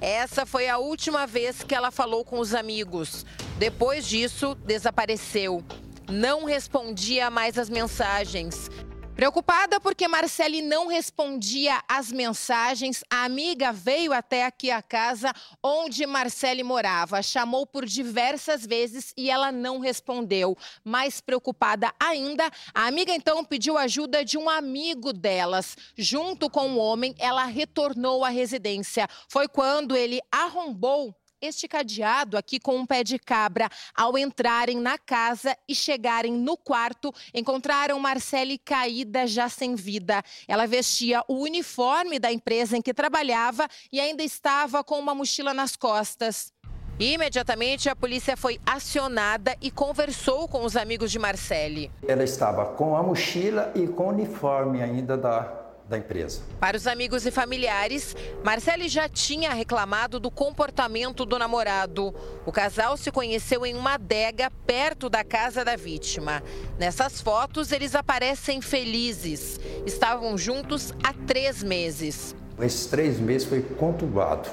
Essa 0.00 0.44
foi 0.44 0.68
a 0.68 0.78
última 0.78 1.26
vez 1.26 1.62
que 1.62 1.74
ela 1.74 1.90
falou 1.90 2.24
com 2.24 2.38
os 2.38 2.54
amigos. 2.54 3.24
Depois 3.58 4.06
disso, 4.06 4.54
desapareceu. 4.54 5.64
Não 6.08 6.44
respondia 6.44 7.30
mais 7.30 7.58
as 7.58 7.68
mensagens. 7.68 8.70
Preocupada 9.16 9.80
porque 9.80 10.06
Marcele 10.06 10.60
não 10.60 10.88
respondia 10.88 11.82
às 11.88 12.12
mensagens, 12.12 13.02
a 13.10 13.24
amiga 13.24 13.72
veio 13.72 14.12
até 14.12 14.44
aqui 14.44 14.70
a 14.70 14.82
casa 14.82 15.32
onde 15.62 16.04
Marcele 16.04 16.62
morava, 16.62 17.22
chamou 17.22 17.66
por 17.66 17.86
diversas 17.86 18.66
vezes 18.66 19.14
e 19.16 19.30
ela 19.30 19.50
não 19.50 19.78
respondeu. 19.78 20.54
Mais 20.84 21.18
preocupada 21.18 21.90
ainda, 21.98 22.50
a 22.74 22.86
amiga 22.86 23.10
então 23.10 23.42
pediu 23.42 23.78
ajuda 23.78 24.22
de 24.22 24.36
um 24.36 24.50
amigo 24.50 25.14
delas. 25.14 25.78
Junto 25.96 26.50
com 26.50 26.72
o 26.72 26.76
homem, 26.76 27.14
ela 27.18 27.46
retornou 27.46 28.22
à 28.22 28.28
residência. 28.28 29.08
Foi 29.30 29.48
quando 29.48 29.96
ele 29.96 30.20
arrombou 30.30 31.16
este 31.40 31.68
cadeado 31.68 32.36
aqui 32.36 32.58
com 32.58 32.76
um 32.76 32.86
pé 32.86 33.02
de 33.02 33.18
cabra. 33.18 33.68
Ao 33.94 34.16
entrarem 34.16 34.80
na 34.80 34.98
casa 34.98 35.56
e 35.68 35.74
chegarem 35.74 36.32
no 36.32 36.56
quarto, 36.56 37.12
encontraram 37.34 37.98
Marcele 37.98 38.58
caída 38.58 39.26
já 39.26 39.48
sem 39.48 39.74
vida. 39.74 40.22
Ela 40.48 40.66
vestia 40.66 41.22
o 41.28 41.40
uniforme 41.42 42.18
da 42.18 42.32
empresa 42.32 42.76
em 42.76 42.82
que 42.82 42.94
trabalhava 42.94 43.68
e 43.92 44.00
ainda 44.00 44.22
estava 44.22 44.82
com 44.82 44.98
uma 44.98 45.14
mochila 45.14 45.52
nas 45.52 45.76
costas. 45.76 46.52
Imediatamente, 46.98 47.90
a 47.90 47.96
polícia 47.96 48.38
foi 48.38 48.58
acionada 48.64 49.54
e 49.60 49.70
conversou 49.70 50.48
com 50.48 50.64
os 50.64 50.76
amigos 50.76 51.10
de 51.10 51.18
Marcele. 51.18 51.90
Ela 52.08 52.24
estava 52.24 52.64
com 52.64 52.96
a 52.96 53.02
mochila 53.02 53.70
e 53.74 53.86
com 53.86 54.04
o 54.04 54.08
uniforme 54.08 54.82
ainda 54.82 55.14
da 55.14 55.65
da 55.88 55.96
empresa. 55.96 56.40
Para 56.58 56.76
os 56.76 56.86
amigos 56.86 57.24
e 57.26 57.30
familiares, 57.30 58.16
Marcele 58.44 58.88
já 58.88 59.08
tinha 59.08 59.52
reclamado 59.52 60.18
do 60.18 60.30
comportamento 60.30 61.24
do 61.24 61.38
namorado. 61.38 62.14
O 62.44 62.50
casal 62.50 62.96
se 62.96 63.12
conheceu 63.12 63.64
em 63.64 63.74
uma 63.74 63.94
adega 63.94 64.50
perto 64.66 65.08
da 65.08 65.22
casa 65.22 65.64
da 65.64 65.76
vítima. 65.76 66.42
Nessas 66.78 67.20
fotos, 67.20 67.70
eles 67.70 67.94
aparecem 67.94 68.60
felizes. 68.60 69.60
Estavam 69.86 70.36
juntos 70.36 70.92
há 71.04 71.12
três 71.26 71.62
meses. 71.62 72.34
Esses 72.60 72.86
três 72.86 73.20
meses 73.20 73.46
foi 73.46 73.62
conturbado. 73.62 74.48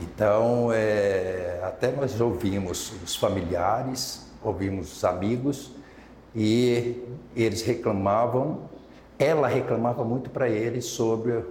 Então, 0.00 0.70
é, 0.72 1.60
até 1.62 1.90
nós 1.90 2.20
ouvimos 2.20 2.92
os 3.02 3.16
familiares, 3.16 4.26
ouvimos 4.42 4.92
os 4.92 5.04
amigos 5.04 5.72
e 6.34 7.02
eles 7.34 7.62
reclamavam 7.62 8.75
ela 9.18 9.48
reclamava 9.48 10.04
muito 10.04 10.30
para 10.30 10.48
ele 10.48 10.80
sobre 10.80 11.44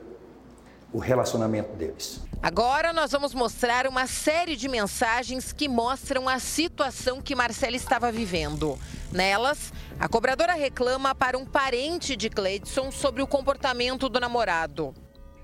o 0.94 1.00
relacionamento 1.00 1.74
deles. 1.76 2.24
Agora 2.42 2.94
nós 2.94 3.12
vamos 3.12 3.34
mostrar 3.34 3.88
uma 3.88 4.08
série 4.08 4.56
de 4.56 4.70
mensagens 4.70 5.52
que 5.52 5.68
mostram 5.68 6.30
a 6.30 6.40
situação 6.40 7.22
que 7.22 7.36
Marcela 7.36 7.76
estava 7.76 8.12
vivendo. 8.12 8.78
Nelas, 9.12 9.74
a 10.00 10.08
cobradora 10.08 10.54
reclama 10.54 11.14
para 11.14 11.38
um 11.38 11.46
parente 11.46 12.16
de 12.16 12.30
Cleidson 12.30 12.92
sobre 12.92 13.22
o 13.22 13.28
comportamento 13.28 14.08
do 14.08 14.20
namorado. 14.20 14.94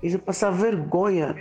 Ele 0.02 0.16
passava 0.16 0.56
vergonha 0.56 1.36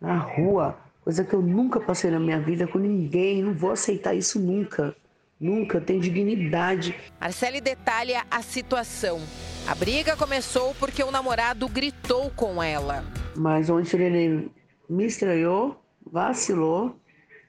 na 0.00 0.16
rua, 0.18 0.76
coisa 1.02 1.24
que 1.24 1.34
eu 1.34 1.42
nunca 1.42 1.80
passei 1.80 2.10
na 2.10 2.20
minha 2.20 2.40
vida 2.40 2.66
com 2.66 2.78
ninguém, 2.78 3.42
não 3.42 3.54
vou 3.54 3.72
aceitar 3.72 4.14
isso 4.14 4.38
nunca. 4.38 4.94
Nunca 5.38 5.80
tem 5.80 6.00
dignidade. 6.00 6.94
Marcele 7.20 7.60
detalha 7.60 8.24
a 8.30 8.40
situação. 8.40 9.20
A 9.66 9.74
briga 9.74 10.16
começou 10.16 10.76
porque 10.76 11.02
o 11.02 11.10
namorado 11.10 11.68
gritou 11.68 12.30
com 12.30 12.62
ela. 12.62 13.04
Mas 13.34 13.68
onde 13.68 13.96
ele 13.96 14.48
me 14.88 15.06
estranhou, 15.06 15.82
vacilou, 16.04 17.00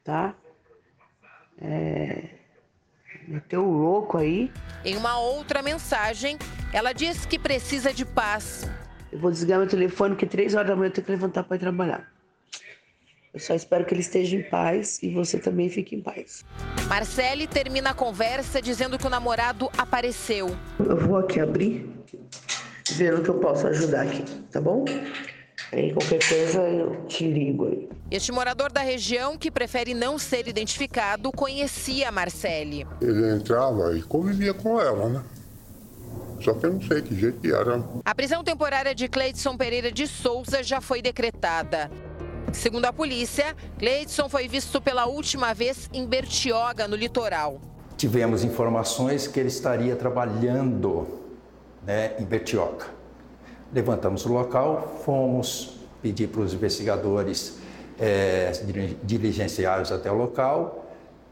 tá? 0.03 0.33
É... 1.61 2.29
Meteu 3.27 3.63
o 3.63 3.71
louco 3.71 4.17
aí. 4.17 4.51
Em 4.83 4.97
uma 4.97 5.19
outra 5.19 5.61
mensagem, 5.61 6.39
ela 6.73 6.91
diz 6.91 7.23
que 7.25 7.37
precisa 7.37 7.93
de 7.93 8.03
paz. 8.03 8.67
Eu 9.11 9.19
vou 9.19 9.29
desligar 9.29 9.59
meu 9.59 9.67
telefone 9.67 10.15
porque 10.15 10.25
três 10.25 10.55
horas 10.55 10.69
da 10.69 10.75
manhã 10.75 10.87
eu 10.87 10.93
tenho 10.93 11.05
que 11.05 11.11
levantar 11.11 11.43
para 11.43 11.55
ir 11.55 11.59
trabalhar. 11.59 12.11
Eu 13.33 13.39
só 13.39 13.53
espero 13.53 13.85
que 13.85 13.93
ele 13.93 14.01
esteja 14.01 14.35
em 14.35 14.43
paz 14.43 14.99
e 15.03 15.09
você 15.13 15.37
também 15.37 15.69
fique 15.69 15.95
em 15.95 16.01
paz. 16.01 16.43
Marcele 16.87 17.45
termina 17.45 17.91
a 17.91 17.93
conversa 17.93 18.61
dizendo 18.61 18.97
que 18.97 19.05
o 19.05 19.09
namorado 19.09 19.69
apareceu. 19.77 20.55
Eu 20.79 20.97
vou 20.97 21.17
aqui 21.17 21.39
abrir, 21.39 21.89
vendo 22.91 23.21
que 23.21 23.29
eu 23.29 23.39
posso 23.39 23.67
ajudar 23.67 24.03
aqui, 24.03 24.23
tá 24.51 24.61
bom? 24.61 24.85
Aí 25.71 25.93
qualquer 25.93 26.19
coisa 26.27 26.61
eu 26.61 27.05
te 27.07 27.27
ligo 27.29 27.67
aí. 27.67 27.89
Este 28.09 28.31
morador 28.31 28.71
da 28.71 28.81
região, 28.81 29.37
que 29.37 29.51
prefere 29.51 29.93
não 29.93 30.17
ser 30.17 30.47
identificado, 30.47 31.29
conhecia 31.31 32.07
a 32.07 32.11
Marcele. 32.11 32.87
Ele 33.01 33.35
entrava 33.35 33.97
e 33.97 34.01
convivia 34.01 34.53
com 34.53 34.79
ela, 34.79 35.09
né? 35.09 35.23
Só 36.41 36.53
que 36.53 36.65
eu 36.65 36.73
não 36.73 36.81
sei 36.81 37.01
que 37.01 37.19
jeito 37.19 37.39
que 37.39 37.51
era. 37.51 37.83
A 38.05 38.15
prisão 38.15 38.43
temporária 38.43 38.95
de 38.95 39.07
Cleidson 39.07 39.57
Pereira 39.57 39.91
de 39.91 40.07
Souza 40.07 40.63
já 40.63 40.79
foi 40.79 41.01
decretada. 41.01 41.91
Segundo 42.53 42.85
a 42.85 42.93
polícia, 42.93 43.55
Cleidson 43.77 44.29
foi 44.29 44.47
visto 44.47 44.81
pela 44.81 45.05
última 45.05 45.53
vez 45.53 45.89
em 45.93 46.05
Bertioga, 46.05 46.87
no 46.87 46.95
litoral. 46.95 47.59
Tivemos 47.97 48.43
informações 48.43 49.27
que 49.27 49.39
ele 49.39 49.49
estaria 49.49 49.95
trabalhando 49.95 51.07
né, 51.85 52.13
em 52.19 52.23
Bertioga. 52.23 52.87
Levantamos 53.73 54.25
o 54.25 54.31
local, 54.31 55.01
fomos 55.03 55.77
pedir 56.01 56.27
para 56.27 56.41
os 56.41 56.53
investigadores 56.53 57.57
é, 57.99 58.51
diligenciários 59.03 59.91
até 59.91 60.11
o 60.11 60.15
local 60.15 60.86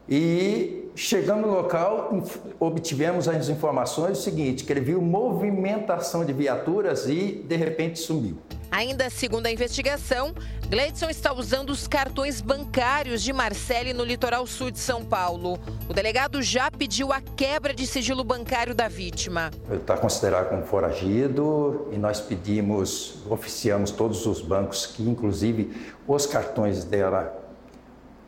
e 0.08 0.90
chegando 0.94 1.46
no 1.46 1.52
local 1.52 2.22
obtivemos 2.58 3.28
as 3.28 3.48
informações 3.48 4.18
seguinte, 4.18 4.64
que 4.64 4.72
ele 4.72 4.80
viu 4.80 5.00
movimentação 5.02 6.24
de 6.24 6.32
viaturas 6.32 7.06
e 7.06 7.44
de 7.46 7.56
repente 7.56 7.98
sumiu. 7.98 8.38
Ainda 8.70 9.08
segundo 9.08 9.46
a 9.46 9.50
investigação, 9.50 10.34
Gleidson 10.68 11.08
está 11.08 11.32
usando 11.32 11.70
os 11.70 11.86
cartões 11.86 12.40
bancários 12.40 13.22
de 13.22 13.32
Marcele 13.32 13.92
no 13.92 14.04
litoral 14.04 14.46
sul 14.46 14.70
de 14.70 14.80
São 14.80 15.04
Paulo. 15.04 15.58
O 15.88 15.94
delegado 15.94 16.42
já 16.42 16.70
pediu 16.70 17.12
a 17.12 17.20
quebra 17.20 17.72
de 17.72 17.86
sigilo 17.86 18.24
bancário 18.24 18.74
da 18.74 18.88
vítima. 18.88 19.50
Está 19.70 19.96
considerado 19.96 20.48
como 20.48 20.64
foragido 20.64 21.88
e 21.92 21.96
nós 21.96 22.20
pedimos, 22.20 23.18
oficiamos 23.30 23.92
todos 23.92 24.26
os 24.26 24.42
bancos 24.42 24.86
que, 24.86 25.02
inclusive, 25.04 25.70
os 26.06 26.26
cartões 26.26 26.82
dela, 26.82 27.45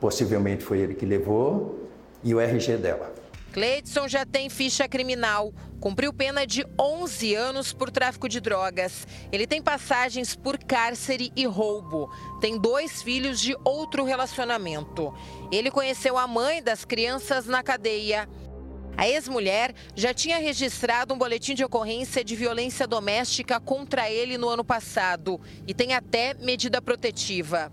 possivelmente 0.00 0.64
foi 0.64 0.80
ele 0.80 0.94
que 0.94 1.06
levou, 1.06 1.88
e 2.22 2.34
o 2.34 2.40
RG 2.40 2.76
dela. 2.76 3.14
Cleidson 3.52 4.06
já 4.06 4.26
tem 4.26 4.48
ficha 4.48 4.86
criminal. 4.86 5.52
Cumpriu 5.80 6.12
pena 6.12 6.46
de 6.46 6.66
11 6.78 7.34
anos 7.34 7.72
por 7.72 7.90
tráfico 7.90 8.28
de 8.28 8.40
drogas. 8.40 9.06
Ele 9.32 9.46
tem 9.46 9.62
passagens 9.62 10.36
por 10.36 10.58
cárcere 10.58 11.32
e 11.34 11.46
roubo. 11.46 12.10
Tem 12.40 12.58
dois 12.58 13.02
filhos 13.02 13.40
de 13.40 13.56
outro 13.64 14.04
relacionamento. 14.04 15.14
Ele 15.50 15.70
conheceu 15.70 16.18
a 16.18 16.26
mãe 16.26 16.62
das 16.62 16.84
crianças 16.84 17.46
na 17.46 17.62
cadeia. 17.62 18.28
A 18.96 19.08
ex-mulher 19.08 19.74
já 19.94 20.12
tinha 20.12 20.38
registrado 20.38 21.14
um 21.14 21.18
boletim 21.18 21.54
de 21.54 21.64
ocorrência 21.64 22.24
de 22.24 22.34
violência 22.34 22.86
doméstica 22.86 23.60
contra 23.60 24.10
ele 24.10 24.36
no 24.36 24.48
ano 24.48 24.64
passado 24.64 25.40
e 25.66 25.72
tem 25.72 25.94
até 25.94 26.34
medida 26.34 26.82
protetiva. 26.82 27.72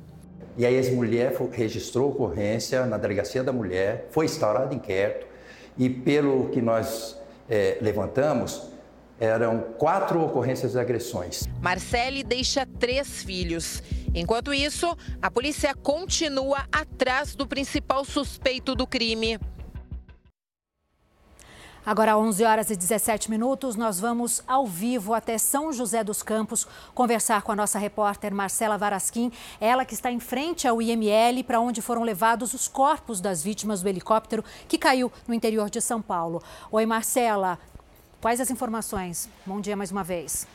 E 0.57 0.65
a 0.65 0.72
ex-mulher 0.72 1.36
registrou 1.52 2.10
ocorrência 2.10 2.86
na 2.86 2.98
delegacia 2.98 3.44
da 3.44 3.52
mulher, 3.52 4.07
foi 4.11 4.26
instaurado 4.26 4.73
inquérito 4.73 5.27
e 5.77 5.90
pelo 5.90 6.49
que 6.49 6.61
nós 6.61 7.19
é, 7.49 7.77
levantamos, 7.82 8.69
eram 9.19 9.60
quatro 9.77 10.22
ocorrências 10.22 10.73
de 10.73 10.80
agressões. 10.80 11.48
Marcele 11.61 12.23
deixa 12.23 12.65
três 12.80 13.23
filhos. 13.23 13.82
Enquanto 14.14 14.53
isso, 14.53 14.95
a 15.22 15.30
polícia 15.30 15.73
continua 15.73 16.65
atrás 16.72 17.36
do 17.36 17.48
principal 17.48 18.06
suspeito 18.06 18.76
do 18.76 18.88
crime. 18.88 19.38
Agora, 21.86 22.18
11 22.18 22.44
horas 22.44 22.70
e 22.72 22.76
17 22.76 23.30
minutos, 23.30 23.76
nós 23.76 23.99
vamos 23.99 24.41
ao 24.48 24.66
vivo 24.66 25.14
até 25.14 25.38
São 25.38 25.72
José 25.72 26.03
dos 26.03 26.24
Campos 26.24 26.68
conversar 26.95 27.44
com 27.44 27.52
a 27.52 27.56
nossa 27.56 27.78
repórter 27.78 28.34
Marcela 28.34 28.76
Varasquim, 28.76 29.32
ela 29.62 29.86
que 29.86 29.94
está 29.94 30.12
em 30.12 30.20
frente 30.20 30.68
ao 30.68 30.82
IML, 30.82 31.44
para 31.44 31.60
onde 31.60 31.84
foram 31.84 32.02
levados 32.02 32.56
os 32.56 32.68
corpos 32.68 33.22
das 33.22 33.44
vítimas 33.44 33.84
do 33.84 33.90
helicóptero 33.90 34.44
que 34.68 34.80
caiu 34.80 35.12
no 35.28 35.34
interior 35.36 35.70
de 35.70 35.80
São 35.80 36.02
Paulo. 36.02 36.41
Oi, 36.72 36.88
Marcela, 36.88 37.60
quais 38.20 38.41
as 38.41 38.49
informações? 38.49 39.30
Bom 39.45 39.62
dia 39.62 39.76
mais 39.76 39.91
uma 39.91 40.03
vez. 40.03 40.48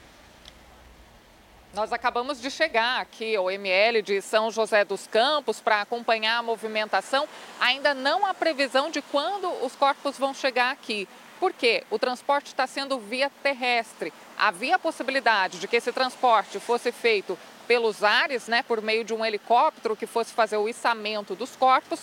Nós 1.72 1.92
acabamos 1.92 2.40
de 2.40 2.51
chegar 2.51 3.01
aqui 3.01 3.36
ao 3.36 3.48
ML 3.48 4.02
de 4.02 4.20
São 4.20 4.51
José 4.51 4.84
dos 4.84 5.06
Campos 5.06 5.60
para 5.60 5.80
acompanhar 5.80 6.38
a 6.38 6.42
movimentação. 6.42 7.28
Ainda 7.60 7.94
não 7.94 8.26
há 8.26 8.34
previsão 8.34 8.90
de 8.90 9.01
quando 9.01 9.48
os 9.64 9.76
corpos 9.76 10.18
vão 10.18 10.34
chegar 10.34 10.72
aqui. 10.72 11.09
Por 11.38 11.52
quê? 11.52 11.84
O 11.88 11.97
transporte 11.97 12.48
está 12.48 12.66
sendo 12.66 12.98
via 12.98 13.30
terrestre. 13.40 14.12
Havia 14.36 14.74
a 14.74 14.78
possibilidade 14.80 15.60
de 15.60 15.68
que 15.68 15.76
esse 15.76 15.92
transporte 15.92 16.59
fosse 16.59 16.90
feito 16.90 17.38
pelos 17.68 18.02
ares, 18.02 18.48
né, 18.48 18.64
por 18.64 18.82
meio 18.82 19.05
de 19.05 19.14
um 19.14 19.24
helicóptero 19.24 19.94
que 19.94 20.06
fosse 20.06 20.32
fazer 20.32 20.56
o 20.56 20.68
içamento 20.68 21.36
dos 21.36 21.55
corpos. 21.55 22.01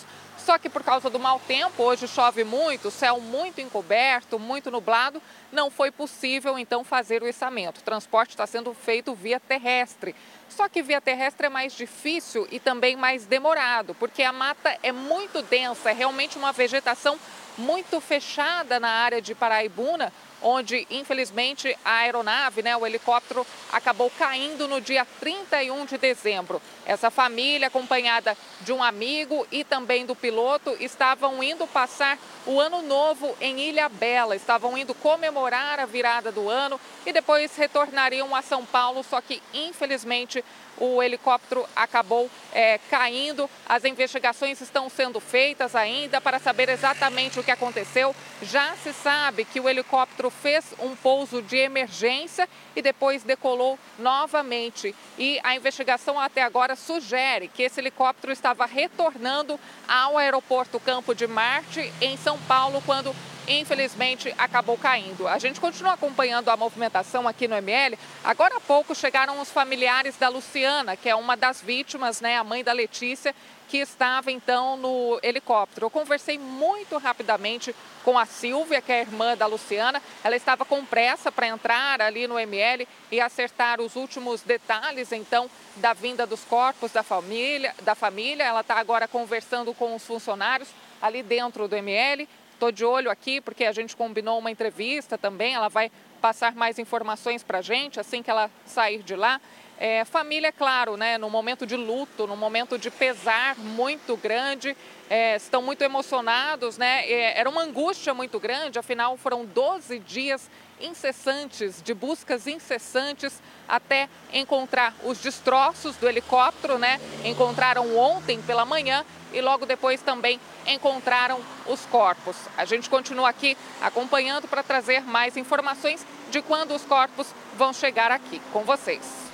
Só 0.48 0.56
que 0.56 0.70
por 0.70 0.82
causa 0.82 1.10
do 1.10 1.18
mau 1.18 1.38
tempo, 1.46 1.82
hoje 1.82 2.08
chove 2.08 2.42
muito, 2.42 2.90
céu 2.90 3.20
muito 3.20 3.60
encoberto, 3.60 4.38
muito 4.38 4.70
nublado, 4.70 5.20
não 5.52 5.70
foi 5.70 5.90
possível 5.90 6.58
então 6.58 6.82
fazer 6.82 7.22
o 7.22 7.28
içamento. 7.28 7.80
O 7.80 7.84
transporte 7.84 8.30
está 8.30 8.46
sendo 8.46 8.72
feito 8.72 9.14
via 9.14 9.38
terrestre. 9.38 10.16
Só 10.48 10.66
que 10.66 10.82
via 10.82 11.02
terrestre 11.02 11.48
é 11.48 11.50
mais 11.50 11.74
difícil 11.74 12.48
e 12.50 12.58
também 12.58 12.96
mais 12.96 13.26
demorado, 13.26 13.94
porque 13.96 14.22
a 14.22 14.32
mata 14.32 14.74
é 14.82 14.90
muito 14.90 15.42
densa, 15.42 15.90
é 15.90 15.92
realmente 15.92 16.38
uma 16.38 16.50
vegetação 16.50 17.18
muito 17.58 18.00
fechada 18.00 18.80
na 18.80 18.88
área 18.88 19.20
de 19.20 19.34
Paraibuna, 19.34 20.10
onde 20.42 20.86
infelizmente 20.90 21.76
a 21.84 21.98
aeronave, 21.98 22.62
né, 22.62 22.76
o 22.76 22.86
helicóptero, 22.86 23.46
acabou 23.72 24.10
caindo 24.18 24.68
no 24.68 24.80
dia 24.80 25.06
31 25.20 25.84
de 25.86 25.98
dezembro. 25.98 26.60
Essa 26.86 27.10
família, 27.10 27.68
acompanhada 27.68 28.36
de 28.60 28.72
um 28.72 28.82
amigo 28.82 29.46
e 29.50 29.64
também 29.64 30.06
do 30.06 30.14
piloto, 30.14 30.76
estavam 30.80 31.42
indo 31.42 31.66
passar 31.66 32.18
o 32.46 32.60
ano 32.60 32.82
novo 32.82 33.36
em 33.40 33.60
Ilha 33.60 33.88
Bela, 33.88 34.34
estavam 34.34 34.76
indo 34.78 34.94
comemorar 34.94 35.80
a 35.80 35.86
virada 35.86 36.32
do 36.32 36.48
ano 36.48 36.80
e 37.04 37.12
depois 37.12 37.54
retornariam 37.56 38.34
a 38.34 38.42
São 38.42 38.64
Paulo, 38.64 39.02
só 39.02 39.20
que 39.20 39.42
infelizmente 39.52 40.44
o 40.80 41.02
helicóptero 41.02 41.66
acabou 41.74 42.30
é, 42.52 42.78
caindo. 42.90 43.48
As 43.68 43.84
investigações 43.84 44.60
estão 44.60 44.88
sendo 44.88 45.20
feitas 45.20 45.74
ainda 45.74 46.20
para 46.20 46.38
saber 46.38 46.68
exatamente 46.68 47.38
o 47.38 47.44
que 47.44 47.50
aconteceu. 47.50 48.14
Já 48.42 48.74
se 48.76 48.92
sabe 48.92 49.44
que 49.44 49.60
o 49.60 49.68
helicóptero 49.68 50.30
fez 50.30 50.64
um 50.78 50.94
pouso 50.94 51.42
de 51.42 51.56
emergência 51.56 52.48
e 52.74 52.82
depois 52.82 53.22
decolou 53.22 53.78
novamente. 53.98 54.94
E 55.18 55.40
a 55.42 55.54
investigação 55.54 56.18
até 56.18 56.42
agora 56.42 56.76
sugere 56.76 57.48
que 57.48 57.62
esse 57.62 57.80
helicóptero 57.80 58.32
estava 58.32 58.66
retornando 58.66 59.58
ao 59.86 60.16
aeroporto 60.16 60.80
Campo 60.80 61.14
de 61.14 61.26
Marte, 61.26 61.92
em 62.00 62.16
São 62.16 62.38
Paulo, 62.40 62.82
quando 62.86 63.14
infelizmente 63.48 64.34
acabou 64.36 64.76
caindo. 64.76 65.26
A 65.26 65.38
gente 65.38 65.60
continua 65.60 65.94
acompanhando 65.94 66.48
a 66.50 66.56
movimentação 66.56 67.26
aqui 67.26 67.48
no 67.48 67.56
ML. 67.56 67.98
Agora 68.22 68.56
há 68.56 68.60
pouco 68.60 68.94
chegaram 68.94 69.40
os 69.40 69.50
familiares 69.50 70.16
da 70.16 70.28
Luciana, 70.28 70.96
que 70.96 71.08
é 71.08 71.14
uma 71.14 71.36
das 71.36 71.60
vítimas, 71.60 72.20
né, 72.20 72.36
a 72.36 72.44
mãe 72.44 72.62
da 72.62 72.72
Letícia, 72.72 73.34
que 73.68 73.78
estava 73.78 74.32
então 74.32 74.76
no 74.76 75.20
helicóptero. 75.22 75.86
Eu 75.86 75.90
conversei 75.90 76.38
muito 76.38 76.96
rapidamente 76.96 77.74
com 78.02 78.18
a 78.18 78.24
Silvia, 78.24 78.80
que 78.80 78.90
é 78.90 78.96
a 78.96 79.00
irmã 79.00 79.36
da 79.36 79.46
Luciana. 79.46 80.02
Ela 80.24 80.36
estava 80.36 80.64
com 80.64 80.84
pressa 80.84 81.30
para 81.30 81.46
entrar 81.46 82.00
ali 82.00 82.26
no 82.26 82.38
ML 82.38 82.88
e 83.12 83.20
acertar 83.20 83.80
os 83.80 83.94
últimos 83.94 84.40
detalhes 84.40 85.12
então 85.12 85.50
da 85.76 85.92
vinda 85.92 86.26
dos 86.26 86.42
corpos 86.44 86.92
da 86.92 87.02
família. 87.02 87.74
Da 87.82 87.94
família. 87.94 88.44
Ela 88.44 88.60
está 88.60 88.76
agora 88.76 89.06
conversando 89.06 89.74
com 89.74 89.94
os 89.94 90.04
funcionários 90.06 90.70
ali 91.02 91.22
dentro 91.22 91.68
do 91.68 91.76
ML. 91.76 92.26
Estou 92.58 92.72
de 92.72 92.84
olho 92.84 93.08
aqui 93.08 93.40
porque 93.40 93.64
a 93.64 93.70
gente 93.70 93.94
combinou 93.94 94.36
uma 94.36 94.50
entrevista 94.50 95.16
também. 95.16 95.54
Ela 95.54 95.68
vai 95.68 95.92
passar 96.20 96.56
mais 96.56 96.76
informações 96.76 97.44
para 97.44 97.58
a 97.58 97.62
gente 97.62 98.00
assim 98.00 98.20
que 98.20 98.28
ela 98.28 98.50
sair 98.66 99.00
de 99.04 99.14
lá. 99.14 99.40
É, 99.78 100.04
família, 100.04 100.50
claro, 100.50 100.96
né, 100.96 101.16
no 101.18 101.30
momento 101.30 101.64
de 101.64 101.76
luto, 101.76 102.26
no 102.26 102.36
momento 102.36 102.76
de 102.76 102.90
pesar 102.90 103.56
muito 103.56 104.16
grande, 104.16 104.76
é, 105.08 105.36
estão 105.36 105.62
muito 105.62 105.82
emocionados, 105.82 106.76
né? 106.76 107.08
É, 107.08 107.38
era 107.38 107.48
uma 107.48 107.62
angústia 107.62 108.12
muito 108.12 108.40
grande, 108.40 108.76
afinal 108.76 109.16
foram 109.16 109.44
12 109.44 110.00
dias 110.00 110.50
incessantes, 110.80 111.80
de 111.80 111.94
buscas 111.94 112.48
incessantes 112.48 113.40
até 113.68 114.08
encontrar 114.32 114.96
os 115.04 115.18
destroços 115.18 115.94
do 115.94 116.08
helicóptero, 116.08 116.76
né? 116.76 117.00
Encontraram 117.24 117.96
ontem 117.96 118.42
pela 118.42 118.64
manhã 118.64 119.04
e 119.32 119.40
logo 119.40 119.66
depois 119.66 120.00
também 120.00 120.40
encontraram 120.66 121.40
os 121.66 121.84
corpos. 121.86 122.36
A 122.56 122.64
gente 122.64 122.88
continua 122.88 123.28
aqui 123.28 123.56
acompanhando 123.80 124.48
para 124.48 124.62
trazer 124.62 125.02
mais 125.02 125.36
informações 125.36 126.04
de 126.30 126.42
quando 126.42 126.74
os 126.74 126.82
corpos 126.82 127.28
vão 127.56 127.72
chegar 127.72 128.10
aqui 128.10 128.40
com 128.52 128.64
vocês. 128.64 129.28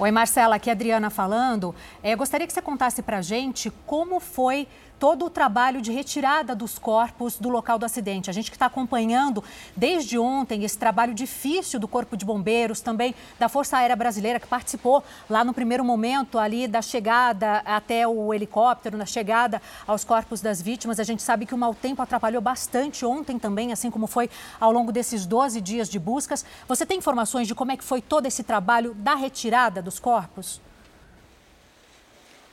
Oi, 0.00 0.12
Marcela, 0.12 0.54
aqui 0.54 0.70
é 0.70 0.72
a 0.72 0.76
Adriana 0.76 1.10
falando. 1.10 1.74
É, 2.04 2.14
gostaria 2.14 2.46
que 2.46 2.52
você 2.52 2.62
contasse 2.62 3.02
para 3.02 3.18
a 3.18 3.22
gente 3.22 3.68
como 3.84 4.20
foi 4.20 4.68
todo 4.98 5.24
o 5.24 5.30
trabalho 5.30 5.80
de 5.80 5.92
retirada 5.92 6.54
dos 6.54 6.78
corpos 6.78 7.38
do 7.38 7.48
local 7.48 7.78
do 7.78 7.86
acidente. 7.86 8.28
A 8.28 8.32
gente 8.32 8.50
que 8.50 8.56
está 8.56 8.66
acompanhando 8.66 9.42
desde 9.76 10.18
ontem 10.18 10.64
esse 10.64 10.76
trabalho 10.76 11.14
difícil 11.14 11.78
do 11.78 11.86
Corpo 11.86 12.16
de 12.16 12.24
Bombeiros, 12.24 12.80
também 12.80 13.14
da 13.38 13.48
Força 13.48 13.78
Aérea 13.78 13.96
Brasileira, 13.96 14.40
que 14.40 14.46
participou 14.46 15.02
lá 15.30 15.44
no 15.44 15.54
primeiro 15.54 15.84
momento 15.84 16.38
ali 16.38 16.66
da 16.66 16.82
chegada 16.82 17.62
até 17.64 18.06
o 18.06 18.34
helicóptero, 18.34 18.96
na 18.96 19.06
chegada 19.06 19.62
aos 19.86 20.04
corpos 20.04 20.40
das 20.40 20.60
vítimas. 20.60 20.98
A 20.98 21.04
gente 21.04 21.22
sabe 21.22 21.46
que 21.46 21.54
o 21.54 21.58
mau 21.58 21.74
tempo 21.74 22.02
atrapalhou 22.02 22.42
bastante 22.42 23.06
ontem 23.06 23.38
também, 23.38 23.72
assim 23.72 23.90
como 23.90 24.06
foi 24.06 24.28
ao 24.60 24.72
longo 24.72 24.90
desses 24.90 25.26
12 25.26 25.60
dias 25.60 25.88
de 25.88 25.98
buscas. 25.98 26.44
Você 26.66 26.84
tem 26.84 26.98
informações 26.98 27.46
de 27.46 27.54
como 27.54 27.72
é 27.72 27.76
que 27.76 27.84
foi 27.84 28.02
todo 28.02 28.26
esse 28.26 28.42
trabalho 28.42 28.94
da 28.94 29.14
retirada 29.14 29.80
dos 29.80 29.98
corpos? 29.98 30.60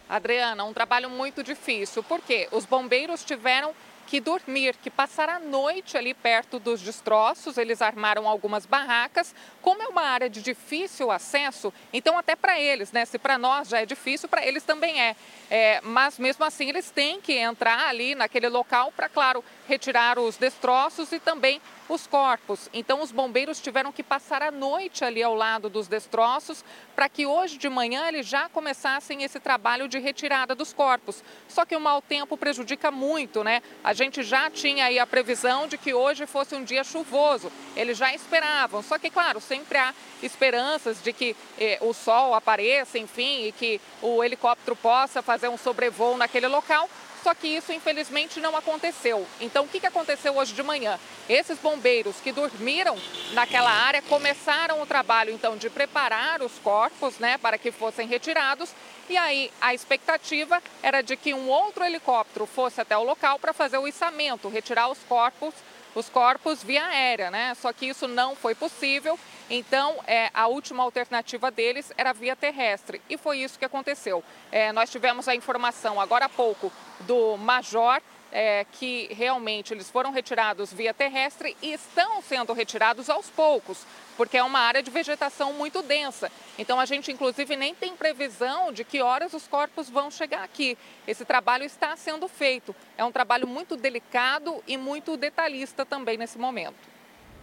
Adriana, 0.09 0.63
um 0.63 0.73
trabalho 0.73 1.09
muito 1.09 1.43
difícil, 1.43 2.03
porque 2.03 2.47
os 2.51 2.65
bombeiros 2.65 3.23
tiveram 3.23 3.73
que 4.05 4.19
dormir, 4.19 4.75
que 4.81 4.89
passar 4.89 5.29
a 5.29 5.39
noite 5.39 5.97
ali 5.97 6.13
perto 6.13 6.59
dos 6.59 6.81
destroços. 6.81 7.57
Eles 7.57 7.81
armaram 7.81 8.27
algumas 8.27 8.65
barracas. 8.65 9.33
Como 9.61 9.81
é 9.81 9.87
uma 9.87 10.03
área 10.03 10.29
de 10.29 10.41
difícil 10.41 11.11
acesso, 11.11 11.73
então 11.91 12.17
até 12.17 12.35
para 12.35 12.59
eles, 12.59 12.91
né? 12.91 13.03
Se 13.05 13.17
para 13.17 13.37
nós 13.37 13.67
já 13.67 13.81
é 13.81 13.85
difícil, 13.85 14.29
para 14.29 14.45
eles 14.45 14.63
também 14.63 15.01
é. 15.01 15.15
é. 15.49 15.81
Mas 15.81 16.19
mesmo 16.19 16.45
assim 16.45 16.69
eles 16.69 16.91
têm 16.91 17.19
que 17.19 17.33
entrar 17.33 17.87
ali 17.87 18.15
naquele 18.15 18.47
local 18.47 18.91
para, 18.95 19.09
claro, 19.09 19.43
retirar 19.67 20.19
os 20.19 20.37
destroços 20.37 21.11
e 21.11 21.19
também 21.19 21.59
os 21.87 22.07
corpos. 22.07 22.69
Então, 22.73 23.01
os 23.01 23.11
bombeiros 23.11 23.61
tiveram 23.61 23.91
que 23.91 24.03
passar 24.03 24.41
a 24.41 24.51
noite 24.51 25.03
ali 25.03 25.21
ao 25.21 25.35
lado 25.35 25.69
dos 25.69 25.87
destroços 25.87 26.63
para 26.95 27.09
que 27.09 27.25
hoje 27.25 27.57
de 27.57 27.69
manhã 27.69 28.07
eles 28.07 28.25
já 28.25 28.49
começassem 28.49 29.23
esse 29.23 29.39
trabalho 29.39 29.87
de 29.87 29.99
retirada 29.99 30.55
dos 30.55 30.73
corpos. 30.73 31.23
Só 31.47 31.65
que 31.65 31.75
o 31.75 31.79
mau 31.79 32.01
tempo 32.01 32.37
prejudica 32.37 32.89
muito, 32.89 33.43
né? 33.43 33.61
A 33.83 33.93
gente 33.93 34.23
já 34.23 34.49
tinha 34.49 34.85
aí 34.85 34.97
a 34.97 35.05
previsão 35.05 35.67
de 35.67 35.77
que 35.77 35.93
hoje 35.93 36.25
fosse 36.25 36.55
um 36.55 36.63
dia 36.63 36.83
chuvoso. 36.83 37.51
Eles 37.75 37.97
já 37.97 38.13
esperavam. 38.13 38.81
Só 38.81 38.97
que, 38.97 39.09
claro, 39.09 39.39
sempre 39.39 39.77
há 39.77 39.93
esperanças 40.23 41.01
de 41.01 41.13
que 41.13 41.35
eh, 41.59 41.77
o 41.81 41.93
sol 41.93 42.33
apareça, 42.33 42.97
enfim, 42.97 43.45
e 43.45 43.51
que 43.51 43.81
o 44.01 44.23
helicóptero 44.23 44.75
possa 44.75 45.21
fazer 45.21 45.49
um 45.49 45.57
sobrevoo 45.57 46.17
naquele 46.17 46.47
local. 46.47 46.89
Só 47.25 47.33
que 47.33 47.47
isso, 47.47 47.73
infelizmente, 47.73 48.39
não 48.39 48.55
aconteceu. 48.55 49.25
Então, 49.41 49.65
o 49.65 49.67
que 49.67 49.83
aconteceu 49.83 50.37
hoje 50.37 50.53
de 50.53 50.61
manhã? 50.61 50.99
Esses 51.27 51.57
bombeiros 51.57 52.17
que 52.17 52.31
dormiram 52.31 52.95
naquela 53.33 53.71
área 53.71 53.99
começaram 54.03 54.79
o 54.79 54.85
trabalho, 54.85 55.33
então, 55.33 55.57
de 55.57 55.67
preparar 55.67 56.43
os 56.43 56.59
corpos, 56.59 57.17
né, 57.17 57.39
para 57.39 57.57
que 57.57 57.71
fossem 57.71 58.07
retirados. 58.07 58.69
E 59.09 59.17
aí, 59.17 59.51
a 59.59 59.73
expectativa 59.73 60.61
era 60.83 61.01
de 61.01 61.17
que 61.17 61.33
um 61.33 61.49
outro 61.49 61.83
helicóptero 61.83 62.45
fosse 62.45 62.79
até 62.79 62.95
o 62.95 63.03
local 63.03 63.39
para 63.39 63.53
fazer 63.53 63.79
o 63.79 63.87
içamento, 63.87 64.47
retirar 64.47 64.87
os 64.89 64.99
corpos 65.09 65.55
os 65.95 66.09
corpos 66.09 66.61
via 66.61 66.85
aérea, 66.85 67.31
né? 67.31 67.55
Só 67.55 67.71
que 67.71 67.87
isso 67.87 68.07
não 68.07 68.35
foi 68.35 68.53
possível, 68.53 69.17
então 69.49 69.95
é, 70.05 70.29
a 70.33 70.47
última 70.47 70.83
alternativa 70.83 71.49
deles 71.49 71.91
era 71.97 72.13
via 72.13 72.35
terrestre. 72.35 73.01
E 73.09 73.17
foi 73.17 73.39
isso 73.39 73.57
que 73.57 73.65
aconteceu. 73.65 74.23
É, 74.51 74.71
nós 74.73 74.91
tivemos 74.91 75.27
a 75.27 75.33
informação 75.33 75.99
agora 75.99 76.25
há 76.25 76.29
pouco 76.29 76.71
do 77.01 77.37
Major 77.37 78.01
é, 78.35 78.65
que 78.69 79.07
realmente 79.13 79.73
eles 79.73 79.89
foram 79.89 80.11
retirados 80.11 80.73
via 80.73 80.93
terrestre 80.93 81.55
e 81.61 81.71
estão 81.71 82.21
sendo 82.21 82.51
retirados 82.51 83.09
aos 83.09 83.29
poucos, 83.29 83.85
porque 84.17 84.35
é 84.35 84.43
uma 84.43 84.59
área 84.59 84.83
de 84.83 84.91
vegetação 84.91 85.53
muito 85.53 85.81
densa. 85.81 86.29
Então 86.59 86.77
a 86.77 86.85
gente 86.85 87.13
inclusive 87.13 87.55
nem 87.55 87.73
tem 87.73 87.95
previsão 87.95 88.73
de 88.73 88.83
que 88.83 89.01
horas 89.01 89.33
os 89.33 89.47
corpos 89.47 89.89
vão 89.89 90.11
chegar 90.11 90.43
aqui. 90.43 90.77
Esse 91.07 91.23
trabalho 91.23 91.63
está 91.63 91.95
sendo 91.95 92.27
feito. 92.27 92.75
É 92.97 93.05
um 93.05 93.11
trabalho 93.11 93.47
muito 93.47 93.77
delicado 93.77 94.61
e 94.67 94.75
muito 94.75 95.15
detalhista 95.15 95.85
também 95.85 96.17
nesse 96.17 96.37
momento. 96.37 96.94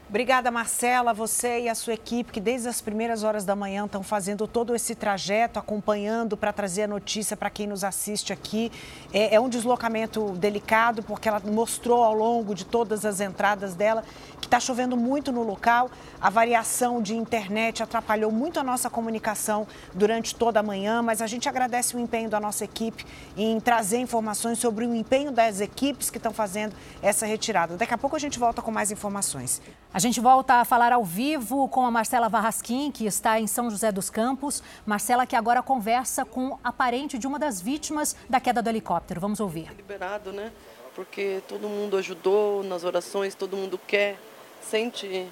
Obrigada, 0.09 0.51
Marcela, 0.51 1.15
você 1.15 1.61
e 1.61 1.69
a 1.71 1.75
sua 1.75 1.95
equipe, 1.95 2.33
que 2.33 2.41
desde 2.41 2.69
as 2.69 2.83
primeiras 2.83 3.23
horas 3.23 3.47
da 3.47 3.57
manhã 3.57 3.87
estão 3.87 4.03
fazendo 4.03 4.47
todo 4.47 4.75
esse 4.75 4.95
trajeto, 4.95 5.59
acompanhando 5.59 6.37
para 6.37 6.53
trazer 6.53 6.83
a 6.83 6.87
notícia 6.87 7.35
para 7.35 7.49
quem 7.49 7.67
nos 7.67 7.83
assiste 7.83 8.31
aqui. 8.31 8.71
É, 9.11 9.37
é, 9.37 9.41
um 9.41 9.49
deslocamento 9.49 10.33
delicado, 10.33 11.03
porque 11.03 11.29
ela 11.29 11.41
mostrou 11.41 12.05
ao 12.05 12.13
longo 12.13 12.55
de 12.55 12.67
todas 12.67 13.07
as 13.07 13.21
entradas 13.21 13.75
dela 13.75 14.05
que 14.39 14.47
está 14.47 14.61
chovendo 14.61 14.99
muito 14.99 15.33
no 15.33 15.43
local. 15.43 15.91
A 16.21 16.29
variação 16.29 17.01
de 17.01 17.17
internet 17.17 17.83
atrapalhou 17.83 18.31
muito 18.31 18.61
a 18.61 18.63
nossa 18.63 18.91
comunicação 18.91 19.67
durante 19.95 20.35
toda 20.35 20.61
a 20.61 20.63
manhã, 20.63 21.01
mas 21.01 21.23
a 21.23 21.27
gente 21.27 21.49
agradece 21.49 21.97
o 21.97 21.99
empenho 21.99 22.29
da 22.29 22.39
nossa 22.39 22.65
equipe 22.65 23.07
em 23.35 23.59
trazer 23.61 23.99
informações 23.99 24.59
sobre 24.59 24.85
o 24.85 24.95
empenho 24.95 25.33
das 25.33 25.61
equipes 25.61 26.11
que 26.11 26.19
estão 26.19 26.35
fazendo 26.35 26.75
essa 27.01 27.25
retirada. 27.25 27.79
Daqui 27.79 27.95
a 27.95 27.99
pouco 27.99 28.15
a 28.15 28.19
gente 28.19 28.39
volta 28.39 28.61
com 28.61 28.71
mais 28.71 28.91
informações. 28.91 29.63
Gente 30.03 30.19
volta 30.21 30.55
a 30.55 30.65
falar 30.65 30.93
ao 30.93 31.05
vivo 31.05 31.69
com 31.69 31.87
a 31.87 31.91
Marcela 31.93 32.29
Varrasquim, 32.29 32.91
que 32.91 33.07
está 33.07 33.39
em 33.39 33.47
São 33.47 33.71
José 33.71 33.93
dos 33.93 34.11
Campos. 34.11 34.61
Marcela, 34.85 35.25
que 35.25 35.37
agora 35.37 35.63
conversa 35.63 36.25
com 36.25 36.59
a 36.65 36.73
parente 36.73 37.17
de 37.17 37.25
uma 37.25 37.39
das 37.39 37.61
vítimas 37.61 38.17
da 38.29 38.41
queda 38.41 38.61
do 38.61 38.69
helicóptero. 38.69 39.21
Vamos 39.21 39.39
ouvir. 39.39 39.71
Liberado, 39.77 40.33
né? 40.33 40.51
Porque 40.97 41.41
todo 41.47 41.69
mundo 41.69 41.97
ajudou 41.97 42.65
nas 42.65 42.83
orações, 42.83 43.37
todo 43.37 43.57
mundo 43.57 43.79
quer, 43.79 44.19
sente 44.61 45.29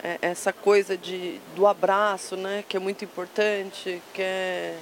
é, 0.00 0.18
essa 0.22 0.52
coisa 0.52 0.96
de, 0.96 1.40
do 1.56 1.66
abraço, 1.66 2.36
né? 2.36 2.64
Que 2.68 2.76
é 2.76 2.78
muito 2.78 3.04
importante, 3.04 4.00
quer. 4.14 4.78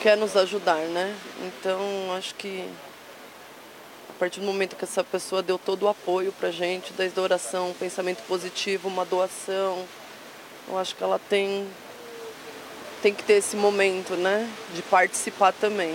Quer 0.00 0.16
nos 0.16 0.34
ajudar, 0.34 0.80
né? 0.86 1.14
Então, 1.42 1.78
acho 2.16 2.34
que 2.36 2.66
partir 4.24 4.40
do 4.40 4.46
momento 4.46 4.74
que 4.74 4.84
essa 4.84 5.04
pessoa 5.04 5.42
deu 5.42 5.58
todo 5.58 5.82
o 5.82 5.88
apoio 5.88 6.32
para 6.32 6.50
gente, 6.50 6.94
desde 6.94 7.20
a 7.20 7.22
oração, 7.22 7.68
um 7.68 7.74
pensamento 7.74 8.22
positivo, 8.26 8.88
uma 8.88 9.04
doação, 9.04 9.84
eu 10.66 10.78
acho 10.78 10.96
que 10.96 11.04
ela 11.04 11.18
tem, 11.28 11.68
tem 13.02 13.12
que 13.12 13.22
ter 13.22 13.34
esse 13.34 13.54
momento, 13.54 14.14
né, 14.14 14.50
de 14.74 14.80
participar 14.80 15.52
também. 15.52 15.94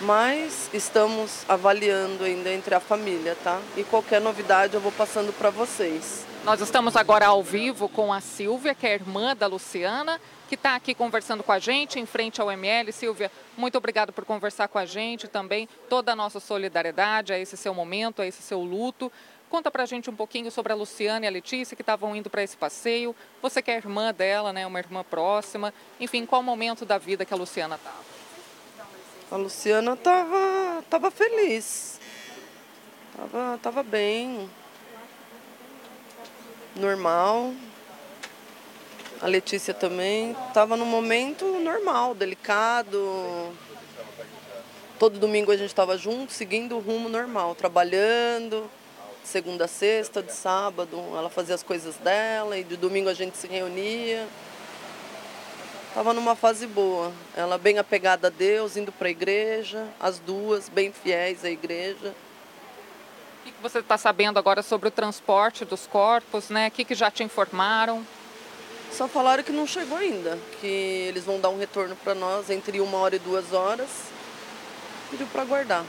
Mas 0.00 0.70
estamos 0.72 1.44
avaliando 1.46 2.24
ainda 2.24 2.50
entre 2.50 2.74
a 2.74 2.80
família, 2.80 3.36
tá? 3.44 3.60
E 3.76 3.84
qualquer 3.84 4.20
novidade 4.20 4.74
eu 4.74 4.80
vou 4.80 4.90
passando 4.92 5.30
para 5.32 5.50
vocês. 5.50 6.24
Nós 6.42 6.62
estamos 6.62 6.96
agora 6.96 7.26
ao 7.26 7.42
vivo 7.42 7.86
com 7.86 8.10
a 8.10 8.18
Silvia, 8.18 8.74
que 8.74 8.86
é 8.86 8.94
irmã 8.94 9.36
da 9.36 9.46
Luciana, 9.46 10.18
que 10.48 10.54
está 10.54 10.74
aqui 10.74 10.94
conversando 10.94 11.42
com 11.42 11.52
a 11.52 11.58
gente 11.58 12.00
em 12.00 12.06
frente 12.06 12.40
ao 12.40 12.50
ML. 12.50 12.90
Silvia, 12.92 13.30
muito 13.58 13.76
obrigado 13.76 14.10
por 14.10 14.24
conversar 14.24 14.68
com 14.68 14.78
a 14.78 14.86
gente 14.86 15.28
também. 15.28 15.68
Toda 15.86 16.12
a 16.12 16.16
nossa 16.16 16.40
solidariedade 16.40 17.34
a 17.34 17.38
esse 17.38 17.58
seu 17.58 17.74
momento, 17.74 18.22
a 18.22 18.26
esse 18.26 18.42
seu 18.42 18.62
luto. 18.62 19.12
Conta 19.50 19.70
pra 19.70 19.84
gente 19.84 20.08
um 20.08 20.16
pouquinho 20.16 20.50
sobre 20.50 20.72
a 20.72 20.76
Luciana 20.76 21.26
e 21.26 21.28
a 21.28 21.30
Letícia 21.30 21.76
que 21.76 21.82
estavam 21.82 22.16
indo 22.16 22.30
para 22.30 22.42
esse 22.42 22.56
passeio. 22.56 23.14
Você 23.42 23.60
que 23.60 23.70
é 23.70 23.76
irmã 23.76 24.14
dela, 24.14 24.50
né? 24.50 24.66
Uma 24.66 24.78
irmã 24.78 25.04
próxima. 25.04 25.74
Enfim, 26.00 26.24
qual 26.24 26.42
momento 26.42 26.86
da 26.86 26.96
vida 26.96 27.26
que 27.26 27.34
a 27.34 27.36
Luciana 27.36 27.74
estava? 27.74 28.19
A 29.30 29.36
Luciana 29.36 29.92
estava 29.92 30.82
tava 30.90 31.08
feliz. 31.08 32.00
Tava, 33.16 33.58
tava 33.62 33.82
bem. 33.84 34.50
Normal, 36.74 37.52
a 39.20 39.28
Letícia 39.28 39.72
também 39.72 40.34
estava 40.48 40.76
num 40.76 40.84
momento 40.84 41.44
normal, 41.60 42.12
delicado. 42.12 43.52
Todo 44.98 45.18
domingo 45.20 45.52
a 45.52 45.56
gente 45.56 45.68
estava 45.68 45.96
junto, 45.96 46.32
seguindo 46.32 46.76
o 46.76 46.80
rumo 46.80 47.08
normal, 47.08 47.54
trabalhando, 47.54 48.68
segunda 49.22 49.66
a 49.66 49.68
sexta, 49.68 50.22
de 50.22 50.32
sábado 50.32 50.96
ela 51.16 51.30
fazia 51.30 51.54
as 51.54 51.62
coisas 51.62 51.94
dela 51.96 52.58
e 52.58 52.64
de 52.64 52.76
domingo 52.76 53.08
a 53.08 53.14
gente 53.14 53.36
se 53.36 53.46
reunia. 53.46 54.26
Estava 55.90 56.14
numa 56.14 56.36
fase 56.36 56.68
boa. 56.68 57.12
Ela 57.36 57.58
bem 57.58 57.76
apegada 57.76 58.28
a 58.28 58.30
Deus, 58.30 58.76
indo 58.76 58.92
para 58.92 59.08
a 59.08 59.10
igreja, 59.10 59.88
as 59.98 60.20
duas 60.20 60.68
bem 60.68 60.92
fiéis 60.92 61.44
à 61.44 61.50
igreja. 61.50 62.14
O 63.40 63.44
que 63.44 63.52
você 63.60 63.80
está 63.80 63.98
sabendo 63.98 64.38
agora 64.38 64.62
sobre 64.62 64.86
o 64.86 64.90
transporte 64.92 65.64
dos 65.64 65.88
corpos, 65.88 66.48
né? 66.48 66.68
O 66.68 66.70
que, 66.70 66.84
que 66.84 66.94
já 66.94 67.10
te 67.10 67.24
informaram? 67.24 68.06
Só 68.92 69.08
falaram 69.08 69.42
que 69.42 69.50
não 69.50 69.66
chegou 69.66 69.98
ainda, 69.98 70.38
que 70.60 70.66
eles 71.08 71.24
vão 71.24 71.40
dar 71.40 71.48
um 71.48 71.58
retorno 71.58 71.96
para 71.96 72.14
nós 72.14 72.50
entre 72.50 72.80
uma 72.80 72.98
hora 72.98 73.16
e 73.16 73.18
duas 73.18 73.52
horas. 73.52 73.88
Pediu 75.10 75.26
para 75.26 75.42
aguardar. 75.42 75.84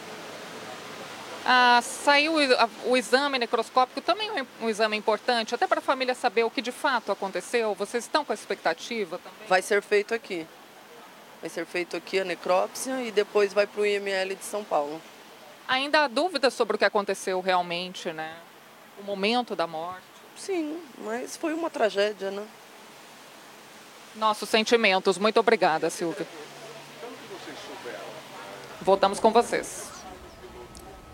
Ah, 1.53 1.81
saiu 1.81 2.35
o, 2.35 2.91
o 2.91 2.95
exame 2.95 3.37
necroscópico, 3.37 3.99
também 3.99 4.29
é 4.39 4.45
um 4.61 4.69
exame 4.69 4.95
importante, 4.95 5.53
até 5.53 5.67
para 5.67 5.79
a 5.79 5.81
família 5.81 6.15
saber 6.15 6.45
o 6.45 6.49
que 6.49 6.61
de 6.61 6.71
fato 6.71 7.11
aconteceu. 7.11 7.75
Vocês 7.75 8.05
estão 8.05 8.23
com 8.23 8.31
a 8.31 8.35
expectativa 8.35 9.17
também? 9.17 9.47
Vai 9.49 9.61
ser 9.61 9.81
feito 9.81 10.13
aqui. 10.13 10.47
Vai 11.41 11.49
ser 11.49 11.65
feito 11.65 11.97
aqui 11.97 12.21
a 12.21 12.23
necrópsia 12.23 13.01
e 13.01 13.11
depois 13.11 13.51
vai 13.51 13.67
para 13.67 13.81
o 13.81 13.85
IML 13.85 14.33
de 14.33 14.45
São 14.45 14.63
Paulo. 14.63 15.01
Ainda 15.67 16.05
há 16.05 16.07
dúvidas 16.07 16.53
sobre 16.53 16.77
o 16.77 16.79
que 16.79 16.85
aconteceu 16.85 17.41
realmente, 17.41 18.13
né? 18.13 18.33
O 19.01 19.03
momento 19.03 19.53
da 19.53 19.67
morte. 19.67 20.05
Sim, 20.37 20.81
mas 20.99 21.35
foi 21.35 21.53
uma 21.53 21.69
tragédia, 21.69 22.31
né? 22.31 22.47
Nossos 24.15 24.47
sentimentos. 24.47 25.17
Muito 25.17 25.37
obrigada, 25.37 25.89
Silvia. 25.89 26.25
Voltamos 28.81 29.19
com 29.19 29.31
vocês. 29.31 29.90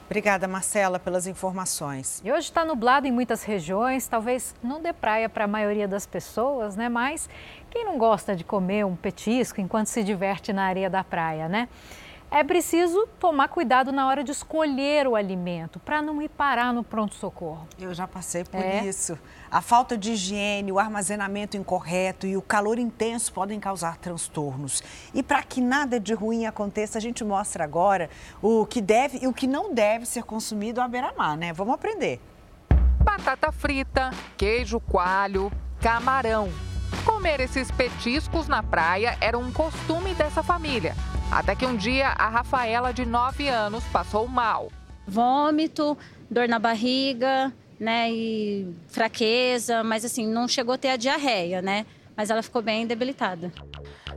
Obrigada, 0.07 0.47
Marcela, 0.47 0.97
pelas 0.97 1.27
informações. 1.27 2.21
E 2.23 2.31
hoje 2.31 2.47
está 2.47 2.63
nublado 2.63 3.05
em 3.05 3.11
muitas 3.11 3.43
regiões, 3.43 4.07
talvez 4.07 4.55
não 4.63 4.81
dê 4.81 4.93
praia 4.93 5.27
para 5.27 5.43
a 5.43 5.47
maioria 5.47 5.85
das 5.85 6.05
pessoas, 6.05 6.77
né? 6.77 6.87
Mas 6.87 7.29
quem 7.69 7.83
não 7.83 7.97
gosta 7.97 8.33
de 8.33 8.45
comer 8.45 8.85
um 8.85 8.95
petisco 8.95 9.59
enquanto 9.59 9.87
se 9.87 10.05
diverte 10.05 10.53
na 10.53 10.63
areia 10.63 10.89
da 10.89 11.03
praia, 11.03 11.49
né? 11.49 11.67
É 12.29 12.43
preciso 12.43 13.07
tomar 13.19 13.47
cuidado 13.47 13.91
na 13.91 14.05
hora 14.05 14.21
de 14.21 14.31
escolher 14.31 15.07
o 15.07 15.15
alimento 15.15 15.79
para 15.79 16.01
não 16.01 16.21
ir 16.21 16.27
parar 16.27 16.73
no 16.73 16.83
pronto-socorro. 16.83 17.65
Eu 17.79 17.93
já 17.93 18.05
passei 18.05 18.43
por 18.43 18.59
é. 18.59 18.85
isso. 18.85 19.17
A 19.49 19.61
falta 19.61 19.97
de 19.97 20.11
higiene, 20.11 20.71
o 20.71 20.77
armazenamento 20.77 21.55
incorreto 21.55 22.27
e 22.27 22.35
o 22.35 22.41
calor 22.41 22.77
intenso 22.77 23.31
podem 23.31 23.61
causar 23.61 23.97
transtornos. 23.97 24.83
E 25.13 25.23
para 25.23 25.41
que 25.41 25.61
nada 25.61 26.01
de 26.01 26.13
ruim 26.13 26.45
aconteça, 26.45 26.97
a 26.97 27.01
gente 27.01 27.23
mostra 27.23 27.63
agora 27.63 28.09
o 28.41 28.65
que 28.65 28.81
deve 28.81 29.19
e 29.21 29.27
o 29.27 29.33
que 29.33 29.47
não 29.47 29.73
deve 29.73 30.05
ser 30.05 30.23
consumido 30.23 30.81
à 30.81 30.87
beira-mar, 30.87 31.37
né? 31.37 31.53
Vamos 31.53 31.75
aprender. 31.75 32.19
Batata 32.99 33.53
frita, 33.53 34.11
queijo 34.35 34.81
coalho, 34.81 35.49
camarão. 35.79 36.66
Comer 37.07 37.39
esses 37.39 37.71
petiscos 37.71 38.49
na 38.49 38.61
praia 38.61 39.17
era 39.21 39.37
um 39.37 39.49
costume 39.49 40.13
dessa 40.13 40.43
família. 40.43 40.93
Até 41.31 41.55
que 41.55 41.65
um 41.65 41.77
dia 41.77 42.09
a 42.09 42.27
Rafaela, 42.27 42.93
de 42.93 43.05
9 43.05 43.47
anos, 43.47 43.81
passou 43.85 44.27
mal. 44.27 44.69
Vômito, 45.07 45.97
dor 46.29 46.49
na 46.49 46.59
barriga, 46.59 47.53
né, 47.79 48.11
e 48.11 48.75
fraqueza, 48.89 49.85
mas 49.85 50.03
assim, 50.03 50.27
não 50.27 50.49
chegou 50.49 50.75
a 50.75 50.77
ter 50.77 50.89
a 50.89 50.97
diarreia, 50.97 51.61
né? 51.61 51.85
Mas 52.15 52.29
ela 52.29 52.43
ficou 52.43 52.61
bem 52.61 52.85
debilitada. 52.85 53.53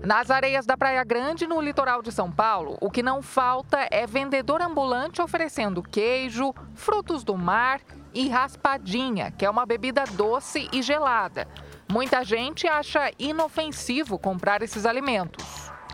Nas 0.03 0.29
areias 0.29 0.67
da 0.67 0.77
Praia 0.77 1.05
Grande, 1.05 1.47
no 1.47 1.61
litoral 1.61 2.03
de 2.03 2.11
São 2.11 2.31
Paulo, 2.31 2.77
o 2.81 2.91
que 2.91 3.05
não 3.05 3.23
falta 3.23 3.87
é 3.89 4.05
vendedor 4.05 4.61
ambulante 4.61 5.23
oferecendo 5.23 5.81
queijo, 5.81 6.53
frutos 6.75 7.23
do 7.23 7.37
mar 7.37 7.81
e 8.13 8.29
raspadinha, 8.29 9.31
que 9.31 9.47
é 9.47 9.51
uma 9.51 9.65
bebida 9.65 10.03
doce 10.17 10.69
e 10.73 10.83
gelada. 10.83 11.47
Muita 11.91 12.23
gente 12.23 12.69
acha 12.69 13.11
inofensivo 13.19 14.17
comprar 14.17 14.63
esses 14.63 14.87
alimentos. 14.87 15.45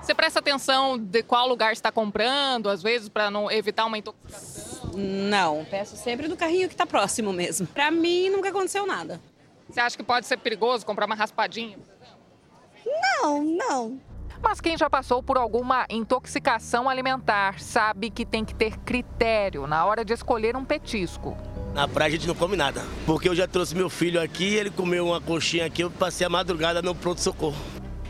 Você 0.02 0.14
presta 0.14 0.40
atenção 0.40 0.98
de 0.98 1.22
qual 1.22 1.48
lugar 1.48 1.72
está 1.72 1.90
comprando, 1.90 2.68
às 2.68 2.82
vezes, 2.82 3.08
para 3.08 3.30
não 3.30 3.50
evitar 3.50 3.86
uma 3.86 3.96
intoxicação? 3.96 4.92
Não, 4.94 5.64
peço 5.64 5.96
sempre 5.96 6.28
do 6.28 6.36
carrinho 6.36 6.68
que 6.68 6.74
está 6.74 6.86
próximo 6.86 7.32
mesmo. 7.32 7.66
Para 7.68 7.90
mim, 7.90 8.28
nunca 8.28 8.50
aconteceu 8.50 8.86
nada. 8.86 9.20
Você 9.68 9.80
acha 9.80 9.96
que 9.96 10.02
pode 10.02 10.26
ser 10.26 10.36
perigoso 10.36 10.84
comprar 10.84 11.06
uma 11.06 11.14
raspadinha? 11.14 11.78
Não, 12.84 13.42
não. 13.42 14.00
Mas 14.42 14.60
quem 14.60 14.76
já 14.76 14.90
passou 14.90 15.22
por 15.22 15.38
alguma 15.38 15.86
intoxicação 15.88 16.90
alimentar 16.90 17.58
sabe 17.58 18.10
que 18.10 18.26
tem 18.26 18.44
que 18.44 18.54
ter 18.54 18.76
critério 18.80 19.66
na 19.66 19.84
hora 19.86 20.04
de 20.04 20.12
escolher 20.12 20.56
um 20.56 20.64
petisco. 20.64 21.36
Na 21.76 21.86
praia 21.86 22.08
a 22.08 22.10
gente 22.10 22.26
não 22.26 22.34
come 22.34 22.56
nada, 22.56 22.82
porque 23.04 23.28
eu 23.28 23.34
já 23.34 23.46
trouxe 23.46 23.74
meu 23.74 23.90
filho 23.90 24.18
aqui, 24.18 24.54
ele 24.54 24.70
comeu 24.70 25.08
uma 25.08 25.20
coxinha 25.20 25.66
aqui, 25.66 25.82
eu 25.82 25.90
passei 25.90 26.26
a 26.26 26.30
madrugada 26.30 26.80
no 26.80 26.94
pronto-socorro. 26.94 27.54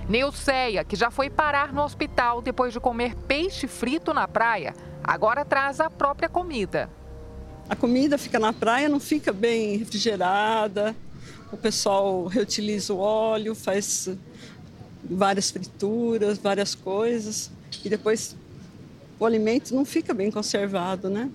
Neuceia, 0.08 0.84
que 0.84 0.94
já 0.94 1.10
foi 1.10 1.28
parar 1.28 1.72
no 1.72 1.82
hospital 1.82 2.40
depois 2.40 2.72
de 2.72 2.78
comer 2.78 3.16
peixe 3.26 3.66
frito 3.66 4.14
na 4.14 4.28
praia, 4.28 4.72
agora 5.02 5.44
traz 5.44 5.80
a 5.80 5.90
própria 5.90 6.28
comida. 6.28 6.88
A 7.68 7.74
comida 7.74 8.16
fica 8.16 8.38
na 8.38 8.52
praia, 8.52 8.88
não 8.88 9.00
fica 9.00 9.32
bem 9.32 9.76
refrigerada. 9.78 10.94
O 11.50 11.56
pessoal 11.56 12.26
reutiliza 12.26 12.94
o 12.94 12.98
óleo, 12.98 13.52
faz 13.52 14.08
várias 15.02 15.50
frituras, 15.50 16.38
várias 16.38 16.76
coisas. 16.76 17.50
E 17.84 17.88
depois 17.88 18.36
o 19.18 19.26
alimento 19.26 19.74
não 19.74 19.84
fica 19.84 20.14
bem 20.14 20.30
conservado, 20.30 21.10
né? 21.10 21.28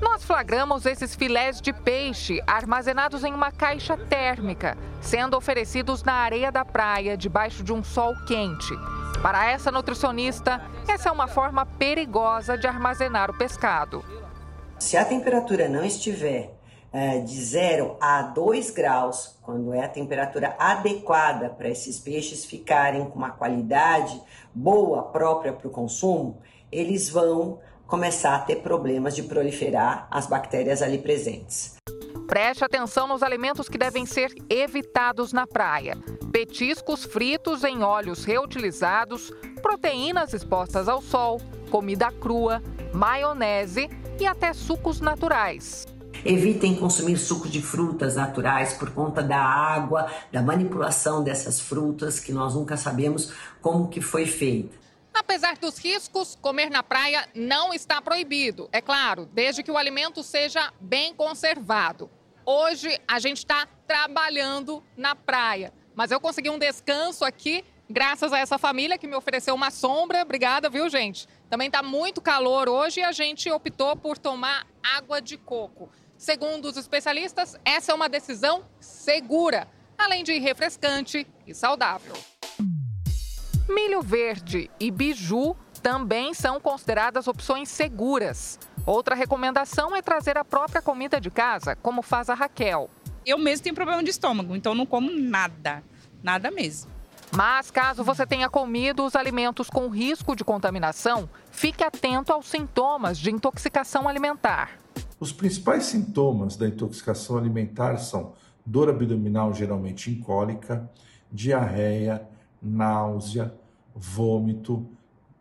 Nós 0.00 0.22
flagramos 0.22 0.86
esses 0.86 1.14
filés 1.14 1.60
de 1.60 1.72
peixe 1.72 2.40
armazenados 2.46 3.24
em 3.24 3.34
uma 3.34 3.50
caixa 3.50 3.96
térmica, 3.96 4.78
sendo 5.00 5.36
oferecidos 5.36 6.04
na 6.04 6.14
areia 6.14 6.52
da 6.52 6.64
praia, 6.64 7.16
debaixo 7.16 7.64
de 7.64 7.72
um 7.72 7.82
sol 7.82 8.14
quente. 8.24 8.72
Para 9.20 9.50
essa 9.50 9.72
nutricionista, 9.72 10.60
essa 10.86 11.08
é 11.08 11.12
uma 11.12 11.26
forma 11.26 11.66
perigosa 11.66 12.56
de 12.56 12.68
armazenar 12.68 13.28
o 13.28 13.36
pescado. 13.36 14.04
Se 14.78 14.96
a 14.96 15.04
temperatura 15.04 15.68
não 15.68 15.84
estiver 15.84 16.54
é, 16.92 17.18
de 17.18 17.44
0 17.44 17.96
a 18.00 18.22
2 18.22 18.70
graus, 18.70 19.36
quando 19.42 19.74
é 19.74 19.84
a 19.84 19.88
temperatura 19.88 20.54
adequada 20.60 21.48
para 21.48 21.68
esses 21.68 21.98
peixes 21.98 22.44
ficarem 22.44 23.04
com 23.10 23.18
uma 23.18 23.30
qualidade 23.30 24.22
boa 24.54 25.02
própria 25.02 25.52
para 25.52 25.66
o 25.66 25.72
consumo, 25.72 26.38
eles 26.70 27.08
vão 27.08 27.58
começar 27.88 28.36
a 28.36 28.38
ter 28.40 28.56
problemas 28.56 29.16
de 29.16 29.22
proliferar 29.22 30.06
as 30.10 30.26
bactérias 30.26 30.82
ali 30.82 30.98
presentes. 30.98 31.74
Preste 32.28 32.62
atenção 32.62 33.08
nos 33.08 33.22
alimentos 33.22 33.70
que 33.70 33.78
devem 33.78 34.04
ser 34.04 34.30
evitados 34.50 35.32
na 35.32 35.46
praia: 35.46 35.96
petiscos 36.30 37.04
fritos 37.04 37.64
em 37.64 37.82
óleos 37.82 38.24
reutilizados, 38.24 39.32
proteínas 39.62 40.34
expostas 40.34 40.86
ao 40.86 41.00
sol, 41.00 41.40
comida 41.70 42.12
crua, 42.12 42.62
maionese 42.92 43.88
e 44.20 44.26
até 44.26 44.52
sucos 44.52 45.00
naturais. 45.00 45.86
Evitem 46.24 46.74
consumir 46.74 47.16
suco 47.16 47.48
de 47.48 47.62
frutas 47.62 48.16
naturais 48.16 48.74
por 48.74 48.90
conta 48.90 49.22
da 49.22 49.40
água, 49.40 50.10
da 50.30 50.42
manipulação 50.42 51.22
dessas 51.22 51.60
frutas 51.60 52.20
que 52.20 52.32
nós 52.32 52.54
nunca 52.54 52.76
sabemos 52.76 53.32
como 53.62 53.88
que 53.88 54.00
foi 54.00 54.26
feita. 54.26 54.87
Apesar 55.18 55.58
dos 55.58 55.76
riscos, 55.78 56.38
comer 56.40 56.70
na 56.70 56.80
praia 56.80 57.28
não 57.34 57.74
está 57.74 58.00
proibido. 58.00 58.68
É 58.70 58.80
claro, 58.80 59.28
desde 59.32 59.64
que 59.64 59.70
o 59.70 59.76
alimento 59.76 60.22
seja 60.22 60.72
bem 60.80 61.12
conservado. 61.12 62.08
Hoje 62.46 62.98
a 63.06 63.18
gente 63.18 63.38
está 63.38 63.66
trabalhando 63.84 64.82
na 64.96 65.16
praia, 65.16 65.74
mas 65.92 66.12
eu 66.12 66.20
consegui 66.20 66.48
um 66.48 66.58
descanso 66.58 67.24
aqui 67.24 67.64
graças 67.90 68.32
a 68.32 68.38
essa 68.38 68.58
família 68.58 68.96
que 68.96 69.08
me 69.08 69.16
ofereceu 69.16 69.56
uma 69.56 69.72
sombra. 69.72 70.22
Obrigada, 70.22 70.70
viu, 70.70 70.88
gente? 70.88 71.26
Também 71.50 71.66
está 71.66 71.82
muito 71.82 72.20
calor 72.20 72.68
hoje 72.68 73.00
e 73.00 73.04
a 73.04 73.10
gente 73.10 73.50
optou 73.50 73.96
por 73.96 74.18
tomar 74.18 74.68
água 74.80 75.20
de 75.20 75.36
coco. 75.36 75.90
Segundo 76.16 76.66
os 76.66 76.76
especialistas, 76.76 77.56
essa 77.64 77.90
é 77.90 77.94
uma 77.94 78.08
decisão 78.08 78.64
segura, 78.78 79.66
além 79.98 80.22
de 80.22 80.38
refrescante 80.38 81.26
e 81.44 81.52
saudável. 81.52 82.14
Milho 83.68 84.00
verde 84.00 84.70
e 84.80 84.90
biju 84.90 85.54
também 85.82 86.32
são 86.32 86.58
consideradas 86.58 87.28
opções 87.28 87.68
seguras. 87.68 88.58
Outra 88.86 89.14
recomendação 89.14 89.94
é 89.94 90.00
trazer 90.00 90.38
a 90.38 90.44
própria 90.44 90.80
comida 90.80 91.20
de 91.20 91.30
casa, 91.30 91.76
como 91.76 92.00
faz 92.00 92.30
a 92.30 92.34
Raquel. 92.34 92.88
Eu 93.26 93.36
mesmo 93.36 93.64
tenho 93.64 93.74
problema 93.74 94.02
de 94.02 94.08
estômago, 94.08 94.56
então 94.56 94.74
não 94.74 94.86
como 94.86 95.10
nada, 95.10 95.84
nada 96.22 96.50
mesmo. 96.50 96.90
Mas 97.30 97.70
caso 97.70 98.02
você 98.02 98.26
tenha 98.26 98.48
comido 98.48 99.04
os 99.04 99.14
alimentos 99.14 99.68
com 99.68 99.88
risco 99.88 100.34
de 100.34 100.42
contaminação, 100.42 101.28
fique 101.50 101.84
atento 101.84 102.32
aos 102.32 102.48
sintomas 102.48 103.18
de 103.18 103.30
intoxicação 103.30 104.08
alimentar. 104.08 104.78
Os 105.20 105.30
principais 105.30 105.84
sintomas 105.84 106.56
da 106.56 106.66
intoxicação 106.66 107.36
alimentar 107.36 107.98
são 107.98 108.32
dor 108.64 108.88
abdominal, 108.88 109.52
geralmente 109.52 110.10
incólica, 110.10 110.90
diarreia, 111.30 112.26
náusea, 112.62 113.54
vômito 113.94 114.86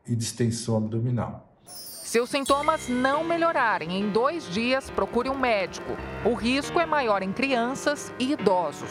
e 0.08 0.16
distensão 0.16 0.78
abdominal. 0.78 1.48
Se 1.66 2.22
os 2.22 2.30
sintomas 2.30 2.88
não 2.88 3.24
melhorarem 3.24 4.00
em 4.00 4.10
dois 4.10 4.50
dias, 4.54 4.90
procure 4.90 5.30
um 5.30 5.38
médico. 5.38 5.92
O 6.24 6.34
risco 6.34 6.80
é 6.80 6.86
maior 6.86 7.22
em 7.22 7.34
crianças 7.34 8.14
e 8.18 8.32
idosos. 8.32 8.90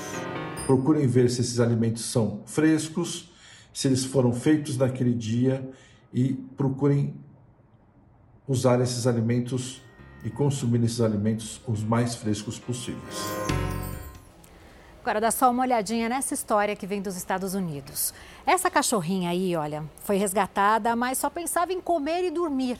Procurem 0.67 1.07
ver 1.07 1.31
se 1.31 1.41
esses 1.41 1.59
alimentos 1.59 2.05
são 2.05 2.43
frescos, 2.45 3.33
se 3.73 3.89
eles 3.89 4.05
foram 4.05 4.33
feitos 4.33 4.77
naquele 4.77 5.15
dia 5.15 5.67
e 6.13 6.35
procurem 6.57 7.15
usar 8.47 8.81
esses 8.81 9.07
alimentos 9.07 9.81
e 10.23 10.31
consumir 10.31 10.85
esses 10.85 11.01
alimentos 11.01 11.61
os 11.67 11.83
mais 11.83 12.15
frescos 12.17 12.59
possíveis. 12.59 13.25
Agora 15.07 15.21
dá 15.21 15.31
só 15.31 15.53
uma 15.53 15.63
olhadinha 15.63 16.09
nessa 16.09 16.35
história 16.35 16.75
que 16.75 16.85
vem 16.85 17.01
dos 17.01 17.17
Estados 17.17 17.55
Unidos. 17.55 18.13
Essa 18.45 18.69
cachorrinha 18.69 19.31
aí, 19.31 19.55
olha, 19.55 19.85
foi 20.01 20.17
resgatada, 20.17 20.97
mas 20.97 21.17
só 21.17 21.31
pensava 21.31 21.73
em 21.73 21.81
comer 21.81 22.25
e 22.25 22.31
dormir. 22.33 22.77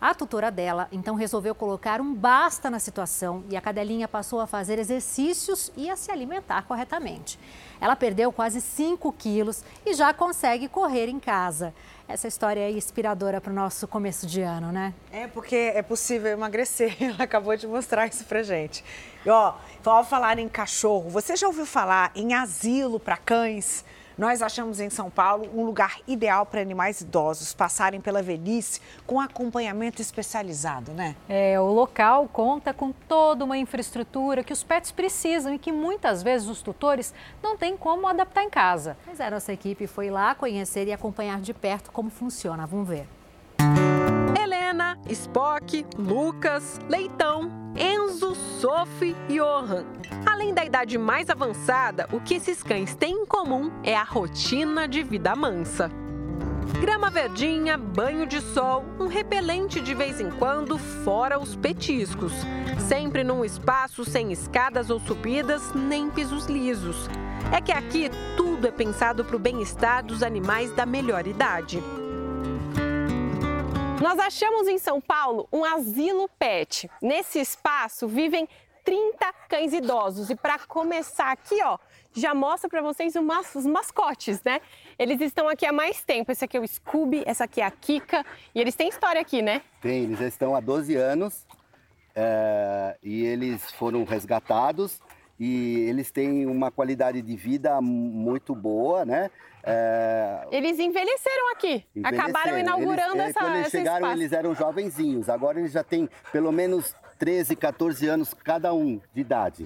A 0.00 0.14
tutora 0.14 0.48
dela 0.48 0.86
então 0.92 1.16
resolveu 1.16 1.56
colocar 1.56 2.00
um 2.00 2.14
basta 2.14 2.70
na 2.70 2.78
situação 2.78 3.42
e 3.50 3.56
a 3.56 3.60
cadelinha 3.60 4.06
passou 4.06 4.38
a 4.38 4.46
fazer 4.46 4.78
exercícios 4.78 5.72
e 5.76 5.90
a 5.90 5.96
se 5.96 6.12
alimentar 6.12 6.62
corretamente. 6.62 7.36
Ela 7.80 7.96
perdeu 7.96 8.30
quase 8.30 8.60
5 8.60 9.12
quilos 9.14 9.64
e 9.84 9.94
já 9.94 10.14
consegue 10.14 10.68
correr 10.68 11.08
em 11.08 11.18
casa. 11.18 11.74
Essa 12.06 12.28
história 12.28 12.60
é 12.60 12.70
inspiradora 12.70 13.40
para 13.40 13.50
o 13.50 13.54
nosso 13.54 13.88
começo 13.88 14.24
de 14.24 14.40
ano, 14.40 14.70
né? 14.70 14.94
É, 15.10 15.26
porque 15.26 15.56
é 15.56 15.82
possível 15.82 16.30
emagrecer. 16.30 16.96
Ela 17.02 17.24
acabou 17.24 17.56
de 17.56 17.66
mostrar 17.66 18.06
isso 18.06 18.24
pra 18.24 18.42
gente. 18.44 18.84
E, 19.26 19.28
ó, 19.28 19.54
ao 19.84 20.04
falar 20.04 20.38
em 20.38 20.48
cachorro, 20.48 21.10
você 21.10 21.34
já 21.34 21.48
ouviu 21.48 21.66
falar 21.66 22.12
em 22.14 22.34
asilo 22.34 23.00
para 23.00 23.16
cães? 23.16 23.84
Nós 24.18 24.42
achamos 24.42 24.80
em 24.80 24.90
São 24.90 25.08
Paulo 25.08 25.48
um 25.54 25.64
lugar 25.64 26.00
ideal 26.04 26.44
para 26.44 26.60
animais 26.60 27.00
idosos 27.00 27.54
passarem 27.54 28.00
pela 28.00 28.20
velhice 28.20 28.80
com 29.06 29.20
acompanhamento 29.20 30.02
especializado, 30.02 30.90
né? 30.90 31.14
É, 31.28 31.60
o 31.60 31.66
local 31.66 32.28
conta 32.32 32.74
com 32.74 32.90
toda 32.90 33.44
uma 33.44 33.56
infraestrutura 33.56 34.42
que 34.42 34.52
os 34.52 34.64
pets 34.64 34.90
precisam 34.90 35.54
e 35.54 35.58
que 35.58 35.70
muitas 35.70 36.20
vezes 36.20 36.48
os 36.48 36.60
tutores 36.60 37.14
não 37.40 37.56
têm 37.56 37.76
como 37.76 38.08
adaptar 38.08 38.42
em 38.42 38.50
casa. 38.50 38.96
Mas 39.06 39.20
a 39.20 39.30
nossa 39.30 39.52
equipe 39.52 39.86
foi 39.86 40.10
lá 40.10 40.34
conhecer 40.34 40.88
e 40.88 40.92
acompanhar 40.92 41.40
de 41.40 41.54
perto 41.54 41.92
como 41.92 42.10
funciona. 42.10 42.66
Vamos 42.66 42.88
ver. 42.88 43.06
Helena, 44.68 44.98
Spock, 45.08 45.86
Lucas, 45.96 46.78
Leitão, 46.90 47.50
Enzo, 47.74 48.34
Sophie 48.34 49.16
e 49.26 49.38
Johan. 49.38 49.86
Além 50.26 50.52
da 50.52 50.62
idade 50.62 50.98
mais 50.98 51.30
avançada, 51.30 52.06
o 52.12 52.20
que 52.20 52.34
esses 52.34 52.62
cães 52.62 52.94
têm 52.94 53.22
em 53.22 53.26
comum 53.26 53.70
é 53.82 53.96
a 53.96 54.02
rotina 54.02 54.86
de 54.86 55.02
vida 55.02 55.34
mansa. 55.34 55.90
Grama 56.82 57.08
verdinha, 57.08 57.78
banho 57.78 58.26
de 58.26 58.42
sol, 58.42 58.84
um 59.00 59.06
repelente 59.06 59.80
de 59.80 59.94
vez 59.94 60.20
em 60.20 60.30
quando, 60.30 60.76
fora 60.76 61.38
os 61.38 61.56
petiscos. 61.56 62.34
Sempre 62.86 63.24
num 63.24 63.46
espaço 63.46 64.04
sem 64.04 64.32
escadas 64.32 64.90
ou 64.90 65.00
subidas, 65.00 65.72
nem 65.74 66.10
pisos 66.10 66.44
lisos. 66.44 67.08
É 67.50 67.62
que 67.62 67.72
aqui 67.72 68.10
tudo 68.36 68.66
é 68.66 68.70
pensado 68.70 69.24
para 69.24 69.36
o 69.36 69.40
bem-estar 69.40 70.04
dos 70.04 70.22
animais 70.22 70.70
da 70.72 70.84
melhor 70.84 71.26
idade. 71.26 71.82
Nós 74.00 74.16
achamos 74.20 74.68
em 74.68 74.78
São 74.78 75.00
Paulo 75.00 75.48
um 75.52 75.64
asilo 75.64 76.30
pet. 76.38 76.88
Nesse 77.02 77.40
espaço 77.40 78.06
vivem 78.06 78.48
30 78.84 79.32
cães 79.48 79.72
idosos. 79.72 80.30
E 80.30 80.36
para 80.36 80.56
começar 80.60 81.32
aqui, 81.32 81.60
ó, 81.64 81.78
já 82.12 82.32
mostra 82.32 82.70
para 82.70 82.80
vocês 82.80 83.14
os 83.16 83.66
mascotes, 83.66 84.40
né? 84.44 84.60
Eles 84.96 85.20
estão 85.20 85.48
aqui 85.48 85.66
há 85.66 85.72
mais 85.72 86.02
tempo. 86.02 86.30
Esse 86.30 86.44
aqui 86.44 86.56
é 86.56 86.60
o 86.60 86.66
Scooby, 86.66 87.24
essa 87.26 87.44
aqui 87.44 87.60
é 87.60 87.64
a 87.64 87.70
Kika. 87.72 88.24
E 88.54 88.60
eles 88.60 88.76
têm 88.76 88.88
história 88.88 89.20
aqui, 89.20 89.42
né? 89.42 89.62
Tem, 89.80 90.04
eles 90.04 90.20
estão 90.20 90.54
há 90.54 90.60
12 90.60 90.94
anos 90.94 91.44
é, 92.14 92.96
e 93.02 93.24
eles 93.24 93.68
foram 93.72 94.04
resgatados 94.04 95.00
e 95.38 95.86
eles 95.88 96.10
têm 96.10 96.46
uma 96.46 96.70
qualidade 96.70 97.20
de 97.20 97.36
vida 97.36 97.80
muito 97.80 98.54
boa, 98.54 99.04
né? 99.04 99.30
É... 99.68 100.48
Eles 100.50 100.78
envelheceram 100.78 101.52
aqui, 101.52 101.84
envelheceram. 101.94 102.26
acabaram 102.26 102.58
inaugurando 102.58 103.14
eles, 103.14 103.26
é, 103.26 103.28
essa 103.30 103.40
Quando 103.40 103.56
eles 103.56 103.70
chegaram, 103.70 103.98
espaço. 103.98 104.20
eles 104.20 104.32
eram 104.32 104.54
jovenzinhos, 104.54 105.28
agora 105.28 105.60
eles 105.60 105.72
já 105.72 105.84
têm 105.84 106.08
pelo 106.32 106.50
menos 106.52 106.94
13, 107.18 107.56
14 107.56 108.08
anos 108.08 108.34
cada 108.34 108.72
um 108.72 109.00
de 109.14 109.20
idade. 109.20 109.64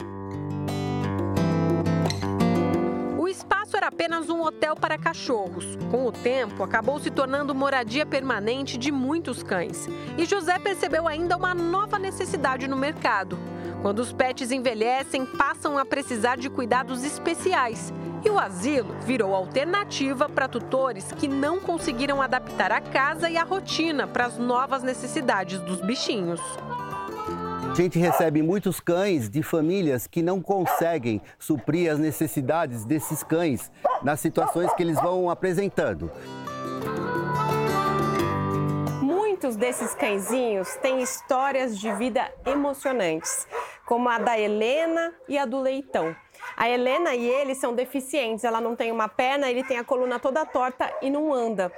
Era 3.82 3.88
apenas 3.88 4.30
um 4.30 4.40
hotel 4.40 4.76
para 4.76 4.96
cachorros. 4.96 5.76
Com 5.90 6.06
o 6.06 6.12
tempo, 6.12 6.62
acabou 6.62 7.00
se 7.00 7.10
tornando 7.10 7.52
moradia 7.52 8.06
permanente 8.06 8.78
de 8.78 8.92
muitos 8.92 9.42
cães. 9.42 9.88
E 10.16 10.24
José 10.24 10.56
percebeu 10.60 11.08
ainda 11.08 11.36
uma 11.36 11.52
nova 11.52 11.98
necessidade 11.98 12.68
no 12.68 12.76
mercado. 12.76 13.36
Quando 13.82 13.98
os 13.98 14.12
pets 14.12 14.52
envelhecem, 14.52 15.26
passam 15.26 15.76
a 15.76 15.84
precisar 15.84 16.36
de 16.36 16.48
cuidados 16.48 17.02
especiais. 17.02 17.92
E 18.24 18.30
o 18.30 18.38
asilo 18.38 18.94
virou 19.00 19.34
alternativa 19.34 20.28
para 20.28 20.46
tutores 20.46 21.10
que 21.10 21.26
não 21.26 21.58
conseguiram 21.58 22.22
adaptar 22.22 22.70
a 22.70 22.80
casa 22.80 23.28
e 23.28 23.36
a 23.36 23.42
rotina 23.42 24.06
para 24.06 24.26
as 24.26 24.38
novas 24.38 24.84
necessidades 24.84 25.58
dos 25.58 25.80
bichinhos. 25.80 26.40
A 27.72 27.74
gente 27.74 27.98
recebe 27.98 28.42
muitos 28.42 28.80
cães 28.80 29.30
de 29.30 29.42
famílias 29.42 30.06
que 30.06 30.20
não 30.20 30.42
conseguem 30.42 31.22
suprir 31.38 31.90
as 31.90 31.98
necessidades 31.98 32.84
desses 32.84 33.22
cães 33.22 33.72
nas 34.02 34.20
situações 34.20 34.70
que 34.74 34.82
eles 34.82 35.00
vão 35.00 35.30
apresentando. 35.30 36.12
Muitos 39.00 39.56
desses 39.56 39.94
cãezinhos 39.94 40.76
têm 40.82 41.00
histórias 41.00 41.78
de 41.78 41.90
vida 41.94 42.30
emocionantes, 42.44 43.48
como 43.86 44.06
a 44.06 44.18
da 44.18 44.38
Helena 44.38 45.10
e 45.26 45.38
a 45.38 45.46
do 45.46 45.58
Leitão. 45.58 46.14
A 46.54 46.68
Helena 46.68 47.14
e 47.14 47.26
ele 47.26 47.54
são 47.54 47.74
deficientes, 47.74 48.44
ela 48.44 48.60
não 48.60 48.76
tem 48.76 48.92
uma 48.92 49.08
perna, 49.08 49.50
ele 49.50 49.64
tem 49.64 49.78
a 49.78 49.84
coluna 49.84 50.18
toda 50.18 50.44
torta 50.44 50.92
e 51.00 51.08
não 51.08 51.32
anda. 51.32 51.72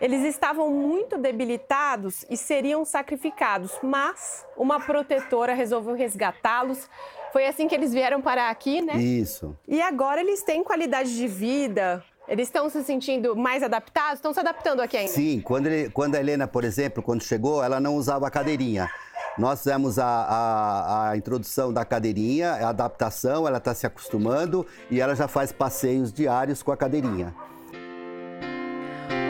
Eles 0.00 0.24
estavam 0.24 0.70
muito 0.70 1.18
debilitados 1.18 2.24
e 2.30 2.36
seriam 2.36 2.84
sacrificados, 2.84 3.72
mas 3.82 4.46
uma 4.56 4.80
protetora 4.80 5.52
resolveu 5.52 5.94
resgatá-los. 5.94 6.88
Foi 7.32 7.46
assim 7.46 7.68
que 7.68 7.74
eles 7.74 7.92
vieram 7.92 8.22
parar 8.22 8.50
aqui, 8.50 8.80
né? 8.80 8.96
Isso. 8.96 9.56
E 9.68 9.80
agora 9.82 10.20
eles 10.20 10.42
têm 10.42 10.64
qualidade 10.64 11.14
de 11.14 11.28
vida, 11.28 12.02
eles 12.30 12.46
estão 12.46 12.70
se 12.70 12.82
sentindo 12.84 13.34
mais 13.34 13.60
adaptados? 13.60 14.14
Estão 14.14 14.32
se 14.32 14.38
adaptando 14.38 14.80
aqui 14.80 14.96
ainda? 14.96 15.10
Sim, 15.10 15.40
quando, 15.40 15.66
ele, 15.66 15.90
quando 15.90 16.14
a 16.14 16.20
Helena, 16.20 16.46
por 16.46 16.62
exemplo, 16.62 17.02
quando 17.02 17.22
chegou, 17.24 17.62
ela 17.62 17.80
não 17.80 17.96
usava 17.96 18.26
a 18.26 18.30
cadeirinha. 18.30 18.88
Nós 19.36 19.60
fizemos 19.60 19.98
a, 19.98 20.06
a, 20.06 21.10
a, 21.10 21.16
introdução 21.16 21.72
da 21.72 21.84
cadeirinha, 21.84 22.52
a 22.52 22.68
adaptação, 22.68 23.48
ela 23.48 23.58
está 23.58 23.74
se 23.74 23.86
acostumando 23.86 24.66
e 24.90 25.00
ela 25.00 25.14
já 25.14 25.26
faz 25.26 25.50
passeios 25.50 26.12
diários 26.12 26.62
com 26.62 26.70
a 26.70 26.76
cadeirinha. 26.76 27.34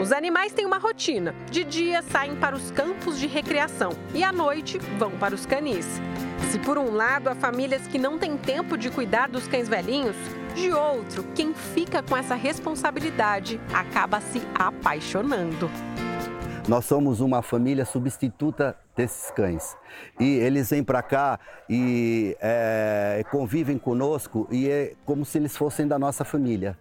Os 0.01 0.11
animais 0.11 0.51
têm 0.51 0.65
uma 0.65 0.79
rotina. 0.79 1.35
De 1.51 1.63
dia 1.63 2.01
saem 2.01 2.35
para 2.35 2.55
os 2.55 2.71
campos 2.71 3.19
de 3.19 3.27
recreação 3.27 3.91
e 4.15 4.23
à 4.23 4.31
noite 4.31 4.79
vão 4.97 5.11
para 5.11 5.35
os 5.35 5.45
canis. 5.45 5.85
Se 6.49 6.57
por 6.57 6.75
um 6.75 6.91
lado 6.91 7.27
há 7.27 7.35
famílias 7.35 7.85
que 7.85 7.99
não 7.99 8.17
têm 8.17 8.35
tempo 8.35 8.75
de 8.75 8.89
cuidar 8.89 9.29
dos 9.29 9.47
cães 9.47 9.69
velhinhos, 9.69 10.15
de 10.55 10.71
outro, 10.71 11.23
quem 11.35 11.53
fica 11.53 12.01
com 12.01 12.17
essa 12.17 12.33
responsabilidade 12.33 13.61
acaba 13.71 14.19
se 14.19 14.41
apaixonando. 14.55 15.69
Nós 16.67 16.85
somos 16.85 17.19
uma 17.19 17.43
família 17.43 17.85
substituta 17.85 18.75
desses 18.95 19.29
cães. 19.29 19.77
E 20.19 20.37
eles 20.37 20.71
vêm 20.71 20.83
para 20.83 21.03
cá 21.03 21.39
e 21.69 22.35
é, 22.41 23.23
convivem 23.29 23.77
conosco 23.77 24.47
e 24.49 24.67
é 24.67 24.93
como 25.05 25.23
se 25.23 25.37
eles 25.37 25.55
fossem 25.55 25.87
da 25.87 25.99
nossa 25.99 26.25
família. 26.25 26.75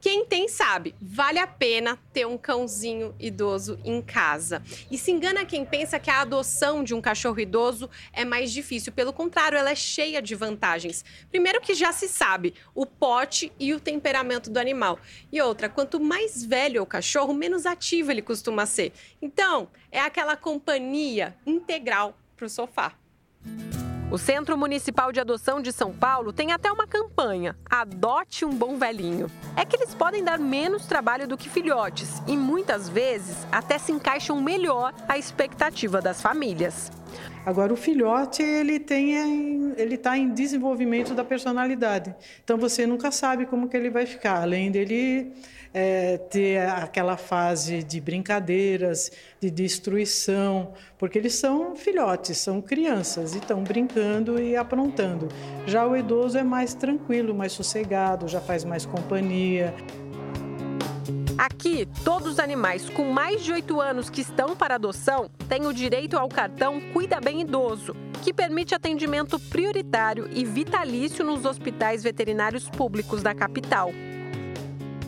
Quem 0.00 0.24
tem 0.24 0.48
sabe, 0.48 0.94
vale 1.00 1.38
a 1.38 1.46
pena 1.46 1.98
ter 2.10 2.26
um 2.26 2.38
cãozinho 2.38 3.14
idoso 3.20 3.78
em 3.84 4.00
casa. 4.00 4.62
E 4.90 4.96
se 4.96 5.10
engana 5.10 5.44
quem 5.44 5.64
pensa 5.64 5.98
que 5.98 6.08
a 6.08 6.22
adoção 6.22 6.82
de 6.82 6.94
um 6.94 7.02
cachorro 7.02 7.38
idoso 7.38 7.90
é 8.12 8.24
mais 8.24 8.50
difícil. 8.50 8.92
Pelo 8.92 9.12
contrário, 9.12 9.58
ela 9.58 9.70
é 9.70 9.74
cheia 9.74 10.22
de 10.22 10.34
vantagens. 10.34 11.04
Primeiro 11.30 11.60
que 11.60 11.74
já 11.74 11.92
se 11.92 12.08
sabe 12.08 12.54
o 12.74 12.86
pote 12.86 13.52
e 13.60 13.74
o 13.74 13.80
temperamento 13.80 14.48
do 14.48 14.58
animal. 14.58 14.98
E 15.30 15.40
outra, 15.42 15.68
quanto 15.68 16.00
mais 16.00 16.42
velho 16.42 16.82
o 16.82 16.86
cachorro, 16.86 17.34
menos 17.34 17.66
ativo 17.66 18.10
ele 18.10 18.22
costuma 18.22 18.64
ser. 18.64 18.92
Então, 19.20 19.68
é 19.92 20.00
aquela 20.00 20.34
companhia 20.34 21.36
integral 21.46 22.16
para 22.36 22.46
o 22.46 22.48
sofá. 22.48 22.94
O 24.10 24.18
Centro 24.18 24.58
Municipal 24.58 25.12
de 25.12 25.20
Adoção 25.20 25.62
de 25.62 25.70
São 25.70 25.92
Paulo 25.92 26.32
tem 26.32 26.50
até 26.50 26.70
uma 26.72 26.84
campanha: 26.84 27.56
Adote 27.70 28.44
um 28.44 28.50
bom 28.50 28.76
velhinho. 28.76 29.30
É 29.56 29.64
que 29.64 29.76
eles 29.76 29.94
podem 29.94 30.24
dar 30.24 30.36
menos 30.36 30.84
trabalho 30.84 31.28
do 31.28 31.36
que 31.36 31.48
filhotes 31.48 32.20
e 32.26 32.36
muitas 32.36 32.88
vezes 32.88 33.46
até 33.52 33.78
se 33.78 33.92
encaixam 33.92 34.40
melhor 34.40 34.92
à 35.08 35.16
expectativa 35.16 36.02
das 36.02 36.20
famílias. 36.20 36.90
Agora 37.46 37.72
o 37.72 37.76
filhote 37.76 38.42
ele 38.42 38.80
tem 38.80 39.14
ele 39.76 39.94
está 39.94 40.18
em 40.18 40.30
desenvolvimento 40.30 41.14
da 41.14 41.24
personalidade, 41.24 42.14
então 42.42 42.58
você 42.58 42.86
nunca 42.88 43.12
sabe 43.12 43.46
como 43.46 43.68
que 43.68 43.76
ele 43.76 43.90
vai 43.90 44.06
ficar, 44.06 44.42
além 44.42 44.72
dele 44.72 45.32
é, 45.72 46.18
ter 46.18 46.58
aquela 46.58 47.16
fase 47.16 47.82
de 47.82 48.00
brincadeiras, 48.00 49.10
de 49.40 49.50
destruição, 49.50 50.72
porque 50.98 51.18
eles 51.18 51.34
são 51.34 51.76
filhotes, 51.76 52.38
são 52.38 52.60
crianças 52.60 53.34
e 53.34 53.38
estão 53.38 53.62
brincando 53.62 54.40
e 54.40 54.56
aprontando. 54.56 55.28
Já 55.66 55.86
o 55.86 55.96
idoso 55.96 56.36
é 56.38 56.42
mais 56.42 56.74
tranquilo, 56.74 57.34
mais 57.34 57.52
sossegado, 57.52 58.26
já 58.26 58.40
faz 58.40 58.64
mais 58.64 58.84
companhia. 58.84 59.74
Aqui, 61.38 61.88
todos 62.04 62.32
os 62.32 62.38
animais 62.38 62.90
com 62.90 63.10
mais 63.12 63.42
de 63.42 63.50
8 63.50 63.80
anos 63.80 64.10
que 64.10 64.20
estão 64.20 64.54
para 64.54 64.74
adoção 64.74 65.30
têm 65.48 65.66
o 65.66 65.72
direito 65.72 66.18
ao 66.18 66.28
cartão 66.28 66.80
Cuida 66.92 67.18
Bem 67.18 67.40
Idoso, 67.40 67.96
que 68.22 68.34
permite 68.34 68.74
atendimento 68.74 69.38
prioritário 69.38 70.28
e 70.30 70.44
vitalício 70.44 71.24
nos 71.24 71.46
hospitais 71.46 72.02
veterinários 72.02 72.68
públicos 72.68 73.22
da 73.22 73.34
capital. 73.34 73.90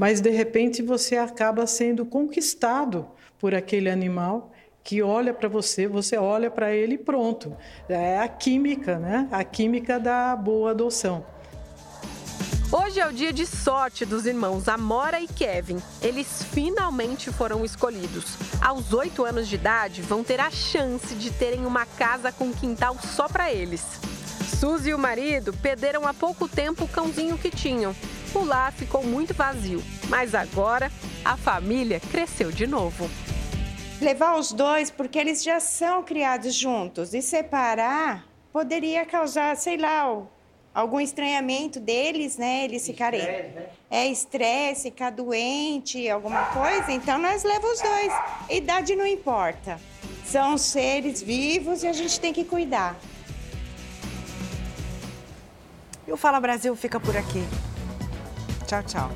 Mas 0.02 0.20
de 0.20 0.30
repente 0.30 0.82
você 0.82 1.16
acaba 1.16 1.64
sendo 1.64 2.04
conquistado 2.04 3.06
por 3.38 3.54
aquele 3.54 3.88
animal 3.88 4.50
que 4.82 5.00
olha 5.00 5.32
para 5.32 5.48
você, 5.48 5.86
você 5.86 6.16
olha 6.16 6.50
para 6.50 6.74
ele 6.74 6.96
e 6.96 6.98
pronto. 6.98 7.56
É 7.88 8.18
a 8.18 8.26
química, 8.26 8.98
né? 8.98 9.28
A 9.30 9.44
química 9.44 10.00
da 10.00 10.34
boa 10.34 10.72
adoção. 10.72 11.24
Hoje 12.72 12.98
é 12.98 13.06
o 13.06 13.12
dia 13.12 13.32
de 13.32 13.46
sorte 13.46 14.04
dos 14.04 14.26
irmãos 14.26 14.66
Amora 14.66 15.20
e 15.20 15.28
Kevin. 15.28 15.80
Eles 16.02 16.42
finalmente 16.52 17.30
foram 17.30 17.64
escolhidos. 17.64 18.36
Aos 18.60 18.92
oito 18.92 19.24
anos 19.24 19.46
de 19.46 19.54
idade, 19.54 20.02
vão 20.02 20.24
ter 20.24 20.40
a 20.40 20.50
chance 20.50 21.14
de 21.14 21.30
terem 21.30 21.64
uma 21.64 21.86
casa 21.86 22.32
com 22.32 22.52
quintal 22.52 22.96
só 23.00 23.28
para 23.28 23.52
eles. 23.52 23.84
Suzy 24.58 24.90
e 24.90 24.94
o 24.94 24.98
marido 24.98 25.52
perderam 25.62 26.08
há 26.08 26.12
pouco 26.12 26.48
tempo 26.48 26.86
o 26.86 26.88
cãozinho 26.88 27.38
que 27.38 27.50
tinham. 27.50 27.94
O 28.34 28.44
lar 28.44 28.72
ficou 28.72 29.04
muito 29.04 29.34
vazio, 29.34 29.82
mas 30.09 30.34
agora 30.34 30.90
a 31.22 31.36
família 31.36 32.00
cresceu 32.00 32.50
de 32.50 32.66
novo. 32.66 33.09
Levar 34.00 34.36
os 34.38 34.52
dois 34.52 34.90
porque 34.90 35.18
eles 35.18 35.42
já 35.42 35.60
são 35.60 36.02
criados 36.02 36.54
juntos 36.54 37.12
e 37.12 37.20
separar 37.20 38.26
poderia 38.50 39.04
causar, 39.04 39.54
sei 39.56 39.76
lá, 39.76 40.22
algum 40.74 40.98
estranhamento 40.98 41.78
deles, 41.78 42.38
né? 42.38 42.64
Eles 42.64 42.86
ficarem. 42.86 43.20
Né? 43.20 43.66
É 43.90 44.06
estresse, 44.06 44.90
ficar 44.90 45.10
doente, 45.10 46.09
alguma 46.09 46.46
coisa. 46.46 46.90
Então 46.90 47.18
nós 47.18 47.44
levamos 47.44 47.76
os 47.76 47.82
dois. 47.82 48.12
Idade 48.50 48.96
não 48.96 49.06
importa. 49.06 49.78
São 50.24 50.56
seres 50.56 51.22
vivos 51.22 51.82
e 51.82 51.86
a 51.86 51.92
gente 51.92 52.18
tem 52.18 52.32
que 52.32 52.44
cuidar. 52.44 52.96
E 56.06 56.12
o 56.12 56.16
Fala 56.16 56.40
Brasil 56.40 56.74
fica 56.74 56.98
por 56.98 57.16
aqui. 57.16 57.44
Tchau, 58.72 58.82
tchau. 58.84 59.10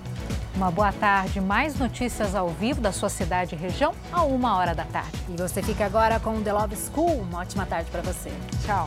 Uma 0.55 0.71
boa 0.71 0.93
tarde. 0.93 1.41
Mais 1.41 1.79
notícias 1.79 2.35
ao 2.35 2.49
vivo 2.51 2.79
da 2.79 2.93
sua 2.93 3.09
cidade 3.09 3.55
e 3.55 3.59
região 3.59 3.95
a 4.13 4.23
uma 4.23 4.55
hora 4.59 4.75
da 4.75 4.85
tarde. 4.85 5.19
E 5.31 5.37
você 5.37 5.63
fica 5.63 5.87
agora 5.87 6.21
com 6.21 6.37
o 6.37 6.43
The 6.43 6.53
Love 6.53 6.77
School. 6.77 7.23
Uma 7.23 7.39
ótima 7.39 7.65
tarde 7.65 7.91
para 7.91 8.03
você. 8.03 8.31
Tchau. 8.67 8.87